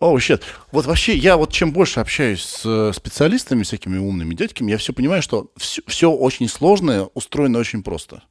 О, 0.00 0.16
щет. 0.20 0.44
Вот 0.70 0.86
вообще, 0.86 1.16
я 1.16 1.36
вот 1.36 1.52
чем 1.52 1.72
больше 1.72 1.98
общаюсь 1.98 2.44
с 2.44 2.62
э, 2.64 2.92
специалистами, 2.94 3.64
всякими 3.64 3.98
умными 3.98 4.32
дядьками, 4.34 4.70
я 4.70 4.78
все 4.78 4.92
понимаю, 4.92 5.22
что 5.22 5.50
все, 5.56 6.10
очень 6.12 6.48
сложное 6.48 7.08
устроено 7.14 7.58
очень 7.58 7.82
просто. 7.82 8.22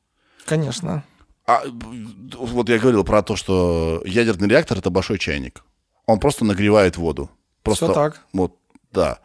Конечно. 0.48 1.04
А 1.46 1.62
вот 2.38 2.70
я 2.70 2.80
говорил 2.80 3.04
про 3.04 3.22
то, 3.22 3.36
что 3.36 4.02
ядерный 4.06 4.48
реактор 4.48 4.78
это 4.78 4.90
большой 4.90 5.20
чайник. 5.20 5.64
Он 6.06 6.20
просто 6.20 6.46
нагревает 6.46 6.98
воду. 6.98 7.30
Просто, 7.64 7.86
Всё 7.86 7.94
так. 7.94 8.22
Вот, 8.34 8.56
да. 8.92 9.20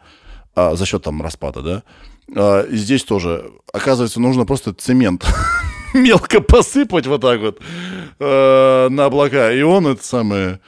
А, 0.53 0.75
за 0.75 0.85
счет 0.85 1.03
там 1.03 1.21
распада, 1.21 1.61
да. 1.61 1.83
А, 2.35 2.61
и 2.63 2.75
здесь 2.75 3.03
тоже, 3.03 3.51
оказывается, 3.71 4.19
нужно 4.19 4.45
просто 4.45 4.73
цемент 4.73 5.25
мелко 5.93 6.41
посыпать 6.41 7.07
вот 7.07 7.21
так 7.21 7.39
вот 7.39 7.61
э, 8.19 8.87
на 8.89 9.05
облака. 9.05 9.51
И 9.51 9.61
он 9.61 9.87
это 9.87 10.03
самое, 10.03 10.59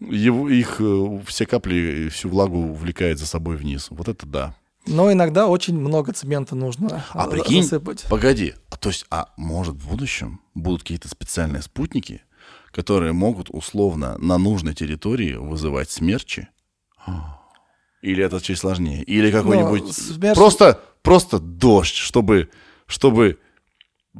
его, 0.00 0.48
их 0.48 0.76
э, 0.80 1.20
все 1.26 1.46
капли, 1.46 2.08
всю 2.10 2.30
влагу 2.30 2.58
увлекает 2.58 3.18
за 3.18 3.26
собой 3.26 3.56
вниз. 3.56 3.88
Вот 3.90 4.08
это 4.08 4.26
да. 4.26 4.54
Но 4.86 5.12
иногда 5.12 5.46
очень 5.46 5.78
много 5.78 6.12
цемента 6.12 6.54
нужно 6.56 7.04
А 7.12 7.26
э, 7.26 7.30
прикинь, 7.30 7.62
засыпать. 7.62 8.04
погоди, 8.10 8.54
а 8.70 8.76
то 8.76 8.88
есть, 8.88 9.06
а 9.10 9.28
может 9.36 9.76
в 9.76 9.88
будущем 9.88 10.40
будут 10.54 10.82
какие-то 10.82 11.08
специальные 11.08 11.62
спутники, 11.62 12.22
которые 12.72 13.12
могут 13.12 13.48
условно 13.50 14.16
на 14.18 14.38
нужной 14.38 14.74
территории 14.74 15.34
вызывать 15.34 15.90
смерчи? 15.90 16.48
Или 18.02 18.24
это 18.24 18.40
чуть 18.40 18.58
сложнее? 18.58 19.02
Или 19.04 19.30
какой-нибудь... 19.30 19.82
смерч- 19.84 20.34
Просто, 20.34 20.80
просто 21.02 21.38
дождь, 21.38 21.94
чтобы, 21.94 22.50
чтобы 22.86 23.38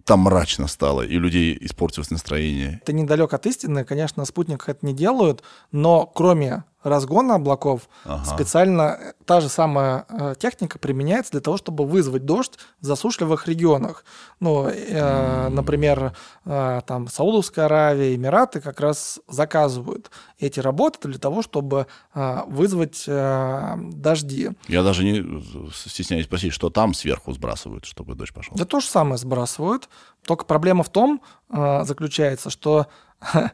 там 0.05 0.21
мрачно 0.21 0.69
стало, 0.69 1.03
и 1.03 1.19
людей 1.19 1.59
испортилось 1.61 2.11
настроение. 2.11 2.81
Это 2.83 2.93
недалек 2.93 3.35
от 3.35 3.45
истины, 3.47 3.85
конечно, 3.85 4.21
на 4.21 4.25
спутниках 4.25 4.69
это 4.69 4.87
не 4.87 4.95
делают, 4.95 5.43
но 5.73 6.07
кроме 6.07 6.65
разгона 6.83 7.37
облаков 7.37 7.83
Ага. 8.05 8.25
специально 8.25 8.83
э, 9.01 9.13
та 9.25 9.41
же 9.41 9.49
самая 9.49 10.05
э, 10.09 10.35
техника 10.39 10.79
применяется 10.79 11.33
для 11.33 11.41
того, 11.41 11.57
чтобы 11.57 11.87
вызвать 11.87 12.25
дождь 12.25 12.59
в 12.81 12.87
засушливых 12.87 13.47
регионах. 13.49 14.05
Ну, 14.41 14.67
э, 14.67 15.49
например, 15.49 16.15
э, 16.45 16.81
там 16.87 17.09
Саудовская 17.09 17.67
Аравия, 17.67 18.15
Эмираты 18.15 18.61
как 18.61 18.81
раз 18.81 19.21
заказывают 19.29 20.11
эти 20.39 20.61
работы 20.61 21.09
для 21.09 21.19
того, 21.19 21.43
чтобы 21.43 21.87
э, 22.15 22.39
вызвать 22.49 23.05
э, 23.07 23.75
дожди. 23.79 24.51
Я 24.69 24.83
даже 24.83 25.05
не 25.05 25.21
э, 25.21 25.69
стесняюсь 25.75 26.27
спросить, 26.27 26.53
что 26.53 26.71
там 26.71 26.95
сверху 26.95 27.33
сбрасывают, 27.33 27.85
чтобы 27.85 28.15
дождь 28.15 28.35
пошел. 28.35 28.57
Да 28.57 28.65
то 28.65 28.81
же 28.81 28.87
самое 28.87 29.19
сбрасывают. 29.19 29.89
Только 30.27 30.45
проблема 30.45 30.83
в 30.85 30.89
том 30.89 31.21
э, 31.51 31.85
заключается, 31.85 32.51
что 32.51 32.87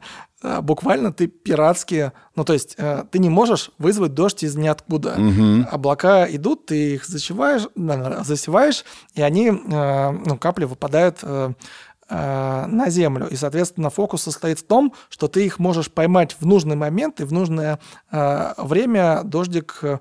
буквально 0.63 1.13
ты 1.13 1.27
пиратские, 1.27 2.13
ну 2.37 2.45
то 2.45 2.53
есть 2.53 2.75
э, 2.79 3.05
ты 3.11 3.19
не 3.19 3.29
можешь 3.29 3.71
вызвать 3.79 4.15
дождь 4.15 4.43
из 4.43 4.57
ниоткуда. 4.57 5.17
Облака 5.71 6.27
идут, 6.31 6.67
ты 6.67 6.95
их 6.95 7.07
засеваешь, 7.07 7.69
засеваешь, 7.75 8.85
и 9.15 9.23
они, 9.23 9.49
э, 9.49 10.11
ну 10.11 10.39
капли 10.39 10.65
выпадают 10.65 11.19
э, 11.23 12.67
на 12.67 12.91
землю. 12.91 13.29
И, 13.29 13.37
соответственно, 13.37 13.91
фокус 13.91 14.23
состоит 14.23 14.61
в 14.61 14.67
том, 14.67 14.95
что 15.09 15.29
ты 15.29 15.45
их 15.45 15.59
можешь 15.59 15.91
поймать 15.91 16.37
в 16.41 16.47
нужный 16.47 16.77
момент, 16.77 17.21
и 17.21 17.25
в 17.25 17.33
нужное 17.33 17.79
э, 18.11 18.55
время 18.57 19.23
дождик 19.25 19.81
э, 19.83 19.99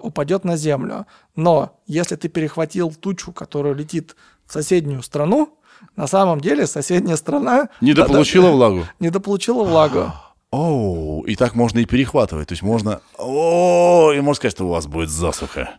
упадет 0.00 0.44
на 0.44 0.56
землю. 0.56 1.06
Но 1.34 1.80
если 1.86 2.16
ты 2.16 2.28
перехватил 2.28 2.92
тучу, 2.92 3.32
которая 3.32 3.72
летит 3.72 4.16
в 4.46 4.52
соседнюю 4.52 5.02
страну, 5.02 5.58
на 5.96 6.06
самом 6.06 6.40
деле 6.40 6.66
соседняя 6.66 7.16
страна 7.16 7.68
Недополучила 7.80 8.50
влагу? 8.50 8.86
недополучила 9.00 9.64
влагу. 9.64 10.12
Оу, 10.50 11.22
и 11.22 11.34
так 11.36 11.54
можно 11.54 11.80
и 11.80 11.84
перехватывать. 11.84 12.48
То 12.48 12.52
есть 12.52 12.62
можно... 12.62 13.00
О, 13.18 14.12
и 14.12 14.20
можно 14.20 14.36
сказать, 14.36 14.52
что 14.52 14.64
у 14.66 14.70
вас 14.70 14.86
будет 14.86 15.10
засуха, 15.10 15.70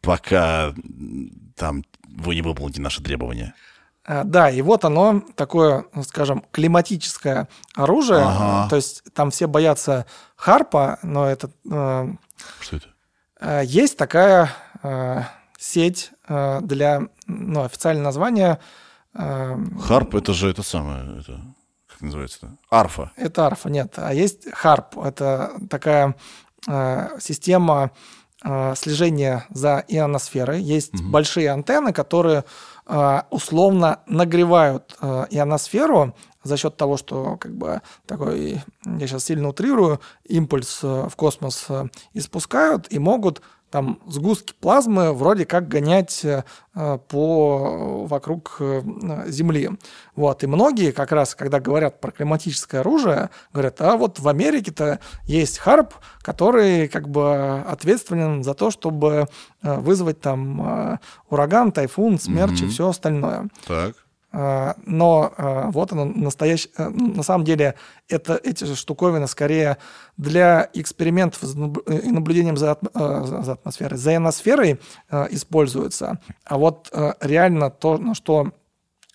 пока 0.00 0.74
там 1.56 1.84
вы 2.08 2.34
не 2.34 2.42
выполните 2.42 2.80
наши 2.80 3.02
требования. 3.02 3.54
А, 4.04 4.24
Да, 4.24 4.50
и 4.50 4.62
вот 4.62 4.84
оно 4.84 5.22
такое, 5.36 5.84
ну, 5.94 6.02
скажем, 6.02 6.44
климатическое 6.50 7.48
оружие. 7.74 8.22
Ага. 8.22 8.68
То 8.70 8.76
есть 8.76 9.04
там 9.14 9.30
все 9.30 9.46
боятся 9.46 10.06
харпа, 10.34 10.98
но 11.02 11.26
это 11.26 11.50
э, 11.70 12.08
Что 12.60 12.76
это? 12.76 12.86
э, 13.40 13.62
есть 13.64 13.96
такая 13.96 14.50
э, 14.82 15.22
сеть 15.58 16.10
для, 16.26 17.02
ну, 17.26 17.64
официальное 17.64 18.04
название 18.04 18.60
Харп, 19.12 20.14
это 20.14 20.32
же 20.32 20.48
это 20.48 20.62
самое, 20.62 21.20
это, 21.20 21.40
как 21.88 22.00
называется-то? 22.00 22.56
Арфа. 22.70 23.10
Это 23.16 23.46
арфа, 23.46 23.68
нет. 23.68 23.94
А 23.96 24.14
есть 24.14 24.50
харп. 24.52 24.98
Это 24.98 25.52
такая 25.68 26.14
э, 26.68 27.18
система 27.20 27.90
э, 28.44 28.74
слежения 28.76 29.46
за 29.50 29.84
ионосферой. 29.88 30.62
Есть 30.62 30.94
большие 31.02 31.50
антенны, 31.50 31.92
которые 31.92 32.44
э, 32.86 33.22
условно 33.30 34.00
нагревают 34.06 34.96
ионосферу 35.00 36.14
за 36.42 36.56
счет 36.56 36.76
того, 36.76 36.96
что 36.96 37.36
как 37.36 37.54
бы 37.54 37.82
такой, 38.06 38.62
я 38.86 39.06
сейчас 39.06 39.24
сильно 39.24 39.48
утрирую, 39.48 40.00
импульс 40.24 40.82
в 40.82 41.12
космос 41.16 41.68
испускают 42.14 42.86
и 42.90 42.98
могут 42.98 43.42
там 43.70 44.00
сгустки 44.06 44.54
плазмы 44.58 45.12
вроде 45.12 45.46
как 45.46 45.68
гонять 45.68 46.24
э, 46.24 46.42
по 47.08 48.06
вокруг 48.06 48.56
э, 48.60 48.82
Земли. 49.28 49.70
Вот. 50.16 50.42
И 50.42 50.46
многие 50.46 50.92
как 50.92 51.12
раз, 51.12 51.34
когда 51.34 51.60
говорят 51.60 52.00
про 52.00 52.10
климатическое 52.10 52.80
оружие, 52.80 53.30
говорят, 53.52 53.80
а 53.80 53.96
вот 53.96 54.18
в 54.18 54.28
Америке-то 54.28 54.98
есть 55.24 55.58
Харп, 55.58 55.94
который 56.22 56.88
как 56.88 57.08
бы 57.08 57.60
ответственен 57.60 58.42
за 58.42 58.54
то, 58.54 58.70
чтобы 58.70 59.28
э, 59.62 59.80
вызвать 59.80 60.20
там 60.20 60.92
э, 60.92 60.98
ураган, 61.28 61.72
тайфун, 61.72 62.18
смерч 62.18 62.62
и 62.62 62.68
все 62.68 62.88
остальное. 62.88 63.48
Так. 63.66 63.94
А, 64.32 64.76
Но 64.86 65.32
а, 65.36 65.70
вот 65.72 65.92
оно 65.92 66.04
настоящее. 66.04 66.70
На 66.78 67.22
самом 67.24 67.44
деле 67.44 67.74
это, 68.08 68.40
эти 68.42 68.62
же 68.64 68.76
штуковины 68.76 69.26
скорее 69.26 69.76
для 70.16 70.68
экспериментов 70.72 71.40
с 71.42 71.54
наб- 71.54 71.82
и 71.88 72.10
наблюдением 72.10 72.56
за, 72.56 72.78
а, 72.94 73.24
за- 73.24 73.42
за 73.42 73.52
атмосферой, 73.52 73.98
за 73.98 74.14
ионосферой 74.14 74.78
используются. 75.30 76.20
А 76.44 76.58
вот 76.58 76.92
реально 77.20 77.70
то, 77.70 77.98
на 77.98 78.14
что 78.14 78.52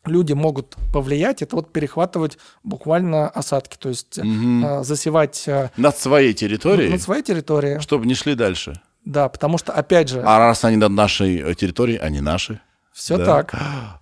люди 0.05 0.33
могут 0.33 0.75
повлиять, 0.93 1.41
это 1.41 1.55
вот 1.55 1.71
перехватывать 1.73 2.37
буквально 2.63 3.27
осадки, 3.29 3.77
то 3.77 3.89
есть 3.89 4.19
а, 4.19 4.83
засевать 4.83 5.45
Над 5.77 5.97
своей 5.97 6.33
территорией, 6.33 6.91
над 6.91 7.01
своей 7.01 7.23
территорией. 7.23 7.79
чтобы 7.79 8.05
не 8.05 8.13
шли 8.15 8.35
дальше. 8.35 8.81
Да, 9.05 9.29
потому 9.29 9.57
что, 9.59 9.71
опять 9.71 10.09
же, 10.09 10.21
А 10.25 10.39
раз 10.39 10.65
они 10.65 10.77
над 10.77 10.91
нашей 10.91 11.37
э, 11.37 11.53
территорией, 11.53 11.99
они 11.99 12.21
наши. 12.21 12.59
Все 12.95 13.17
да. 13.17 13.26
так. 13.26 13.53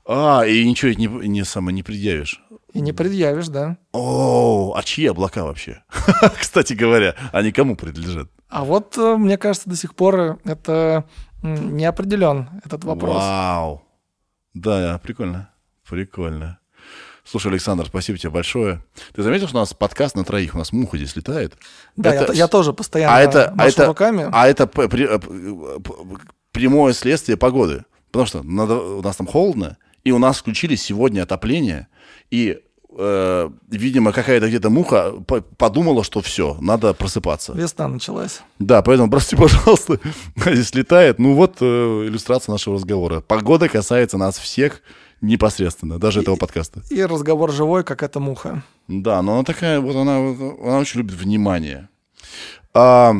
А, 0.05 0.45
и 0.45 0.63
ничего 0.63 0.91
не, 0.91 1.07
не, 1.27 1.43
само, 1.43 1.71
не 1.71 1.81
предъявишь. 1.81 2.43
И 2.73 2.79
не 2.79 2.93
предъявишь, 2.93 3.47
да. 3.47 3.77
О, 3.91 4.75
а 4.77 4.83
чьи 4.83 5.07
облака 5.07 5.43
вообще? 5.45 5.83
Кстати 6.39 6.73
говоря, 6.73 7.15
они 7.31 7.51
кому 7.51 7.75
принадлежат? 7.75 8.29
А 8.49 8.63
вот, 8.63 8.95
э, 8.99 9.17
мне 9.17 9.39
кажется, 9.39 9.67
до 9.67 9.75
сих 9.75 9.95
пор 9.95 10.39
это 10.45 11.05
не 11.41 11.85
определен 11.85 12.49
этот 12.63 12.83
вопрос. 12.83 13.15
Вау. 13.15 13.83
Да, 14.53 14.99
прикольно. 15.01 15.49
Прикольно. 15.89 16.59
Слушай, 17.25 17.51
Александр, 17.51 17.87
спасибо 17.87 18.19
тебе 18.19 18.29
большое. 18.29 18.83
Ты 19.15 19.23
заметил, 19.23 19.47
что 19.47 19.57
у 19.57 19.61
нас 19.61 19.73
подкаст 19.73 20.15
на 20.15 20.23
троих? 20.23 20.53
У 20.53 20.59
нас 20.59 20.71
муха 20.71 20.97
здесь 20.97 21.15
летает. 21.15 21.57
Да, 21.95 22.13
Это- 22.13 22.33
я, 22.33 22.39
я 22.39 22.47
тоже 22.47 22.73
постоянно 22.73 23.15
а 23.15 23.21
это, 23.21 23.49
а 23.49 23.55
машу 23.55 23.69
это, 23.69 23.85
руками. 23.87 24.29
а 24.31 24.47
это 24.47 24.69
э, 24.71 25.19
прямое 26.51 26.93
следствие 26.93 27.37
погоды. 27.37 27.85
Потому 28.13 28.27
что 28.27 28.43
надо- 28.43 28.79
у 28.79 29.01
нас 29.01 29.15
там 29.15 29.25
холодно, 29.25 29.75
и 30.03 30.11
у 30.11 30.19
нас 30.19 30.37
включили 30.37 30.75
сегодня 30.75 31.23
отопление, 31.23 31.87
и, 32.29 32.59
э, 32.95 33.49
видимо, 33.71 34.11
какая-то 34.11 34.47
где-то 34.47 34.69
муха 34.69 35.13
по- 35.27 35.41
подумала, 35.41 36.03
что 36.03 36.21
все, 36.21 36.55
надо 36.61 36.93
просыпаться. 36.93 37.53
Весна 37.53 37.87
началась. 37.87 38.41
Да, 38.59 38.83
поэтому, 38.83 39.09
простите, 39.09 39.35
пожалуйста, 39.41 39.99
здесь 40.35 40.75
летает. 40.75 41.17
Ну 41.17 41.33
вот 41.33 41.57
э, 41.61 41.65
иллюстрация 42.07 42.51
нашего 42.53 42.75
разговора. 42.75 43.21
Погода 43.21 43.67
касается 43.67 44.19
нас 44.19 44.37
всех 44.37 44.83
непосредственно, 45.21 45.97
даже 45.97 46.21
этого 46.21 46.35
подкаста. 46.35 46.83
И 46.91 47.03
разговор 47.03 47.51
живой, 47.51 47.83
как 47.83 48.03
эта 48.03 48.19
муха. 48.19 48.61
Да, 48.87 49.23
но 49.23 49.33
она 49.33 49.43
такая, 49.43 49.79
вот 49.79 49.95
она, 49.95 50.17
она 50.17 50.77
очень 50.77 50.99
любит 50.99 51.15
внимание. 51.15 51.89
А, 52.75 53.13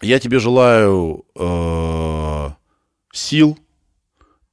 я 0.00 0.18
тебе 0.18 0.40
желаю 0.40 1.24
э, 1.36 2.50
сил, 3.12 3.56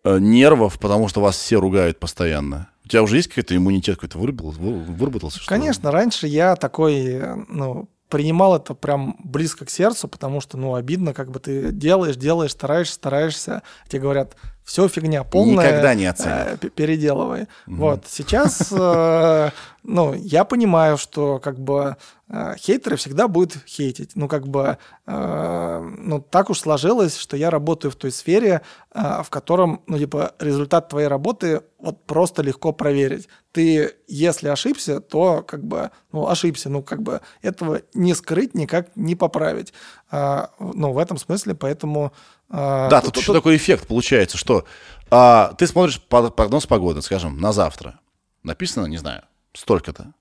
нервов, 0.06 0.80
потому 0.80 1.08
что 1.08 1.22
вас 1.22 1.38
все 1.38 1.60
ругают 1.60 2.00
постоянно. 2.00 2.70
У 2.86 2.90
тебя 2.90 3.04
уже 3.04 3.18
есть 3.18 3.30
какой-то 3.30 3.56
иммунитет 3.56 3.96
какой-то 3.96 4.18
выработался? 4.18 4.60
вы- 4.60 4.84
выработался 4.84 5.40
что 5.40 5.54
ли? 5.54 5.60
Конечно, 5.60 5.92
раньше 5.92 6.28
я 6.28 6.56
такой, 6.56 7.06
э, 7.06 7.36
ну, 7.48 7.88
принимал 8.10 8.56
это 8.58 8.76
прям 8.76 9.16
близко 9.24 9.66
к 9.66 9.70
сердцу, 9.70 10.08
потому 10.08 10.42
что, 10.42 10.58
ну, 10.58 10.76
обидно, 10.76 11.14
как 11.14 11.32
бы 11.32 11.40
ты 11.40 11.72
делаешь, 11.72 12.16
делаешь, 12.16 12.52
стараешься, 12.52 12.94
стараешься. 12.96 13.64
Тебе 13.88 14.02
говорят, 14.02 14.36
все 14.64 14.88
фигня 14.88 15.24
полная. 15.24 15.68
Никогда 15.68 15.94
не 15.94 16.06
оценят. 16.06 16.64
э, 16.64 16.70
переделывай. 16.70 17.48
Вот. 17.66 18.06
Сейчас, 18.08 18.72
э, 18.72 19.50
ну, 19.84 20.14
я 20.14 20.46
понимаю, 20.46 20.98
что 20.98 21.40
как 21.40 21.60
бы 21.60 21.98
э, 22.30 22.56
хейтеры 22.58 22.96
всегда 22.96 23.28
будут 23.28 23.58
хейтить. 23.68 24.12
Ну, 24.16 24.28
как 24.28 24.48
бы, 24.48 24.78
э, 25.06 25.90
ну, 25.98 26.22
так 26.22 26.50
уж 26.50 26.60
сложилось, 26.60 27.18
что 27.18 27.36
я 27.36 27.50
работаю 27.50 27.92
в 27.92 27.96
той 27.96 28.12
сфере, 28.12 28.62
э, 28.94 29.22
в 29.24 29.30
котором, 29.30 29.82
ну, 29.88 29.98
типа, 29.98 30.34
результат 30.40 30.90
твоей 30.90 31.08
работы 31.08 31.62
вот 31.80 32.06
просто 32.06 32.42
легко 32.42 32.72
проверить. 32.72 33.28
Ты, 33.52 33.92
если 34.08 34.48
ошибся, 34.48 35.02
то 35.02 35.44
как 35.46 35.64
бы, 35.66 35.92
ну, 36.14 36.28
ошибся, 36.30 36.70
ну, 36.70 36.82
как 36.82 37.04
бы 37.04 37.20
этого 37.42 37.82
не 37.94 38.14
скрыть, 38.14 38.56
никак 38.56 38.88
не 38.96 39.16
поправить. 39.16 39.74
А, 40.16 40.52
ну, 40.60 40.92
в 40.94 41.00
этом 41.00 41.18
смысле, 41.18 41.56
поэтому... 41.56 42.14
а, 42.50 42.88
Да, 42.88 43.02
тут- 43.02 43.16
тут 43.16 43.24
еще 43.24 43.34
такой 43.34 43.56
эффект 43.56 43.88
получается, 43.88 44.38
что 44.38 44.64
А, 45.10 45.54
ты 45.58 45.66
смотришь 45.66 46.00
прогноз 46.02 46.68
погоды, 46.68 47.02
скажем, 47.02 47.40
на 47.40 47.52
завтра. 47.52 48.00
Написано, 48.44 48.86
не 48.86 48.98
знаю, 48.98 49.24
столько-то. 49.54 50.14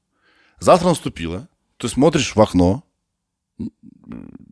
Завтра 0.60 0.88
наступило. 0.88 1.46
Ты 1.76 1.88
смотришь 1.88 2.34
в 2.34 2.40
окно, 2.40 2.84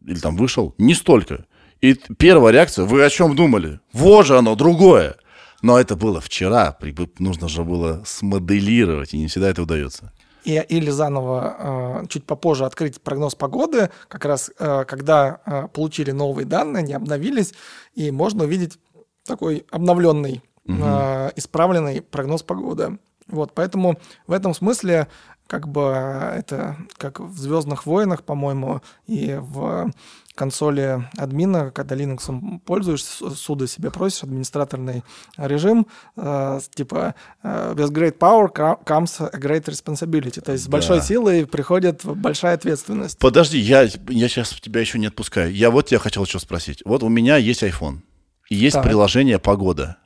или 0.07 0.19
там 0.21 0.37
вышел, 0.37 0.75
не 0.79 0.95
столько. 0.95 1.47
И 1.81 1.95
первая 1.95 2.53
реакция, 2.53 2.85
вы 2.85 3.03
о 3.05 3.09
чем 3.11 3.35
думали? 3.35 3.81
Вот 3.93 4.27
же 4.27 4.37
оно, 4.37 4.55
другое. 4.57 5.17
Но 5.63 5.79
это 5.79 5.97
было 5.97 6.21
вчера, 6.21 6.77
нужно 7.19 7.49
же 7.49 7.65
было 7.65 8.03
смоделировать, 8.05 9.15
и 9.15 9.19
не 9.19 9.27
всегда 9.29 9.49
это 9.51 9.63
удается. 9.63 10.13
И, 10.45 10.55
или 10.69 10.91
заново 10.91 12.03
э, 12.03 12.07
чуть 12.09 12.25
попозже 12.25 12.65
открыть 12.65 13.01
прогноз 13.01 13.35
погоды, 13.35 13.91
как 14.09 14.25
раз 14.25 14.51
э, 14.59 14.85
когда 14.87 15.41
э, 15.45 15.69
получили 15.69 16.13
новые 16.13 16.47
данные, 16.47 16.81
они 16.83 16.93
обновились, 16.95 17.53
и 17.95 18.11
можно 18.11 18.45
увидеть 18.45 18.79
такой 19.25 19.67
обновленный, 19.71 20.43
э, 20.67 21.31
исправленный 21.37 22.01
прогноз 22.03 22.43
погоды. 22.43 22.99
Вот, 23.31 23.53
поэтому 23.55 23.99
в 24.27 24.33
этом 24.33 24.55
смысле 24.55 25.07
как 25.51 25.67
бы 25.69 25.93
э, 25.93 26.39
это 26.39 26.77
как 26.97 27.19
в 27.19 27.37
Звездных 27.37 27.85
войнах, 27.85 28.23
по-моему, 28.23 28.83
и 29.09 29.37
в 29.41 29.91
консоли 30.37 31.09
админа, 31.19 31.73
когда 31.73 31.97
Linux 31.97 32.61
пользуешься, 32.61 33.31
суда 33.31 33.67
себе 33.67 33.91
просишь, 33.91 34.23
администраторный 34.23 35.03
режим, 35.37 35.89
э, 36.17 36.61
типа 36.73 37.17
э, 37.43 37.75
with 37.77 37.91
great 37.91 38.17
power 38.19 38.49
co- 38.55 38.79
comes 38.85 39.21
a 39.21 39.39
great 39.39 39.65
responsibility. 39.65 40.41
То 40.41 40.53
есть 40.53 40.65
с 40.65 40.69
большой 40.69 40.99
Да. 40.99 41.03
силой 41.05 41.47
приходит 41.47 42.05
большая 42.05 42.55
ответственность. 42.55 43.19
Подожди, 43.19 43.59
я, 43.59 43.83
я 44.09 44.29
сейчас 44.29 44.51
тебя 44.51 44.81
еще 44.81 45.01
не 45.01 45.07
отпускаю. 45.09 45.53
Я 45.53 45.73
вот 45.73 45.87
тебя 45.87 45.99
хотел 45.99 46.25
еще 46.25 46.39
спросить. 46.39 46.81
Вот 46.85 47.03
у 47.03 47.09
меня 47.09 47.37
есть 47.37 47.65
iPhone, 47.65 47.99
и 48.49 48.55
есть 48.55 48.75
Так. 48.77 48.85
приложение 48.85 49.41
«Погода». 49.41 49.97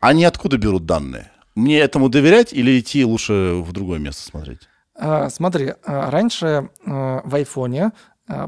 Они 0.00 0.24
откуда 0.24 0.56
берут 0.56 0.86
данные? 0.86 1.30
Мне 1.54 1.78
этому 1.78 2.08
доверять 2.08 2.52
или 2.52 2.80
идти 2.80 3.04
лучше 3.04 3.62
в 3.62 3.72
другое 3.72 3.98
место 3.98 4.22
смотреть? 4.22 4.60
А, 4.98 5.28
Смотри, 5.30 5.74
а, 5.84 6.10
раньше 6.10 6.70
а, 6.86 7.20
в 7.24 7.34
айфоне 7.34 7.92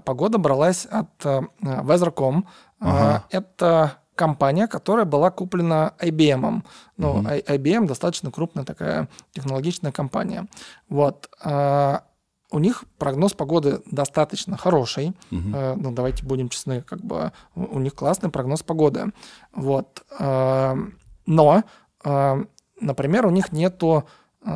погода 0.05 0.39
бралась 0.39 0.87
от 0.87 1.25
Weather.com. 1.62 2.47
Ага. 2.81 3.25
Это 3.31 3.93
компания, 4.16 4.66
которая 4.66 5.05
была 5.05 5.31
куплена 5.31 5.93
IBM. 6.01 6.65
Ну, 6.97 7.25
I- 7.29 7.41
IBM 7.43 7.87
достаточно 7.87 8.33
крупная 8.33 8.65
такая 8.65 9.09
технологичная 9.33 9.93
компания. 9.93 10.49
Вот. 10.89 11.31
У 12.51 12.59
них 12.59 12.85
прогноз 12.99 13.35
погоды 13.35 13.81
достаточно 13.87 14.57
хороший. 14.57 15.12
Э, 15.31 15.75
Ну, 15.77 15.93
давайте 15.93 16.25
будем 16.27 16.49
честны, 16.49 16.83
как 16.83 17.01
бы 17.03 17.31
у 17.55 17.79
них 17.79 17.95
классный 17.95 18.31
прогноз 18.31 18.62
погоды. 18.65 19.12
Вот. 19.53 20.03
Но, 20.19 21.62
например, 22.81 23.27
у 23.27 23.31
них 23.31 23.53
нету 23.53 24.05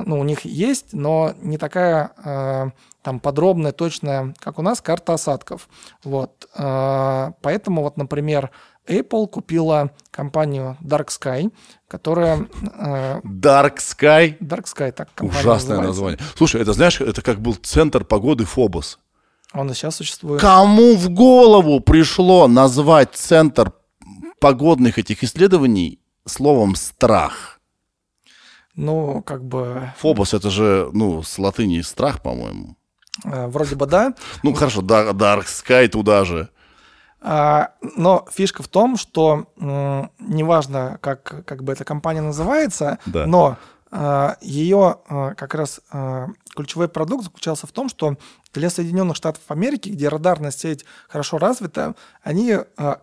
ну, 0.07 0.19
у 0.21 0.25
них 0.25 0.45
есть, 0.45 0.93
но 0.93 1.35
не 1.43 1.59
такая 1.59 2.13
а, 2.25 2.71
там 3.03 3.21
подробная, 3.21 3.73
точная, 3.73 4.35
как 4.39 4.59
у 4.59 4.63
нас, 4.63 4.81
карта 4.81 5.15
осадков. 5.15 5.69
Вот. 6.05 6.49
А, 6.55 7.33
Поэтому 7.43 7.83
вот, 7.83 7.97
например, 7.97 8.51
Apple 8.89 9.29
купила 9.29 9.91
компанию 10.11 10.77
Dark 10.81 11.09
Sky, 11.09 11.53
которая... 11.89 12.47
а, 12.79 13.21
Dark 13.21 13.77
Sky. 13.77 14.39
Dark 14.39 14.65
Sky, 14.65 14.93
так 14.93 15.09
Ужасное 15.21 15.79
называется. 15.79 15.87
название. 15.87 16.19
Слушай, 16.37 16.63
это 16.63 16.73
знаешь, 16.73 17.01
это 17.01 17.23
как 17.23 17.41
был 17.41 17.55
центр 17.55 18.05
погоды 18.05 18.45
Фобос. 18.45 18.99
Он 19.53 19.71
и 19.71 19.75
сейчас 19.75 19.97
существует. 19.97 20.41
Кому 20.41 20.97
в 20.97 21.11
голову 21.11 21.81
пришло 21.81 22.49
назвать 22.49 23.15
центр 23.15 23.73
погодных 24.41 24.99
этих 24.99 25.23
исследований 25.23 26.01
словом 26.27 26.75
страх? 26.75 27.61
Ну, 28.75 29.23
как 29.23 29.45
бы, 29.45 29.93
Фобос 29.99 30.35
это 30.35 30.51
же, 30.51 30.89
ну, 30.93 31.23
с 31.23 31.39
латыни 31.39 31.81
страх, 31.83 32.23
по-моему. 32.23 32.77
э, 33.25 33.47
вроде 33.49 33.77
бы 33.77 33.87
да, 33.87 34.15
Ну, 34.43 34.55
хорошо, 34.55 34.81
Dark 34.81 35.45
Sky 35.45 35.89
туда 35.89 36.25
же. 36.25 36.49
А, 37.21 37.71
но 37.97 38.27
фишка 38.33 38.63
в 38.63 38.69
том, 38.69 38.97
что 38.97 39.47
неважно, 39.57 40.99
как, 41.01 41.45
как 41.47 41.63
бы 41.63 41.73
эта 41.73 41.85
компания 41.85 42.21
называется, 42.21 42.99
Да. 43.07 43.27
но 43.27 43.59
а, 43.93 44.37
ее 44.41 44.97
а, 45.09 45.35
как 45.35 45.55
раз 45.55 45.81
ключевой 46.57 46.89
продукт 46.89 47.25
заключался 47.25 47.67
в 47.67 47.73
том, 47.73 47.89
что 47.89 48.17
для 48.55 48.71
Соединенных 48.71 49.17
Штатов 49.17 49.43
Америки, 49.49 49.89
где 49.91 50.09
радарная 50.09 50.51
сеть 50.51 50.85
хорошо 51.09 51.39
развита, 51.39 51.95
они 52.23 52.57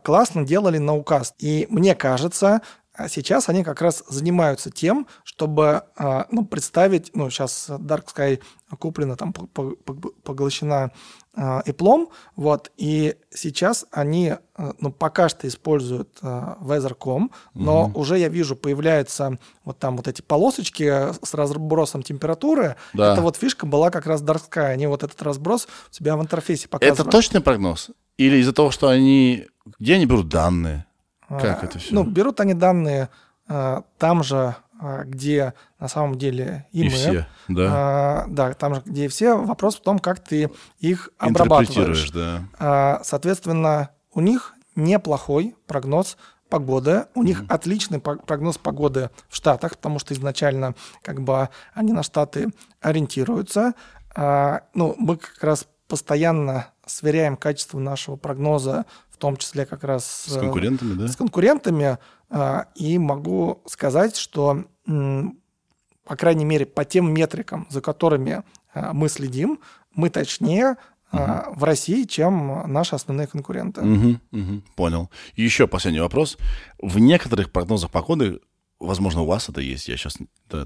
классно 0.04 0.44
делали 0.46 0.78
наукаст. 0.80 1.34
И 1.40 1.66
мне 1.72 1.96
кажется, 1.96 2.62
сейчас 3.08 3.48
они 3.50 3.64
как 3.64 3.82
раз 3.82 4.04
занимаются 4.10 4.70
тем, 4.72 5.08
чтобы 5.24 5.84
а, 5.96 6.28
ну, 6.32 6.46
представить, 6.46 7.12
ну, 7.16 7.30
сейчас 7.30 7.70
Dark 7.70 8.06
Sky 8.14 8.42
куплена, 8.78 9.16
там, 9.16 9.32
по- 9.34 9.48
по- 9.48 9.72
по- 9.76 10.10
поглощена 10.24 10.92
а, 11.36 11.62
Apple, 11.66 12.10
вот, 12.36 12.72
и 12.78 13.16
сейчас 13.30 13.86
они, 13.92 14.34
а, 14.56 14.74
ну, 14.80 14.92
пока 14.92 15.30
что 15.30 15.48
используют 15.48 16.18
а, 16.22 16.58
Weather.com, 16.62 17.32
но 17.54 17.92
уже 17.94 18.18
я 18.20 18.28
вижу, 18.28 18.56
появляются 18.56 19.38
вот 19.64 19.80
там 19.80 19.96
вот 19.98 20.08
эти 20.08 20.22
полосочки 20.22 20.84
с 21.26 21.34
разбросом 21.34 22.04
температуры, 22.04 22.76
Да. 22.94 23.14
это 23.14 23.22
вот 23.22 23.38
фишка 23.38 23.66
была 23.66 23.90
как 23.92 24.06
раз 24.08 24.22
Dark 24.22 24.42
Sky, 24.50 24.66
они 24.72 24.88
вот 24.88 25.04
этот 25.04 25.22
разброс 25.22 25.68
у 25.90 25.94
себя 25.94 26.18
в 26.18 26.22
интерфейсе 26.22 26.64
Это 26.66 26.72
показывают. 26.72 27.12
точный 27.12 27.42
прогноз? 27.42 27.92
Или 28.18 28.38
из-за 28.38 28.52
того, 28.54 28.70
что 28.72 28.90
они... 28.90 29.46
Где 29.80 29.96
они 29.96 30.06
берут 30.06 30.28
данные? 30.30 30.86
Как 31.30 31.64
А, 31.64 31.66
это 31.66 31.80
всё? 31.80 31.94
Ну, 31.96 32.04
берут 32.04 32.40
они 32.42 32.54
данные 32.54 33.10
а, 33.48 33.84
там 33.98 34.24
же, 34.24 34.56
а, 34.82 35.04
где 35.06 35.54
на 35.80 35.88
самом 35.88 36.18
деле 36.18 36.66
и, 36.72 36.82
И 36.82 36.84
мы. 36.86 36.90
все, 36.90 37.28
да? 37.48 37.68
А, 37.72 38.26
да, 38.28 38.54
там 38.54 38.76
же, 38.76 38.82
где 38.86 39.06
и 39.06 39.08
все. 39.08 39.36
Вопрос 39.38 39.76
в 39.78 39.82
том, 39.82 40.00
как 40.00 40.20
ты 40.20 40.50
их 40.80 41.10
обрабатываешь. 41.18 42.12
Да. 42.12 42.44
А, 42.60 43.02
Соответственно, 43.04 43.90
у 44.14 44.22
них 44.22 44.54
неплохой 44.76 45.56
прогноз 45.68 46.18
погоды. 46.50 47.06
У 47.14 47.22
них 47.24 47.44
отличный 47.48 48.00
по- 48.00 48.16
прогноз 48.16 48.58
погоды 48.58 49.12
в 49.28 49.36
Штатах, 49.36 49.72
потому 49.78 50.00
что 50.00 50.14
изначально 50.16 50.74
как 51.04 51.22
бы 51.22 51.50
они 51.76 51.94
на 51.94 52.02
Штаты 52.02 52.50
ориентируются. 52.82 53.74
А, 54.16 54.62
Ну, 54.74 54.96
мы 54.98 55.18
как 55.18 55.44
раз 55.44 55.68
постоянно 55.88 56.68
сверяем 56.86 57.38
качество 57.38 57.78
нашего 57.80 58.16
прогноза, 58.16 58.86
том 59.20 59.38
числе 59.38 59.66
как 59.66 59.84
раз 59.84 60.26
С 60.28 60.38
э, 60.38 60.40
конкурентами, 60.40 60.94
да? 60.94 61.08
с 61.08 61.16
конкурентами, 61.16 61.98
а, 62.30 62.68
и 62.76 62.98
могу 62.98 63.62
сказать, 63.66 64.16
что, 64.16 64.66
по 64.86 66.16
крайней 66.16 66.46
мере, 66.46 66.66
по 66.66 66.86
тем 66.86 67.14
метрикам, 67.14 67.68
за 67.70 67.82
которыми 67.82 68.44
а, 68.74 68.94
мы 68.94 69.10
следим, 69.10 69.60
мы 69.94 70.10
точнее 70.10 70.78
а, 71.12 71.52
в 71.56 71.64
России, 71.64 72.04
чем 72.04 72.72
наши 72.72 72.96
основные 72.96 73.28
конкуренты. 73.28 73.82
Мгм, 73.82 74.22
мгм, 74.32 74.64
понял. 74.76 75.10
Еще 75.36 75.68
последний 75.68 76.02
вопрос. 76.02 76.38
В 76.80 77.00
некоторых 77.00 77.52
прогнозах 77.52 77.90
погоды, 77.90 78.40
возможно, 78.80 79.22
у 79.22 79.26
вас 79.26 79.50
это 79.50 79.62
есть, 79.62 79.88
я 79.88 79.98
сейчас 79.98 80.18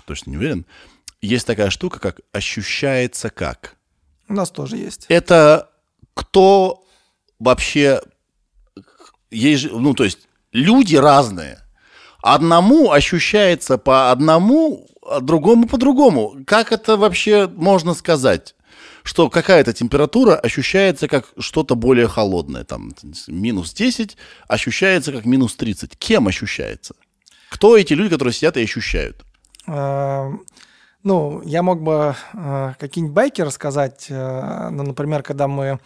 точно 0.06 0.32
не 0.32 0.38
уверен, 0.38 0.66
есть 1.22 1.48
такая 1.48 1.70
штука, 1.70 2.00
как 2.00 2.20
ощущается 2.34 3.30
как. 3.30 3.78
У 4.28 4.34
нас 4.34 4.52
тоже 4.52 4.78
есть. 4.78 5.06
Это 5.10 5.70
кто 6.14 6.84
вообще... 7.40 8.02
Есть 9.34 9.72
ну, 9.72 9.94
то 9.94 10.04
есть 10.04 10.20
люди 10.52 10.96
разные. 10.96 11.60
Одному 12.22 12.92
ощущается 12.92 13.78
по 13.78 14.12
одному, 14.12 14.88
а 15.06 15.20
другому 15.20 15.68
по 15.68 15.78
другому. 15.78 16.38
Как 16.48 16.72
это 16.72 16.96
вообще 16.96 17.48
можно 17.48 17.94
сказать? 17.94 18.56
Что 19.04 19.30
какая-то 19.30 19.74
температура 19.74 20.36
ощущается 20.36 21.10
как 21.10 21.26
что-то 21.38 21.76
более 21.76 22.08
холодное. 22.08 22.64
Там 22.64 22.94
минус 23.28 23.74
10 23.74 24.16
ощущается 24.48 25.12
как 25.12 25.26
минус 25.26 25.56
30. 25.56 25.98
Кем 25.98 26.28
ощущается? 26.28 26.96
Кто 27.50 27.78
эти 27.78 27.94
люди, 27.94 28.10
которые 28.12 28.34
сидят 28.34 28.56
и 28.56 28.64
ощущают? 28.64 29.26
А, 29.68 30.32
Ну, 31.04 31.42
я 31.44 31.62
мог 31.64 31.82
бы 31.84 32.16
а, 32.34 32.74
какие-нибудь 32.80 33.14
байки 33.14 33.42
рассказать. 33.42 34.08
а, 34.10 34.70
Ну, 34.70 34.84
например, 34.84 35.22
когда 35.24 35.50
мы 35.50 35.80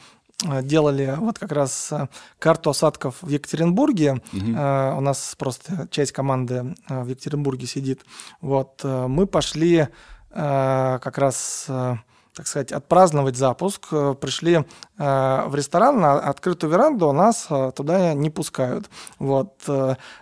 делали 0.43 1.15
вот 1.18 1.39
как 1.39 1.51
раз 1.51 1.91
а, 1.91 2.09
карту 2.39 2.69
осадков 2.69 3.15
в 3.22 3.30
Екатеринбурге, 3.30 4.22
а, 4.55 4.95
у 4.95 5.01
нас 5.01 5.35
просто 5.38 5.88
часть 5.89 6.11
команды 6.11 6.76
в 6.88 7.07
Екатеринбурге 7.07 7.65
сидит, 7.65 8.05
вот, 8.41 8.84
мы 8.84 9.26
пошли 9.26 9.88
как 10.30 11.18
раз 11.18 11.68
так 12.38 12.45
сказать, 12.45 12.72
отпраздновать 12.72 13.35
запуск. 13.35 13.88
Э, 13.91 14.14
Пришли 14.14 14.53
э, 14.53 14.64
в 15.47 15.55
ресторан 15.55 15.99
на 15.99 16.19
открытую 16.19 16.72
веранду, 16.72 17.09
а 17.09 17.14
нас 17.14 17.47
э, 17.49 17.72
туда 17.76 18.14
не 18.14 18.30
пускают. 18.30 18.89
Вот. 19.18 19.53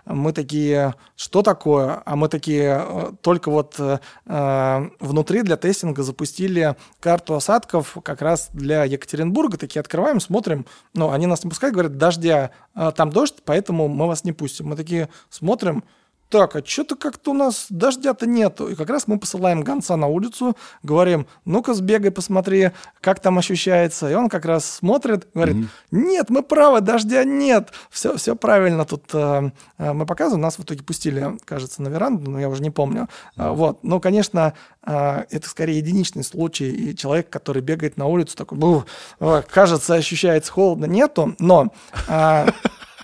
Мы 0.06 0.32
такие, 0.32 0.96
что 1.18 1.42
такое? 1.42 2.02
А 2.06 2.16
мы 2.16 2.30
такие, 2.30 3.16
только 3.22 3.52
вот 3.52 3.80
внутри 4.26 5.42
для 5.42 5.58
тестинга 5.58 6.04
запустили 6.04 6.76
карту 7.00 7.36
осадков 7.36 7.98
как 8.02 8.22
раз 8.22 8.50
для 8.54 8.86
Екатеринбурга. 8.86 9.58
Такие 9.58 9.82
открываем, 9.82 10.20
смотрим. 10.20 10.66
Ну, 10.94 11.12
они 11.12 11.26
нас 11.26 11.44
не 11.44 11.50
пускают, 11.50 11.74
говорят, 11.74 11.98
дождя, 11.98 12.52
там 12.96 13.10
дождь, 13.10 13.36
поэтому 13.44 13.88
мы 13.88 14.08
вас 14.08 14.24
не 14.24 14.32
пустим. 14.32 14.68
Мы 14.68 14.76
такие 14.76 15.10
смотрим, 15.30 15.84
так, 16.30 16.56
а 16.56 16.66
что-то 16.66 16.96
как-то 16.96 17.32
у 17.32 17.34
нас 17.34 17.68
дождя-то 17.70 18.26
нету. 18.26 18.68
И 18.68 18.76
как 18.76 18.90
раз 18.90 19.08
мы 19.08 19.20
посылаем 19.20 19.62
гонца 19.62 19.96
на 19.96 20.08
улицу, 20.08 20.58
говорим, 20.84 21.28
ну-ка 21.46 21.74
сбегай, 21.74 22.12
посмотри, 22.12 22.72
как 23.02 23.20
там 23.20 23.38
ощущается. 23.38 24.10
И 24.10 24.14
он 24.14 24.30
как 24.30 24.46
раз 24.46 24.66
смотрит, 24.66 25.28
говорит, 25.34 25.68
нет, 25.92 26.30
мы 26.30 26.42
правы, 26.42 26.82
дождя 26.82 27.24
нет. 27.24 27.70
Все, 27.90 28.18
все 28.18 28.36
правильно 28.36 28.86
тут 28.86 29.04
э, 29.14 29.52
э, 29.78 29.94
мы 29.94 30.06
показываем. 30.06 30.42
Нас 30.42 30.58
в 30.58 30.64
итоге 30.64 30.84
пустили, 30.84 31.38
кажется, 31.46 31.82
на 31.82 31.90
веранду, 31.90 32.30
но 32.30 32.40
я 32.40 32.50
уже 32.50 32.62
не 32.62 32.72
помню. 32.72 33.08
А, 33.38 33.52
Вот. 33.54 33.84
Ну, 33.84 34.00
конечно, 34.00 34.54
э, 34.86 35.26
это 35.30 35.48
скорее 35.48 35.78
единичный 35.78 36.24
случай. 36.24 36.72
И 36.72 36.96
человек, 36.96 37.30
который 37.30 37.62
бегает 37.62 37.98
на 37.98 38.08
улицу, 38.08 38.36
такой, 38.36 38.58
«Бу, 38.58 38.86
э, 39.20 39.44
кажется, 39.50 39.94
ощущается 39.94 40.52
холодно, 40.52 40.86
нету. 40.86 41.36
Но 41.40 41.72
э, 42.08 42.48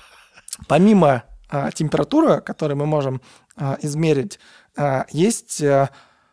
помимо 0.68 1.23
а, 1.52 1.69
температуры, 1.72 2.41
которую 2.41 2.78
мы 2.78 2.86
можем 2.86 3.22
а, 3.57 3.78
измерить, 3.82 4.40
а, 4.78 5.06
есть 5.11 5.61
а, 5.61 5.90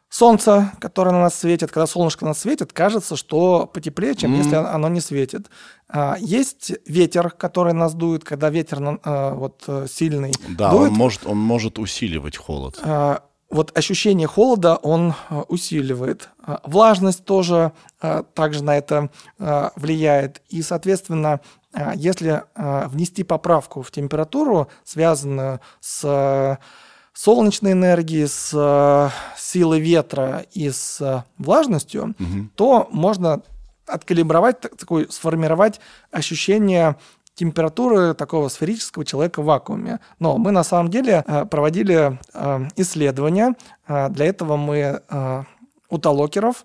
солнце, 0.08 0.72
которое 0.80 1.10
на 1.10 1.22
нас 1.22 1.34
светит. 1.34 1.70
Когда 1.72 1.86
солнышко 1.86 2.24
на 2.24 2.30
нас 2.30 2.38
светит, 2.38 2.72
кажется, 2.72 3.16
что 3.16 3.66
потеплее, 3.66 4.14
чем 4.14 4.34
если 4.34 4.54
оно 4.54 4.88
не 4.88 5.00
светит. 5.00 5.50
Есть 6.18 6.72
ветер, 6.86 7.30
который 7.30 7.72
нас 7.72 7.94
дует, 7.94 8.24
когда 8.24 8.48
ветер 8.48 9.00
вот 9.04 9.64
э, 9.66 9.86
сильный 9.90 10.32
Да, 10.50 10.70
дует. 10.70 10.92
он 10.92 10.96
может, 10.96 11.26
он 11.26 11.38
может 11.38 11.78
усиливать 11.78 12.36
холод. 12.36 12.78
Вот 13.50 13.76
ощущение 13.76 14.26
холода 14.26 14.76
он 14.76 15.14
а, 15.30 15.42
усиливает. 15.48 16.28
Влажность 16.64 17.24
тоже 17.24 17.72
также 18.34 18.62
на 18.62 18.76
это 18.76 19.10
влияет. 19.76 20.42
И, 20.50 20.60
соответственно, 20.62 21.40
если 21.96 22.42
а, 22.54 22.88
внести 22.88 23.22
поправку 23.24 23.82
в 23.82 23.90
температуру, 23.90 24.68
связанную 24.84 25.60
с 25.80 26.02
а, 26.04 26.58
солнечной 27.12 27.72
энергией, 27.72 28.26
с 28.26 28.52
а, 28.54 29.10
силой 29.36 29.80
ветра 29.80 30.44
и 30.52 30.70
с 30.70 31.00
а, 31.00 31.24
влажностью, 31.38 32.14
то 32.54 32.88
можно 32.90 33.42
откалибровать, 33.86 34.60
так- 34.60 34.76
такой, 34.76 35.06
сформировать 35.10 35.80
ощущение 36.10 36.96
температуры 37.34 38.14
такого 38.14 38.48
сферического 38.48 39.04
человека 39.04 39.42
в 39.42 39.44
вакууме. 39.44 40.00
Но 40.18 40.38
мы 40.38 40.50
на 40.50 40.64
самом 40.64 40.90
деле 40.90 41.22
э, 41.26 41.44
проводили 41.46 42.18
э, 42.34 42.68
исследования. 42.76 43.54
Э, 43.86 44.08
Для 44.08 44.26
этого 44.26 44.56
мы 44.56 45.00
э, 45.08 45.42
у 45.88 45.98
талокеров 45.98 46.64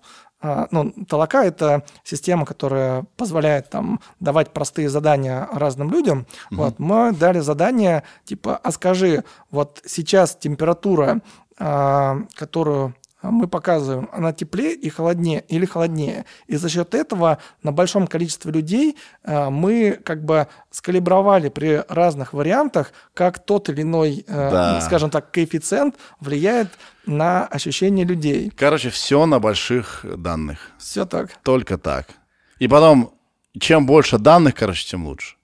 ну, 0.70 0.92
толока– 1.08 1.44
это 1.46 1.84
система, 2.04 2.44
которая 2.44 3.04
позволяет 3.16 3.70
там, 3.70 4.00
давать 4.20 4.50
простые 4.50 4.88
задания 4.88 5.48
разным 5.52 5.90
людям. 5.90 6.26
Вот, 6.50 6.78
мы 6.78 7.12
дали 7.12 7.40
задание, 7.40 8.02
типа, 8.24 8.60
а 8.62 8.70
скажи, 8.72 9.24
вот 9.50 9.80
сейчас 9.86 10.36
температура, 10.36 11.20
э, 11.58 12.20
которую 12.34 12.94
мы 13.30 13.48
показываем, 13.48 14.08
она 14.12 14.32
теплее 14.32 14.74
и 14.74 14.88
холоднее 14.88 15.44
или 15.48 15.64
холоднее. 15.66 16.24
И 16.46 16.56
за 16.56 16.68
счет 16.68 16.94
этого 16.94 17.38
на 17.62 17.72
большом 17.72 18.06
количестве 18.06 18.52
людей 18.52 18.96
э, 19.22 19.48
мы 19.50 19.92
как 20.04 20.24
бы 20.24 20.46
скалибровали 20.70 21.48
при 21.48 21.82
разных 21.88 22.32
вариантах, 22.32 22.92
как 23.14 23.44
тот 23.44 23.68
или 23.68 23.82
иной, 23.82 24.24
э, 24.26 24.50
Да. 24.50 24.80
скажем 24.80 25.10
так, 25.10 25.30
коэффициент 25.30 25.94
влияет 26.20 26.68
на 27.06 27.46
ощущение 27.46 28.04
людей. 28.04 28.50
Короче, 28.56 28.90
все 28.90 29.26
на 29.26 29.38
больших 29.38 30.04
данных. 30.16 30.58
Все 30.78 31.04
так. 31.04 31.30
Только 31.42 31.78
так. 31.78 32.06
И 32.58 32.68
потом, 32.68 33.12
чем 33.58 33.86
больше 33.86 34.18
данных, 34.18 34.54
короче, 34.54 34.86
тем 34.86 35.06
лучше. 35.06 35.36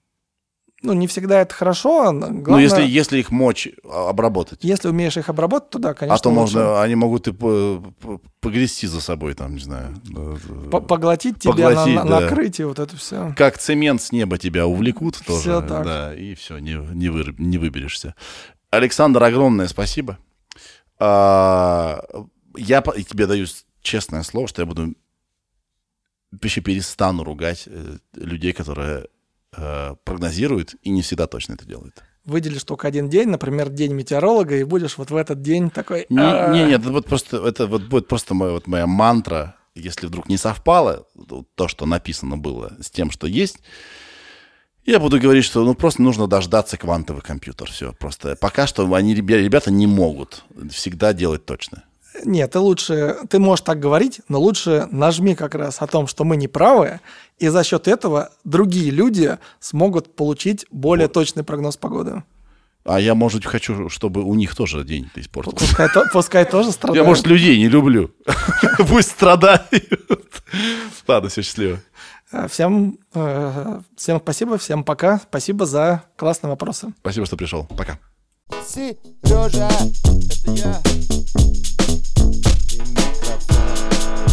Ну, 0.82 0.94
не 0.94 1.06
всегда 1.06 1.42
это 1.42 1.54
хорошо. 1.54 2.10
но 2.10 2.28
Главное, 2.28 2.44
ну, 2.46 2.58
если, 2.58 2.82
если 2.86 3.18
их 3.18 3.30
мочь 3.30 3.68
а, 3.84 4.08
обработать. 4.08 4.60
если 4.62 4.88
умеешь 4.88 5.16
их 5.18 5.28
обработать, 5.28 5.70
то 5.70 5.78
да, 5.78 5.92
конечно, 5.92 6.14
а 6.14 6.18
то 6.18 6.30
лучше. 6.30 6.40
можно, 6.56 6.82
они 6.82 6.94
могут 6.94 7.28
и 7.28 7.32
по- 7.32 7.82
по- 8.00 8.20
погрести 8.40 8.86
за 8.86 9.00
собой, 9.02 9.34
там, 9.34 9.54
не 9.54 9.60
знаю. 9.60 9.94
По- 10.70 10.80
поглотить 10.80 11.40
тебя, 11.40 11.52
Поглотить, 11.52 11.94
на, 11.96 12.04
да. 12.04 12.20
накрыть 12.20 12.60
и 12.60 12.64
вот 12.64 12.78
это 12.78 12.96
все. 12.96 13.34
Как 13.36 13.58
цемент 13.58 14.00
с 14.00 14.10
неба 14.12 14.38
тебя 14.38 14.66
увлекут 14.66 15.18
тоже. 15.26 15.40
Всё 15.40 15.60
так. 15.60 15.84
Да, 15.84 16.14
и 16.14 16.34
все, 16.34 16.58
не, 16.58 16.72
не, 16.94 17.08
выр- 17.08 17.34
не 17.38 17.58
выберешься. 17.58 18.14
Александр, 18.70 19.22
огромное 19.22 19.68
спасибо. 19.68 20.18
А, 20.98 22.02
я 22.56 22.80
тебе 22.82 23.26
даю 23.26 23.46
честное 23.82 24.22
слово, 24.22 24.48
что 24.48 24.62
я 24.62 24.66
буду 24.66 24.94
вообще 26.32 26.60
перестану 26.60 27.24
ругать 27.24 27.64
э, 27.66 27.98
людей, 28.14 28.52
которые 28.52 29.06
э, 29.56 29.94
прогнозируют 30.04 30.74
и 30.82 30.90
не 30.90 31.02
всегда 31.02 31.26
точно 31.26 31.54
это 31.54 31.64
делают. 31.66 32.02
Выделишь 32.24 32.64
только 32.64 32.86
один 32.86 33.08
день, 33.08 33.28
например, 33.28 33.70
день 33.70 33.92
метеоролога, 33.92 34.56
и 34.56 34.64
будешь 34.64 34.98
вот 34.98 35.10
в 35.10 35.16
этот 35.16 35.40
день 35.40 35.70
такой... 35.70 36.06
Не, 36.10 36.20
«А, 36.20 36.52
не, 36.52 36.64
нет, 36.64 36.82
это 36.82 36.90
вот 36.92 37.06
просто 37.06 37.38
это 37.38 37.66
вот 37.66 37.82
будет 37.84 38.08
просто 38.08 38.34
моя, 38.34 38.52
вот 38.52 38.66
моя 38.66 38.86
мантра, 38.86 39.56
если 39.74 40.06
вдруг 40.06 40.28
не 40.28 40.36
совпало 40.36 41.06
то, 41.54 41.66
что 41.68 41.86
написано 41.86 42.36
было, 42.36 42.76
с 42.80 42.90
тем, 42.90 43.10
что 43.10 43.26
есть. 43.26 43.58
Я 44.84 44.98
буду 44.98 45.20
говорить, 45.20 45.44
что 45.44 45.64
ну 45.64 45.74
просто 45.74 46.02
нужно 46.02 46.26
дождаться 46.26 46.76
квантовый 46.76 47.22
компьютер. 47.22 47.70
Все, 47.70 47.92
просто 47.92 48.36
пока 48.36 48.66
что 48.66 48.92
они 48.94 49.14
ребя- 49.14 49.42
ребята 49.42 49.70
не 49.70 49.86
могут 49.86 50.44
всегда 50.70 51.12
делать 51.12 51.44
точно. 51.44 51.84
Нет, 52.24 52.50
ты 52.52 52.58
лучше, 52.58 53.16
ты 53.28 53.38
можешь 53.38 53.64
так 53.64 53.78
говорить, 53.80 54.20
но 54.28 54.40
лучше 54.40 54.88
нажми 54.90 55.34
как 55.34 55.54
раз 55.54 55.80
о 55.80 55.86
том, 55.86 56.06
что 56.06 56.24
мы 56.24 56.36
не 56.36 56.48
правы, 56.48 57.00
и 57.38 57.48
за 57.48 57.62
счет 57.64 57.88
этого 57.88 58.30
другие 58.44 58.90
люди 58.90 59.38
смогут 59.60 60.14
получить 60.16 60.66
более 60.70 61.08
точный 61.08 61.44
прогноз 61.44 61.76
погоды. 61.76 62.22
А 62.84 62.98
я, 62.98 63.14
может, 63.14 63.44
хочу, 63.44 63.88
чтобы 63.90 64.22
у 64.22 64.34
них 64.34 64.54
тоже 64.56 64.84
день 64.84 65.10
испортился. 65.14 65.66
Пускай, 65.66 65.88
то- 65.88 66.04
пускай 66.12 66.44
тоже 66.46 66.72
страдают. 66.72 66.96
Я, 67.04 67.08
может, 67.08 67.26
людей 67.26 67.58
не 67.58 67.68
люблю. 67.68 68.10
Пусть 68.88 69.10
страдают. 69.10 69.70
Ладно, 71.06 71.28
все, 71.28 71.42
счастливо. 71.42 71.80
Э, 72.32 72.48
Всем, 72.48 72.98
э, 73.14 73.80
всем 73.96 74.18
спасибо, 74.20 74.56
всем 74.56 74.82
пока. 74.84 75.18
Спасибо 75.18 75.66
за 75.66 76.04
классные 76.16 76.50
вопросы. 76.50 76.92
Спасибо, 77.00 77.26
что 77.26 77.36
пришел. 77.36 77.64
Пока. 77.76 77.98
Сережа, 78.66 79.68
это 79.68 80.50
я. 80.52 80.80
И 82.80 82.90
микрофон. 82.92 84.29